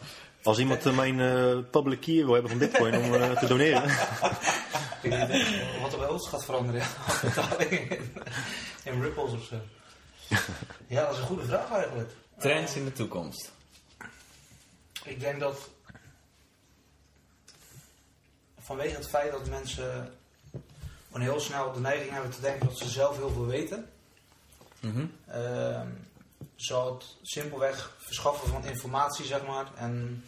Als 0.42 0.58
iemand 0.58 0.86
eh, 0.86 0.96
mijn 0.96 1.20
eh, 1.20 1.58
public 1.70 2.00
key 2.00 2.24
wil 2.24 2.32
hebben 2.32 2.50
van 2.50 2.58
Bitcoin 2.58 2.96
om 2.96 3.14
eh, 3.14 3.30
te 3.30 3.46
doneren. 3.46 3.82
Wat 5.82 5.92
er 5.92 5.98
bij 5.98 6.08
ons 6.08 6.28
gaat 6.28 6.44
veranderen. 6.44 6.82
in 8.84 9.02
ripples 9.02 9.32
of 9.32 9.44
zo. 9.44 9.56
Ja, 10.86 11.04
dat 11.04 11.12
is 11.12 11.18
een 11.18 11.26
goede 11.26 11.44
vraag 11.44 11.70
eigenlijk. 11.72 12.10
Trends 12.38 12.74
in 12.76 12.84
de 12.84 12.92
toekomst. 12.92 13.52
Ik 15.04 15.20
denk 15.20 15.40
dat 15.40 15.68
vanwege 18.60 18.94
het 18.96 19.08
feit 19.08 19.32
dat 19.32 19.48
mensen 19.48 20.14
gewoon 21.06 21.22
heel 21.22 21.40
snel 21.40 21.72
de 21.72 21.80
neiging 21.80 22.10
hebben 22.12 22.30
te 22.30 22.40
denken 22.40 22.66
dat 22.66 22.78
ze 22.78 22.88
zelf 22.88 23.16
heel 23.16 23.30
veel 23.30 23.46
weten, 23.46 23.90
Mhm. 24.80 25.06
ehm, 25.26 25.88
zal 26.54 26.94
het 26.94 27.04
simpelweg 27.22 27.94
verschaffen 27.98 28.48
van 28.48 28.64
informatie, 28.64 29.24
zeg 29.24 29.46
maar, 29.46 29.66
en 29.76 30.24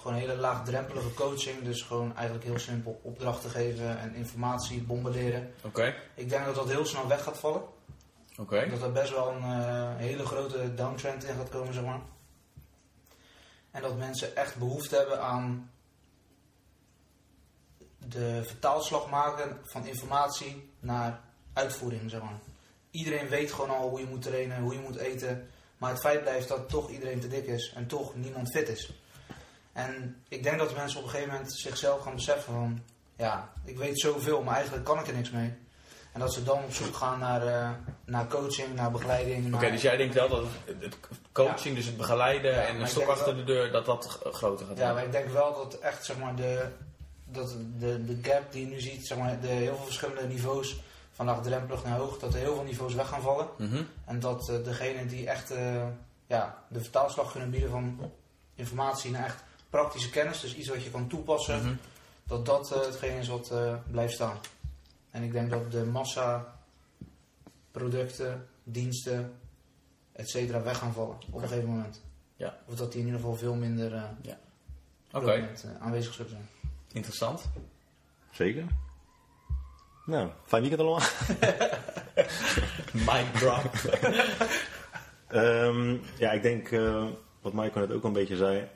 gewoon 0.00 0.16
hele 0.16 0.36
laagdrempelige 0.36 1.14
coaching, 1.14 1.62
dus 1.62 1.82
gewoon 1.82 2.16
eigenlijk 2.16 2.46
heel 2.46 2.58
simpel 2.58 3.00
opdrachten 3.02 3.50
geven 3.50 3.98
en 3.98 4.14
informatie 4.14 4.80
bombarderen. 4.82 5.54
Oké, 5.62 5.94
Ik 6.14 6.28
denk 6.28 6.44
dat 6.44 6.54
dat 6.54 6.68
heel 6.68 6.86
snel 6.86 7.08
weg 7.08 7.22
gaat 7.22 7.38
vallen. 7.38 7.62
Dat 8.70 8.82
er 8.82 8.92
best 8.92 9.10
wel 9.10 9.30
een 9.30 9.42
eh, 9.42 9.96
hele 9.96 10.26
grote 10.26 10.74
downtrend 10.74 11.24
in 11.24 11.34
gaat 11.34 11.48
komen, 11.48 11.74
zeg 11.74 11.84
maar. 11.84 12.00
En 13.70 13.82
dat 13.82 13.96
mensen 13.96 14.36
echt 14.36 14.56
behoefte 14.56 14.96
hebben 14.96 15.22
aan 15.22 15.70
de 17.98 18.42
vertaalslag 18.44 19.10
maken 19.10 19.58
van 19.62 19.86
informatie 19.86 20.72
naar 20.80 21.20
uitvoering, 21.52 22.10
zeg 22.10 22.22
maar. 22.22 22.38
Iedereen 22.90 23.28
weet 23.28 23.52
gewoon 23.52 23.70
al 23.70 23.88
hoe 23.88 24.00
je 24.00 24.06
moet 24.06 24.22
trainen, 24.22 24.62
hoe 24.62 24.74
je 24.74 24.80
moet 24.80 24.96
eten. 24.96 25.48
Maar 25.78 25.90
het 25.90 26.00
feit 26.00 26.22
blijft 26.22 26.48
dat 26.48 26.68
toch 26.68 26.90
iedereen 26.90 27.20
te 27.20 27.28
dik 27.28 27.46
is 27.46 27.72
en 27.76 27.86
toch 27.86 28.14
niemand 28.14 28.50
fit 28.50 28.68
is. 28.68 28.92
En 29.72 30.22
ik 30.28 30.42
denk 30.42 30.58
dat 30.58 30.74
mensen 30.74 30.98
op 30.98 31.04
een 31.04 31.10
gegeven 31.10 31.32
moment 31.32 31.52
zichzelf 31.52 32.02
gaan 32.02 32.14
beseffen 32.14 32.52
van... 32.52 32.82
Ja, 33.16 33.52
ik 33.64 33.78
weet 33.78 34.00
zoveel, 34.00 34.42
maar 34.42 34.54
eigenlijk 34.54 34.84
kan 34.84 34.98
ik 34.98 35.06
er 35.06 35.14
niks 35.14 35.30
mee. 35.30 35.54
En 36.12 36.20
dat 36.20 36.32
ze 36.32 36.42
dan 36.42 36.62
op 36.64 36.72
zoek 36.72 36.94
gaan 36.96 37.18
naar, 37.18 37.46
eh, 37.46 37.70
naar 38.04 38.26
coaching, 38.26 38.74
naar 38.74 38.90
begeleiding. 38.90 39.54
Oké, 39.54 39.70
dus 39.70 39.82
jij 39.82 39.96
denkt 39.96 40.14
wel 40.14 40.28
dat 40.28 40.44
het 40.80 40.96
coaching, 41.32 41.74
dus 41.76 41.86
het 41.86 41.96
begeleiden 41.96 42.52
Ja, 42.54 42.60
en 42.62 42.80
een 42.80 42.88
stok 42.88 43.08
achter 43.08 43.26
wel- 43.26 43.34
de 43.36 43.44
deur, 43.44 43.72
dat 43.72 43.86
dat 43.86 44.18
groter 44.32 44.66
gaat 44.66 44.76
Ja, 44.78 44.84
maar 44.84 44.92
worden. 44.92 45.06
ik 45.06 45.12
denk 45.12 45.28
wel 45.34 45.54
dat 45.54 45.74
echt 45.78 46.04
zeg 46.04 46.18
maar, 46.18 46.34
de, 46.36 46.66
dat 47.24 47.54
de, 47.78 48.04
de 48.04 48.18
gap 48.30 48.52
die 48.52 48.64
je 48.64 48.70
nu 48.72 48.80
ziet, 48.80 49.06
zeg 49.06 49.18
maar, 49.18 49.40
de 49.40 49.46
heel 49.46 49.74
veel 49.76 49.84
verschillende 49.84 50.22
niveaus, 50.26 50.80
van 51.12 51.26
laagdrempelig 51.26 51.84
naar 51.84 51.98
hoog, 51.98 52.18
dat 52.18 52.34
er 52.34 52.40
heel 52.40 52.54
veel 52.54 52.64
niveaus 52.64 52.94
weg 52.94 53.08
gaan 53.08 53.22
vallen. 53.22 53.48
Mhm. 53.58 53.82
En 54.04 54.20
dat 54.20 54.48
eh 54.48 54.64
degene 54.64 55.06
die 55.06 55.26
echt 55.28 55.50
eh, 55.50 55.82
ja, 56.26 56.62
de 56.68 56.80
vertaalslag 56.80 57.30
kunnen 57.32 57.50
bieden 57.50 57.70
van 57.70 58.10
informatie 58.54 59.10
naar 59.10 59.24
echt 59.24 59.42
praktische 59.70 60.10
kennis, 60.10 60.40
dus 60.40 60.54
iets 60.54 60.68
wat 60.68 60.82
je 60.84 60.90
kan 60.90 61.08
toepassen, 61.08 61.58
Mhm. 61.58 61.74
dat 62.26 62.46
dat 62.46 62.68
hetgene 62.68 63.18
is 63.18 63.28
wat 63.28 63.52
blijft 63.90 64.12
staan. 64.14 64.38
En 65.10 65.22
ik 65.22 65.32
denk 65.32 65.50
dat 65.50 65.72
de 65.72 65.84
massa 65.84 66.54
producten, 67.70 68.46
diensten, 68.62 69.32
et 70.12 70.28
cetera, 70.28 70.62
weg 70.62 70.78
gaan 70.78 70.92
vallen 70.92 71.16
op 71.30 71.42
een 71.42 71.48
gegeven 71.48 71.68
moment. 71.68 72.02
Ja. 72.36 72.58
Of 72.66 72.74
dat 72.74 72.92
die 72.92 73.00
in 73.00 73.06
ieder 73.06 73.20
geval 73.20 73.36
veel 73.36 73.54
minder 73.54 73.94
eh, 73.94 74.02
Oké, 75.12 75.24
prominent, 75.24 75.64
eh, 75.64 75.82
aanwezig 75.86 76.14
zullen 76.14 76.30
zijn. 76.30 76.48
interessant. 76.92 77.50
Zeker. 78.30 78.64
Nou, 80.06 80.30
fijn 80.46 80.62
weekend 80.62 80.80
allemaal. 80.82 81.08
Mic 83.06 83.26
drop. 83.34 83.70
Ehm, 85.28 85.96
ja, 86.18 86.30
ik 86.30 86.42
denk, 86.42 86.70
eh, 86.70 87.06
wat 87.40 87.52
Michael 87.52 87.86
net 87.86 87.96
ook 87.96 88.02
al 88.02 88.08
een 88.08 88.14
beetje 88.14 88.36
zei, 88.36 88.68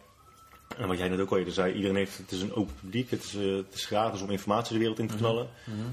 en 0.79 0.89
wat 0.89 0.99
jij 0.99 1.09
net 1.09 1.21
ook 1.21 1.31
al 1.31 1.39
eerder 1.39 1.53
zei, 1.55 1.73
iedereen 1.73 1.97
heeft, 1.97 2.17
het 2.19 2.31
is 2.33 2.41
een 2.41 2.55
open 2.55 2.75
publiek, 2.81 3.11
het 3.11 3.23
is, 3.25 3.35
eh, 3.35 3.57
het 3.57 3.75
is 3.75 3.87
gratis 3.87 4.21
om 4.21 4.31
informatie 4.31 4.73
de 4.73 4.79
wereld 4.79 4.99
in 4.99 5.07
te 5.07 5.17
knallen. 5.17 5.49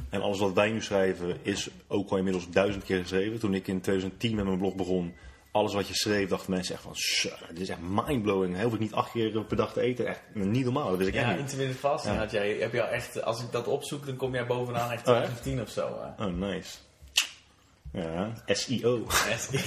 En 0.09 0.21
alles 0.21 0.39
wat 0.39 0.53
wij 0.53 0.71
nu 0.71 0.81
schrijven 0.81 1.37
is 1.41 1.69
ook 1.87 2.09
al 2.09 2.17
inmiddels 2.17 2.49
duizend 2.49 2.83
keer 2.83 3.01
geschreven. 3.01 3.39
Toen 3.39 3.53
ik 3.53 3.67
in 3.67 3.81
2010 3.81 4.35
met 4.35 4.45
mijn 4.45 4.57
blog 4.57 4.75
begon, 4.75 5.13
alles 5.51 5.73
wat 5.73 5.87
je 5.87 5.93
schreef, 5.95 6.29
dachten 6.29 6.51
mensen 6.51 6.73
echt 6.73 6.83
van, 6.83 6.95
"Zo, 6.95 7.29
dit 7.49 7.59
is 7.59 7.69
echt 7.69 7.79
mindblowing. 7.81 8.55
Heel 8.55 8.69
veel 8.69 8.79
niet 8.79 8.93
acht 8.93 9.11
keer 9.11 9.43
per 9.43 9.57
dag 9.57 9.73
te 9.73 9.81
eten, 9.81 10.07
echt 10.07 10.19
niet 10.33 10.63
normaal, 10.63 10.89
dat 10.89 10.97
wist 10.97 11.09
ik 11.09 11.15
Ja, 11.15 11.35
intermittent 11.35 11.79
fasting 11.79 12.13
Ja. 12.15 12.19
had 12.21 12.31
jij, 12.31 12.55
heb 12.59 12.73
je 12.73 12.81
al 12.81 12.87
echt, 12.87 13.23
als 13.23 13.41
ik 13.41 13.51
dat 13.51 13.67
opzoek, 13.67 14.05
dan 14.05 14.15
kom 14.15 14.33
jij 14.33 14.45
bovenaan 14.45 14.91
echt 14.91 15.07
Oh, 15.07 15.15
echt? 15.17 15.41
2010 15.41 15.61
of 15.61 15.69
zo. 15.69 15.99
eh. 16.17 16.25
Oh, 16.27 16.33
nice. 16.33 16.77
Ja, 17.93 18.33
SEO. 18.47 19.07
Echt. 19.29 19.49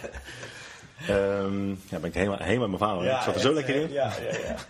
Ehm 1.08 1.68
ja, 1.68 1.98
ben 1.98 2.04
ik 2.04 2.14
helemaal, 2.14 2.38
helemaal 2.38 2.68
mijn 2.68 3.08
hè. 3.08 3.16
ik 3.16 3.22
zat 3.22 3.34
er 3.34 3.40
zo 3.40 3.52
lekker 3.52 3.74
in. 3.74 3.90
Ja, 3.92 4.12
ja, 4.32 4.38
ja. 4.38 4.56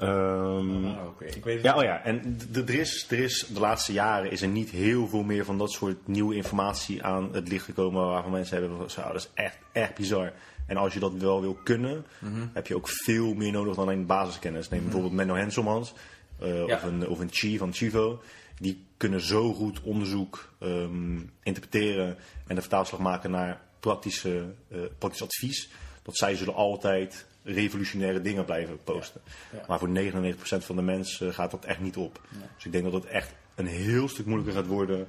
Ah, 0.00 1.06
oké. 1.06 1.24
Ik 1.24 1.44
weet 1.44 1.62
Ja, 1.62 1.76
oh 1.76 1.82
ja, 1.82 2.04
en 2.04 2.38
er 2.54 2.70
is, 2.74 3.06
er 3.10 3.18
is 3.18 3.46
de 3.54 3.60
laatste 3.60 3.92
jaren 3.92 4.30
is 4.30 4.42
er 4.42 4.48
niet 4.48 4.70
heel 4.70 5.08
veel 5.08 5.22
meer 5.22 5.44
van 5.44 5.58
dat 5.58 5.70
soort 5.72 6.06
nieuwe 6.06 6.34
informatie 6.34 7.02
aan 7.02 7.28
het 7.32 7.48
licht 7.48 7.64
gekomen 7.64 8.06
waarvan 8.06 8.30
mensen 8.30 8.58
hebben 8.60 8.76
van, 8.78 8.90
zo, 8.90 9.02
dat 9.02 9.14
is 9.14 9.30
echt, 9.34 9.58
echt 9.72 9.94
bizar. 9.94 10.32
En 10.66 10.76
als 10.76 10.92
je 10.94 11.00
dat 11.00 11.12
wel 11.12 11.40
wil 11.40 11.58
kunnen, 11.64 12.06
Mhm. 12.18 12.46
heb 12.52 12.66
je 12.66 12.76
ook 12.76 12.88
veel 12.88 13.34
meer 13.34 13.52
nodig 13.52 13.74
dan 13.74 13.84
alleen 13.84 14.06
basiskennis. 14.06 14.68
Neem 14.68 14.82
bijvoorbeeld 14.82 15.12
Menno 15.12 15.34
Henselmans 15.34 15.92
eh, 16.40 16.66
Ja. 16.66 16.74
of, 16.74 16.82
een, 16.82 17.08
of 17.08 17.18
een 17.18 17.28
Chi 17.32 17.58
van 17.58 17.72
Chivo. 17.72 18.22
Die 18.58 18.86
kunnen 18.96 19.20
zo 19.20 19.52
goed 19.52 19.80
onderzoek 19.82 20.52
ehm, 20.60 21.18
interpreteren 21.42 22.16
en 22.46 22.54
de 22.54 22.60
vertaalslag 22.60 23.00
maken 23.00 23.30
naar 23.30 23.60
praktische, 23.88 24.54
eh, 24.68 24.78
praktisch 24.98 25.22
advies. 25.22 25.68
Dat 26.02 26.16
zij 26.16 26.36
zullen 26.36 26.54
altijd 26.54 27.26
revolutionaire 27.42 28.20
dingen 28.20 28.44
blijven 28.44 28.78
posten. 28.84 29.20
Ja. 29.52 29.64
Maar 29.68 29.78
voor 29.78 29.88
99% 29.88 30.64
van 30.64 30.76
de 30.76 30.82
mensen 30.82 31.34
gaat 31.34 31.50
dat 31.50 31.64
echt 31.64 31.80
niet 31.80 31.96
op. 31.96 32.20
Dus 32.56 32.64
ik 32.64 32.72
denk 32.72 32.84
dat 32.84 32.92
het 32.92 33.06
echt 33.06 33.34
een 33.54 33.66
heel 33.66 34.08
stuk 34.08 34.26
moeilijker 34.26 34.54
gaat 34.54 34.66
worden 34.66 35.06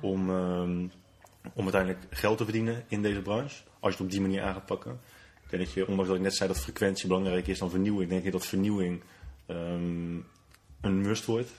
om, 0.00 0.30
ehm, 0.30 0.86
om 1.52 1.62
uiteindelijk 1.62 2.00
geld 2.10 2.38
te 2.38 2.44
verdienen 2.44 2.84
in 2.88 3.02
deze 3.02 3.20
branche. 3.20 3.62
Als 3.80 3.92
je 3.92 3.98
het 3.98 4.00
op 4.00 4.10
die 4.10 4.20
manier 4.20 4.42
aan 4.42 4.54
gaat 4.54 4.66
pakken. 4.66 5.00
Ik 5.44 5.50
denk 5.50 5.64
dat 5.64 5.72
je, 5.72 5.86
ondanks 5.86 6.06
dat 6.06 6.16
ik 6.16 6.22
net 6.22 6.34
zei 6.34 6.48
dat 6.48 6.60
frequentie 6.60 7.06
belangrijker 7.06 7.52
is 7.52 7.58
dan 7.58 7.70
vernieuwing, 7.70 8.10
denk 8.10 8.24
ik 8.24 8.32
dat 8.32 8.46
vernieuwing 8.46 9.02
ehm, 9.46 10.16
een 10.80 11.00
must 11.00 11.24
wordt 11.24 11.50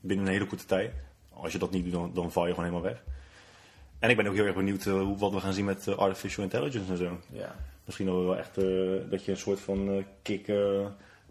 binnen 0.00 0.26
een 0.26 0.32
hele 0.32 0.46
korte 0.46 0.66
tijd. 0.66 0.92
Als 1.32 1.52
je 1.52 1.58
dat 1.58 1.70
niet 1.70 1.84
doet, 1.84 1.92
dan, 1.92 2.10
dan 2.14 2.32
val 2.32 2.46
je 2.46 2.54
gewoon 2.54 2.68
helemaal 2.70 2.90
weg. 2.90 3.02
En 4.00 4.10
ik 4.10 4.16
ben 4.16 4.26
ook 4.26 4.34
heel 4.34 4.44
erg 4.44 4.54
benieuwd 4.54 4.86
eh, 4.86 4.92
hoe, 4.92 5.18
wat 5.18 5.32
we 5.32 5.40
gaan 5.40 5.52
zien 5.52 5.64
met 5.64 5.86
eh, 5.86 5.96
artificial 5.96 6.44
intelligence 6.44 6.90
en 6.92 6.98
zo. 6.98 7.20
Ja. 7.32 7.54
Misschien 7.84 8.06
dat 8.06 8.16
we 8.16 8.22
wel 8.22 8.36
echt 8.36 8.56
eh, 8.58 9.10
dat 9.10 9.24
je 9.24 9.30
een 9.30 9.36
soort 9.36 9.60
van 9.60 10.04
kick 10.22 10.52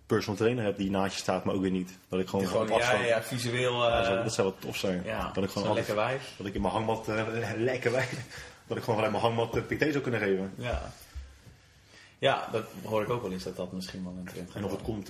personal 0.05 0.37
trainer 0.39 0.63
hebt 0.63 0.77
die 0.77 0.89
naast 0.89 1.13
je 1.15 1.19
staat, 1.21 1.43
maar 1.43 1.55
ook 1.55 1.61
weer 1.61 1.71
niet. 1.71 1.97
Dat 2.09 2.19
ik 2.19 2.27
gewoon, 2.27 2.47
Gewoon, 2.47 2.61
op 2.61 2.69
ja, 2.69 2.75
afstand. 2.75 3.05
ja, 3.07 3.23
visueel. 3.23 3.83
Ja, 3.87 3.97
dat 3.97 4.05
zou- 4.05 4.23
dat 4.23 4.33
zou 4.33 4.47
wat 4.47 4.61
tof 4.61 4.77
zijn. 4.77 5.01
ja, 5.03 5.31
dat 5.31 5.43
ik 5.43 5.49
gewoon 5.49 5.67
altijd, 5.67 5.87
lekker 5.87 6.05
wijf. 6.05 6.33
dat 6.37 6.45
ik 6.47 6.53
in 6.53 6.61
mijn 6.61 6.73
hangmat 6.73 7.07
eh, 7.07 7.25
lekker 7.57 7.91
wij, 7.91 8.07
dat 8.67 8.77
ik 8.77 8.83
gewoon 8.83 8.95
vanuit 9.03 9.11
mijn 9.11 9.23
hangmat 9.23 9.55
uh, 9.55 9.63
PT 9.63 9.81
zou 9.91 9.99
kunnen 9.99 10.19
geven. 10.19 10.53
Ja. 10.55 10.91
ja, 12.19 12.47
dat 12.51 12.65
hoor 12.83 13.01
ik 13.01 13.09
ook 13.09 13.21
wel 13.21 13.31
eens 13.31 13.43
dat 13.43 13.55
dat 13.55 13.71
misschien 13.71 14.03
wel 14.03 14.13
een 14.17 14.25
trend 14.25 14.53
En 14.53 14.63
of 14.65 14.71
het 14.71 14.81
komt, 14.81 15.07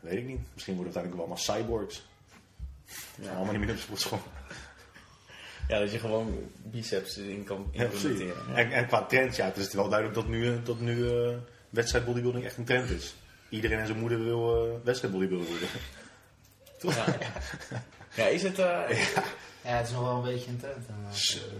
weet 0.00 0.18
ik 0.18 0.26
niet. 0.26 0.40
Misschien 0.54 0.74
worden 0.76 0.92
we 0.92 0.98
uiteindelijk 0.98 1.14
wel 1.14 1.20
allemaal 1.20 1.36
cyborgs. 1.36 2.06
Ja. 3.14 3.28
Allemaal 3.34 3.50
niet 3.52 3.60
meer 3.60 3.68
in 3.68 3.74
de 3.74 3.80
sportschool. 3.80 4.20
Ja, 5.70 5.78
dat 5.78 5.92
je 5.92 5.98
gewoon 5.98 6.50
biceps 6.62 7.16
in 7.18 7.44
kan 7.44 7.68
Ja, 7.72 7.84
implementeren. 7.84 8.42
Ja. 8.48 8.54
En, 8.54 8.72
en 8.72 8.86
qua 8.86 9.02
trends, 9.02 9.36
ja, 9.36 9.44
het 9.44 9.56
is 9.56 9.72
wel 9.74 9.88
duidelijk 9.88 10.18
dat 10.18 10.28
nu, 10.28 10.46
eh, 10.46 10.52
dat 10.64 10.80
nu 10.80 11.08
eh, 11.08 11.36
wedstrijd 11.70 12.04
bodybuilding 12.04 12.44
echt 12.44 12.56
een 12.56 12.64
trend 12.64 12.90
is. 12.90 13.14
Iedereen 13.48 13.78
en 13.78 13.86
zijn 13.86 13.98
moeder 13.98 14.24
wil 14.24 14.66
eh 14.66 14.84
wedstrijd 14.84 15.14
bodybuilder 15.14 15.48
worden. 15.48 15.68
Ja. 16.80 17.16
ja, 18.14 18.26
is 18.26 18.42
het, 18.42 18.58
eh, 18.58 18.90
Ja, 19.64 19.76
het 19.76 19.86
is 19.86 19.92
nog 19.92 20.02
wel 20.02 20.16
een 20.16 20.22
beetje 20.34 20.50
een 20.50 20.58
trend. 20.58 20.86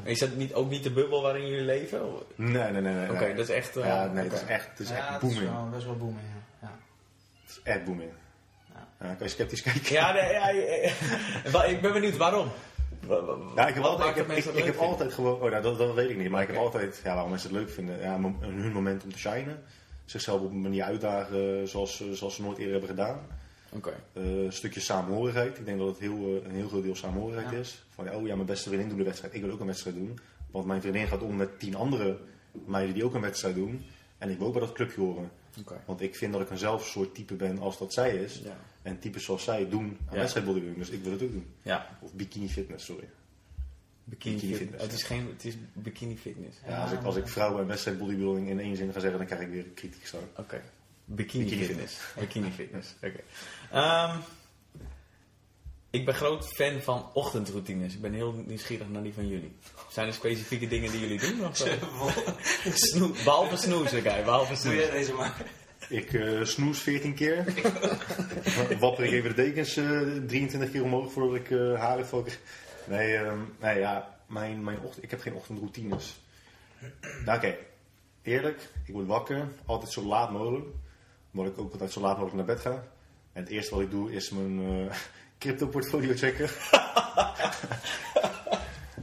is 0.02 0.18
dat 0.18 0.34
niet, 0.34 0.54
ook 0.54 0.70
niet 0.70 0.82
de 0.82 0.90
bubbel 0.90 1.22
waarin 1.22 1.46
jullie 1.48 1.64
leven? 1.64 2.14
Oké, 2.14 2.24
Nee, 2.34 2.52
nee, 2.52 2.82
nee. 2.82 2.94
nee, 2.94 3.08
nee. 3.08 3.34
dat 3.34 3.48
is 3.48 3.54
echt... 3.54 3.74
ja, 3.74 4.06
nee, 4.06 4.24
het 4.24 4.32
oké. 4.32 4.42
is 4.42 4.48
echt, 4.48 4.68
het 4.68 4.78
is 4.80 4.88
ja, 4.88 4.96
echt 4.96 5.08
het 5.08 5.20
booming. 5.20 5.40
is 5.42 5.48
wel, 5.48 5.68
best 5.70 5.84
wel 5.84 5.96
booming, 5.96 6.26
ja. 6.34 6.68
ja. 6.68 6.78
Het 7.42 7.50
is 7.50 7.60
echt 7.62 7.84
booming. 7.84 8.10
Ja. 8.74 9.06
Ja, 9.06 9.14
kan 9.14 9.26
je 9.26 9.28
sceptisch 9.32 9.62
kijken? 9.62 9.92
Ja, 9.92 10.12
nee, 10.12 10.32
ja, 10.32 10.48
ja, 10.50 10.62
ja. 11.52 11.64
Ik 11.64 11.80
ben 11.80 11.92
benieuwd 11.92 12.16
waarom. 12.16 12.50
Ja, 13.56 13.66
ik 13.68 13.74
heb 13.74 13.82
altijd, 13.84 14.16
ik 14.16 14.26
heb, 14.44 14.54
ik, 14.54 14.64
heb 14.64 14.76
altijd 14.76 15.12
gewoon, 15.12 15.40
oh, 15.40 15.50
nou, 15.50 15.62
dat, 15.62 15.78
dat 15.78 15.94
weet 15.94 16.10
ik 16.10 16.16
niet, 16.16 16.30
maar 16.30 16.42
ik 16.42 16.48
heb 16.48 16.56
altijd, 16.56 17.00
ja, 17.04 17.12
waarom 17.12 17.30
mensen 17.30 17.48
het 17.50 17.58
leuk 17.58 17.70
vinden, 17.70 18.00
ja, 18.00 18.20
hun 18.40 18.72
moment 18.72 19.04
om 19.04 19.12
te 19.12 19.18
shinen. 19.18 19.62
Zichzelf 20.04 20.40
op 20.40 20.50
een 20.50 20.60
manier 20.60 20.82
uitdagen 20.82 21.68
zoals, 21.68 21.96
ze- 21.96 22.14
zoals 22.14 22.34
ze 22.34 22.42
nooit 22.42 22.58
eerder 22.58 22.72
hebben 22.72 22.90
gedaan. 22.90 23.18
Eh, 24.12 24.22
een 24.44 24.52
stukje 24.52 24.80
samenhorigheid. 24.80 25.58
Ik 25.58 25.64
denk 25.64 25.78
dat 25.78 25.88
het 25.88 25.98
heel, 25.98 26.16
eh, 26.16 26.48
een 26.48 26.54
heel 26.54 26.68
groot 26.68 26.82
deel 26.82 26.96
samenhorigheid 26.96 27.50
Ja. 27.50 27.56
is. 27.58 27.84
Van, 27.94 28.10
oh 28.14 28.26
ja, 28.26 28.34
mijn 28.34 28.46
beste 28.46 28.68
vriendin 28.68 28.88
doet 28.88 28.98
de 28.98 29.04
wedstrijd. 29.04 29.34
Ik 29.34 29.42
wil 29.42 29.50
ook 29.52 29.60
een 29.60 29.66
wedstrijd 29.66 29.96
doen. 29.96 30.18
Want 30.50 30.66
mijn 30.66 30.80
vriendin 30.80 31.06
gaat 31.06 31.22
om 31.22 31.36
met 31.36 31.58
tien 31.58 31.74
andere 31.74 32.16
meiden 32.66 32.94
die 32.94 33.04
ook 33.04 33.14
een 33.14 33.20
wedstrijd 33.20 33.54
doen. 33.54 33.84
En 34.18 34.30
ik 34.30 34.38
wil 34.38 34.46
ook 34.46 34.52
bij 34.52 34.62
dat 34.62 34.72
clubje 34.72 35.00
horen. 35.00 35.30
Want 35.84 36.00
ik 36.00 36.14
vind 36.16 36.32
dat 36.32 36.40
ik 36.42 36.50
eenzelfde 36.50 36.88
soort 36.88 37.14
type 37.14 37.34
ben 37.34 37.58
als 37.58 37.78
dat 37.78 37.92
zij 37.92 38.14
is. 38.16 38.40
Ja. 38.44 38.56
En 38.82 38.98
types 38.98 39.24
zoals 39.24 39.44
zij 39.44 39.68
doen 39.68 39.98
aan 40.06 40.14
Ja. 40.14 40.20
wedstrijdbodybuilding. 40.20 40.84
Dus 40.86 40.94
ik 40.94 41.02
wil 41.02 41.12
het 41.12 41.22
ook 41.22 41.32
doen. 41.32 41.46
Ja, 41.62 41.98
Of 42.00 42.12
bikini 42.12 42.48
fitness, 42.48 42.84
sorry. 42.84 43.08
bikini, 44.04 44.34
Bikini 44.34 44.54
fitness. 44.54 44.82
Het 44.82 44.92
is 44.92 45.02
geen, 45.02 45.26
het 45.32 45.44
is 45.44 45.54
bikini 45.72 46.16
fitness. 46.16 46.56
Ja, 46.66 46.82
als, 46.82 46.92
ik, 46.92 47.02
als 47.02 47.16
ik 47.16 47.28
vrouwen 47.28 47.60
en 47.60 47.66
wedstrijdbodybuilding 47.66 48.48
in 48.48 48.60
één 48.60 48.76
zin 48.76 48.92
ga 48.92 49.00
zeggen, 49.00 49.18
dan 49.18 49.26
krijg 49.26 49.42
ik 49.42 49.48
weer 49.48 49.64
kritiek 49.64 50.06
staan. 50.06 50.20
Oké. 50.36 50.62
Bikini, 51.04 51.44
Bikini 51.44 51.64
fitness. 51.64 52.00
Bikini 52.18 52.50
fitness. 52.50 52.94
Oké. 53.02 53.20
Ehm, 53.72 54.16
ik 55.90 56.04
ben 56.04 56.14
groot 56.14 56.48
fan 56.48 56.80
van 56.80 57.10
ochtendroutines. 57.12 57.94
Ik 57.94 58.00
ben 58.00 58.12
heel 58.12 58.32
nieuwsgierig 58.46 58.88
naar 58.88 59.02
die 59.02 59.14
van 59.14 59.28
jullie. 59.28 59.52
Zijn 59.90 60.06
er 60.06 60.12
specifieke 60.14 60.68
dingen 60.68 60.90
die 60.90 61.00
jullie 61.00 61.20
doen? 61.20 61.46
Of? 61.46 61.56
Snoe- 62.74 63.12
behalve 63.24 63.56
snoezen, 63.56 64.02
kijk. 64.02 64.24
Behalve 64.24 64.62
Doe 64.62 64.74
jij 64.74 64.84
snoezen. 64.84 64.92
deze 64.92 65.12
maar. 65.12 65.42
Ik 65.88 66.12
eh, 66.12 66.44
snoes 66.44 66.78
14 66.78 67.14
keer. 67.14 67.44
Wapper 68.80 69.04
ik 69.04 69.12
even 69.12 69.28
de 69.36 69.42
dekens 69.42 69.76
eh, 69.76 70.00
23 70.26 70.70
keer 70.70 70.82
omhoog 70.82 71.12
voordat 71.12 71.34
ik 71.36 71.50
eh 71.50 71.80
haren 71.80 72.06
fokker. 72.06 72.38
Nee, 72.86 73.16
ehm, 73.16 73.38
nee 73.60 73.78
ja, 73.78 74.18
mijn, 74.26 74.64
mijn 74.64 74.80
ochtend, 74.80 75.04
ik 75.04 75.10
heb 75.10 75.20
geen 75.20 75.34
ochtendroutines. 75.34 76.20
Nou 77.24 77.38
oké, 77.38 77.56
eerlijk, 78.22 78.68
ik 78.86 78.92
word 78.92 79.06
wakker, 79.06 79.48
altijd 79.66 79.92
zo 79.92 80.02
laat 80.02 80.30
mogelijk. 80.30 80.66
Omdat 81.32 81.52
ik 81.52 81.58
ook 81.58 81.72
altijd 81.72 81.92
zo 81.92 82.00
laat 82.00 82.18
mogelijk 82.18 82.36
naar 82.46 82.56
bed 82.56 82.64
ga. 82.64 82.84
En 83.32 83.42
het 83.42 83.48
eerste 83.48 83.74
wat 83.74 83.84
ik 83.84 83.90
doe 83.90 84.12
is 84.12 84.30
mijn 84.30 84.60
eh, 84.88 84.96
crypto 85.40 85.66
portfolio 85.66 86.12
checken. 86.16 86.48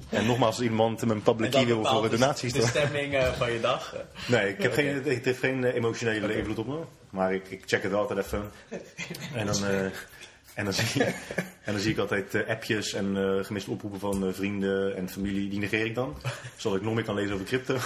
en 0.09 0.25
nogmaals, 0.25 0.55
als 0.55 0.65
iemand 0.65 1.05
mijn 1.05 1.21
public 1.21 1.51
key 1.51 1.65
wil 1.65 1.85
voor 1.85 2.01
de 2.01 2.09
donaties 2.09 2.53
de 2.53 2.59
dan- 2.59 2.67
stemming 2.67 3.15
eh, 3.15 3.33
van 3.33 3.51
je 3.51 3.59
dag. 3.59 3.95
Nee, 4.27 4.49
ik 4.49 4.61
heb 4.61 4.73
geen, 4.73 5.03
het 5.03 5.25
heeft 5.25 5.39
geen 5.39 5.63
eh, 5.63 5.75
emotionele 5.75 6.37
invloed 6.37 6.57
op 6.57 6.67
me. 6.67 6.79
Maar 7.09 7.33
ik, 7.33 7.47
ik 7.49 7.63
check 7.65 7.81
het 7.81 7.91
wel 7.91 7.99
altijd 8.01 8.19
even. 8.19 8.51
En 9.33 9.45
dan, 9.45 9.65
eh, 9.65 9.85
en 10.53 10.63
dan, 10.65 10.73
zie, 10.73 11.03
en 11.63 11.73
dan 11.73 11.79
zie 11.79 11.91
ik 11.91 11.97
altijd 11.97 12.47
appjes 12.47 12.93
en 12.93 13.17
eh 13.17 13.45
gemiste 13.45 13.71
oproepen 13.71 13.99
van 13.99 14.27
eh, 14.27 14.33
vrienden 14.33 14.95
en 14.95 15.09
familie. 15.09 15.49
Die 15.49 15.59
negeer 15.59 15.85
ik 15.85 15.95
dan. 15.95 16.17
Zodat 16.55 16.77
ik 16.77 16.83
nog 16.83 16.93
meer 16.93 17.03
kan 17.03 17.15
lezen 17.15 17.33
over 17.33 17.45
crypto. 17.45 17.77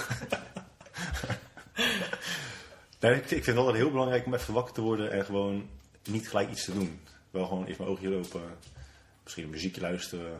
nee, 3.00 3.14
ik, 3.14 3.22
ik 3.22 3.28
vind 3.28 3.46
het 3.46 3.56
altijd 3.56 3.76
heel 3.76 3.90
belangrijk 3.90 4.26
om 4.26 4.34
even 4.34 4.54
wakker 4.54 4.74
te 4.74 4.80
worden 4.80 5.12
en 5.12 5.24
gewoon 5.24 5.68
niet 6.04 6.28
gelijk 6.28 6.50
iets 6.50 6.64
te 6.64 6.72
doen. 6.74 7.00
Wel 7.32 7.46
gewoon 7.46 7.64
eerst 7.66 7.78
mijn 7.78 7.90
oogje 7.90 8.08
lopen. 8.08 8.40
Misschien 9.22 9.44
een 9.44 9.50
muziekje 9.50 9.80
luisteren. 9.80 10.38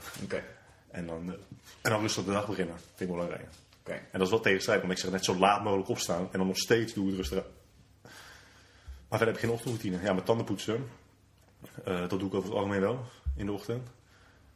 En 0.90 1.06
dan, 1.06 1.28
eh, 1.28 1.34
en 1.82 1.90
dan 1.90 2.00
rustig 2.00 2.24
de 2.24 2.30
dag 2.32 2.46
beginnen. 2.46 2.74
Vind 2.94 3.00
ik 3.10 3.16
belangrijk. 3.16 3.44
En 3.84 4.00
dat 4.12 4.20
is 4.20 4.30
wel 4.30 4.40
tegenstrijdig, 4.40 4.84
want 4.86 4.96
ik 4.98 5.02
zeg 5.04 5.12
net 5.12 5.24
zo 5.24 5.36
laat 5.36 5.62
mogelijk 5.64 5.88
opstaan 5.88 6.28
en 6.32 6.38
dan 6.38 6.46
nog 6.46 6.56
steeds 6.56 6.92
doe 6.94 7.02
ik 7.04 7.08
het 7.10 7.18
rustig. 7.18 7.44
Maar 9.08 9.18
verder 9.18 9.26
heb 9.26 9.34
ik 9.34 9.40
geen 9.40 9.50
ochtendroutine. 9.50 9.96
Ja, 10.02 10.12
mijn 10.12 10.24
tanden 10.24 10.46
poetsen. 10.46 10.88
eh, 11.84 12.00
dat 12.08 12.10
doe 12.10 12.28
ik 12.28 12.34
over 12.34 12.48
het 12.48 12.58
algemeen 12.58 12.80
wel 12.80 13.04
in 13.36 13.46
de 13.46 13.52
ochtend. 13.52 13.86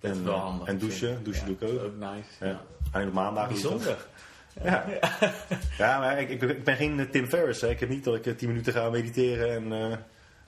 Dat 0.01 0.11
is 0.11 0.16
En, 0.16 0.24
wel 0.24 0.34
eh, 0.34 0.41
handig. 0.43 0.68
en 0.68 0.78
douchen, 0.78 1.24
douchen 1.24 1.49
Ja, 1.53 1.55
doe 1.59 1.68
ik 1.68 1.74
ook. 1.74 1.78
dat 1.78 1.87
is 1.87 1.95
ook 1.95 2.14
nice. 2.14 2.45
Ja. 2.45 2.47
Ja. 2.47 2.62
Alleen 2.93 3.07
op 3.09 3.12
maandag. 3.14 3.49
Bijzonder. 3.49 3.97
Ja. 4.64 4.84
ja, 5.78 5.99
maar 5.99 6.20
ik, 6.20 6.28
ik, 6.43 6.64
ben- 6.64 6.76
geen 6.76 7.11
Tim 7.11 7.26
Ferriss. 7.26 7.61
Hè. 7.61 7.68
Ik 7.70 7.80
heb 7.80 7.89
niet 7.89 8.05
dat 8.05 8.26
ik 8.26 8.39
10 8.39 8.49
minuten 8.49 8.72
ga 8.72 8.91
mediteren 8.91 9.72
en 9.72 9.72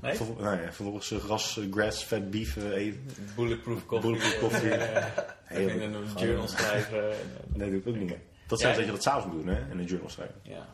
Nee? 0.01 0.15
vervol- 0.17 0.37
nou 0.41 0.57
ja, 0.57 0.63
vervolgens 0.73 1.11
eh, 1.11 1.19
gras, 1.19 1.59
eh, 1.59 1.65
grass, 1.73 2.03
fat 2.05 2.31
beef 2.31 2.57
eh, 2.57 2.71
eten. 2.73 3.07
Bulletproof 3.37 3.87
koffie. 3.87 4.11
Bulletproof 4.11 4.39
koffie. 4.53 4.71
Eh, 4.75 5.07
Heel 5.45 5.71
goed. 5.71 5.81
een 5.81 6.07
journal 6.17 6.49
schrijven. 6.49 7.11
en, 7.13 7.17
Nee, 7.59 7.71
dat 7.73 7.85
doe 7.85 7.95
ik 7.95 8.03
ook 8.03 8.09
niet. 8.09 8.19
Dat 8.47 8.59
Ja, 8.59 8.65
zijn 8.65 8.77
dat 8.77 8.85
je 8.85 8.91
dat 8.91 9.03
s'avonds 9.03 9.27
moet 9.37 9.45
doen, 9.45 9.55
hè? 9.55 9.61
In 9.71 9.79
een 9.79 9.85
journal 9.85 10.11
schrijven. 10.11 10.35
Ja. 10.43 10.67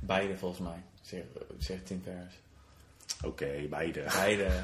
Beide 0.00 0.36
volgens 0.36 0.60
mij, 0.60 0.82
zegt, 1.02 1.24
zegt 1.58 1.86
Tim 1.86 2.02
Ferriss. 2.04 2.36
Oké, 3.24 3.66
beide. 3.70 4.02
Beide. 4.12 4.46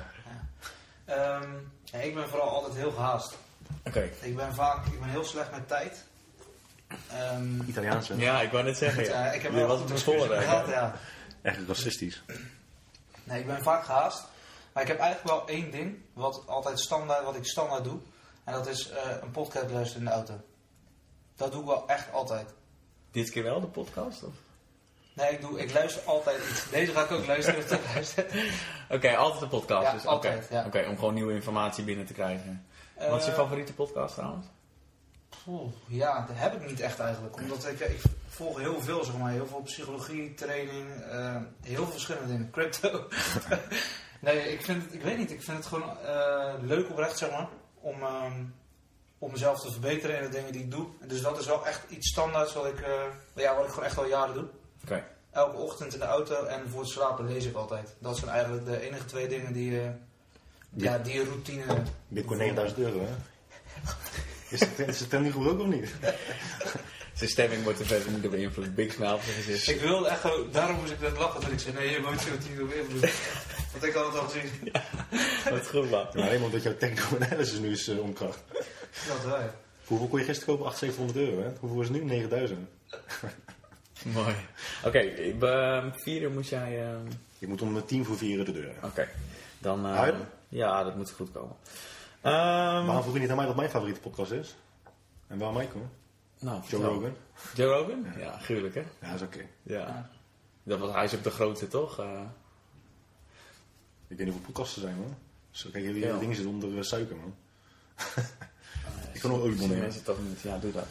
Ehm, 1.05 1.51
ja, 1.84 1.99
ik 1.99 2.14
ben 2.14 2.28
vooral 2.28 2.49
altijd 2.49 2.74
heel 2.74 2.90
gehaast. 2.90 3.38
Oké. 3.84 4.11
Ik 4.20 4.36
ben 4.36 4.55
vaak 4.55 4.86
ik 4.86 5.01
ben 5.01 5.09
heel 5.09 5.24
slecht 5.24 5.51
met 5.51 5.68
tijd. 5.68 6.05
Ehm, 7.11 7.61
Italiaans, 7.68 8.09
hè? 8.09 8.14
Ja, 8.14 8.40
ik 8.42 8.51
wou 8.51 8.64
net 8.64 8.76
zeggen. 8.76 9.05
Ja. 9.05 9.24
ja, 9.24 9.32
ik 9.32 9.42
heb 9.42 9.53
wel 9.53 9.70
het 9.80 9.90
excuus 9.90 10.14
bevoren. 10.14 10.42
gehad, 10.42 10.68
ja. 10.68 10.94
Echt 11.42 11.59
racistisch. 11.68 12.22
Nee, 13.26 13.40
ik 13.40 13.46
ben 13.46 13.62
vaak 13.62 13.84
gehaast. 13.84 14.24
Maar 14.72 14.82
ik 14.82 14.88
heb 14.88 14.98
eigenlijk 14.98 15.36
wel 15.36 15.48
één 15.56 15.70
ding, 15.70 15.98
wat, 16.12 16.42
altijd 16.46 16.80
standaard, 16.80 17.24
wat 17.24 17.36
ik 17.36 17.46
standaard 17.46 17.84
doe. 17.84 17.98
En 18.44 18.52
dat 18.52 18.66
is 18.66 18.88
eh, 18.88 19.10
een 19.22 19.30
podcast 19.30 19.70
luisteren 19.70 20.02
in 20.02 20.08
de 20.08 20.14
auto. 20.14 20.40
Dat 21.36 21.52
doe 21.52 21.60
ik 21.60 21.66
wel 21.66 21.88
echt 21.88 22.12
altijd. 22.12 22.54
Dit 23.10 23.30
keer 23.30 23.42
wel 23.42 23.60
de 23.60 23.66
podcast? 23.66 24.22
Of? 24.22 24.32
Nee, 25.12 25.30
ik, 25.30 25.40
doe, 25.40 25.60
ik 25.60 25.72
luister 25.72 26.02
altijd 26.02 26.48
iets. 26.50 26.70
Deze 26.70 26.92
ga 26.92 27.02
ik 27.02 27.10
ook 27.10 27.26
luisteren. 27.26 27.66
te 27.66 27.78
luisteren. 27.94 28.30
Oké, 28.96 29.16
altijd 29.16 29.40
de 29.40 29.48
podcast. 29.48 29.82
Ja, 29.82 29.92
dus, 29.92 30.06
oké. 30.06 30.42
ja. 30.50 30.88
Om 30.88 30.98
gewoon 30.98 31.14
nieuwe 31.14 31.32
informatie 31.34 31.84
binnen 31.84 32.06
te 32.06 32.12
krijgen. 32.12 32.66
Wat 32.98 33.20
is 33.20 33.24
je 33.24 33.30
Eh, 33.30 33.36
favoriete 33.36 33.72
podcast 33.72 34.14
trouwens? 34.14 34.46
Oeh, 35.46 35.72
ja, 35.86 36.24
dat 36.26 36.36
heb 36.38 36.54
ik 36.54 36.66
niet 36.66 36.80
echt 36.80 36.98
eigenlijk. 36.98 37.36
Omdat 37.36 37.66
ik, 37.66 37.80
ik 37.80 38.02
volg 38.37 38.59
heel 38.59 38.80
veel, 38.80 39.05
zeg 39.05 39.18
maar. 39.18 39.30
Heel 39.30 39.47
veel 39.47 39.62
psychologie, 39.62 40.34
training, 40.34 41.03
eh, 41.11 41.37
heel 41.62 41.82
veel 41.82 41.93
verschillende 41.93 42.28
dingen. 42.28 42.51
Crypto. 42.51 43.09
nee, 44.20 44.53
ik 44.53 44.62
vind 44.62 44.82
het, 44.84 44.95
ik 44.95 45.03
weet 45.03 45.18
niet, 45.18 45.30
ik 45.30 45.43
vind 45.43 45.57
het 45.57 45.66
gewoon 45.66 45.99
eh, 45.99 46.55
leuk 46.61 46.91
oprecht, 46.91 47.18
zeg 47.18 47.30
maar. 47.30 47.49
Om, 47.80 48.03
ehm, 48.03 48.45
om 49.18 49.30
mezelf 49.30 49.61
te 49.61 49.72
verbeteren 49.72 50.16
in 50.16 50.22
de 50.22 50.28
dingen 50.28 50.53
die 50.53 50.62
ik 50.62 50.70
doe. 50.70 50.87
En 51.01 51.09
Dus 51.09 51.22
dat 51.22 51.39
is 51.39 51.47
wel 51.47 51.66
echt 51.66 51.91
iets 51.91 52.09
standaards 52.09 52.53
wat 52.53 52.66
ik, 52.66 52.80
eh, 52.80 53.03
ja, 53.34 53.57
wat 53.57 53.64
ik 53.64 53.70
gewoon 53.70 53.84
echt 53.84 53.99
al 53.99 54.07
jaren 54.07 54.34
doe. 54.34 54.47
Oké. 54.82 55.05
Elke 55.30 55.57
ochtend 55.57 55.93
in 55.93 55.99
de 55.99 56.05
auto 56.05 56.45
en 56.45 56.68
voor 56.68 56.80
het 56.80 56.91
slapen 56.91 57.26
lees 57.26 57.45
ik 57.45 57.55
altijd. 57.55 57.95
Dat 57.99 58.16
zijn 58.16 58.30
eigenlijk 58.30 58.66
de 58.66 58.80
enige 58.80 59.05
twee 59.05 59.28
dingen 59.28 59.53
die, 59.53 59.80
eh, 59.80 59.89
ja, 60.74 60.99
die 60.99 61.20
een 61.20 61.26
routine... 61.26 61.64
Bitcoin 62.09 62.39
9000 62.39 62.78
euro, 62.78 63.01
hè? 63.01 63.14
Is 64.55 64.61
het, 64.61 64.78
is 64.78 65.01
het 65.01 65.11
dan 65.11 65.22
niet 65.22 65.32
gebroken 65.32 65.61
of 65.61 65.66
niet? 65.66 65.95
Zijn 67.16 67.30
stemming 67.30 67.62
wordt 67.62 67.78
er 67.78 67.86
verder 67.86 68.10
niet 68.12 68.22
door 68.22 68.30
beïnvloed. 68.30 68.74
Big 68.74 68.92
smile 68.92 69.14
op 69.14 69.20
zijn 69.22 69.34
gezicht. 69.36 69.68
Ik 69.68 69.80
wilde 69.80 70.08
echt 70.08 70.20
gewoon, 70.20 70.48
daarom 70.52 70.76
moest 70.76 70.92
ik 70.92 71.00
net 71.00 71.18
lachen 71.18 71.40
toen 71.40 71.52
ik 71.52 71.58
zei, 71.58 71.74
nee, 71.74 71.90
je 71.90 72.00
moet 72.10 72.22
je 72.22 72.28
routine 72.30 72.62
op 72.62 72.70
invloed. 72.72 73.12
Want 73.72 73.84
ik 73.84 73.92
had 73.92 74.06
het 74.06 74.16
al 74.22 74.28
gezien. 74.28 74.72
Wat 75.50 75.68
goed, 75.68 75.90
man. 75.90 76.06
Ja, 76.12 76.22
alleen 76.22 76.36
maar 76.36 76.44
omdat 76.44 76.62
jouw 76.62 76.76
technical 76.76 77.18
analysis 77.20 77.58
nu 77.58 77.70
is 77.70 77.88
uh, 77.88 77.98
omkracht. 78.00 78.38
Dat 79.08 79.22
ja. 79.24 79.54
Hoeveel 79.84 80.06
kon 80.08 80.18
je 80.18 80.24
gisteren 80.24 80.54
kopen? 80.56 80.70
800, 80.72 80.96
700 80.98 81.28
euro, 81.28 81.42
hè? 81.42 81.52
Hoeveel 81.60 81.80
is 81.80 81.88
het 81.88 81.96
nu? 81.96 82.04
9000. 82.04 82.68
Mooi. 84.04 84.34
Oké, 84.84 84.86
okay, 84.86 85.92
vier 85.96 86.22
uur 86.22 86.30
moet 86.30 86.48
jij... 86.48 86.82
ehm, 86.84 87.06
Je 87.38 87.46
moet 87.46 87.62
om 87.62 87.86
tien 87.86 88.04
voor 88.04 88.16
vier 88.16 88.44
de 88.44 88.52
deur. 88.52 88.72
Oké, 88.82 89.08
dan... 89.58 89.86
eh, 89.86 89.94
Huilen? 89.96 90.28
ja, 90.48 90.84
dat 90.84 90.96
moet 90.96 91.10
goed 91.10 91.32
komen. 91.32 91.56
Ehm, 92.20 92.86
Waarom 92.86 93.02
vroeg 93.02 93.14
je 93.14 93.20
niet 93.20 93.30
aan 93.30 93.36
mij 93.36 93.46
wat 93.46 93.56
mijn 93.56 93.70
favoriete 93.70 94.00
podcast 94.00 94.30
is? 94.30 94.54
En 95.26 95.38
waarom 95.38 95.56
Michael? 95.58 95.88
Nou, 96.47 96.61
Joe 96.68 96.80
vertel. 96.80 96.92
Rogan? 96.94 97.16
Joe 97.55 97.72
Rogan? 97.72 98.07
Ja, 98.18 98.38
gruwelijk 98.38 98.74
hè? 98.74 98.80
Ja, 99.01 99.11
dat 99.12 99.20
is 99.20 99.26
oké. 99.26 99.47
Ja. 99.62 100.11
Dat 100.62 100.78
was, 100.78 100.92
hij 100.94 101.05
is 101.05 101.14
ook 101.14 101.22
de 101.22 101.30
grootste, 101.30 101.68
toch? 101.68 101.99
Eh, 101.99 102.20
Ik 104.09 104.16
weet 104.16 104.18
niet 104.26 104.28
hoeveel 104.36 104.53
podcasts 104.53 104.74
er 104.76 104.82
zijn, 104.82 104.97
man. 104.99 105.16
Zo, 105.51 105.68
kijk, 105.72 105.84
jullie 105.84 106.07
Ja. 106.07 106.18
dingen 106.18 106.34
zitten 106.34 106.53
onder 106.55 106.76
eh, 106.78 106.82
suiker, 106.82 107.16
man. 107.16 107.34
ik 109.14 109.20
kan 109.20 109.32
ook 109.32 109.40
oliebol 109.42 109.66
nemen. 109.66 109.82
Mensen 109.82 110.05
toch 110.05 110.18
niet, 110.28 110.40
ja, 110.40 110.59
doe 110.59 110.72
dat. 110.72 110.86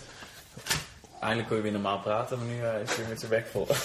Eindelijk 1.19 1.47
kun 1.47 1.57
je 1.57 1.63
weer 1.63 1.71
normaal 1.71 1.99
praten, 1.99 2.37
maar 2.37 2.47
nu 2.47 2.61
eh, 2.61 2.81
is 2.81 2.87
hij 2.89 2.97
weer 2.97 3.07
met 3.07 3.19
zijn 3.19 3.31
bek 3.31 3.47
vol. 3.47 3.67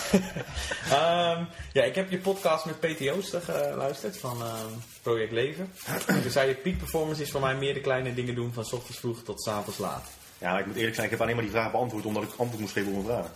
Ehm, 0.91 1.45
ja, 1.73 1.83
ik 1.83 1.95
heb 1.95 2.11
je 2.11 2.19
podcast 2.19 2.65
met 2.65 2.81
Peter 2.81 3.05
Joosten 3.05 3.43
geluisterd 3.43 4.17
van 4.19 4.43
ehm, 4.43 4.67
Project 5.03 5.33
Leven. 5.33 5.73
En 6.07 6.23
toen 6.23 6.31
zei 6.31 6.49
je, 6.49 6.55
peak 6.55 6.79
performance 6.79 7.23
is 7.23 7.31
voor 7.31 7.41
mij 7.41 7.57
meer 7.57 7.75
de 7.75 7.81
kleine 7.81 8.15
dingen 8.15 8.35
doen 8.35 8.53
van 8.53 8.65
's 8.65 8.73
ochtends 8.73 8.99
vroeg 8.99 9.23
tot 9.23 9.43
's 9.43 9.49
avonds 9.49 9.79
laat. 9.79 10.09
Ja, 10.41 10.59
ik 10.59 10.67
moet 10.67 10.77
eerlijk 10.77 10.95
zijn, 10.95 11.05
ik 11.07 11.13
heb 11.13 11.21
alleen 11.21 11.35
maar 11.35 11.45
die 11.45 11.53
vraag 11.53 11.71
beantwoord 11.71 12.05
omdat 12.05 12.23
ik 12.23 12.29
antwoord 12.37 12.61
moest 12.61 12.73
geven 12.73 12.93
op 12.93 13.05
mijn 13.05 13.17
vraag. 13.17 13.31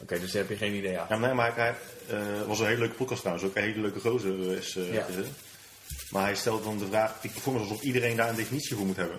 Oké, 0.00 0.20
dus 0.20 0.32
daar 0.32 0.40
heb 0.42 0.50
je 0.50 0.56
geen 0.56 0.74
idee 0.74 0.98
aan. 0.98 1.06
Ja, 1.08 1.16
nee, 1.18 1.32
maar 1.34 1.56
hij 1.56 1.74
eh, 2.08 2.42
was 2.46 2.58
een 2.60 2.66
hele 2.66 2.78
leuke 2.78 2.94
podcast 2.94 3.20
trouwens. 3.20 3.48
Ook 3.48 3.56
een 3.56 3.62
hele 3.62 3.80
leuke 3.80 4.00
gozer 4.00 4.56
is, 4.56 4.72
Ja. 4.74 5.06
is 5.06 5.14
het. 5.14 5.26
Maar 6.10 6.22
hij 6.22 6.34
stelt 6.34 6.64
dan 6.64 6.78
de 6.78 6.86
vraag, 6.86 7.20
peak 7.20 7.32
performance, 7.32 7.68
alsof 7.68 7.82
iedereen 7.84 8.16
daar 8.16 8.28
een 8.28 8.34
definitie 8.36 8.76
voor 8.76 8.86
moet 8.86 8.96
hebben. 8.96 9.18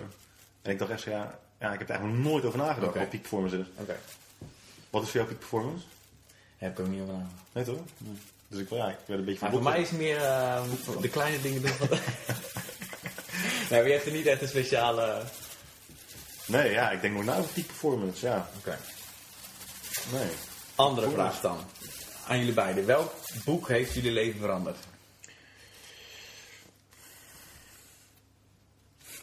En 0.62 0.70
ik 0.70 0.78
dacht 0.78 0.90
echt 0.90 1.02
ja, 1.02 1.38
ja 1.60 1.72
ik 1.72 1.78
heb 1.78 1.88
er 1.88 1.94
eigenlijk 1.94 2.24
nooit 2.24 2.44
over 2.44 2.58
nagedacht 2.58 2.88
Oké. 2.90 2.98
wat 2.98 3.08
peak 3.10 3.20
performance 3.20 3.56
is. 3.58 3.66
Oké, 3.76 3.96
Wat 4.90 5.02
is 5.02 5.08
voor 5.08 5.16
jou 5.16 5.26
peak 5.26 5.38
performance? 5.38 5.84
heb 6.58 6.72
ik 6.78 6.80
ook 6.80 6.90
niet 6.90 7.00
over 7.00 7.12
nagedacht. 7.14 7.42
Nee 7.52 7.64
toch? 7.64 7.78
Dus 8.48 8.60
ik, 8.60 8.70
ja, 8.70 8.88
ik 8.88 8.96
werd 9.06 9.18
een 9.20 9.24
beetje 9.24 9.40
Maar 9.40 9.50
voor 9.50 9.62
mij 9.62 9.80
is 9.80 9.90
het 9.90 9.98
meer 9.98 10.16
eh, 10.22 10.62
de 11.00 11.08
kleine 11.08 11.40
dingen 11.40 11.62
doen 11.62 11.70
nee, 13.70 13.82
wie 13.82 13.92
heeft 13.92 14.06
er 14.06 14.12
niet 14.12 14.26
echt 14.26 14.42
een 14.42 14.48
speciale... 14.48 15.22
Nee, 16.50 16.70
ja, 16.70 16.90
ik 16.90 17.00
denk 17.00 17.14
nog 17.14 17.24
na 17.24 17.36
over 17.36 17.52
peak 17.52 17.66
performance, 17.66 18.26
ja. 18.26 18.50
Oké. 18.58 18.78
Nee. 20.12 20.28
Andere 20.74 21.06
Goed. 21.06 21.14
vraag 21.16 21.40
dan. 21.40 21.58
Aan 22.26 22.38
jullie 22.38 22.52
beiden. 22.54 22.86
Welk 22.86 23.12
boek 23.44 23.68
heeft 23.68 23.94
jullie 23.94 24.12
leven 24.12 24.40
veranderd? 24.40 24.76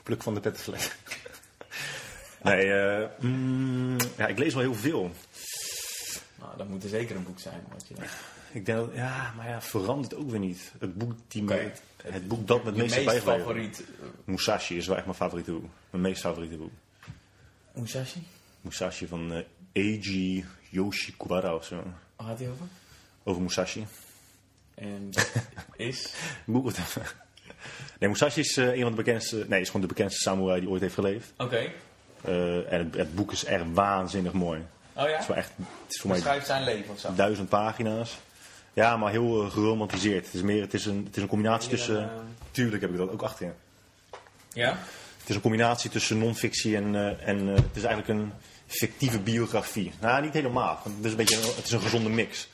Pluk 0.03 0.23
van 0.23 0.33
de 0.33 0.39
pettenvlek. 0.39 0.95
Nee, 2.41 2.73
eh, 2.73 3.07
mm, 3.19 3.97
ja, 4.17 4.27
ik 4.27 4.37
lees 4.37 4.53
wel 4.53 4.63
heel 4.63 4.73
veel. 4.73 5.11
Nou, 6.39 6.57
dat 6.57 6.67
moet 6.67 6.83
er 6.83 6.89
zeker 6.89 7.15
een 7.15 7.23
boek 7.23 7.39
zijn. 7.39 7.63
Wat 7.73 7.87
je 7.87 7.93
Ik 8.51 8.65
denk 8.65 8.77
dat, 8.77 8.89
ja, 8.93 9.33
maar 9.35 9.47
ja, 9.47 9.61
verandert 9.61 10.15
ook 10.15 10.29
weer 10.29 10.39
niet. 10.39 10.71
Het 10.79 10.97
boek, 10.97 11.11
die 11.27 11.43
me- 11.43 11.71
het 12.03 12.27
boek 12.27 12.47
dat 12.47 12.59
me 12.63 12.69
het 12.69 12.77
meest 12.77 12.93
meest 12.95 13.05
bijgebleven. 13.05 13.39
favoriet... 13.41 13.83
Musashi 14.23 14.77
is 14.77 14.87
wel 14.87 14.95
echt 14.95 15.05
mijn 15.05 15.17
favoriete 15.17 15.51
boek. 15.51 15.69
Mijn 15.89 16.03
meest 16.03 16.21
favoriete 16.21 16.55
boek. 16.57 16.71
Musashi? 17.79 18.23
Musashi 18.61 19.07
van 19.07 19.33
eh, 19.33 19.43
Eiji 19.71 20.45
Yoshikuwara 20.69 21.55
of 21.55 21.65
zo. 21.65 21.75
Waar 22.15 22.27
gaat 22.27 22.39
hij 22.39 22.49
over? 22.49 22.65
Over 23.23 23.41
Musashi. 23.41 23.85
En 24.75 25.09
is... 25.75 26.13
Het 26.45 26.77
even. 26.77 27.01
Nee, 27.99 28.09
Musashi 28.09 28.39
is 28.39 28.57
eh, 28.57 28.73
een 28.75 28.81
van 28.81 28.89
de 28.91 28.97
bekendste, 28.97 29.45
nee, 29.47 29.61
is 29.61 29.67
gewoon 29.67 29.81
de 29.81 29.87
bekendste 29.87 30.21
samurai 30.21 30.59
die 30.59 30.69
ooit 30.69 30.81
heeft 30.81 30.93
geleefd. 30.93 31.31
Oké. 31.37 31.71
Eh, 32.23 32.73
en 32.73 32.85
het, 32.85 32.95
het 32.95 33.15
boek 33.15 33.31
is 33.31 33.43
echt 33.45 33.63
waanzinnig 33.73 34.33
mooi. 34.33 34.65
Oh 34.93 35.01
Het 35.03 35.11
ja? 35.11 35.19
is 35.19 35.27
wel 35.27 35.37
echt, 35.37 35.51
het 35.57 35.93
is 35.93 35.99
voor 35.99 36.09
mij 36.09 36.19
Beschrijft 36.19 36.45
zijn 36.45 36.63
leven 36.63 36.93
of 36.93 36.99
zo. 36.99 37.13
duizend 37.15 37.49
pagina's. 37.49 38.17
Ja, 38.73 38.97
maar 38.97 39.11
heel 39.11 39.49
geromantiseerd. 39.49 40.25
Het 40.25 40.33
is 40.33 40.41
meer, 40.41 40.61
het 40.61 40.73
is 40.73 40.85
een, 40.85 41.03
het 41.05 41.15
is 41.15 41.21
een 41.21 41.27
combinatie 41.27 41.69
tussen, 41.69 42.09
tuurlijk 42.51 42.81
heb 42.81 42.91
ik 42.91 42.97
dat 42.97 43.09
ook 43.11 43.21
achterin. 43.21 43.53
Ja? 44.53 44.77
Het 45.27 45.35
is 45.35 45.43
een 45.43 45.49
combinatie 45.51 45.89
tussen 45.89 46.17
non-fictie 46.17 46.75
en, 46.75 46.95
eh, 46.95 47.27
en 47.27 47.49
eh, 47.49 47.55
het 47.55 47.75
is 47.75 47.83
eigenlijk 47.83 48.19
een 48.19 48.31
fictieve 48.67 49.19
biografie. 49.19 49.91
Nou, 50.01 50.21
niet 50.23 50.33
helemaal. 50.33 50.79
Het 50.83 51.05
is 51.05 51.11
een, 51.11 51.17
beetje, 51.17 51.35
het 51.55 51.65
is 51.65 51.71
een 51.71 51.81
gezonde 51.81 52.09
mix. 52.09 52.47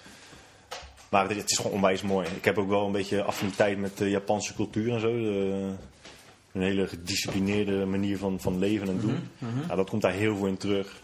Maar 1.09 1.21
het 1.21 1.31
is, 1.31 1.37
het 1.37 1.49
is 1.51 1.57
gewoon 1.57 1.71
onwijs 1.71 2.01
mooi. 2.01 2.27
Ik 2.35 2.45
heb 2.45 2.57
ook 2.57 2.69
wel 2.69 2.85
een 2.85 2.91
beetje 2.91 3.23
affiniteit 3.23 3.77
met 3.77 3.97
de 3.97 4.09
Japanse 4.09 4.53
cultuur 4.55 4.93
en 4.93 4.99
zo. 4.99 5.07
De- 5.17 5.73
een 6.53 6.61
hele 6.61 6.87
gedisciplineerde 6.87 7.85
manier 7.85 8.17
van, 8.17 8.39
van 8.39 8.59
leven 8.59 8.87
en 8.87 8.99
doen. 8.99 9.29
Ja, 9.67 9.75
dat 9.75 9.89
komt 9.89 10.01
daar 10.01 10.11
heel 10.11 10.35
veel 10.35 10.47
in 10.47 10.57
terug. 10.57 11.01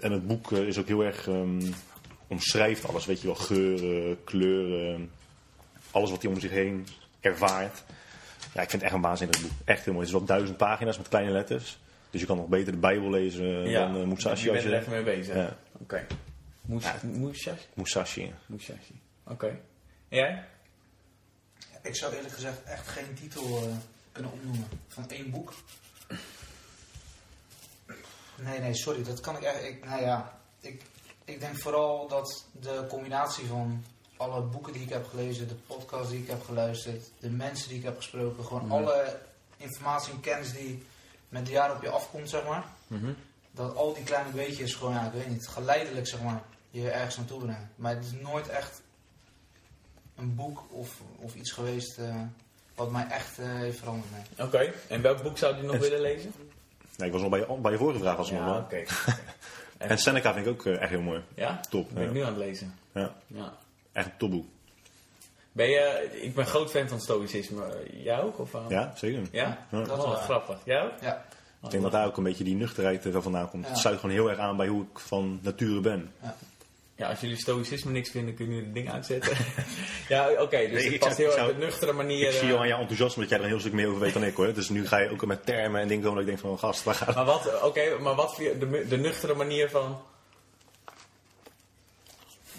En 0.00 0.12
het 0.12 0.26
boek 0.26 0.52
eh, 0.52 0.58
is 0.66 0.78
ook 0.78 0.88
heel 0.88 1.04
erg... 1.04 1.28
ehm, 1.28 1.62
omschrijft 2.26 2.88
alles, 2.88 3.06
weet 3.06 3.20
je 3.20 3.26
wel. 3.26 3.36
Geuren, 3.36 4.24
kleuren. 4.24 5.10
Alles 5.90 6.10
wat 6.10 6.22
hij 6.22 6.30
om 6.32 6.40
zich 6.40 6.50
heen 6.50 6.86
ervaart. 7.20 7.82
Ja, 8.52 8.62
ik 8.62 8.70
vind 8.70 8.72
het 8.72 8.82
echt 8.82 8.92
een 8.92 9.00
waanzinnig 9.00 9.40
boek. 9.40 9.50
Echt 9.64 9.84
heel 9.84 9.92
mooi. 9.94 10.06
Het 10.06 10.14
is 10.14 10.20
wel 10.20 10.36
duizend 10.36 10.56
pagina's 10.56 10.98
met 10.98 11.08
kleine 11.08 11.30
letters. 11.30 11.78
Dus 12.10 12.20
je 12.20 12.26
kan 12.26 12.36
nog 12.36 12.46
beter 12.46 12.72
de 12.72 12.78
Bijbel 12.78 13.10
lezen 13.10 13.46
ja. 13.68 13.86
dan 13.86 14.00
uh, 14.00 14.06
Musashi. 14.06 14.44
Je 14.44 14.50
als 14.50 14.62
bent 14.62 14.64
er 14.64 14.70
je, 14.70 14.76
even 14.80 14.92
mee 14.92 15.16
bezig. 15.16 15.34
Ja. 15.34 15.56
Oké. 15.72 16.06
Mus- 16.60 17.02
Musashi? 17.02 17.66
Musashi. 17.74 18.34
Musashi. 18.46 19.00
Oké. 19.26 19.46
En 20.08 20.18
jij? 20.18 20.44
Ik 21.82 21.96
zou 21.96 22.14
eerlijk 22.14 22.34
gezegd 22.34 22.62
echt 22.64 22.88
geen 22.88 23.14
titel 23.14 23.42
eh, 23.42 23.74
kunnen 24.12 24.32
opnoemen 24.32 24.66
van 24.88 25.10
één 25.10 25.30
boek. 25.30 25.52
Nee, 28.36 28.58
nee, 28.60 28.74
sorry, 28.74 29.02
dat 29.02 29.20
kan 29.20 29.36
ik 29.36 29.42
echt. 29.42 29.64
Ik, 29.64 29.84
nou 29.84 30.02
ja, 30.02 30.38
ik, 30.60 30.82
ik 31.24 31.40
denk 31.40 31.58
vooral 31.58 32.08
dat 32.08 32.46
de 32.60 32.84
combinatie 32.88 33.46
van 33.46 33.84
alle 34.22 34.40
boeken 34.42 34.72
die 34.72 34.82
ik 34.82 34.88
heb 34.88 35.08
gelezen, 35.08 35.48
de 35.48 35.54
podcasts 35.54 36.10
die 36.10 36.20
ik 36.22 36.28
heb 36.28 36.42
geluisterd, 36.44 37.10
de 37.20 37.30
mensen 37.30 37.68
die 37.68 37.78
ik 37.78 37.84
heb 37.84 37.96
gesproken, 37.96 38.44
gewoon 38.44 38.62
Mhm. 38.62 38.72
alle 38.72 39.18
informatie 39.56 40.12
en 40.12 40.20
kennis 40.20 40.52
die 40.52 40.82
met 41.28 41.46
de 41.46 41.52
jaren 41.52 41.76
op 41.76 41.82
je 41.82 41.90
afkomt, 41.90 42.30
zeg 42.30 42.44
maar. 42.46 42.64
Mhm. 42.86 43.12
Dat 43.50 43.74
al 43.76 43.94
die 43.94 44.04
kleine 44.04 44.30
beetjes 44.30 44.74
gewoon, 44.74 44.94
ja, 44.94 45.06
ik 45.06 45.12
weet 45.12 45.28
niet, 45.28 45.48
geleidelijk 45.48 46.06
zeg 46.06 46.22
maar, 46.22 46.42
je 46.70 46.90
ergens 46.90 47.16
naartoe 47.16 47.38
brengen. 47.38 47.70
Maar 47.76 47.94
het 47.94 48.04
is 48.04 48.12
nooit 48.12 48.48
echt 48.48 48.82
een 50.16 50.34
boek 50.34 50.62
of, 50.70 51.00
of 51.16 51.34
iets 51.34 51.50
geweest 51.52 51.98
eh, 51.98 52.14
wat 52.74 52.90
mij 52.90 53.06
echt 53.08 53.38
eh, 53.38 53.46
heeft 53.46 53.78
veranderd. 53.78 54.10
Nee. 54.12 54.46
Oké. 54.46 54.72
En 54.88 55.02
welk 55.02 55.22
boek 55.22 55.38
zou 55.38 55.56
je 55.56 55.62
nog 55.62 55.76
willen 55.78 56.00
lezen? 56.00 56.32
Nee, 56.96 57.06
ik 57.06 57.12
was 57.12 57.22
nog 57.22 57.30
bij 57.30 57.38
je, 57.40 57.58
bij 57.60 57.72
je 57.72 57.78
vorige 57.78 57.98
vraag. 57.98 58.16
Was 58.16 58.30
nog 58.30 58.38
Ja, 58.40 58.44
wel. 58.44 58.58
oké. 58.60 58.82
En 59.78 59.98
Seneca 59.98 60.32
vind 60.34 60.46
ik 60.46 60.52
ook 60.52 60.66
eh, 60.66 60.80
echt 60.80 60.90
heel 60.90 61.00
mooi. 61.00 61.22
Ja? 61.34 61.60
Top. 61.70 61.88
Ben 61.94 62.02
ik 62.02 62.08
Ja. 62.08 62.14
nu 62.14 62.20
aan 62.20 62.26
het 62.26 62.36
lezen. 62.36 62.74
Ja. 62.94 63.14
Ja. 63.26 63.52
Echt 63.92 64.06
een 64.06 64.16
topboek. 64.18 64.46
Ben 65.52 65.70
je, 65.70 66.08
ik 66.22 66.34
ben 66.34 66.46
groot 66.46 66.70
fan 66.70 66.88
van 66.88 67.00
stoïcisme. 67.00 67.62
Jij 67.92 68.22
ook? 68.22 68.38
Of, 68.38 68.54
eh? 68.54 68.60
Ja, 68.68 68.92
zeker. 68.96 69.22
Ja? 69.32 69.66
Ja. 69.70 69.76
Dat 69.78 69.86
is 69.90 69.96
wat 69.96 70.06
waar. 70.06 70.16
grappig. 70.16 70.58
Jij 70.64 70.82
ook? 70.82 70.92
Ja, 71.00 71.24
Ik 71.64 71.70
denk 71.70 71.82
dat 71.82 71.92
daar 71.92 72.06
ook 72.06 72.16
een 72.16 72.22
beetje 72.22 72.44
die 72.44 72.54
nuchterheid 72.54 73.04
er 73.04 73.12
wel 73.12 73.22
vandaan 73.22 73.50
komt. 73.50 73.64
Ja. 73.64 73.70
Het 73.70 73.78
sluit 73.78 74.00
gewoon 74.00 74.14
heel 74.14 74.30
erg 74.30 74.38
aan 74.38 74.56
bij 74.56 74.66
hoe 74.66 74.82
ik 74.82 74.98
van 74.98 75.38
nature 75.42 75.80
ben. 75.80 76.12
Ja, 76.96 77.08
als 77.08 77.20
jullie 77.20 77.36
stoïcisme 77.36 77.90
niks 77.92 78.10
vinden, 78.10 78.34
kunnen 78.34 78.54
jullie 78.54 78.68
het 78.68 78.76
ding 78.78 78.90
uitzetten. 78.92 79.36
ja, 80.08 80.30
oké. 80.30 80.58
dus 80.58 80.70
Nee, 80.70 80.84
het 80.84 80.92
ik 80.92 81.00
past 81.00 81.16
zou- 81.16 81.28
heel 81.28 81.38
erg 81.38 81.52
de 81.56 81.64
nuchtere 81.64 81.92
manier. 81.92 82.26
Ik 82.28 82.32
zie 82.32 82.48
eh, 82.48 82.54
al 82.54 82.60
aan 82.60 82.66
je 82.66 82.74
enthousiasme 82.74 83.20
dat 83.20 83.30
jij 83.30 83.38
er 83.38 83.44
een 83.44 83.50
heel 83.50 83.60
stuk 83.60 83.72
meer 83.72 83.88
over 83.88 84.00
weet 84.00 84.12
dan 84.12 84.24
ik 84.24 84.34
hoor. 84.34 84.52
Dus 84.54 84.68
nu 84.68 84.86
ga 84.86 84.98
je 84.98 85.10
ook 85.10 85.26
met 85.26 85.46
termen 85.46 85.80
en 85.80 85.88
dingen 85.88 86.02
komen 86.04 86.18
dat 86.24 86.28
ik 86.28 86.40
denk 86.40 86.40
van, 86.40 86.50
oh, 86.50 86.58
gast, 86.58 86.82
waar 86.82 86.94
gaat 86.94 87.06
het? 87.06 87.16
Maar 87.16 87.24
wat, 87.24 87.62
oké, 87.62 87.98
maar 88.00 88.14
wat 88.14 88.34
vind 88.34 88.52
je 88.52 88.58
de, 88.68 88.86
de 88.88 88.96
nuchtere 88.98 89.34
manier 89.34 89.70
van... 89.70 90.02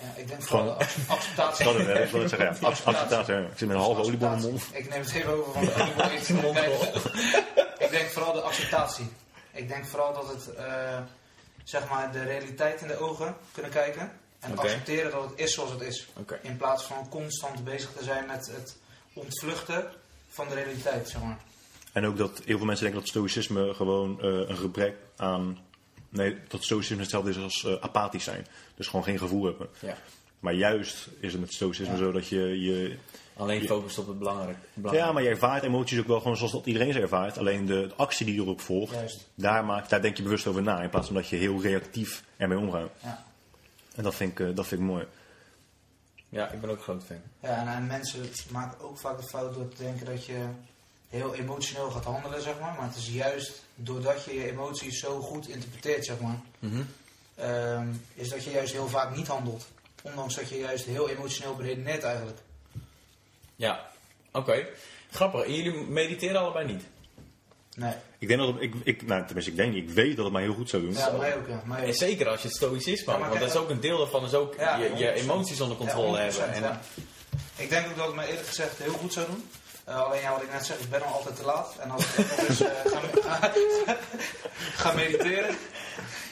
ja 0.03 0.21
ik 0.21 0.27
denk 0.27 0.41
vooral 0.43 0.65
de 0.65 0.71
ac- 0.83 0.95
acceptatie. 1.07 1.65
Dat 1.65 1.75
is 1.75 1.81
ik 2.05 2.11
wil 2.11 2.19
het 2.21 2.29
zeggen. 2.29 2.57
Ja. 2.61 2.67
Acceptatie. 2.67 3.35
Ik 3.35 3.47
zit 3.55 3.67
met 3.67 3.77
een 3.77 3.83
halve 3.83 4.01
oliebol 4.01 4.27
in 4.27 4.33
mijn 4.39 4.49
mond. 4.51 4.63
Ik 4.73 4.89
neem 4.89 5.01
het 5.01 5.13
even 5.13 5.31
over 5.33 5.53
van 5.53 5.65
de 5.65 5.73
oliebol 5.73 6.09
in 6.11 6.23
de 6.25 6.33
mond. 6.43 7.05
Ik 7.79 7.89
denk 7.89 8.09
vooral 8.09 8.33
de 8.33 8.41
acceptatie. 8.41 9.07
Ik 9.51 9.67
denk 9.67 9.85
vooral 9.85 10.13
dat 10.13 10.27
het, 10.27 10.53
eh, 10.55 10.97
zeg 11.63 11.89
maar, 11.89 12.11
de 12.11 12.23
realiteit 12.23 12.81
in 12.81 12.87
de 12.87 12.97
ogen 12.97 13.35
kunnen 13.51 13.71
kijken. 13.71 14.11
En 14.39 14.57
accepteren 14.57 15.11
dat 15.11 15.23
het 15.29 15.39
is 15.39 15.53
zoals 15.53 15.71
het 15.71 15.81
is. 15.81 16.07
Oké. 16.17 16.39
In 16.41 16.57
plaats 16.57 16.83
van 16.83 17.09
constant 17.09 17.63
bezig 17.63 17.89
te 17.97 18.03
zijn 18.03 18.25
met 18.25 18.51
het 18.55 18.77
ontvluchten 19.13 19.85
van 20.29 20.47
de 20.47 20.53
realiteit, 20.55 21.09
zeg 21.09 21.21
maar. 21.21 21.37
En 21.91 22.05
ook 22.05 22.17
dat 22.17 22.41
heel 22.45 22.57
veel 22.57 22.65
mensen 22.65 22.83
denken 22.85 23.01
dat 23.01 23.09
stoïcisme 23.09 23.73
gewoon 23.73 24.21
eh, 24.21 24.27
een 24.29 24.57
gebrek 24.57 24.95
aan... 25.17 25.57
Nee, 26.13 26.37
dat 26.47 26.63
stoïcisme 26.63 27.01
hetzelfde 27.01 27.29
is 27.29 27.37
als 27.37 27.65
eh, 27.65 27.73
apathisch 27.79 28.23
zijn. 28.23 28.47
Dus 28.75 28.87
gewoon 28.87 29.03
geen 29.03 29.17
gevoel 29.17 29.45
hebben. 29.45 29.67
Ja. 29.79 29.97
Maar 30.39 30.53
juist 30.53 31.07
is 31.19 31.31
het 31.31 31.41
met 31.41 31.53
stoïcisme 31.53 31.97
zo 31.97 32.11
dat 32.11 32.27
je... 32.27 32.61
je 32.61 32.97
Alleen 33.35 33.61
Je- 33.61 33.67
focust 33.67 33.97
op 33.97 34.07
het 34.07 34.19
belangrijk. 34.19 34.57
ja, 34.91 35.11
maar 35.11 35.23
je 35.23 35.29
ervaart 35.29 35.63
emoties 35.63 35.99
ook 35.99 36.07
wel 36.07 36.19
gewoon 36.21 36.37
zoals 36.37 36.51
dat 36.51 36.65
iedereen 36.65 36.93
ze 36.93 36.99
ervaart. 37.01 37.37
Alleen 37.37 37.65
de, 37.65 37.87
de 37.87 37.95
actie 37.95 38.25
die 38.25 38.41
erop 38.41 38.61
volgt, 38.61 38.93
Juist. 38.93 39.27
daar, 39.35 39.65
maak, 39.65 39.89
daar 39.89 40.01
denk 40.01 40.17
je 40.17 40.23
bewust 40.23 40.47
over 40.47 40.61
na. 40.61 40.81
In 40.81 40.89
plaats 40.89 41.05
van 41.05 41.15
dat 41.15 41.27
je 41.27 41.35
heel 41.35 41.61
reactief 41.61 42.23
ermee 42.37 42.57
omgaat. 42.57 42.89
Ja. 43.03 43.25
En 43.95 44.03
dat 44.03 44.15
vind 44.15 44.31
ik, 44.39 44.47
eh, 44.47 44.55
dat 44.55 44.67
vind 44.67 44.81
ik 44.81 44.87
mooi. 44.87 45.05
Ja, 46.29 46.49
ik 46.51 46.61
ben 46.61 46.69
ook 46.69 46.81
groot 46.81 47.03
fan. 47.03 47.21
Ja, 47.41 47.49
en, 47.61 47.67
en 47.67 47.87
mensen 47.87 48.25
maken 48.51 48.79
ook 48.79 48.97
vaak 48.97 49.17
de 49.17 49.27
fout 49.27 49.53
door 49.53 49.67
te 49.67 49.83
denken 49.83 50.05
dat 50.05 50.25
je 50.25 50.45
heel 51.13 51.35
emotioneel 51.35 51.91
gaat 51.91 52.03
handelen, 52.03 52.41
zeg 52.41 52.59
maar. 52.59 52.73
Maar 52.77 52.87
het 52.87 52.95
is 52.95 53.09
juist 53.09 53.61
doordat 53.75 54.23
je 54.25 54.33
je 54.33 54.51
emoties 54.51 54.99
zo 54.99 55.19
goed 55.19 55.47
interpreteert, 55.47 56.05
zeg 56.05 56.15
maar, 56.19 56.39
ehm, 57.35 57.87
is 58.13 58.29
dat 58.29 58.43
je 58.43 58.51
juist 58.51 58.73
heel 58.73 58.87
vaak 58.87 59.15
niet 59.15 59.27
handelt. 59.27 59.67
Ondanks 60.01 60.35
dat 60.35 60.49
je 60.49 60.57
juist 60.57 60.85
heel 60.85 61.09
emotioneel 61.09 61.55
beredeneert 61.55 62.03
eigenlijk. 62.03 62.37
Ja, 63.55 63.87
oké. 64.31 64.67
Grappig. 65.11 65.45
En 65.45 65.53
jullie 65.55 65.73
mediteren 65.83 66.41
allebei 66.41 66.65
niet? 66.65 66.83
Nee. 67.75 67.93
Ik 68.19 68.27
denk 68.27 68.39
dat 68.39 68.53
het, 68.53 68.61
ik, 68.61 68.73
ik, 68.83 69.05
nou, 69.07 69.25
tenminste, 69.25 69.51
ik 69.51 69.57
denk 69.57 69.73
niet. 69.73 69.89
Ik 69.89 69.95
weet 69.95 70.15
dat 70.15 70.25
het 70.25 70.33
mij 70.33 70.41
heel 70.43 70.53
goed 70.53 70.69
zou 70.69 70.83
doen. 70.83 70.93
Ja, 70.93 71.11
mij 71.11 71.35
ook, 71.37 71.47
ja. 71.47 71.61
Mij 71.65 71.81
En 71.81 71.87
ook. 71.87 71.93
zeker 71.93 72.27
als 72.27 72.41
je 72.41 72.47
het 72.47 72.55
stoïcisme 72.57 73.11
Ja, 73.13 73.19
want 73.19 73.39
dat 73.39 73.49
is 73.49 73.55
ook 73.55 73.69
een 73.69 73.79
deel 73.79 73.97
daarvan, 73.97 74.25
is 74.25 74.33
ook 74.33 74.55
Ja, 74.57 74.77
je, 74.77 74.95
je 74.95 75.11
100%. 75.13 75.15
emoties 75.15 75.61
onder 75.61 75.77
controle 75.77 76.17
Ja, 76.17 76.23
hebben. 76.23 76.49
100%, 76.53 76.55
En, 76.55 76.61
ja. 76.61 76.81
Ik 77.55 77.69
denk 77.69 77.87
ook 77.87 77.95
dat 77.95 78.05
het 78.05 78.15
mij 78.15 78.27
eerlijk 78.27 78.47
gezegd 78.47 78.77
heel 78.77 78.93
goed 78.93 79.13
zou 79.13 79.25
doen. 79.25 79.49
Eh, 79.83 80.01
alleen 80.03 80.21
ja, 80.21 80.31
wat 80.31 80.41
ik 80.41 80.51
net 80.51 80.65
zeg, 80.65 80.79
ik 80.79 80.89
ben 80.89 81.01
al 81.03 81.13
altijd 81.13 81.35
te 81.35 81.45
laat. 81.45 81.75
En 81.79 81.91
als 81.91 82.05
ik 82.05 82.19
ook 82.19 82.29
nog 82.29 82.47
eens 82.47 82.61
eh, 82.61 82.69
ga, 83.23 83.51
ga 84.83 84.91
mediteren. 84.93 85.55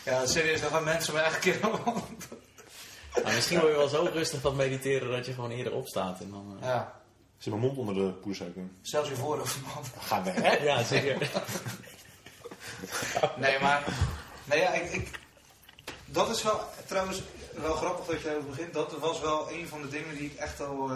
Ja, 0.06 0.26
serieus, 0.26 0.62
dan 0.62 0.70
gaan 0.72 0.84
mensen 0.84 1.14
me 1.14 1.20
eigenlijk 1.20 1.64
een 1.64 1.72
keer 1.72 1.80
Nou, 3.24 3.36
misschien 3.36 3.60
word 3.60 3.72
je 3.72 3.78
wel 3.78 3.88
zo 3.88 4.10
rustig 4.14 4.42
van 4.42 4.56
mediteren 4.56 5.12
dat 5.12 5.26
je 5.26 5.34
gewoon 5.34 5.52
eerder 5.52 5.74
opstaat. 5.74 6.20
En 6.20 6.30
dan, 6.32 6.58
eh, 6.62 6.68
Ja, 6.68 7.00
Zit 7.38 7.54
mijn 7.54 7.66
mond 7.66 7.78
onder 7.78 7.96
de 7.96 8.12
poedersuiker. 8.12 8.64
zelfs 8.82 9.10
je 9.10 9.16
voorhoofd, 9.16 9.58
man. 9.62 9.84
Ga 10.00 10.24
weg, 10.24 10.36
hè? 10.36 10.56
ja, 10.56 10.84
zeker. 10.84 11.18
Nee, 13.38 13.60
maar. 13.60 13.84
Nee, 14.44 14.60
ja, 14.60 14.74
ik, 14.74 14.92
ik. 14.92 15.20
Dat 16.06 16.30
is 16.30 16.44
wel 16.44 16.60
trouwens 16.86 17.22
wel 17.54 17.74
grappig 17.74 18.06
dat 18.06 18.18
je 18.18 18.24
daarover 18.24 18.50
begint. 18.50 18.74
Dat 18.74 18.92
was 19.00 19.20
wel 19.20 19.52
een 19.52 19.68
van 19.68 19.82
de 19.82 19.88
dingen 19.88 20.16
die 20.16 20.32
ik 20.32 20.38
echt 20.38 20.62
al. 20.62 20.92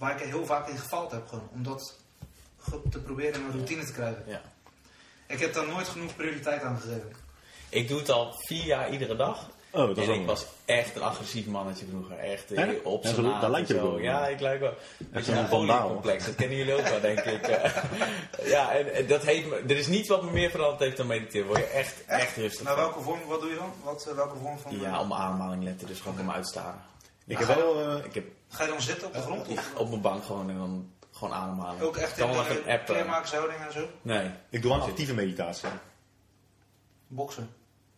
Waar 0.00 0.20
ik 0.20 0.28
heel 0.28 0.46
vaak 0.46 0.68
in 0.68 0.78
gefaald 0.78 1.10
heb, 1.10 1.28
gewoon. 1.28 1.48
Om 1.52 1.62
dat 1.62 1.96
te 2.90 2.98
proberen 2.98 3.34
in 3.34 3.40
mijn 3.40 3.52
routine 3.52 3.84
te 3.84 3.92
krijgen. 3.92 4.22
Ja. 4.26 4.40
Ik 5.26 5.40
heb 5.40 5.54
daar 5.54 5.66
nooit 5.66 5.88
genoeg 5.88 6.16
prioriteit 6.16 6.62
aan 6.62 6.80
gegeven. 6.80 7.12
Ik 7.68 7.88
doe 7.88 7.98
het 7.98 8.10
al 8.10 8.34
vier 8.38 8.64
jaar 8.64 8.90
iedere 8.90 9.16
dag. 9.16 9.48
Oh, 9.70 9.86
dat 9.86 9.96
is 9.96 10.08
en 10.08 10.14
ik 10.14 10.26
was 10.26 10.46
echt 10.64 10.96
een 10.96 11.02
agressief 11.02 11.46
mannetje 11.46 11.86
vroeger. 11.86 12.18
Echt 12.18 12.52
eh, 12.52 12.68
op 12.82 13.02
Ja, 13.04 13.14
zijn 13.14 13.26
daar 13.26 13.42
en 13.42 13.50
lijkt 13.50 13.68
je 13.68 13.74
wel. 13.74 13.98
Ja, 13.98 14.26
ik 14.26 14.40
lijk 14.40 14.60
wel. 14.60 14.74
Je, 15.12 15.32
een 15.32 15.82
complex. 15.82 16.24
Dat 16.26 16.34
kennen 16.34 16.56
jullie 16.56 16.74
ook 16.74 16.88
wel, 16.88 17.00
denk 17.00 17.20
ik. 17.20 17.46
Eh, 18.40 18.50
ja, 18.50 18.72
en, 18.72 18.94
en 18.94 19.06
dat 19.06 19.22
heeft 19.22 19.48
me, 19.48 19.56
er 19.56 19.76
is 19.76 19.86
niets 19.86 20.08
wat 20.08 20.22
me 20.22 20.30
meer 20.30 20.50
veranderd 20.50 20.80
heeft 20.80 20.96
dan 20.96 21.06
mediteren. 21.06 21.46
Word 21.46 21.58
je 21.58 21.64
echt, 21.64 22.04
echt 22.06 22.36
rustig 22.36 22.66
van. 22.66 22.76
welke 22.76 23.00
vorm, 23.00 23.20
wat 23.26 23.40
doe 23.40 23.50
je 23.50 23.56
dan? 23.56 23.72
Wat, 23.82 24.06
eh, 24.06 24.14
welke 24.14 24.36
vorm 24.42 24.58
van. 24.58 24.72
Ja, 24.72 25.02
mijn 25.02 25.20
ademhaling 25.20 25.64
letten. 25.64 25.86
Dus 25.86 26.00
gewoon 26.00 26.18
op 26.18 26.24
me 26.24 26.32
uitstaren. 26.32 26.80
Ik 27.30 27.38
heb 27.38 27.56
wel... 27.56 27.80
eh, 27.98 28.04
Ik 28.04 28.14
heb 28.14 28.24
Ga 28.48 28.64
je 28.64 28.70
dan 28.70 28.82
zitten 28.82 29.06
op 29.06 29.12
de 29.14 29.20
grond? 29.20 29.48
Of 29.48 29.72
op 29.76 29.88
mijn 29.88 30.00
bank 30.00 30.24
gewoon 30.24 30.50
en 30.50 30.58
dan 30.58 30.92
gewoon 31.12 31.34
ademhalen. 31.34 31.82
ook 31.82 31.96
echt 31.96 32.14
kan 32.14 32.28
in 32.30 32.36
de 32.36 32.70
appen. 32.72 32.84
kleermakershouding 32.94 33.60
en 33.66 33.72
zo? 33.72 33.86
Nee. 34.02 34.30
ik 34.50 34.62
doe 34.62 34.72
aan 34.72 34.80
actieve 34.80 35.14
meditatie. 35.14 35.68
Boksen. 37.06 37.50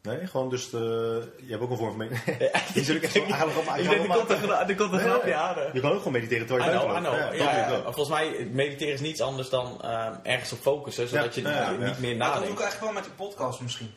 Nee, 0.03 0.27
gewoon 0.27 0.49
dus, 0.51 0.71
de, 0.71 1.33
je 1.43 1.51
hebt 1.51 1.63
ook 1.63 1.71
een 1.71 1.77
vorm 1.77 1.89
van 1.91 1.99
mediteren. 1.99 2.51
Je 2.75 2.83
zult 2.85 2.97
ook 2.97 3.03
echt 3.03 3.33
aardig 3.33 3.57
op 3.69 3.77
Ik 3.77 3.89
denk, 3.89 4.03
er 4.03 4.07
komt 4.77 4.93
een, 4.93 4.99
er 4.99 4.99
grapje 4.99 5.35
aan. 5.35 5.55
Je 5.73 5.81
kan 5.81 5.91
ook 5.91 5.97
gewoon 5.99 6.13
mediteren 6.13 6.47
terwijl 6.47 6.71
je 6.71 6.77
buiten 6.77 7.03
loopt. 7.03 7.37
Ja, 7.37 7.67
ik. 7.77 7.83
Volgens 7.83 8.09
mij, 8.09 8.49
mediteren 8.53 8.93
is 8.95 9.01
niets 9.01 9.21
anders 9.21 9.49
dan 9.49 9.83
ehm, 9.83 10.15
ergens 10.23 10.53
op 10.53 10.59
focussen, 10.59 11.09
zodat 11.09 11.35
Ja, 11.35 11.43
je 11.43 11.49
ja, 11.49 11.63
ja, 11.63 11.71
niet 11.71 11.81
ja. 11.81 11.95
meer 12.01 12.17
Maar 12.17 12.27
dat 12.27 12.37
doe 12.37 12.43
ik 12.43 12.49
nadenkt. 12.49 12.61
eigenlijk 12.61 12.81
wel 12.81 12.93
met 12.93 13.05
die 13.05 13.13
podcast 13.27 13.61
misschien. 13.61 13.91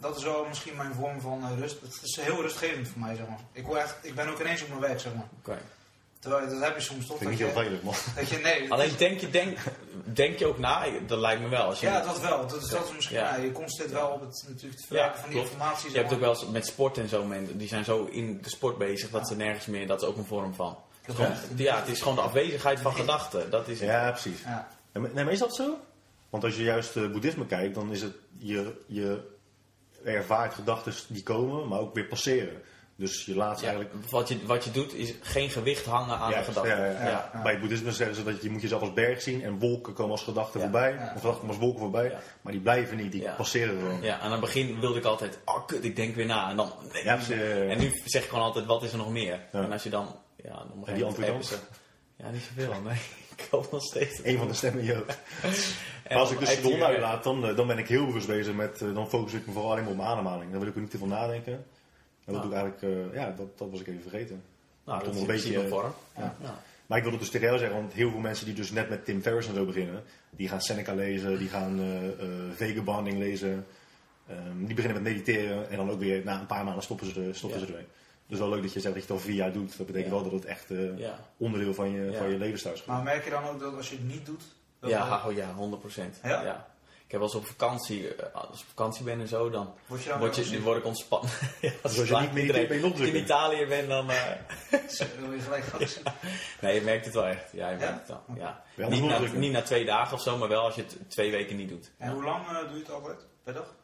Dat 0.00 0.16
is 0.16 0.22
wel 0.24 0.44
misschien 0.48 0.76
mijn 0.76 0.94
vorm 0.94 1.20
van 1.20 1.42
eh, 1.42 1.58
rust. 1.58 1.80
Het 1.80 1.98
is 2.02 2.16
heel 2.20 2.40
rustgevend 2.42 2.88
voor 2.88 3.00
mij, 3.00 3.14
zeg 3.16 3.26
maar. 3.28 3.38
Ik, 3.52 3.64
word 3.66 3.80
echt, 3.80 3.96
ik 4.02 4.14
ben 4.14 4.28
ook 4.28 4.40
ineens 4.40 4.62
op 4.62 4.68
mijn 4.68 4.80
werk, 4.80 5.00
zeg 5.00 5.14
maar. 5.14 5.28
Oké. 5.38 5.58
Terwijl, 6.18 6.48
dat 6.50 6.62
heb 6.62 6.74
je 6.76 6.82
soms 6.82 7.06
toch. 7.06 7.18
Vind 7.18 7.30
ik 7.30 7.38
Dat 7.38 7.46
niet 7.46 7.54
heel 7.56 7.62
je, 7.64 7.68
veilig, 7.68 7.82
man. 7.82 7.94
dat 8.16 8.28
je, 8.28 8.36
nee, 8.38 8.70
Alleen 8.72 8.90
denk 8.98 9.20
je, 9.20 9.30
denk, 9.30 9.58
denk 10.04 10.38
je 10.38 10.46
ook 10.46 10.58
na? 10.58 10.84
Dat 11.06 11.18
lijkt 11.18 11.40
me 11.42 11.48
wel. 11.48 11.62
Als 11.62 11.80
je, 11.80 11.86
ja, 11.86 12.00
dat 12.00 12.20
wel. 12.20 12.46
Dat, 12.46 12.62
is- 12.62 12.68
dat 12.68 12.84
is 12.88 12.92
misschien, 12.94 13.16
Ja. 13.16 13.36
ja. 13.36 13.42
je 13.42 13.52
constateert 13.52 13.92
wel 13.94 14.08
op 14.08 14.20
het 14.20 14.44
natuurlijk 14.48 14.80
te 14.80 14.94
Ja, 14.94 15.14
van 15.14 15.22
die 15.22 15.32
klopt. 15.32 15.48
informatie. 15.50 15.90
je 15.90 15.96
hebt 15.98 16.12
ook 16.12 16.20
wel 16.20 16.30
eens 16.30 16.46
met 16.46 16.66
sport 16.66 16.98
en 16.98 17.08
zo 17.08 17.24
mensen, 17.24 17.58
die 17.58 17.68
zijn 17.68 17.84
zo 17.84 18.04
in 18.04 18.38
de 18.42 18.48
sport 18.50 18.78
bezig 18.78 19.10
dat 19.10 19.28
ze 19.28 19.36
nergens 19.36 19.66
meer, 19.66 19.86
dat 19.86 20.02
is 20.02 20.08
ook 20.08 20.16
een 20.16 20.24
vorm 20.26 20.54
van. 20.54 20.78
Dat 21.06 21.16
Gewoon- 21.16 21.30
is- 21.30 21.38
ja, 21.56 21.76
het 21.78 21.88
is 21.88 21.98
gewoon 22.00 22.14
de 22.14 22.20
afwezigheid 22.20 22.80
van 22.80 22.94
gedachten. 22.94 23.50
Dat 23.50 23.68
is 23.68 23.78
Ja, 23.80 24.10
precies. 24.10 24.40
Ja. 24.42 24.68
Nee, 24.92 25.02
maar- 25.02 25.12
nee, 25.14 25.24
maar 25.24 25.32
is 25.32 25.38
dat 25.38 25.54
zo? 25.54 25.78
Want 26.30 26.44
als 26.44 26.56
je 26.56 26.62
juist 26.62 26.96
uh, 26.96 27.10
boeddhisme 27.10 27.46
kijkt, 27.46 27.74
dan 27.74 27.92
is 27.92 28.02
het 28.02 28.14
je, 28.38 28.80
je 28.86 29.36
ervaart 30.14 30.54
gedachten 30.54 30.92
die 31.08 31.22
komen, 31.22 31.68
maar 31.68 31.78
ook 31.78 31.94
weer 31.94 32.04
passeren. 32.04 32.62
Dus 32.96 33.24
je 33.24 33.34
laat 33.36 33.58
ze 33.58 33.64
Ja, 33.64 33.70
eigenlijk... 33.72 34.10
wat, 34.10 34.28
je, 34.28 34.46
wat 34.46 34.64
je 34.64 34.70
doet 34.70 34.94
is 34.94 35.14
geen 35.22 35.50
gewicht 35.50 35.84
hangen 35.84 36.16
aan 36.18 36.26
de 36.28 36.32
Juist, 36.34 36.48
gedachten. 36.48 36.76
ja, 36.76 36.84
ja, 36.84 36.92
ja. 36.92 37.00
Ja. 37.04 37.30
Ja. 37.32 37.42
Bij 37.42 37.50
het 37.52 37.60
boeddhisme 37.60 37.92
zeggen 37.92 38.16
ze 38.16 38.24
dat 38.24 38.42
je 38.42 38.50
moet 38.50 38.62
jezelf 38.62 38.80
als 38.80 38.92
berg 38.92 39.22
zien 39.22 39.42
en 39.42 39.58
wolken 39.58 39.92
komen 39.92 40.10
als 40.12 40.22
gedachten 40.22 40.60
Ja. 40.60 40.66
voorbij. 40.66 40.92
Ja. 40.92 41.02
Of 41.02 41.08
gedachten 41.20 41.32
komen 41.32 41.48
als 41.48 41.58
wolken 41.58 41.80
voorbij. 41.80 42.04
Ja. 42.10 42.20
Maar 42.40 42.52
die 42.52 42.62
blijven 42.62 42.96
niet, 42.96 43.12
die 43.12 43.22
Ja. 43.22 43.32
passeren 43.34 43.78
gewoon. 43.80 44.02
Ja, 44.02 44.14
en 44.18 44.20
aan 44.20 44.30
het 44.32 44.40
begin 44.40 44.80
wilde 44.80 44.98
ik 44.98 45.04
altijd, 45.04 45.38
oh 45.44 45.66
kut, 45.66 45.84
ik 45.84 45.96
denk 45.96 46.14
weer 46.14 46.26
na. 46.26 46.50
En 46.50 46.56
dan, 46.56 46.72
nee, 46.92 47.04
Ja, 47.04 47.18
ja, 47.28 47.34
ja, 47.36 47.44
ja. 47.54 47.70
En 47.70 47.78
nu 47.78 48.00
zeg 48.04 48.22
ik 48.22 48.28
gewoon 48.28 48.44
altijd, 48.44 48.66
wat 48.66 48.82
is 48.82 48.92
er 48.92 48.98
nog 48.98 49.10
meer? 49.10 49.40
Ja. 49.52 49.62
En 49.62 49.72
als 49.72 49.82
je 49.82 49.90
dan, 49.90 50.16
ja, 50.44 50.50
dan 50.52 50.72
een 50.80 50.86
En 50.86 50.94
die 50.94 51.04
antwoord 51.04 51.46
ze- 51.46 51.56
Ja, 52.16 52.30
niet 52.30 52.42
zoveel, 52.56 52.80
nee. 52.84 52.98
Ik 53.36 53.46
hoop 53.50 53.72
nog 53.72 53.82
steeds. 53.82 54.20
Eén 54.24 54.38
van 54.38 54.48
de 54.48 54.54
stemmen 54.54 54.80
in 54.80 54.86
je 54.86 54.94
hoofd. 54.94 55.18
Maar 56.08 56.18
als 56.18 56.30
ik 56.30 56.38
dus 56.38 56.56
de 56.56 56.62
hond 56.62 56.74
weer- 56.74 56.84
uitlaat, 56.84 57.24
dan, 57.24 57.46
eh, 57.46 57.56
dan 57.56 57.66
ben 57.66 57.78
ik 57.78 57.88
heel 57.88 58.06
bewust 58.06 58.26
bezig 58.26 58.54
met... 58.54 58.82
eh, 58.82 58.94
dan 58.94 59.08
focus 59.08 59.32
ik 59.32 59.46
me 59.46 59.52
vooral 59.52 59.70
alleen 59.70 59.82
maar 59.82 59.92
op 59.92 59.98
mijn 59.98 60.08
ademhaling. 60.08 60.50
Dan 60.50 60.60
wil 60.60 60.68
ik 60.68 60.74
er 60.74 60.80
niet 60.80 60.90
te 60.90 60.98
veel 60.98 61.06
nadenken. 61.06 61.52
En 61.52 62.34
dat 62.34 62.34
Ja. 62.34 62.40
doe 62.40 62.50
ik 62.50 62.56
eigenlijk... 62.56 63.12
eh, 63.12 63.20
ja, 63.20 63.34
dat, 63.36 63.58
dat 63.58 63.70
was 63.70 63.80
ik 63.80 63.86
even 63.86 64.02
vergeten. 64.02 64.42
Nou, 64.84 64.98
dat 64.98 65.06
Toch 65.06 65.14
is 65.14 65.20
een 65.20 65.26
beetje, 65.26 65.68
vorm. 65.68 65.92
ja. 66.16 66.34
Ja. 66.42 66.62
Maar 66.86 66.98
ik 66.98 67.04
wilde 67.04 67.18
dus 67.18 67.30
tegen 67.30 67.46
jou 67.46 67.58
zeggen, 67.58 67.76
want 67.80 67.92
heel 67.92 68.10
veel 68.10 68.20
mensen 68.20 68.46
die 68.46 68.54
dus 68.54 68.70
net 68.70 68.88
met 68.88 69.04
Tim 69.04 69.22
Ferriss 69.22 69.48
en 69.48 69.54
zo 69.54 69.64
beginnen, 69.64 70.02
die 70.30 70.48
gaan 70.48 70.60
Seneca 70.60 70.94
lezen, 70.94 71.38
die 71.38 71.48
gaan 71.48 71.80
eh 71.80 72.06
eh 72.06 72.28
vegan 72.54 73.18
lezen, 73.18 73.66
ehm, 74.28 74.64
die 74.64 74.74
beginnen 74.74 75.02
met 75.02 75.12
mediteren 75.12 75.70
en 75.70 75.76
dan 75.76 75.90
ook 75.90 75.98
weer 75.98 76.24
na 76.24 76.40
een 76.40 76.46
paar 76.46 76.64
maanden 76.64 76.82
stoppen 76.82 77.06
ze, 77.12 77.22
er- 77.22 77.34
stoppen 77.34 77.60
Ja. 77.60 77.66
ze 77.66 77.72
ermee. 77.72 77.86
Dus 78.26 78.38
wel 78.38 78.48
leuk 78.48 78.62
dat 78.62 78.72
je 78.72 78.80
zegt 78.80 78.94
dat 78.94 79.02
je 79.04 79.12
het 79.12 79.18
al 79.20 79.26
vier 79.26 79.34
jaar 79.36 79.52
doet. 79.52 79.76
Dat 79.76 79.86
betekent 79.86 80.12
Ja. 80.14 80.20
wel 80.20 80.22
dat 80.22 80.32
het 80.32 80.44
echt 80.44 80.70
eh, 80.70 80.98
Ja, 80.98 81.18
onderdeel 81.36 81.74
van 81.74 81.90
je, 81.90 82.10
Ja. 82.10 82.18
van 82.18 82.30
je 82.30 82.38
levensstijl 82.38 82.74
is. 82.74 82.84
Maar 82.84 83.02
merk 83.02 83.24
je 83.24 83.30
dan 83.30 83.44
ook 83.44 83.60
dat 83.60 83.76
als 83.76 83.90
je 83.90 83.96
het 83.96 84.06
niet 84.08 84.26
doet... 84.26 84.42
dat 84.80 84.90
ja, 84.90 85.22
oh 85.26 85.32
ja 85.32 85.54
100%. 85.54 86.20
Ja? 86.22 86.66
Ik 87.06 87.14
heb 87.14 87.22
wel 87.22 87.32
eens 87.32 87.38
op 87.38 87.46
vakantie, 87.46 88.14
eh, 88.14 88.34
als 88.34 88.44
ik 88.44 88.52
op 88.62 88.68
vakantie 88.68 89.04
ben 89.04 89.20
en 89.20 89.28
zo, 89.28 89.50
dan 89.50 89.74
Word 89.86 90.02
je 90.02 90.18
word, 90.18 90.36
je, 90.36 90.42
ook 90.44 90.50
dan 90.52 90.60
word 90.62 90.78
ik 90.78 90.84
ontspannen. 90.84 91.30
ja, 91.60 91.70
als 91.82 91.94
Dus 91.94 92.00
als 92.00 92.20
je 92.20 92.26
ik 92.26 92.32
niet 92.32 92.52
als 92.92 93.00
ik 93.00 93.14
in. 93.14 93.22
Italië 93.22 93.66
ben, 93.66 93.88
dan... 93.88 94.10
eh, 94.10 94.78
Zo, 94.88 95.04
wil 95.18 95.32
je 95.32 95.40
gelijk 95.40 95.64
nee, 96.60 96.74
je 96.74 96.80
merkt 96.80 97.04
het 97.04 97.14
wel 97.14 97.26
echt. 97.26 97.52
Ja, 97.52 97.68
je 97.70 97.78
Ja? 97.78 97.84
merkt 97.84 97.98
het 97.98 98.08
wel. 98.08 98.36
Ja. 98.36 98.62
Niet, 98.88 99.04
na, 99.04 99.18
niet 99.34 99.52
na 99.52 99.62
twee 99.62 99.84
dagen 99.84 100.14
of 100.16 100.22
zo, 100.22 100.36
maar 100.36 100.48
wel 100.48 100.62
als 100.62 100.74
je 100.74 100.82
het 100.82 101.10
twee 101.10 101.30
weken 101.30 101.56
niet 101.56 101.68
doet. 101.68 101.90
En 101.98 102.12
hoe 102.12 102.24
lang 102.24 102.46
eh, 102.46 102.58
doe 102.58 102.72
je 102.72 102.78
het 102.78 102.90
altijd 102.90 103.26
per 103.44 103.54
dag? 103.54 103.74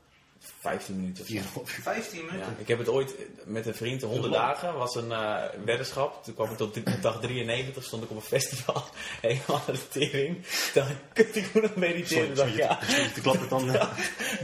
15 0.61 0.97
minuten 0.97 1.23
of 1.25 1.29
zo. 1.31 1.35
4,5 1.35 1.75
uur. 1.77 1.83
15 1.83 2.19
Ja, 2.21 2.25
minuten? 2.33 2.55
ik 2.59 2.69
heb 2.69 2.79
het 2.79 2.89
ooit 2.89 3.15
met 3.45 3.67
een 3.67 3.75
vriend, 3.75 4.03
100 4.03 4.33
lang. 4.35 4.45
dagen, 4.47 4.75
was 4.75 4.95
een 4.95 5.13
eh 5.13 5.43
weddenschap. 5.65 6.25
Toen 6.25 6.35
kwam 6.35 6.51
ik 6.51 6.57
tot 6.57 6.73
drie- 6.73 7.01
dag 7.01 7.21
93, 7.21 7.85
stond 7.85 8.03
ik 8.05 8.11
op 8.11 8.17
een 8.17 8.23
festival, 8.23 8.85
helemaal 9.21 9.63
aan 9.69 9.75
de 9.75 9.89
tering. 9.89 10.35
Toen 10.45 10.53
dacht 10.75 10.91
ik, 10.91 10.97
kut, 11.13 11.37
ik 11.37 11.55
moet 11.55 11.63
nog 11.63 11.75
mediteren. 11.77 12.37
Sorry, 12.37 12.55
dacht 12.57 12.79
ik, 12.81 12.87
ja, 12.89 12.95
sorry, 12.95 13.09
te 13.11 13.21
klappen 13.21 13.49
dan. 13.49 13.67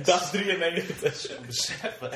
dag 0.05 0.30
93. 0.30 1.16
Zo 1.16 1.34
beseffen. 1.46 2.11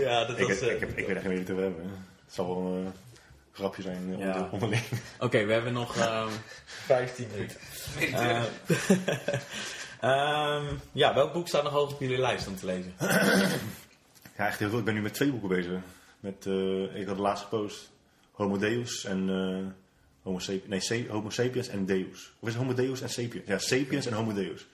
Ja, 0.00 0.24
dat 0.24 0.38
ik, 0.38 0.46
was... 0.48 0.60
heb, 0.60 0.68
eh, 0.68 0.74
ik, 0.74 0.80
heb, 0.80 0.96
ik 0.98 1.06
weet 1.06 1.16
echt 1.16 1.24
niet 1.26 1.34
meer 1.36 1.44
te 1.44 1.54
hebben. 1.54 1.90
Het 2.24 2.34
zal 2.34 2.62
wel 2.62 2.76
eh, 2.84 2.90
grapje 3.60 3.82
zijn 3.82 4.14
eh, 4.14 4.18
Ja. 4.18 4.48
onderling. 4.52 4.82
Oké, 5.18 5.44
we 5.44 5.52
hebben 5.52 5.72
nog 5.72 5.96
ehm 5.96 6.28
15 6.86 7.26
minuten. 7.32 7.56
Eh, 8.00 8.42
ehm, 10.10 10.64
ja, 10.92 11.14
welk 11.14 11.32
boek 11.32 11.48
staat 11.48 11.62
nog 11.62 11.72
hoog 11.72 11.92
op 11.92 12.00
jullie 12.00 12.18
lijst 12.18 12.46
om 12.46 12.56
te 12.56 12.66
lezen? 12.66 12.94
Ja, 14.36 14.46
echt 14.46 14.58
heel 14.58 14.68
veel. 14.68 14.78
Ik 14.78 14.84
ben 14.84 14.94
nu 14.94 15.02
met 15.02 15.14
twee 15.14 15.30
boeken 15.30 15.48
bezig. 15.48 15.72
Met, 16.20 16.46
eh, 16.46 16.94
ik 17.00 17.06
had 17.06 17.16
de 17.16 17.22
laatste 17.22 17.48
post 17.48 17.90
Homo 18.32 18.56
Deus 18.58 19.04
en 19.04 19.28
Homo, 20.22 20.38
Sapiens, 20.38 20.88
nee, 20.88 21.08
Homo 21.08 21.30
Sapiens 21.30 21.68
en 21.68 21.86
Deus. 21.86 22.32
Of 22.38 22.48
is 22.48 22.54
het 22.54 22.62
Homo 22.62 22.74
Deus 22.74 23.00
en 23.00 23.10
Sapiens? 23.10 23.46
Ja, 23.46 23.58
Sapiens 23.58 24.06
en 24.06 24.12
Homo 24.12 24.32
Deus. 24.32 24.66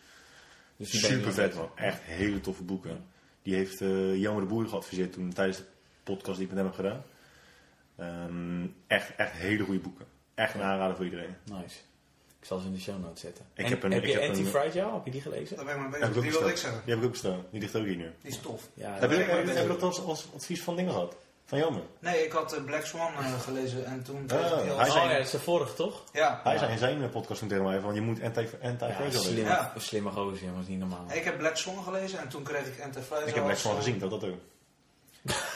Dus 0.76 1.06
Super 1.06 1.32
vet 1.32 1.54
man. 1.54 1.70
Echt 1.74 1.98
hele 2.02 2.40
toffe 2.40 2.62
boeken. 2.62 3.04
Die 3.42 3.54
heeft 3.54 3.80
eh 3.80 4.16
Jan 4.16 4.40
de 4.40 4.46
Boer 4.46 4.68
geadviseerd 4.68 5.12
toen 5.12 5.32
tijdens 5.32 5.56
de 5.58 5.64
podcast 6.02 6.38
die 6.38 6.46
ik 6.48 6.52
met 6.54 6.58
hem 6.62 6.66
heb 6.66 6.76
gedaan. 6.76 7.02
Ehm, 7.96 8.66
echt, 8.86 9.14
echt 9.16 9.32
hele 9.32 9.64
goede 9.64 9.80
boeken. 9.80 10.06
Echt 10.34 10.54
een 10.54 10.62
aanrader 10.62 10.96
voor 10.96 11.04
iedereen. 11.04 11.36
het. 11.44 11.52
Nice. 11.62 11.76
Ik 12.40 12.46
zal 12.52 12.58
ze 12.58 12.66
in 12.66 12.72
de 12.72 12.80
show 12.80 13.02
notes 13.02 13.20
zetten. 13.20 13.44
Ik 13.54 13.64
En 13.64 13.70
heb 13.70 13.82
een- 13.82 13.92
heb 13.92 14.02
ik 14.02 14.08
je 14.08 14.14
heb 14.14 14.22
een- 14.22 14.28
Anti-Fragile? 14.36 14.92
Heb 14.92 15.04
je 15.04 15.10
die 15.10 15.20
gelezen? 15.20 15.56
Ben 15.64 15.80
ik 15.84 15.90
bezig. 15.90 16.06
ook 16.16 16.22
Die 16.22 16.30
wilde 16.30 16.48
ik 16.50 16.56
zeggen. 16.56 16.80
Die 16.84 16.90
heb 16.90 16.98
ik 16.98 17.04
ook 17.04 17.10
bestaan. 17.12 17.44
Die 17.50 17.60
ligt 17.60 17.76
ook 17.76 17.84
hier 17.84 17.96
nu. 17.96 18.10
Die 18.22 18.30
is 18.30 18.38
tof. 18.40 18.68
Ja, 18.74 18.90
Heb 18.92 19.00
dat- 19.00 19.10
je, 19.10 19.16
ben 19.16 19.24
ik 19.24 19.44
mee 19.44 19.54
heb 19.54 19.62
je- 19.62 19.68
dat 19.72 19.82
als, 19.82 20.04
als 20.04 20.28
advies 20.34 20.62
van 20.62 20.76
dingen 20.76 20.92
gehad? 20.92 21.16
Van 21.44 21.58
Jammer? 21.58 21.82
Nee, 21.98 22.24
ik 22.24 22.32
had 22.32 22.52
eh, 22.52 22.64
Black 22.64 22.84
Swan 22.84 23.12
eh, 23.14 23.40
gelezen 23.40 23.84
en 23.84 24.02
toen... 24.02 24.26
Kreeg 24.26 24.40
ik 24.40 24.46
heel- 24.46 24.78
hij 24.78 24.86
Oh 24.88 24.92
zei- 24.92 25.08
ja, 25.08 25.16
dat 25.16 25.24
is 25.26 25.30
de 25.30 25.38
vorige 25.38 25.74
toch? 25.74 26.04
Ja, 26.12 26.40
Hij 26.44 26.58
zei 26.58 26.72
in 26.72 26.78
zijn 26.78 27.02
eh, 27.02 27.10
podcast 27.10 27.38
toen 27.38 27.48
tegen 27.48 27.64
mij 27.64 27.80
van 27.80 27.94
je 27.94 28.00
moet 28.00 28.22
anti-fragile 28.22 28.76
Ja, 28.88 28.98
lezen. 29.04 29.20
slimme, 29.20 29.50
Ja. 29.50 29.72
slimme 29.76 30.10
gozer, 30.10 30.48
is 30.60 30.66
niet 30.68 30.78
normaal. 30.78 31.04
ik 31.12 31.24
heb 31.24 31.38
Black 31.38 31.56
Swan 31.56 31.82
gelezen 31.84 32.18
en 32.18 32.28
toen 32.28 32.42
kreeg 32.42 32.66
ik 32.66 32.80
Anti-Fragile. 32.84 33.28
Ik 33.28 33.34
heb 33.34 33.44
Black 33.44 33.56
Swan 33.56 33.74
als, 33.76 33.84
gezien, 33.84 33.98
dat 34.00 34.10
dat 34.10 34.24
ook. 34.24 34.38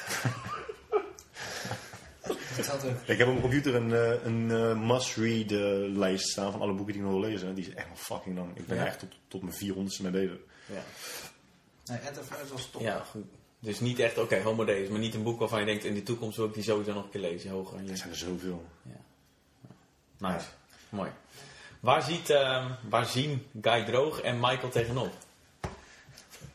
Dat 2.71 2.85
ook. 2.85 3.01
Ik 3.05 3.19
heb 3.19 3.27
op 3.27 3.27
mijn 3.27 3.41
computer 3.41 3.75
een, 3.75 3.93
eh, 3.93 4.25
een 4.25 4.51
eh, 4.51 4.81
must-read 4.89 5.51
lijst 5.97 6.29
staan 6.29 6.53
van 6.53 6.61
alle 6.61 6.73
boeken 6.73 6.95
die 6.95 7.03
ik 7.03 7.09
nog 7.11 7.21
wil 7.21 7.31
lezen. 7.31 7.55
Die 7.55 7.67
is 7.67 7.75
echt 7.75 7.89
nog 7.89 8.01
fucking 8.01 8.37
lang. 8.37 8.57
Ik 8.57 8.67
ben 8.67 8.77
Ja. 8.77 8.87
echt 8.87 8.99
tot, 8.99 9.13
tot 9.29 9.43
mijn 9.43 9.55
400ste 9.55 10.03
mee 10.03 10.11
bezig. 10.13 10.37
Ja, 10.67 10.83
Nee, 11.85 11.99
Anti-Fragile 12.07 12.53
was 12.53 12.71
top. 12.71 12.81
ja 12.81 12.99
goed. 13.11 13.25
Dus 13.59 13.81
niet 13.81 13.99
echt, 13.99 14.19
oké, 14.19 14.41
Homo 14.43 14.65
Deus, 14.65 14.89
maar 14.89 14.99
niet 14.99 15.15
een 15.15 15.23
boek 15.23 15.39
waarvan 15.39 15.61
je 15.61 15.67
denkt, 15.67 15.85
in 15.85 15.95
de 15.95 16.03
toekomst 16.03 16.37
wil 16.37 16.47
ik 16.47 16.55
die 16.55 16.63
sowieso 16.63 16.93
nog 16.93 17.05
een 17.05 17.11
keer 17.11 17.21
lezen, 17.21 17.51
hoger 17.51 17.77
aan 17.79 17.85
je. 17.85 17.91
Er 17.91 17.97
zijn 17.97 18.11
er 18.11 18.17
zoveel. 18.17 18.65
Nice, 20.19 20.47
mooi. 20.89 21.11
Waar, 21.81 22.03
ziet, 22.03 22.31
ehm, 22.31 22.71
waar 22.89 23.07
zien 23.07 23.47
Guy 23.63 23.85
Droog 23.85 24.21
en 24.21 24.41
Michael 24.41 24.69
tegenop? 24.71 25.13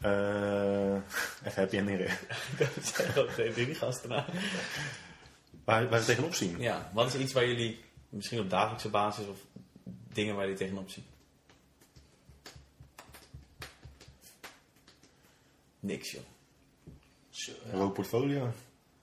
Eh, 0.01 0.11
even 1.45 1.61
happy 1.61 1.77
ending. 1.77 2.09
Dat 2.57 2.69
zijn 2.95 3.27
twee 3.27 3.51
drie 3.53 3.75
gasten 3.75 4.09
na. 4.09 4.25
Waar, 5.65 5.89
waar 5.89 5.99
ze 5.99 6.05
tegenop 6.05 6.33
zien. 6.33 6.59
Ja, 6.59 6.91
wat 6.93 7.13
is 7.13 7.21
iets 7.21 7.33
waar 7.33 7.47
jullie, 7.47 7.79
misschien 8.09 8.39
op 8.39 8.49
dagelijkse 8.49 8.89
basis, 8.89 9.27
of 9.27 9.37
dingen 10.13 10.35
waar 10.35 10.43
jullie 10.43 10.59
tegenop 10.59 10.89
zien? 10.89 11.05
Niks, 15.79 16.11
joh. 16.11 16.23
Zo, 17.29 17.51
ja. 17.65 17.71
Rood 17.77 17.93
portfolio. 17.93 18.53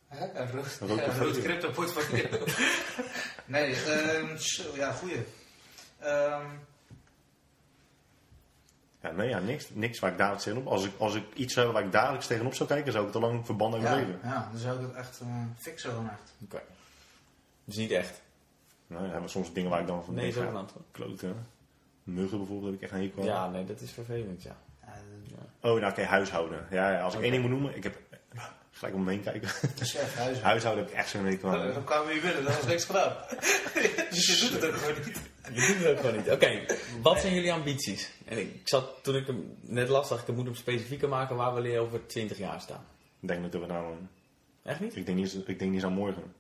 Hè? 0.08 0.40
Een 0.40 0.50
rood, 0.50 0.78
Een 0.80 0.88
rood 0.88 0.98
ja, 0.98 1.04
een 1.06 1.10
portfolio. 1.10 1.32
rood 1.32 1.42
crypto 1.42 1.70
portfolio. 1.70 2.44
nee, 3.44 3.74
ehm 3.74 4.36
zo, 4.36 4.76
ja, 4.76 4.92
goeie. 4.92 5.22
Ehm, 5.98 6.46
Ja, 9.02 9.10
nee, 9.10 9.28
ja, 9.28 9.38
niks. 9.38 9.68
Niks 9.72 9.98
waar 9.98 10.10
ik 10.10 10.18
dagelijks 10.18 10.44
tegenop... 10.44 10.66
Als 10.66 10.84
ik, 10.84 10.92
als 10.98 11.14
ik 11.14 11.24
iets 11.34 11.54
zou 11.54 11.72
waar 11.72 11.84
ik 11.84 11.92
dagelijks 11.92 12.26
tegenop 12.26 12.54
zou 12.54 12.68
kijken, 12.68 12.92
zou 12.92 13.06
ik 13.06 13.12
het 13.12 13.22
al 13.22 13.28
lang 13.28 13.46
verbannen 13.46 13.78
in 13.78 13.84
ja, 13.84 13.94
mijn 13.94 14.06
leven. 14.06 14.20
ja, 14.22 14.48
dan 14.50 14.60
zou 14.60 14.80
ik 14.80 14.86
het 14.86 14.96
echt 14.96 15.20
eh, 15.20 15.26
fixen 15.56 15.90
gewoon 15.90 16.10
echt. 16.10 16.34
Oké. 16.44 16.62
Dus 17.64 17.76
niet 17.76 17.90
echt. 17.90 18.20
Nou, 18.86 19.08
ja, 19.08 19.18
maar 19.18 19.28
soms 19.28 19.52
dingen 19.52 19.70
waar 19.70 19.80
ik 19.80 19.86
dan 19.86 20.04
van 20.04 20.14
Nee, 20.14 20.32
denk, 20.32 20.52
ja, 20.52 20.64
kloten. 20.90 21.46
Muggen 22.02 22.38
bijvoorbeeld 22.38 22.72
heb 22.72 22.74
ik 22.74 22.82
echt 22.82 22.92
een 22.92 23.00
hekel 23.00 23.20
aan. 23.20 23.28
Ja, 23.28 23.48
nee, 23.48 23.64
dat 23.64 23.80
is 23.80 23.90
vervelend, 23.90 24.42
ja. 24.42 24.56
Ja, 24.86 25.70
Oh, 25.70 25.80
nou 25.80 25.90
oké, 25.90 26.02
huishouden. 26.02 26.66
Ja, 26.70 26.92
ja, 26.92 27.00
als 27.00 27.14
ik 27.14 27.20
één 27.20 27.30
ding 27.30 27.42
moet 27.42 27.50
noemen, 27.50 27.76
ik 27.76 27.82
heb 27.82 27.96
gelijk 28.72 28.94
om 28.94 29.04
me 29.04 29.10
heen 29.10 29.22
kijken. 29.22 29.48
huizen. 30.16 30.44
huishouden 30.44 30.84
heb 30.84 30.92
ik 30.92 30.98
echt 30.98 31.08
zo'n 31.08 31.24
hekel 31.24 31.50
aan. 31.50 31.72
Dan 31.72 31.84
kwamen 31.84 32.06
we 32.06 32.12
hier 32.12 32.22
binnen, 32.22 32.44
dat 32.44 32.56
was 32.56 32.66
niks 32.66 32.84
gedaan. 32.84 33.12
dus 34.10 34.26
je 34.26 34.48
doet 34.48 34.62
het 34.62 34.70
ook 34.70 34.76
gewoon 34.76 35.04
niet. 35.04 35.20
Je 35.54 35.66
doet 35.66 35.76
het 35.76 35.86
ook 35.86 35.98
gewoon 36.00 36.16
niet. 36.16 36.30
Oké, 36.30 36.64
wat 37.02 37.20
zijn 37.20 37.34
jullie 37.34 37.52
ambities? 37.52 38.10
En 38.24 38.38
ik 38.38 38.60
zat, 38.64 39.02
toen 39.02 39.16
ik 39.16 39.26
hem 39.26 39.56
net 39.60 39.88
las, 39.88 40.08
dacht 40.08 40.22
ik, 40.22 40.28
ik 40.28 40.34
moet 40.34 40.44
hem 40.44 40.54
specifieker 40.54 41.08
maken 41.08 41.36
waar 41.36 41.54
wil 41.54 41.64
je 41.64 41.78
over 41.78 42.06
20 42.06 42.38
jaar 42.38 42.60
staan. 42.60 42.84
Ik 43.20 43.28
denk 43.28 43.52
dat 43.52 43.60
we 43.60 43.66
nou... 43.66 43.82
man. 43.88 44.08
Echt 44.62 44.80
niet? 44.80 44.96
Ik 44.96 45.06
denk 45.06 45.18
niet, 45.18 45.34
ik 45.34 45.46
denk 45.46 45.60
niet 45.60 45.72
eens 45.72 45.84
aan 45.84 45.92
morgen. 45.92 46.34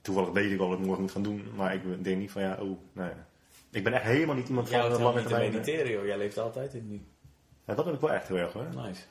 Toevallig 0.00 0.30
weet 0.30 0.52
ik 0.52 0.60
al 0.60 0.68
wat 0.68 0.78
ik 0.78 0.84
morgen 0.84 1.02
moet 1.02 1.12
gaan 1.12 1.22
doen, 1.22 1.48
maar 1.56 1.74
ik 1.74 2.04
denk 2.04 2.18
niet 2.18 2.30
van 2.30 2.42
ja, 2.42 2.58
oh, 2.60 2.78
nee. 2.92 3.10
Ik 3.70 3.84
ben 3.84 3.92
echt 3.92 4.04
helemaal 4.04 4.34
niet 4.34 4.48
iemand 4.48 4.68
van 4.68 4.76
eh, 4.76 4.82
helemaal 4.82 5.04
lange 5.04 5.18
niet 5.18 5.28
te 5.28 5.34
termijn. 5.34 5.52
mediteren, 5.52 5.92
joh. 5.92 6.06
Jij 6.06 6.18
leeft 6.18 6.38
altijd 6.38 6.74
in 6.74 6.88
nu. 6.88 7.00
Ja, 7.66 7.74
dat 7.74 7.84
heb 7.84 7.94
ik 7.94 8.00
wel 8.00 8.12
echt 8.12 8.28
heel 8.28 8.36
erg 8.36 8.52
hoor. 8.52 8.66
Nice. 8.74 9.02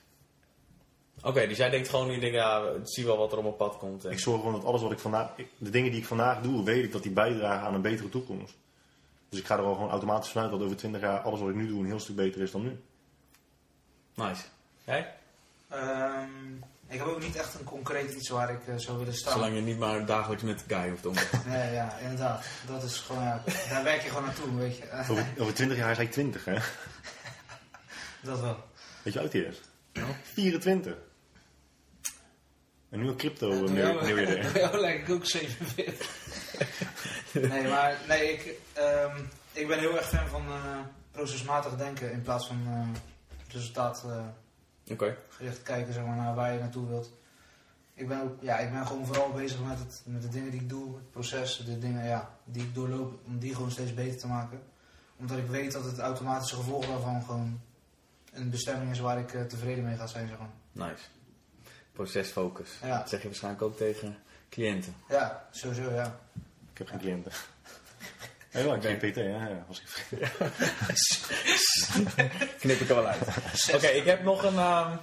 Oké, 1.22 1.48
dus 1.48 1.58
jij 1.58 1.70
denkt 1.70 1.90
gewoon, 1.90 2.12
je 2.12 2.20
denkt, 2.20 2.36
ja, 2.36 2.64
zie 2.84 3.06
wel 3.06 3.18
wat 3.18 3.32
er 3.32 3.38
op 3.38 3.44
mijn 3.44 3.56
pad 3.56 3.78
komt. 3.78 4.06
en- 4.06 4.12
Ik 4.12 4.20
zorg 4.20 4.38
gewoon 4.40 4.54
dat 4.56 4.64
alles 4.66 4.82
wat 4.82 4.92
ik 4.92 5.00
vandaag, 5.00 5.30
de 5.58 5.70
dingen 5.70 5.92
die 5.92 6.00
ik 6.00 6.06
vandaag 6.08 6.42
doe, 6.42 6.64
weet 6.64 6.84
ik 6.84 6.92
dat 6.92 7.04
die 7.04 7.12
bijdragen 7.12 7.68
aan 7.68 7.74
een 7.74 7.82
betere 7.82 8.10
toekomst. 8.10 8.54
Dus 9.30 9.40
ik 9.40 9.46
ga 9.46 9.58
er 9.58 9.64
al 9.64 9.74
gewoon 9.74 9.90
automatisch 9.90 10.30
vanuit 10.32 10.52
dat 10.52 10.62
over 10.62 10.78
20 10.78 11.02
jaar 11.02 11.20
alles 11.20 11.40
wat 11.40 11.50
ik 11.50 11.56
nu 11.56 11.68
doe 11.68 11.80
een 11.80 11.86
heel 11.86 12.00
stuk 12.00 12.16
beter 12.16 12.42
is 12.42 12.52
dan 12.52 12.62
nu. 12.64 12.80
Nice. 14.14 14.44
Jij? 14.84 15.14
Ehm, 15.70 16.54
ik 16.88 16.98
heb 17.00 17.08
ook 17.08 17.22
niet 17.22 17.36
echt 17.36 17.54
een 17.54 17.64
concreet 17.64 18.14
iets 18.14 18.30
waar 18.30 18.50
ik 18.52 18.68
eh, 18.68 18.74
zou 18.78 18.98
willen 18.98 19.14
staan. 19.14 19.34
Zolang 19.34 19.56
je 19.56 19.62
niet 19.62 19.78
maar 19.80 20.06
dagelijks 20.06 20.44
met 20.44 20.64
Guy 20.68 20.90
hoeft 20.90 21.06
om 21.06 21.14
te 21.14 21.20
gaan. 21.20 21.42
Nee, 21.52 21.74
ja, 21.74 21.98
inderdaad. 21.98 22.46
Dat 22.68 22.84
is 22.84 22.98
gewoon, 22.98 23.24
ja, 23.24 23.44
daar 23.70 23.84
werk 23.84 24.02
je 24.02 24.10
gewoon 24.10 24.24
naartoe, 24.26 24.56
weet 24.56 24.78
je. 24.78 24.92
Over, 25.10 25.26
over 25.38 25.54
20 25.54 25.78
jaar 25.78 25.92
is 25.92 25.98
hij 25.98 26.08
20 26.08 26.46
hè. 26.46 26.58
dat 28.22 28.40
wel. 28.40 28.58
Weet 29.04 29.14
je 29.14 29.20
hoe 29.20 29.22
oud 29.22 29.34
hij 29.34 29.42
is? 29.42 29.62
24. 30.24 30.96
En 32.90 33.00
nu 33.00 33.08
een 33.08 33.16
crypto 33.18 33.48
Ja, 33.54 33.56
uh, 33.56 33.62
nieuw, 33.70 33.76
jou- 33.76 34.06
nieuw 34.06 34.18
idee. 34.18 34.42
door 34.42 34.58
jou 34.58 34.78
lijk 34.80 35.08
ik 35.08 35.10
ook 35.16 35.26
47. 35.26 36.10
nee, 37.34 37.68
maar 37.68 37.98
nee, 38.08 38.32
ik, 38.34 38.54
ehm, 38.74 39.18
ik 39.52 39.68
ben 39.68 39.80
heel 39.80 39.96
erg 39.98 40.08
fan 40.10 40.28
van 40.28 40.46
eh, 40.48 40.80
procesmatig 41.12 41.76
denken 41.76 42.12
in 42.12 42.22
plaats 42.22 42.48
van 42.48 42.62
eh 42.68 42.88
resultaatgericht 43.52 44.34
Oké. 44.92 45.16
kijken 45.64 45.94
zeg 45.94 46.04
maar, 46.06 46.16
naar 46.16 46.36
waar 46.36 46.54
je 46.54 46.60
naartoe 46.60 46.88
wilt. 46.88 47.12
Ik 47.94 48.08
ben, 48.08 48.22
ook, 48.22 48.38
ja, 48.42 48.58
ik 48.58 48.72
ben 48.72 48.88
gewoon 48.88 49.06
vooral 49.06 49.32
bezig 49.32 49.60
met, 49.64 49.80
het, 49.80 50.02
met 50.06 50.22
de 50.22 50.30
dingen 50.30 50.52
die 50.52 50.62
ik 50.62 50.70
doe, 50.70 50.96
het 50.96 51.12
proces, 51.12 51.58
de 51.66 51.80
dingen 51.80 52.06
ja, 52.06 52.30
die 52.44 52.62
ik 52.64 52.74
doorloop, 52.76 53.20
om 53.26 53.40
die 53.40 53.54
gewoon 53.56 53.72
steeds 53.72 53.94
beter 53.94 54.20
te 54.20 54.28
maken. 54.28 54.60
Omdat 55.16 55.38
ik 55.38 55.48
weet 55.48 55.72
dat 55.72 55.84
het 55.86 56.00
automatische 56.00 56.56
gevolg 56.56 56.86
daarvan 56.86 57.22
gewoon 57.24 57.60
een 58.34 58.50
bestemming 58.50 58.92
is 58.92 59.00
waar 59.00 59.20
ik 59.20 59.28
tevreden 59.50 59.84
mee 59.84 59.96
ga 59.98 60.08
zijn. 60.08 60.28
Zeg 60.28 60.38
maar. 60.38 60.88
Nice. 60.90 61.04
Procesfocus. 61.98 62.70
Ja. 62.82 62.98
Dat 62.98 63.10
zeg 63.10 63.22
je 63.22 63.28
waarschijnlijk 63.28 63.64
ook 63.64 63.78
tegen 63.78 64.18
cliënten. 64.50 64.96
Ja, 65.10 65.48
sowieso 65.52 65.92
ja. 65.92 66.20
Ik 66.72 66.78
heb 66.78 66.88
geen 66.88 67.00
cliënten. 67.00 67.32
Heel 68.50 68.66
lang, 68.66 68.78
Oké. 68.78 68.94
GPT, 68.94 69.16
ja, 69.16 69.24
ja, 69.24 69.66
was 69.68 69.82
ik 69.82 69.88
vergeten. 69.88 70.30
Knip 72.60 72.80
ik 72.80 72.90
er 72.90 72.96
wel 72.96 73.08
uit. 73.08 73.28
Oké, 73.74 73.88
ik 73.88 74.06
heb 74.06 74.24
nog 74.24 74.44
een 74.44 74.58
ehm, 74.58 74.96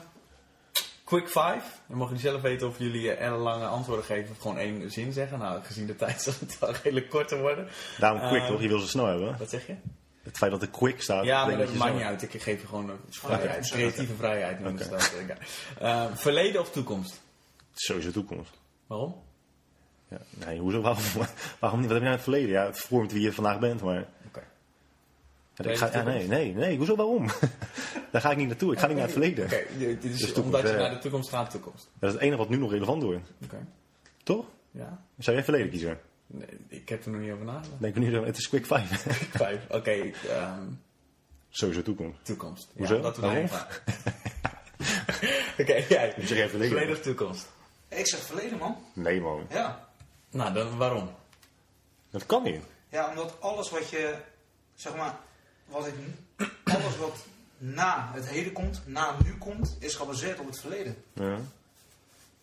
quick 1.04 1.26
five. 1.26 1.62
Dan 1.86 1.96
mogen 1.96 2.16
jullie 2.16 2.30
zelf 2.30 2.42
weten 2.42 2.68
of 2.68 2.78
jullie 2.78 3.10
eh, 3.10 3.42
lange 3.42 3.66
antwoorden 3.66 4.04
geven 4.04 4.30
of 4.30 4.38
gewoon 4.38 4.58
één 4.58 4.90
zin 4.90 5.12
zeggen. 5.12 5.38
Nou, 5.38 5.62
gezien 5.62 5.86
de 5.86 5.96
tijd 5.96 6.22
zal 6.22 6.32
het 6.40 6.58
wel 6.58 6.72
redelijk 6.82 7.10
korter 7.10 7.40
worden. 7.40 7.68
Daarom 7.98 8.28
quick 8.28 8.42
Ehm, 8.42 8.50
toch? 8.50 8.60
Je 8.60 8.68
wil 8.68 8.78
ze 8.80 8.88
snel 8.88 9.06
hebben. 9.06 9.36
Wat 9.38 9.50
zeg 9.50 9.66
je? 9.66 9.74
Het 10.24 10.36
feit 10.36 10.50
dat 10.50 10.62
er 10.62 10.68
quick 10.68 11.02
staat. 11.02 11.24
Ja, 11.24 11.46
maar 11.46 11.56
dat 11.58 11.70
je 11.70 11.78
maakt 11.78 11.90
zo- 11.90 11.96
niet 11.96 12.06
uit. 12.06 12.22
Ik 12.22 12.42
geef 12.42 12.60
je 12.60 12.66
gewoon 12.66 12.90
vrijheid. 13.08 13.70
creatieve 13.70 14.14
vrijheid 14.14 14.78
dat. 14.90 15.12
Ja. 15.28 15.36
Eh, 16.06 16.16
verleden 16.16 16.60
of 16.60 16.70
toekomst? 16.70 17.20
Sowieso 17.74 18.10
toekomst. 18.10 18.50
Waarom? 18.86 19.22
Ja, 20.08 20.18
nee, 20.46 20.58
hoezo? 20.58 20.80
Waarom, 20.80 21.02
waarom 21.60 21.80
niet? 21.80 21.88
Wat 21.90 21.98
heb 22.00 22.02
je 22.02 22.04
nou 22.04 22.04
in 22.04 22.10
het 22.10 22.22
verleden? 22.22 22.48
Ja, 22.48 22.64
het 22.66 22.78
vormt 22.78 23.12
wie 23.12 23.22
je 23.22 23.32
vandaag 23.32 23.58
bent, 23.58 23.82
maar... 23.82 24.04
Oké. 24.26 24.42
Ja, 25.54 25.70
ik 25.70 25.76
ga, 25.76 25.90
ja, 25.92 26.02
nee, 26.02 26.26
nee, 26.28 26.54
nee. 26.54 26.76
Hoezo? 26.76 26.96
Waarom? 26.96 27.26
Daar 28.12 28.20
ga 28.20 28.30
ik 28.30 28.36
niet 28.36 28.48
naartoe. 28.48 28.72
Ik 28.72 28.78
ga 28.78 28.86
niet 28.86 28.94
naar 28.96 29.04
het 29.04 29.12
verleden. 29.12 29.44
Oké, 29.44 29.64
dit 29.78 30.04
is 30.04 30.18
Dus 30.18 30.32
omdat 30.32 30.60
je 30.62 30.68
ja. 30.68 30.74
naar 30.76 30.90
de 30.90 30.98
toekomst 30.98 31.28
gaat, 31.28 31.50
toekomst. 31.50 31.88
Dat 31.98 32.08
is 32.08 32.14
het 32.14 32.24
enige 32.24 32.38
wat 32.38 32.48
nu 32.48 32.56
nog 32.56 32.70
relevant 32.70 33.02
wordt. 33.02 33.28
Oké. 33.44 33.66
Toch? 34.22 34.46
Ja. 34.70 35.02
Zou 35.18 35.36
jij 35.36 35.44
verleden 35.44 35.70
kiezen? 35.70 35.98
Nee, 36.26 36.46
ik 36.68 36.88
heb 36.88 37.04
er 37.04 37.10
nog 37.10 37.20
niet 37.20 37.32
over 37.32 37.44
nagedacht. 37.44 37.80
Nee, 37.80 37.92
ik 37.92 38.00
ben 38.00 38.10
nu, 38.10 38.24
het 38.26 38.36
is 38.36 38.48
quick 38.48 38.66
five. 38.66 39.10
Vijf. 39.38 39.60
Oké, 39.70 39.90
ehm, 40.28 40.62
Sowieso 41.48 41.82
toekomst. 41.82 42.24
toekomst. 42.24 42.68
Hoezo? 42.76 42.94
Ja, 42.96 43.00
dat 43.02 43.16
we 43.16 43.22
gaan. 43.22 43.48
Oké, 45.60 45.74
jij. 45.88 46.14
Nu 46.16 46.26
zeg 46.26 46.38
jij 46.38 46.48
verleden. 46.48 46.72
Verleden 46.76 46.96
of 46.96 47.02
toekomst? 47.02 47.46
Ik 47.88 48.06
zeg 48.06 48.20
verleden 48.20 48.58
man. 48.58 48.76
Nee, 48.92 49.20
man. 49.20 49.46
Ja. 49.50 49.88
Nou, 50.30 50.52
dan 50.54 50.76
waarom? 50.76 51.10
Dat 52.10 52.26
kan 52.26 52.42
niet. 52.42 52.60
Ja, 52.88 53.08
omdat 53.08 53.40
alles 53.40 53.70
wat 53.70 53.90
je, 53.90 54.14
zeg 54.74 54.96
maar, 54.96 55.16
wat 55.66 55.86
ik, 55.86 55.94
alles 56.64 56.96
wat 56.96 57.26
na 57.58 58.10
het 58.14 58.28
heden 58.28 58.52
komt, 58.52 58.82
na 58.86 59.16
nu 59.24 59.36
komt, 59.38 59.76
is 59.78 59.94
gebaseerd 59.94 60.38
op 60.38 60.46
het 60.46 60.60
verleden. 60.60 60.96
Ja. 61.12 61.38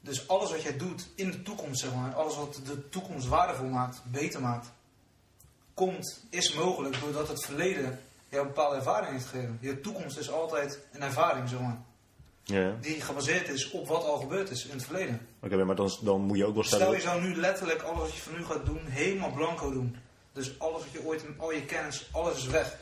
Dus 0.02 0.28
alles 0.28 0.52
wat 0.52 0.61
jij 0.61 0.78
doet 0.78 1.07
in 1.15 1.32
de 1.32 1.41
toekomst, 1.41 1.82
zeg 1.82 1.94
maar, 1.95 2.14
alles 2.14 2.36
wat 2.36 2.60
de 2.65 2.90
toekomst 2.90 3.28
waardevol 3.28 3.68
maakt, 3.68 4.02
beter 4.06 4.41
maakt, 4.41 4.68
komt, 5.73 6.22
is 6.30 6.53
mogelijk 6.53 6.99
doordat 6.99 7.28
het 7.28 7.45
verleden 7.45 7.99
jou 8.30 8.41
een 8.41 8.53
bepaalde 8.53 8.76
ervaring 8.76 9.11
heeft 9.11 9.26
gegeven. 9.26 9.57
Je 9.61 9.82
toekomst 9.82 10.18
is 10.18 10.32
altijd 10.32 10.80
een 10.91 11.02
ervaring, 11.02 11.49
zeg 11.49 11.60
maar, 11.60 11.82
Ja. 12.44 12.76
die 12.82 13.02
gebaseerd 13.02 13.49
is 13.49 13.72
op 13.72 13.88
wat 13.88 14.03
al 14.03 14.18
gebeurd 14.19 14.49
is 14.49 14.65
in 14.65 14.72
het 14.76 14.86
verleden. 14.86 15.28
Oké, 15.41 15.64
maar 15.64 15.76
dan, 15.76 15.98
dan 16.02 16.22
moet 16.22 16.38
je 16.38 16.45
ook 16.45 16.53
wel 16.53 16.64
Stel 16.64 16.78
stellen... 16.80 16.95
je 16.95 17.02
zou 17.02 17.22
nu 17.22 17.36
letterlijk 17.36 17.82
alles 17.82 17.99
wat 17.99 18.14
je 18.15 18.22
van 18.22 18.34
nu 18.34 18.45
gaat 18.45 18.65
doen, 18.65 18.86
helemaal 18.86 19.32
blanco 19.32 19.72
doen. 19.72 19.95
Dus 20.34 20.60
alles 20.60 20.82
wat 20.82 20.91
je 20.91 21.06
ooit, 21.06 21.23
al 21.38 21.52
je 21.52 21.65
kennis, 21.65 22.10
alles 22.11 22.38
is 22.38 22.45
weg. 22.45 22.78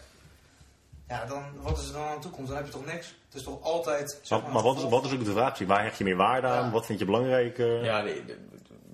Ja, 1.10 1.26
dan, 1.26 1.44
wat 1.61 1.77
is 1.77 1.88
er 1.88 1.94
dan 1.94 2.03
aan 2.03 2.15
de 2.15 2.22
toekomst? 2.22 2.48
Dan 2.48 2.57
heb 2.57 2.65
je 2.65 2.72
toch 2.72 2.86
niks? 2.86 3.07
Het 3.26 3.36
is 3.36 3.44
toch 3.44 3.61
altijd... 3.64 4.19
zeg 4.22 4.41
Maar, 4.41 4.52
maar 4.52 4.64
wat, 4.64 4.77
is, 4.77 4.84
wat 4.84 5.06
is 5.06 5.14
ook 5.14 5.23
de 5.26 5.31
vraag? 5.31 5.60
Waar 5.60 5.84
hecht 5.84 5.98
je 5.98 6.03
meer 6.03 6.15
waarde 6.15 6.48
aan? 6.48 6.65
Ja. 6.65 6.72
Wat 6.72 6.86
vind 6.86 6.99
je 6.99 7.06
belangrijk? 7.06 7.57
eh? 7.60 7.84
Ja, 7.84 8.02
de, 8.02 8.14
de, 8.14 8.26
de- 8.26 8.38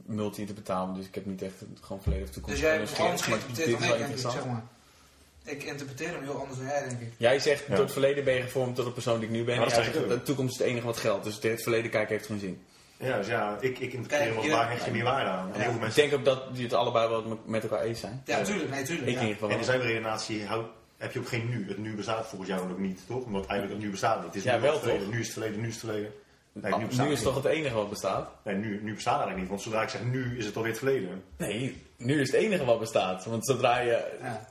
multi-interpretaal, 0.05 0.93
dus 0.93 1.05
ik 1.05 1.15
heb 1.15 1.25
niet 1.25 1.41
echt 1.41 1.53
gewoon 1.81 2.01
verleden 2.01 2.25
of 2.27 2.33
toekomst. 2.33 2.59
Dus 2.59 2.65
jij 2.69 2.77
hebt 2.77 2.99
anders 2.99 3.27
maar 3.27 3.39
geïnterpreteerd 3.39 3.71
dan 3.71 3.75
ik, 3.83 3.89
wel 3.89 3.97
denk 3.97 4.09
ik, 4.09 4.15
interessant. 4.15 4.43
zeg 4.43 4.45
maar. 4.53 4.63
Ik 5.43 5.63
interpreteer 5.63 6.09
hem 6.09 6.23
heel 6.23 6.39
anders 6.39 6.57
dan 6.57 6.67
jij, 6.67 6.87
denk 6.87 7.01
ik. 7.01 7.11
Jij 7.17 7.39
zegt, 7.39 7.65
Ja. 7.67 7.73
door 7.75 7.83
het 7.83 7.91
verleden 7.91 8.23
ben 8.23 8.33
je 8.33 8.41
gevormd 8.41 8.75
tot 8.75 8.85
de 8.85 8.91
persoon 8.91 9.19
die 9.19 9.27
ik 9.27 9.33
nu 9.35 9.43
ben. 9.43 9.55
Ja, 9.55 9.77
ik 9.81 9.95
ook. 9.95 10.07
de 10.09 10.21
toekomst 10.21 10.53
is 10.53 10.59
het 10.59 10.67
enige 10.67 10.85
wat 10.85 10.97
geldt. 10.97 11.23
Dus 11.23 11.39
het 11.41 11.61
verleden 11.61 11.91
kijken 11.91 12.15
heeft 12.15 12.25
geen 12.27 12.39
zin. 12.39 12.61
Ja, 12.97 13.17
dus 13.17 13.27
ja, 13.27 13.57
ik, 13.59 13.79
ik 13.79 13.93
interpreteer 13.93 14.07
Kijk, 14.17 14.27
hem 14.29 14.35
als 14.37 14.45
je- 14.45 14.51
waar 14.51 14.69
hecht 14.69 14.85
je 14.85 14.91
meer 14.91 15.03
waarde 15.03 15.29
aan? 15.29 15.49
Ik 15.85 15.95
denk 15.95 16.13
ook 16.13 16.25
dat 16.25 16.55
die 16.55 16.63
het 16.63 16.73
allebei 16.73 17.09
wel 17.09 17.23
met- 17.45 17.63
elkaar 17.63 17.81
eens 17.81 17.99
zijn. 17.99 18.21
Ja, 18.25 18.41
tuurlijk, 18.41 18.69
nee, 18.69 18.83
tuurlijk. 18.83 19.07
Ik 19.07 19.13
ja. 19.13 19.19
in 19.21 19.27
ieder 19.27 19.33
geval 19.33 19.49
En 19.49 19.55
wel. 19.55 19.65
zijn 19.65 19.81
redenatie 19.81 20.45
houdt- 20.45 20.69
heb 20.97 21.11
je 21.13 21.19
ook 21.19 21.27
geen 21.27 21.49
nu. 21.49 21.67
Het 21.67 21.77
nu 21.77 21.95
bestaat 21.95 22.27
volgens 22.27 22.49
jou 22.49 22.71
ook 22.71 22.79
niet, 22.79 23.01
toch? 23.07 23.23
Omdat 23.23 23.45
eigenlijk 23.45 23.71
het 23.71 23.81
nu 23.83 23.91
bestaat 23.91 24.17
niet. 24.17 24.25
Het 24.25 24.35
is 24.35 24.43
Ja, 24.43 24.55
nu 24.55 24.61
wel 24.61 24.71
het 24.71 24.79
verleden. 24.79 25.03
toch? 25.05 25.13
Nu 25.13 25.19
is 25.19 25.25
het 25.25 25.33
verleden, 25.33 25.61
nu 25.61 25.67
is 25.67 25.73
het 25.73 25.83
verleden. 25.83 26.11
Nee, 26.51 26.71
nu 26.71 26.77
nu 26.79 26.85
bestaat 26.87 27.07
is 27.09 27.13
het 27.19 27.23
toch 27.27 27.35
het 27.43 27.45
enige 27.45 27.75
wat 27.75 27.89
bestaat? 27.89 28.29
Nee, 28.43 28.55
nu, 28.55 28.79
nu 28.83 28.93
bestaat 28.93 29.19
het 29.19 29.27
eigenlijk 29.27 29.37
niet. 29.39 29.49
Want 29.49 29.61
zodra 29.61 29.81
ik 29.81 29.89
zeg 29.89 30.03
nu, 30.03 30.37
is 30.37 30.45
het 30.45 30.55
alweer 30.55 30.71
het 30.71 30.79
verleden. 30.81 31.23
Nee, 31.37 31.81
nu 31.97 32.21
is 32.21 32.31
het 32.31 32.41
enige 32.41 32.65
wat 32.65 32.79
bestaat. 32.79 33.25
Want 33.25 33.45
zodra 33.45 33.79
je 33.79 34.17
Ja. 34.21 34.47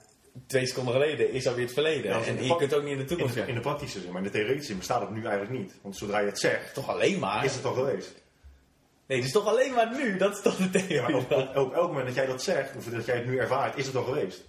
twee 0.47 0.67
seconden 0.67 0.93
geleden 0.93 1.33
is 1.33 1.47
alweer 1.47 1.65
het 1.65 1.73
verleden. 1.73 2.11
Ja, 2.11 2.19
in 2.19 2.39
en 2.39 2.45
je 2.45 2.57
kunt 2.57 2.75
ook 2.75 2.83
niet 2.83 2.91
in 2.91 2.97
de 2.97 3.03
In 3.03 3.09
toekomst 3.09 3.35
de, 3.35 3.41
in 3.47 3.55
de 3.55 3.61
praktische 3.61 4.01
zin, 4.01 4.09
maar 4.13 4.19
in 4.23 4.27
de 4.27 4.33
theoretische 4.33 4.67
zin 4.67 4.77
bestaat 4.79 5.01
het 5.01 5.11
nu 5.11 5.23
eigenlijk 5.25 5.51
niet. 5.59 5.73
Want 5.83 5.97
zodra 5.97 6.19
je 6.19 6.27
het 6.27 6.39
zegt, 6.41 6.75
Toch 6.75 6.89
alleen 6.89 7.19
maar? 7.19 7.45
is 7.45 7.55
het 7.55 7.65
al 7.65 7.73
geweest. 7.75 8.13
Nee, 9.07 9.19
het 9.19 9.27
is 9.27 9.33
toch 9.33 9.47
alleen 9.47 9.75
maar 9.75 9.95
nu? 9.97 10.17
Dat 10.17 10.35
is 10.37 10.43
toch 10.43 10.57
de 10.57 10.65
Ja, 10.65 10.87
theorie? 10.87 11.01
maar 11.01 11.15
op, 11.15 11.31
op, 11.31 11.57
op 11.57 11.75
elk 11.75 11.87
moment 11.89 12.07
dat 12.07 12.15
jij 12.15 12.27
dat 12.27 12.43
zegt, 12.43 12.77
of 12.77 12.85
dat 12.85 13.05
jij 13.07 13.17
het 13.17 13.27
nu 13.27 13.39
ervaart, 13.39 13.77
is 13.79 13.87
het 13.87 13.97
al 13.97 14.05
geweest. 14.05 14.45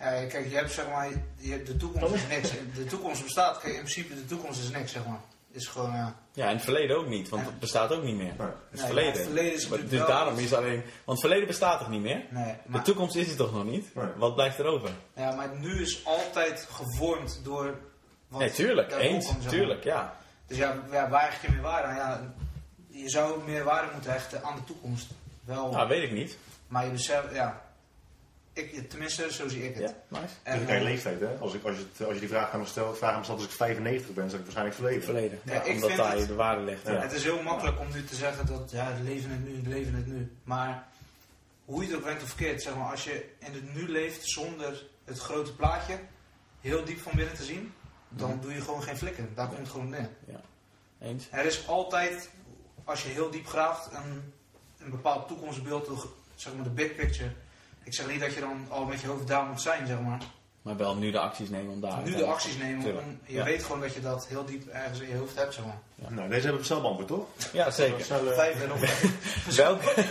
Ja, 0.00 0.26
kijk, 0.26 0.48
je 0.50 0.56
hebt 0.56 0.72
zeg 0.72 0.88
maar, 0.88 1.08
je 1.36 1.50
hebt 1.50 1.66
de 1.66 1.76
toekomst 1.76 2.14
is 2.14 2.26
niks. 2.28 2.50
De 2.74 2.84
toekomst 2.86 3.22
bestaat, 3.22 3.58
kijk, 3.58 3.72
in 3.72 3.78
principe 3.78 4.14
de 4.14 4.26
toekomst 4.26 4.62
is 4.62 4.70
niks, 4.70 4.92
zeg 4.92 5.06
maar. 5.06 5.20
Is 5.52 5.66
gewoon, 5.66 5.92
ja. 5.92 6.14
Ja, 6.32 6.46
en 6.48 6.54
het 6.54 6.62
verleden 6.64 6.96
ook 6.96 7.06
niet, 7.06 7.28
want 7.28 7.42
Ja. 7.42 7.48
het 7.48 7.58
bestaat 7.58 7.92
ook 7.92 8.02
niet 8.02 8.16
meer. 8.16 8.34
Nee. 8.38 8.46
Het 8.48 8.56
Nee, 8.70 8.84
verleden. 8.84 9.04
maar 9.10 9.18
het 9.18 9.26
verleden 9.26 9.52
is 9.54 9.68
Maar 9.68 9.78
dus 9.78 9.98
wel- 9.98 10.06
daarom 10.06 10.38
is 10.38 10.54
alleen... 10.54 10.76
Want 10.80 10.90
het 11.04 11.20
verleden 11.20 11.46
bestaat 11.46 11.78
toch 11.78 11.88
niet 11.88 12.00
meer? 12.00 12.22
Nee, 12.30 12.44
De 12.44 12.58
maar, 12.66 12.82
toekomst 12.84 13.14
is 13.16 13.26
het 13.28 13.36
toch 13.36 13.52
nog 13.52 13.64
niet? 13.64 13.94
Nee. 13.94 14.06
Wat 14.16 14.34
blijft 14.34 14.58
er 14.58 14.64
over? 14.66 14.90
ja, 15.14 15.34
maar 15.34 15.48
nu 15.58 15.80
is 15.82 16.04
altijd 16.06 16.68
gevormd 16.70 17.40
door 17.44 17.78
wat 18.28 18.40
Nee, 18.40 18.50
tuurlijk. 18.50 18.92
Eens. 18.92 19.26
komt, 19.26 19.42
zeg 19.42 19.42
maar. 19.42 19.52
Tuurlijk, 19.60 19.84
ja. 19.84 20.16
Dus 20.46 20.56
ja, 20.56 20.74
ja, 20.90 21.08
waar 21.08 21.22
hecht 21.22 21.42
je 21.42 21.50
meer 21.50 21.60
waarde 21.62 21.88
aan? 21.88 21.96
Ja, 21.96 22.32
je 23.00 23.08
zou 23.10 23.40
meer 23.46 23.64
waarde 23.64 23.92
moeten 23.92 24.12
hechten 24.12 24.42
aan 24.44 24.54
de 24.56 24.64
toekomst. 24.64 25.06
Wel, 25.44 25.70
Nou, 25.70 25.88
weet 25.88 26.02
ik 26.02 26.12
niet. 26.12 26.36
maar 26.68 26.84
je 26.84 26.90
beseft, 26.90 27.34
ja. 27.34 27.62
Ik, 28.60 28.90
tenminste, 28.90 29.32
zo 29.32 29.48
zie 29.48 29.68
ik 29.68 29.74
het. 29.74 29.94
Ja, 30.10 30.18
nice. 30.20 30.34
En 30.42 30.66
kijk, 30.66 30.78
eh, 30.78 30.84
leeftijd, 30.84 31.20
hè? 31.20 31.36
Als, 31.38 31.54
ik, 31.54 31.64
als, 31.64 31.76
je, 31.96 32.04
als 32.04 32.14
je 32.14 32.20
die 32.20 32.28
vraag 32.28 32.50
aan 32.52 32.60
me 32.60 32.66
stelt, 32.66 32.98
vraag 32.98 33.10
aan 33.12 33.18
me 33.18 33.24
stelt 33.24 33.38
als 33.38 33.48
ik 33.48 33.54
95 33.54 34.14
ben, 34.14 34.24
zeg 34.30 34.38
ik 34.38 34.44
waarschijnlijk 34.44 34.76
verleden. 34.76 35.02
Verleden. 35.04 35.38
Ja, 35.44 35.52
Ja, 35.54 35.62
ik 35.62 35.74
omdat 35.74 35.88
vind 35.90 36.00
daar 36.02 36.18
je 36.18 36.26
de 36.26 36.34
waarde 36.34 36.62
legt. 36.62 36.86
Ja. 36.86 36.92
Ja. 36.92 37.00
Het 37.00 37.12
is 37.12 37.22
heel 37.22 37.42
makkelijk 37.42 37.80
om 37.80 37.86
nu 37.92 38.04
te 38.04 38.14
zeggen 38.14 38.46
dat 38.46 38.70
ja, 38.70 38.92
het 38.92 39.02
leven 39.02 39.30
het 39.30 39.44
nu, 39.48 39.56
het 39.56 39.66
leven 39.66 39.94
het 39.94 40.06
nu. 40.06 40.32
Maar 40.44 40.86
hoe 41.64 41.80
je 41.82 41.86
het 41.86 41.96
ook 41.96 42.02
brengt 42.02 42.22
of 42.22 42.28
verkeerd, 42.28 42.62
zeg 42.62 42.74
maar, 42.76 42.90
als 42.90 43.04
je 43.04 43.24
in 43.38 43.52
het 43.52 43.74
nu 43.74 43.88
leeft 43.88 44.28
zonder 44.28 44.86
het 45.04 45.18
grote 45.18 45.54
plaatje 45.54 45.98
heel 46.60 46.84
diep 46.84 47.00
van 47.00 47.12
binnen 47.16 47.34
te 47.34 47.44
zien, 47.44 47.72
dan 48.08 48.30
Mhm. 48.30 48.40
doe 48.40 48.54
je 48.54 48.60
gewoon 48.60 48.82
geen 48.82 48.96
flikker. 48.96 49.24
Daar 49.34 49.46
komt 49.46 49.58
het 49.58 49.68
gewoon 49.68 49.88
neer. 49.88 50.08
Eens? 51.00 51.28
Er 51.30 51.44
is 51.44 51.68
altijd, 51.68 52.30
als 52.84 53.02
je 53.02 53.08
heel 53.08 53.30
diep 53.30 53.46
graaft, 53.46 53.90
een, 53.92 54.32
een 54.78 54.90
bepaald 54.90 55.28
toekomstbeeld, 55.28 55.90
zeg 56.34 56.54
maar 56.54 56.64
de 56.64 56.70
big 56.70 56.94
picture. 56.94 57.30
Ik 57.82 57.94
zeg 57.94 58.08
niet 58.08 58.20
dat 58.20 58.34
je 58.34 58.40
dan 58.40 58.66
al 58.68 58.84
met 58.84 59.00
je 59.00 59.06
hoofd 59.06 59.26
daar 59.26 59.44
moet 59.44 59.60
zijn, 59.60 59.86
zeg 59.86 60.00
maar. 60.00 60.20
Maar 60.62 60.76
wel 60.76 60.94
nu 60.96 61.10
de 61.10 61.18
acties 61.18 61.48
nemen 61.48 61.72
om 61.72 61.80
daar... 61.80 62.02
nu 62.04 62.14
de 62.16 62.24
acties 62.24 62.56
nemen, 62.56 62.98
om, 62.98 63.18
je 63.26 63.34
Ja. 63.34 63.44
weet 63.44 63.62
gewoon 63.62 63.80
dat 63.80 63.94
je 63.94 64.00
dat 64.00 64.26
heel 64.26 64.44
diep 64.44 64.68
ergens 64.68 65.00
in 65.00 65.08
je 65.08 65.16
hoofd 65.16 65.36
hebt, 65.36 65.54
zeg 65.54 65.64
maar. 65.64 65.78
Nou, 66.10 66.28
deze 66.28 66.42
hebben 66.42 66.60
we 66.60 66.66
zelf 66.66 66.80
beantwoord, 66.80 67.08
toch? 67.08 67.26
Ja, 67.52 67.70
zeker. 67.70 68.10
Eh, 68.10 68.32
Vijf 68.34 68.62
en 68.62 68.72
op 68.72 68.78
Welke, 69.56 70.04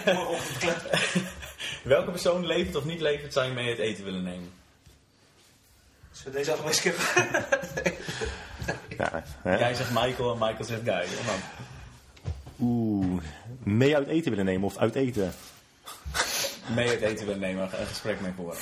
welke 1.94 2.12
persoon 2.12 2.46
levend 2.46 2.76
of 2.76 2.86
niet 2.86 3.00
levend 3.02 3.34
zou 3.34 3.48
je 3.48 3.54
mee 3.54 3.70
het 3.70 3.80
eten 3.80 4.04
willen 4.04 4.24
nemen? 4.24 4.52
Zullen 6.12 6.32
we 6.32 6.38
deze 6.38 6.52
allebei 6.52 6.74
skippen? 6.74 7.04
Ja, 8.98 9.24
hè? 9.41 9.58
Jij 9.58 9.74
zegt 9.74 9.90
Michael 9.90 10.32
en 10.32 10.38
Michael 10.40 10.64
zegt 10.64 10.82
Guy. 10.84 11.06
Oeh, 12.60 13.22
mee 13.64 13.96
uit 13.96 14.08
eten 14.08 14.30
willen 14.30 14.46
nemen 14.46 14.68
of 14.68 14.78
uit 14.78 14.96
eten? 14.96 15.34
Mee 16.76 16.88
het 16.90 17.02
eten 17.02 17.26
willen 17.26 17.41
nemen, 17.41 17.64
een 17.64 17.86
gesprek 17.88 18.22
mee 18.22 18.32
voeren. 18.36 18.58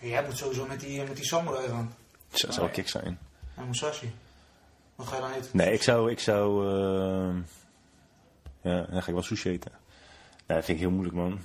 Jij 0.00 0.24
moet 0.24 0.36
sowieso 0.38 0.66
met 0.66 0.80
die, 0.80 1.02
met 1.02 1.16
die 1.16 1.24
samurai 1.24 1.68
gaan. 1.68 1.94
Dat 2.30 2.40
zou 2.40 2.56
wel 2.60 2.68
kick 2.68 2.88
zijn. 2.88 3.18
En 3.56 3.66
Musashi. 3.66 4.12
Wat 4.94 5.06
ga 5.06 5.14
je 5.16 5.20
dan 5.22 5.32
eten? 5.32 5.50
Nee, 5.52 5.72
ik 5.72 5.82
zou... 5.82 6.10
Ik 6.10 6.20
zou 6.20 6.66
eh, 6.68 7.34
ja, 8.60 8.80
dan 8.82 9.02
ga 9.02 9.06
ik 9.08 9.14
wel 9.14 9.22
sushi 9.22 9.50
eten. 9.50 9.72
Nee, 10.46 10.56
dat 10.56 10.64
vind 10.66 10.78
ik 10.78 10.84
heel 10.84 10.92
moeilijk, 10.92 11.16
man. 11.16 11.40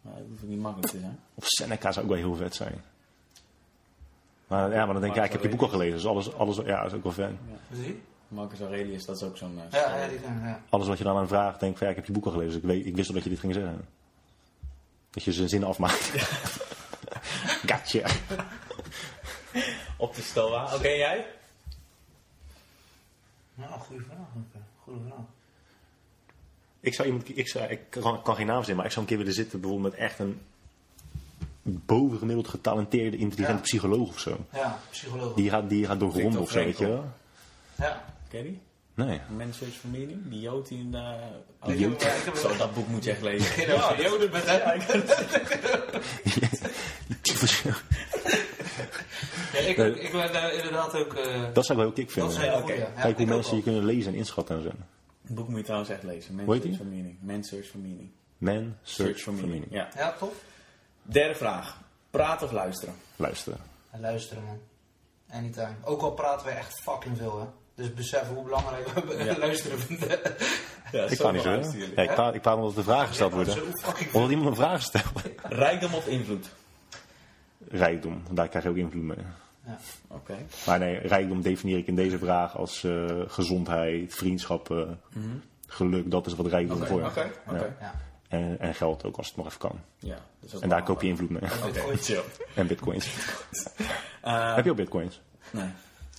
Maar 0.00 0.12
dat 0.14 0.22
hoeft 0.28 0.42
niet 0.42 0.60
makkelijk 0.60 0.92
te 0.92 0.98
zijn. 0.98 1.18
Of 1.34 1.44
Seneca 1.46 1.92
zou 1.92 2.04
ook 2.04 2.10
wel 2.12 2.20
heel 2.20 2.34
vet 2.34 2.54
zijn. 2.54 2.82
Maar 4.46 4.70
ja, 4.72 4.84
maar 4.84 4.92
dan 4.92 5.02
denk 5.02 5.12
ik, 5.14 5.18
ja, 5.18 5.24
ik 5.24 5.32
heb 5.32 5.42
je 5.42 5.48
boek 5.48 5.60
al 5.62 5.68
gelezen. 5.68 5.94
Dus 5.94 6.06
alles, 6.06 6.34
alles 6.34 6.56
ja, 6.56 6.82
dat 6.82 6.90
is 6.90 6.96
ook 6.96 7.02
wel 7.02 7.12
fan. 7.12 7.38
Die? 7.68 8.02
Marcus 8.28 8.60
Aurelius, 8.60 9.04
dat 9.04 9.16
is 9.16 9.22
ook 9.22 9.36
zo'n... 9.36 9.58
eh, 9.58 9.80
Ja, 9.80 9.96
ja, 9.96 10.08
die 10.08 10.20
kan, 10.20 10.40
ja. 10.44 10.62
Alles 10.68 10.86
wat 10.86 10.98
je 10.98 11.04
dan 11.04 11.16
aan 11.16 11.28
vraagt, 11.28 11.60
denk 11.60 11.72
ik 11.72 11.78
van, 11.78 11.86
ja, 11.86 11.92
ik 11.92 11.98
heb 11.98 12.06
je 12.08 12.12
boek 12.12 12.24
al 12.24 12.30
gelezen. 12.32 12.52
Dus 12.52 12.62
ik, 12.62 12.68
weet, 12.68 12.86
ik 12.86 12.96
wist 12.96 13.08
al 13.08 13.14
dat 13.14 13.24
je 13.24 13.30
dit 13.30 13.38
ging 13.38 13.54
zeggen. 13.54 13.88
Dat 15.12 15.24
je 15.24 15.32
zijn 15.32 15.48
zin 15.48 15.64
afmaakt. 15.64 16.10
Gotcha. 17.70 18.10
Op 19.96 20.14
de 20.14 20.22
stoa. 20.22 20.74
Oké, 20.74 20.88
jij? 20.88 21.26
Nou, 23.54 23.80
goede 23.80 24.02
vraag. 24.04 24.26
Goede 24.84 25.00
vraag. 25.06 25.18
Ik 26.80 26.94
zou 26.94 27.08
iemand, 27.08 27.36
ik, 27.38 27.48
zou, 27.48 27.64
ik 27.70 27.80
kan, 27.88 28.22
kan 28.22 28.34
geen 28.36 28.46
naam 28.46 28.56
zeggen, 28.58 28.76
maar 28.76 28.84
ik 28.84 28.90
zou 28.90 29.00
een 29.02 29.08
keer 29.10 29.18
willen 29.18 29.32
zitten 29.34 29.60
bijvoorbeeld 29.60 29.92
met 29.92 30.00
echt 30.02 30.18
een 30.18 30.40
bovengemiddeld 31.62 32.48
getalenteerde, 32.48 33.16
intelligente 33.16 33.60
Ja. 33.62 33.66
psycholoog 33.68 34.08
of 34.08 34.18
zo. 34.18 34.36
Ja, 34.52 34.78
psycholoog. 34.90 35.34
Die 35.34 35.50
gaat, 35.50 35.68
die 35.68 35.86
gaat 35.86 36.00
doorgronden 36.00 36.40
of 36.40 36.50
zo, 36.50 36.58
weet 36.64 36.78
je 36.78 36.86
wel. 36.86 37.04
Ja. 37.74 38.04
Ken 38.28 38.38
je 38.38 38.44
die? 38.44 38.60
Nee. 38.94 39.20
For 39.80 39.90
Meaning? 39.90 40.28
Die 40.30 40.40
Jood 40.40 40.68
die 40.68 40.78
in 40.78 40.90
de... 40.90 41.16
Ik 41.66 41.78
ja, 41.78 41.86
ik 41.88 42.00
heb- 42.24 42.36
Zo, 42.36 42.56
dat 42.56 42.74
boek 42.74 42.88
moet 42.88 43.04
je 43.04 43.10
echt 43.10 43.22
lezen. 43.22 43.66
Ja, 43.66 43.94
die 43.94 44.04
Joden 44.04 44.30
met 44.30 44.42
hem. 44.46 44.80
Ja, 49.52 49.58
ik, 49.58 49.76
Nee. 49.76 50.00
ik 50.00 50.12
ben 50.12 50.34
eh, 50.34 50.56
inderdaad 50.56 50.94
ook... 50.94 51.14
eh, 51.14 51.42
Dat 51.52 51.66
zou 51.66 51.78
ik 51.78 51.84
wel 51.84 51.94
heel 51.94 52.04
kick 52.04 52.14
dat 52.14 52.32
vinden. 52.34 52.34
een 52.36 52.62
hele 52.64 52.80
Ja. 52.80 52.86
Ja, 52.86 53.00
Kijk 53.02 53.16
hoe 53.16 53.22
ik 53.26 53.28
mensen 53.32 53.56
je 53.56 53.62
kunnen 53.62 53.84
lezen 53.84 54.12
en 54.12 54.18
inschatten 54.18 54.56
en 54.56 54.62
zo. 54.62 54.68
Het 55.26 55.34
boek 55.34 55.48
moet 55.48 55.58
je 55.58 55.64
trouwens 55.64 55.90
echt 55.90 56.02
lezen. 56.02 56.38
Heet 56.38 56.62
Search 56.62 56.76
for 56.76 56.86
Meaning. 56.86 57.16
Man's 57.20 57.48
Search 57.48 57.66
for 57.66 57.80
Meaning. 57.80 58.10
Man, 58.38 58.76
search 58.82 59.20
for 59.20 59.32
meaning. 59.34 59.66
Ja. 59.70 59.88
Ja, 59.96 60.12
tof. 60.18 60.32
Derde 61.02 61.34
vraag. 61.34 61.80
Praten 62.10 62.46
of 62.46 62.52
luisteren? 62.52 62.94
Luisteren. 63.16 63.58
En 63.90 64.00
luisteren, 64.00 64.44
man. 64.44 64.58
Anytime. 65.30 65.74
Ook 65.84 66.02
al 66.02 66.12
praten 66.12 66.46
we 66.46 66.52
echt 66.52 66.80
fucking 66.82 67.16
veel, 67.16 67.40
hè. 67.40 67.46
Dus 67.82 67.94
besef 67.94 68.28
hoe 68.28 68.44
belangrijk 68.44 68.88
we 68.88 69.24
Ja. 69.24 69.38
luisteren 69.38 69.78
vinden. 69.78 70.20
Ja, 70.92 71.04
Ik 71.04 71.18
kan 71.18 71.32
niet 71.32 71.42
zo. 71.42 71.50
Ja, 71.96 72.02
ik 72.02 72.14
praat, 72.14 72.34
ik 72.34 72.40
praat 72.40 72.56
omdat 72.56 72.76
er 72.76 72.82
vragen 72.82 73.08
gesteld 73.08 73.32
worden. 73.32 73.56
Omdat 74.12 74.30
iemand 74.30 74.48
een 74.48 74.54
vraag 74.54 74.82
stelt. 74.82 75.04
Rijkdom 75.42 75.94
of 75.94 76.06
invloed? 76.06 76.48
Rijkdom, 77.68 78.22
daar 78.30 78.48
krijg 78.48 78.64
je 78.64 78.70
ook 78.70 78.76
invloed 78.76 79.02
mee. 79.02 79.16
Oké. 80.08 80.34
Maar 80.66 80.78
nee, 80.78 80.98
rijkdom 80.98 81.42
definieer 81.42 81.78
ik 81.78 81.86
in 81.86 81.96
deze 81.96 82.18
vraag 82.18 82.56
als 82.56 82.84
eh, 82.84 83.04
gezondheid, 83.26 84.14
vriendschappen, 84.14 85.00
geluk. 85.66 86.10
Dat 86.10 86.26
is 86.26 86.34
wat 86.34 86.46
rijkdom 86.46 86.86
voor 86.86 87.00
je. 87.00 87.06
oké, 87.06 87.30
oké. 87.48 87.74
Ja. 87.80 87.94
En, 88.28 88.56
en 88.60 88.74
geld 88.74 89.04
ook 89.04 89.16
als 89.16 89.26
het 89.26 89.36
nog 89.36 89.46
even 89.46 89.58
kan. 89.58 89.80
Ja, 89.98 90.08
dat 90.40 90.48
is 90.48 90.54
ook 90.54 90.62
En 90.62 90.68
daar 90.68 90.82
koop 90.82 91.02
je 91.02 91.08
invloed 91.08 91.30
mee. 91.30 91.42
Oké, 91.66 91.96
chill. 91.96 92.22
En 92.54 92.66
bitcoins. 92.66 93.08
Eh, 94.22 94.54
Heb 94.54 94.64
je 94.64 94.70
ook 94.70 94.76
bitcoins? 94.76 95.20
nee. 95.50 95.68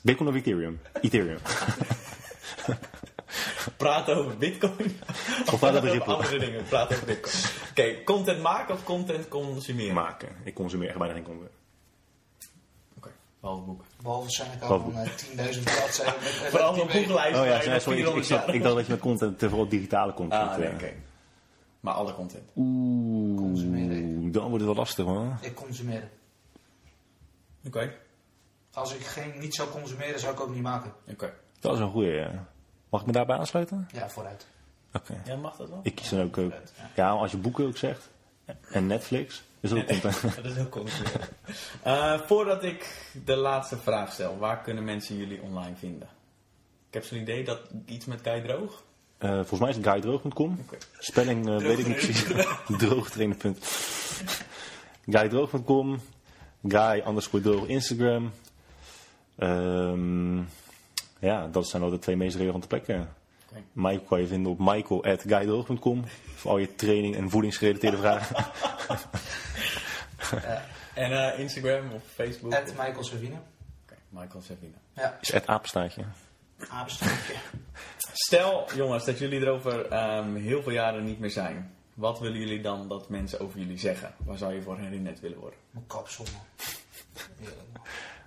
Bitcoin 0.03 0.29
of 0.29 0.35
Ethereum? 0.35 0.79
Ethereum. 1.01 1.37
Praten 3.77 4.15
over 4.15 4.37
bitcoin? 4.37 4.99
Of 5.51 5.59
praten 5.59 5.89
over 5.89 6.01
andere 6.03 6.39
dingen? 6.39 6.63
Praten 6.63 6.95
over 6.95 7.07
bitcoin. 7.07 7.33
Oké, 7.69 8.03
content 8.03 8.41
maken 8.41 8.73
of 8.75 8.83
content 8.83 9.27
consumeren? 9.27 9.93
Maken. 9.93 10.29
Ik 10.43 10.53
consumeer 10.53 10.89
echt 10.89 10.97
bijna 10.97 11.13
geen 11.13 11.23
content. 11.23 11.51
Oké, 12.97 13.09
behalve 13.39 13.63
boeken. 13.63 13.85
Behalve 14.01 14.29
Seneca 14.31 14.57
Behalve- 14.59 14.91
van 14.91 15.01
eh, 15.01 15.53
10.000 15.55 15.63
bladzijden. 15.63 16.21
Vooral 16.21 16.73
weken. 16.75 16.91
boekenlijst. 16.91 17.39
Oh 17.39 17.45
ja, 17.45 17.59
sorry, 17.61 17.75
ik, 17.75 17.75
ik, 17.75 17.81
400 17.81 18.25
zat- 18.25 18.53
ik 18.53 18.63
dacht 18.63 18.75
dat 18.75 18.85
je 18.85 18.91
met 18.91 19.01
content, 19.01 19.39
vooral 19.39 19.67
digitale 19.67 20.13
content. 20.13 20.41
Ah, 20.49 20.57
nee, 20.57 20.67
eh. 20.67 20.73
oké. 20.73 20.93
Maar 21.79 21.93
alle 21.93 22.13
content. 22.13 22.43
Consumeren. 23.35 24.03
Oeh, 24.03 24.33
dan 24.33 24.43
wordt 24.49 24.55
het 24.65 24.65
wel 24.65 24.75
lastig 24.75 25.05
man. 25.05 25.37
Ik 25.41 25.55
consumeer. 25.55 26.09
Oké. 27.67 27.93
Als 28.73 28.93
ik 28.93 29.05
geen, 29.05 29.33
niet 29.39 29.55
zou 29.55 29.69
consumeren, 29.69 30.19
zou 30.19 30.33
ik 30.33 30.39
ook 30.39 30.53
niet 30.53 30.61
maken. 30.61 30.93
Oké. 31.07 31.33
Dat 31.59 31.73
is 31.73 31.79
een 31.79 31.89
goeie. 31.91 32.11
ja. 32.11 32.47
Mag 32.89 33.01
ik 33.01 33.07
me 33.07 33.13
daarbij 33.13 33.37
aansluiten? 33.37 33.87
Ja, 33.91 34.09
vooruit. 34.09 34.47
Oké. 34.93 35.21
Ja, 35.25 35.35
mag 35.35 35.55
dat 35.55 35.69
wel? 35.69 35.79
Ik 35.83 35.95
kies 35.95 36.09
dan 36.09 36.19
ook, 36.19 36.25
ook. 36.25 36.33
Vooruit, 36.33 36.73
ja. 36.77 36.89
Ja, 36.95 37.09
als 37.09 37.31
je 37.31 37.37
boeken 37.37 37.65
ook 37.65 37.77
zegt. 37.77 38.09
En 38.71 38.87
Netflix. 38.87 39.43
Is 39.59 39.69
dat 39.69 39.79
ook 39.79 39.87
content? 39.87 40.35
Dat 40.35 40.45
is 40.45 40.55
heel 40.55 40.69
consumeren. 40.69 41.21
Eh, 41.83 42.19
voordat 42.19 42.63
ik 42.63 43.09
de 43.25 43.35
laatste 43.35 43.77
vraag 43.77 44.11
stel, 44.11 44.37
waar 44.37 44.61
kunnen 44.61 44.83
mensen 44.83 45.17
jullie 45.17 45.41
online 45.41 45.75
vinden? 45.75 46.07
Ik 46.87 46.93
heb 46.93 47.03
zo'n 47.03 47.17
idee 47.19 47.43
dat 47.43 47.59
iets 47.85 48.05
met 48.05 48.19
Guy 48.23 48.41
Droog. 48.41 48.83
Eh, 49.17 49.29
volgens 49.31 49.59
mij 49.59 49.69
is 49.69 49.75
het 49.75 49.85
guydroog.com. 49.85 50.57
Oké. 50.61 50.77
Spelling 50.97 51.49
eh, 51.49 51.57
weet 51.57 51.79
ik 51.79 51.87
niet 51.87 51.95
precies. 51.95 52.25
Droogtrainer. 52.77 53.37
punt. 53.43 53.65
Guydroog.com. 55.05 55.99
Guy 56.67 57.03
underscore 57.07 57.43
droog 57.43 57.67
Instagram. 57.67 58.31
Ehm, 59.37 60.37
ja, 61.19 61.47
dat 61.47 61.67
zijn 61.67 61.81
wel 61.81 61.91
de 61.91 61.99
twee 61.99 62.15
meest 62.15 62.35
relevante 62.35 62.67
plekken. 62.67 63.13
Oké. 63.49 63.61
Michael 63.71 63.99
kan 64.07 64.19
je 64.21 64.27
vinden 64.27 64.51
op 64.51 64.59
michael.guydroog.com. 64.59 66.03
Voor 66.35 66.51
al 66.51 66.57
je 66.57 66.75
training 66.75 67.15
en 67.15 67.29
voedingsgerelateerde 67.29 67.97
vragen. 67.97 68.35
En 70.93 71.11
eh, 71.11 71.39
Instagram 71.39 71.91
of 71.91 72.03
Facebook? 72.13 72.53
Ed 72.53 72.65
Michael 72.77 73.03
Savine. 73.03 73.35
Oké, 73.83 73.95
Michael 74.09 74.41
Savina. 74.41 74.77
Ja, 74.93 75.17
Is 75.21 75.31
het 75.31 75.47
apenstaartje. 75.47 76.03
apenstaartje. 76.69 77.33
Stel, 78.25 78.67
jongens, 78.75 79.05
dat 79.05 79.19
jullie 79.19 79.41
er 79.41 79.49
over 79.49 79.85
ehm, 79.87 80.35
heel 80.35 80.63
veel 80.63 80.71
jaren 80.71 81.03
niet 81.05 81.19
meer 81.19 81.29
zijn. 81.29 81.75
Wat 81.93 82.19
willen 82.19 82.39
jullie 82.39 82.61
dan 82.61 82.87
dat 82.87 83.09
mensen 83.09 83.39
over 83.39 83.59
jullie 83.59 83.77
zeggen? 83.79 84.13
Waar 84.17 84.37
zou 84.37 84.53
je 84.53 84.61
voor 84.61 84.77
herinnerd 84.77 85.19
willen 85.19 85.37
worden? 85.39 85.59
Mijn 85.71 85.87
kapsel, 85.87 86.25
man. 86.33 86.67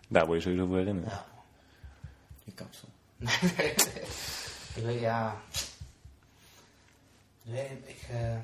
Daar 0.09 0.27
word 0.27 0.43
je 0.43 0.45
sowieso 0.49 0.67
voor 0.67 0.77
herinnerd. 0.77 1.11
Ja. 1.11 1.27
Je 2.45 2.53
kapsel. 2.53 2.89
Ik 4.77 4.83
weet, 4.85 5.01
ja. 5.01 5.37
Nee, 7.43 7.69
ik. 7.87 8.01
eh, 8.11 8.37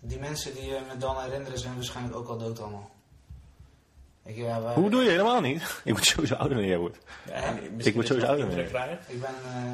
die 0.00 0.18
mensen 0.18 0.54
die 0.54 0.76
eh, 0.76 0.82
me 0.88 0.96
dan 0.98 1.20
herinneren 1.22 1.58
zijn 1.58 1.74
waarschijnlijk 1.74 2.16
ook 2.16 2.28
al 2.28 2.38
dood 2.38 2.60
allemaal. 2.60 2.90
Ik, 4.22 4.36
ja, 4.36 4.62
wij- 4.62 4.74
Hoe 4.74 4.90
doe 4.90 5.02
je 5.02 5.10
helemaal 5.10 5.40
niet? 5.40 5.62
Ik 5.84 5.92
word 5.92 6.04
sowieso 6.06 6.34
ouder 6.34 6.56
dan 6.56 6.66
jij 6.66 6.78
wordt. 6.78 6.98
Ja, 7.26 7.34
Ik 7.50 7.70
word 7.70 7.84
je 7.84 8.02
sowieso 8.06 8.26
ouder, 8.26 8.64
krijgt. 8.64 9.08
Ik 9.08 9.20
ben. 9.20 9.34
eh, 9.44 9.72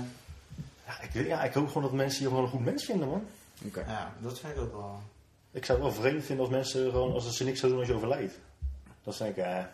Ja, 0.86 1.01
ik, 1.01 1.26
ja, 1.26 1.44
ik 1.44 1.52
hoop 1.55 1.66
gewoon 1.66 1.82
dat 1.82 1.93
mensen 1.93 2.22
je 2.22 2.28
gewoon 2.28 2.44
een 2.44 2.51
goed 2.51 2.64
mens 2.64 2.84
vinden, 2.84 3.09
man. 3.09 3.26
Oké. 3.66 3.80
ja, 3.86 4.12
dat 4.18 4.39
vind 4.39 4.52
ik 4.56 4.60
ook 4.60 4.72
wel. 4.72 5.02
Ik 5.51 5.64
zou 5.64 5.82
het 5.82 5.93
wel 5.93 6.02
vreemd 6.02 6.24
vinden 6.24 6.44
als 6.44 6.55
mensen 6.55 6.90
gewoon, 6.90 7.12
als 7.12 7.36
ze 7.36 7.44
niks 7.44 7.60
zouden 7.60 7.80
doen 7.80 7.89
als 7.90 8.01
je 8.01 8.06
overlijdt. 8.06 8.39
Dat 9.04 9.14
zou 9.14 9.30
ik, 9.30 9.36
eh, 9.36 9.64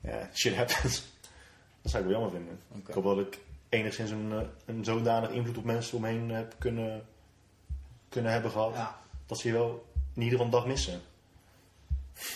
ja, 0.00 0.28
shit 0.34 0.56
happens. 0.56 1.02
Dat 1.82 1.90
zou 1.90 2.02
ik 2.04 2.10
wel 2.10 2.20
jammer 2.20 2.38
vinden. 2.38 2.60
Ik 2.86 2.94
hoop 2.94 3.04
dat 3.04 3.18
ik 3.18 3.38
enigszins 3.68 4.10
een, 4.10 4.32
eh, 4.32 4.38
een 4.64 4.84
zodanig 4.84 5.30
invloed 5.30 5.58
op 5.58 5.64
mensen 5.64 5.96
omheen 5.96 6.30
heb 6.30 6.54
kunnen, 6.58 7.02
kunnen 8.08 8.32
hebben 8.32 8.50
gehad. 8.50 8.74
Ja. 8.74 8.96
Dat 9.26 9.38
ze 9.38 9.48
je 9.48 9.54
wel 9.54 9.84
in 10.14 10.22
ieder 10.22 10.38
geval 10.38 10.44
een 10.44 10.50
dag 10.50 10.66
missen. 10.66 11.00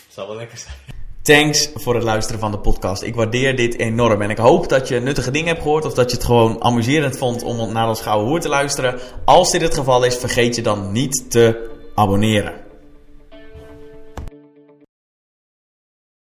Zal 0.08 0.26
wel 0.26 0.36
lekker 0.36 0.58
zijn. 0.58 0.74
Thanks 1.22 1.70
voor 1.74 1.94
het 1.94 2.02
luisteren 2.02 2.40
van 2.40 2.50
de 2.50 2.58
podcast. 2.58 3.02
Ik 3.02 3.14
waardeer 3.14 3.56
dit 3.56 3.78
enorm. 3.78 4.22
En 4.22 4.30
ik 4.30 4.38
hoop 4.38 4.68
dat 4.68 4.88
je 4.88 5.00
nuttige 5.00 5.30
dingen 5.30 5.48
hebt 5.48 5.62
gehoord. 5.62 5.84
Of 5.84 5.94
dat 5.94 6.10
je 6.10 6.16
het 6.16 6.26
gewoon 6.26 6.62
amuserend 6.62 7.18
vond 7.18 7.42
om 7.42 7.72
naar 7.72 7.88
ons 7.88 8.00
gouden 8.00 8.28
hoer 8.28 8.40
te 8.40 8.48
luisteren. 8.48 9.00
Als 9.24 9.50
dit 9.50 9.60
het 9.60 9.74
geval 9.74 10.04
is, 10.04 10.16
vergeet 10.16 10.54
je 10.54 10.62
dan 10.62 10.92
niet 10.92 11.30
te 11.30 11.70
abonneren. 11.94 12.65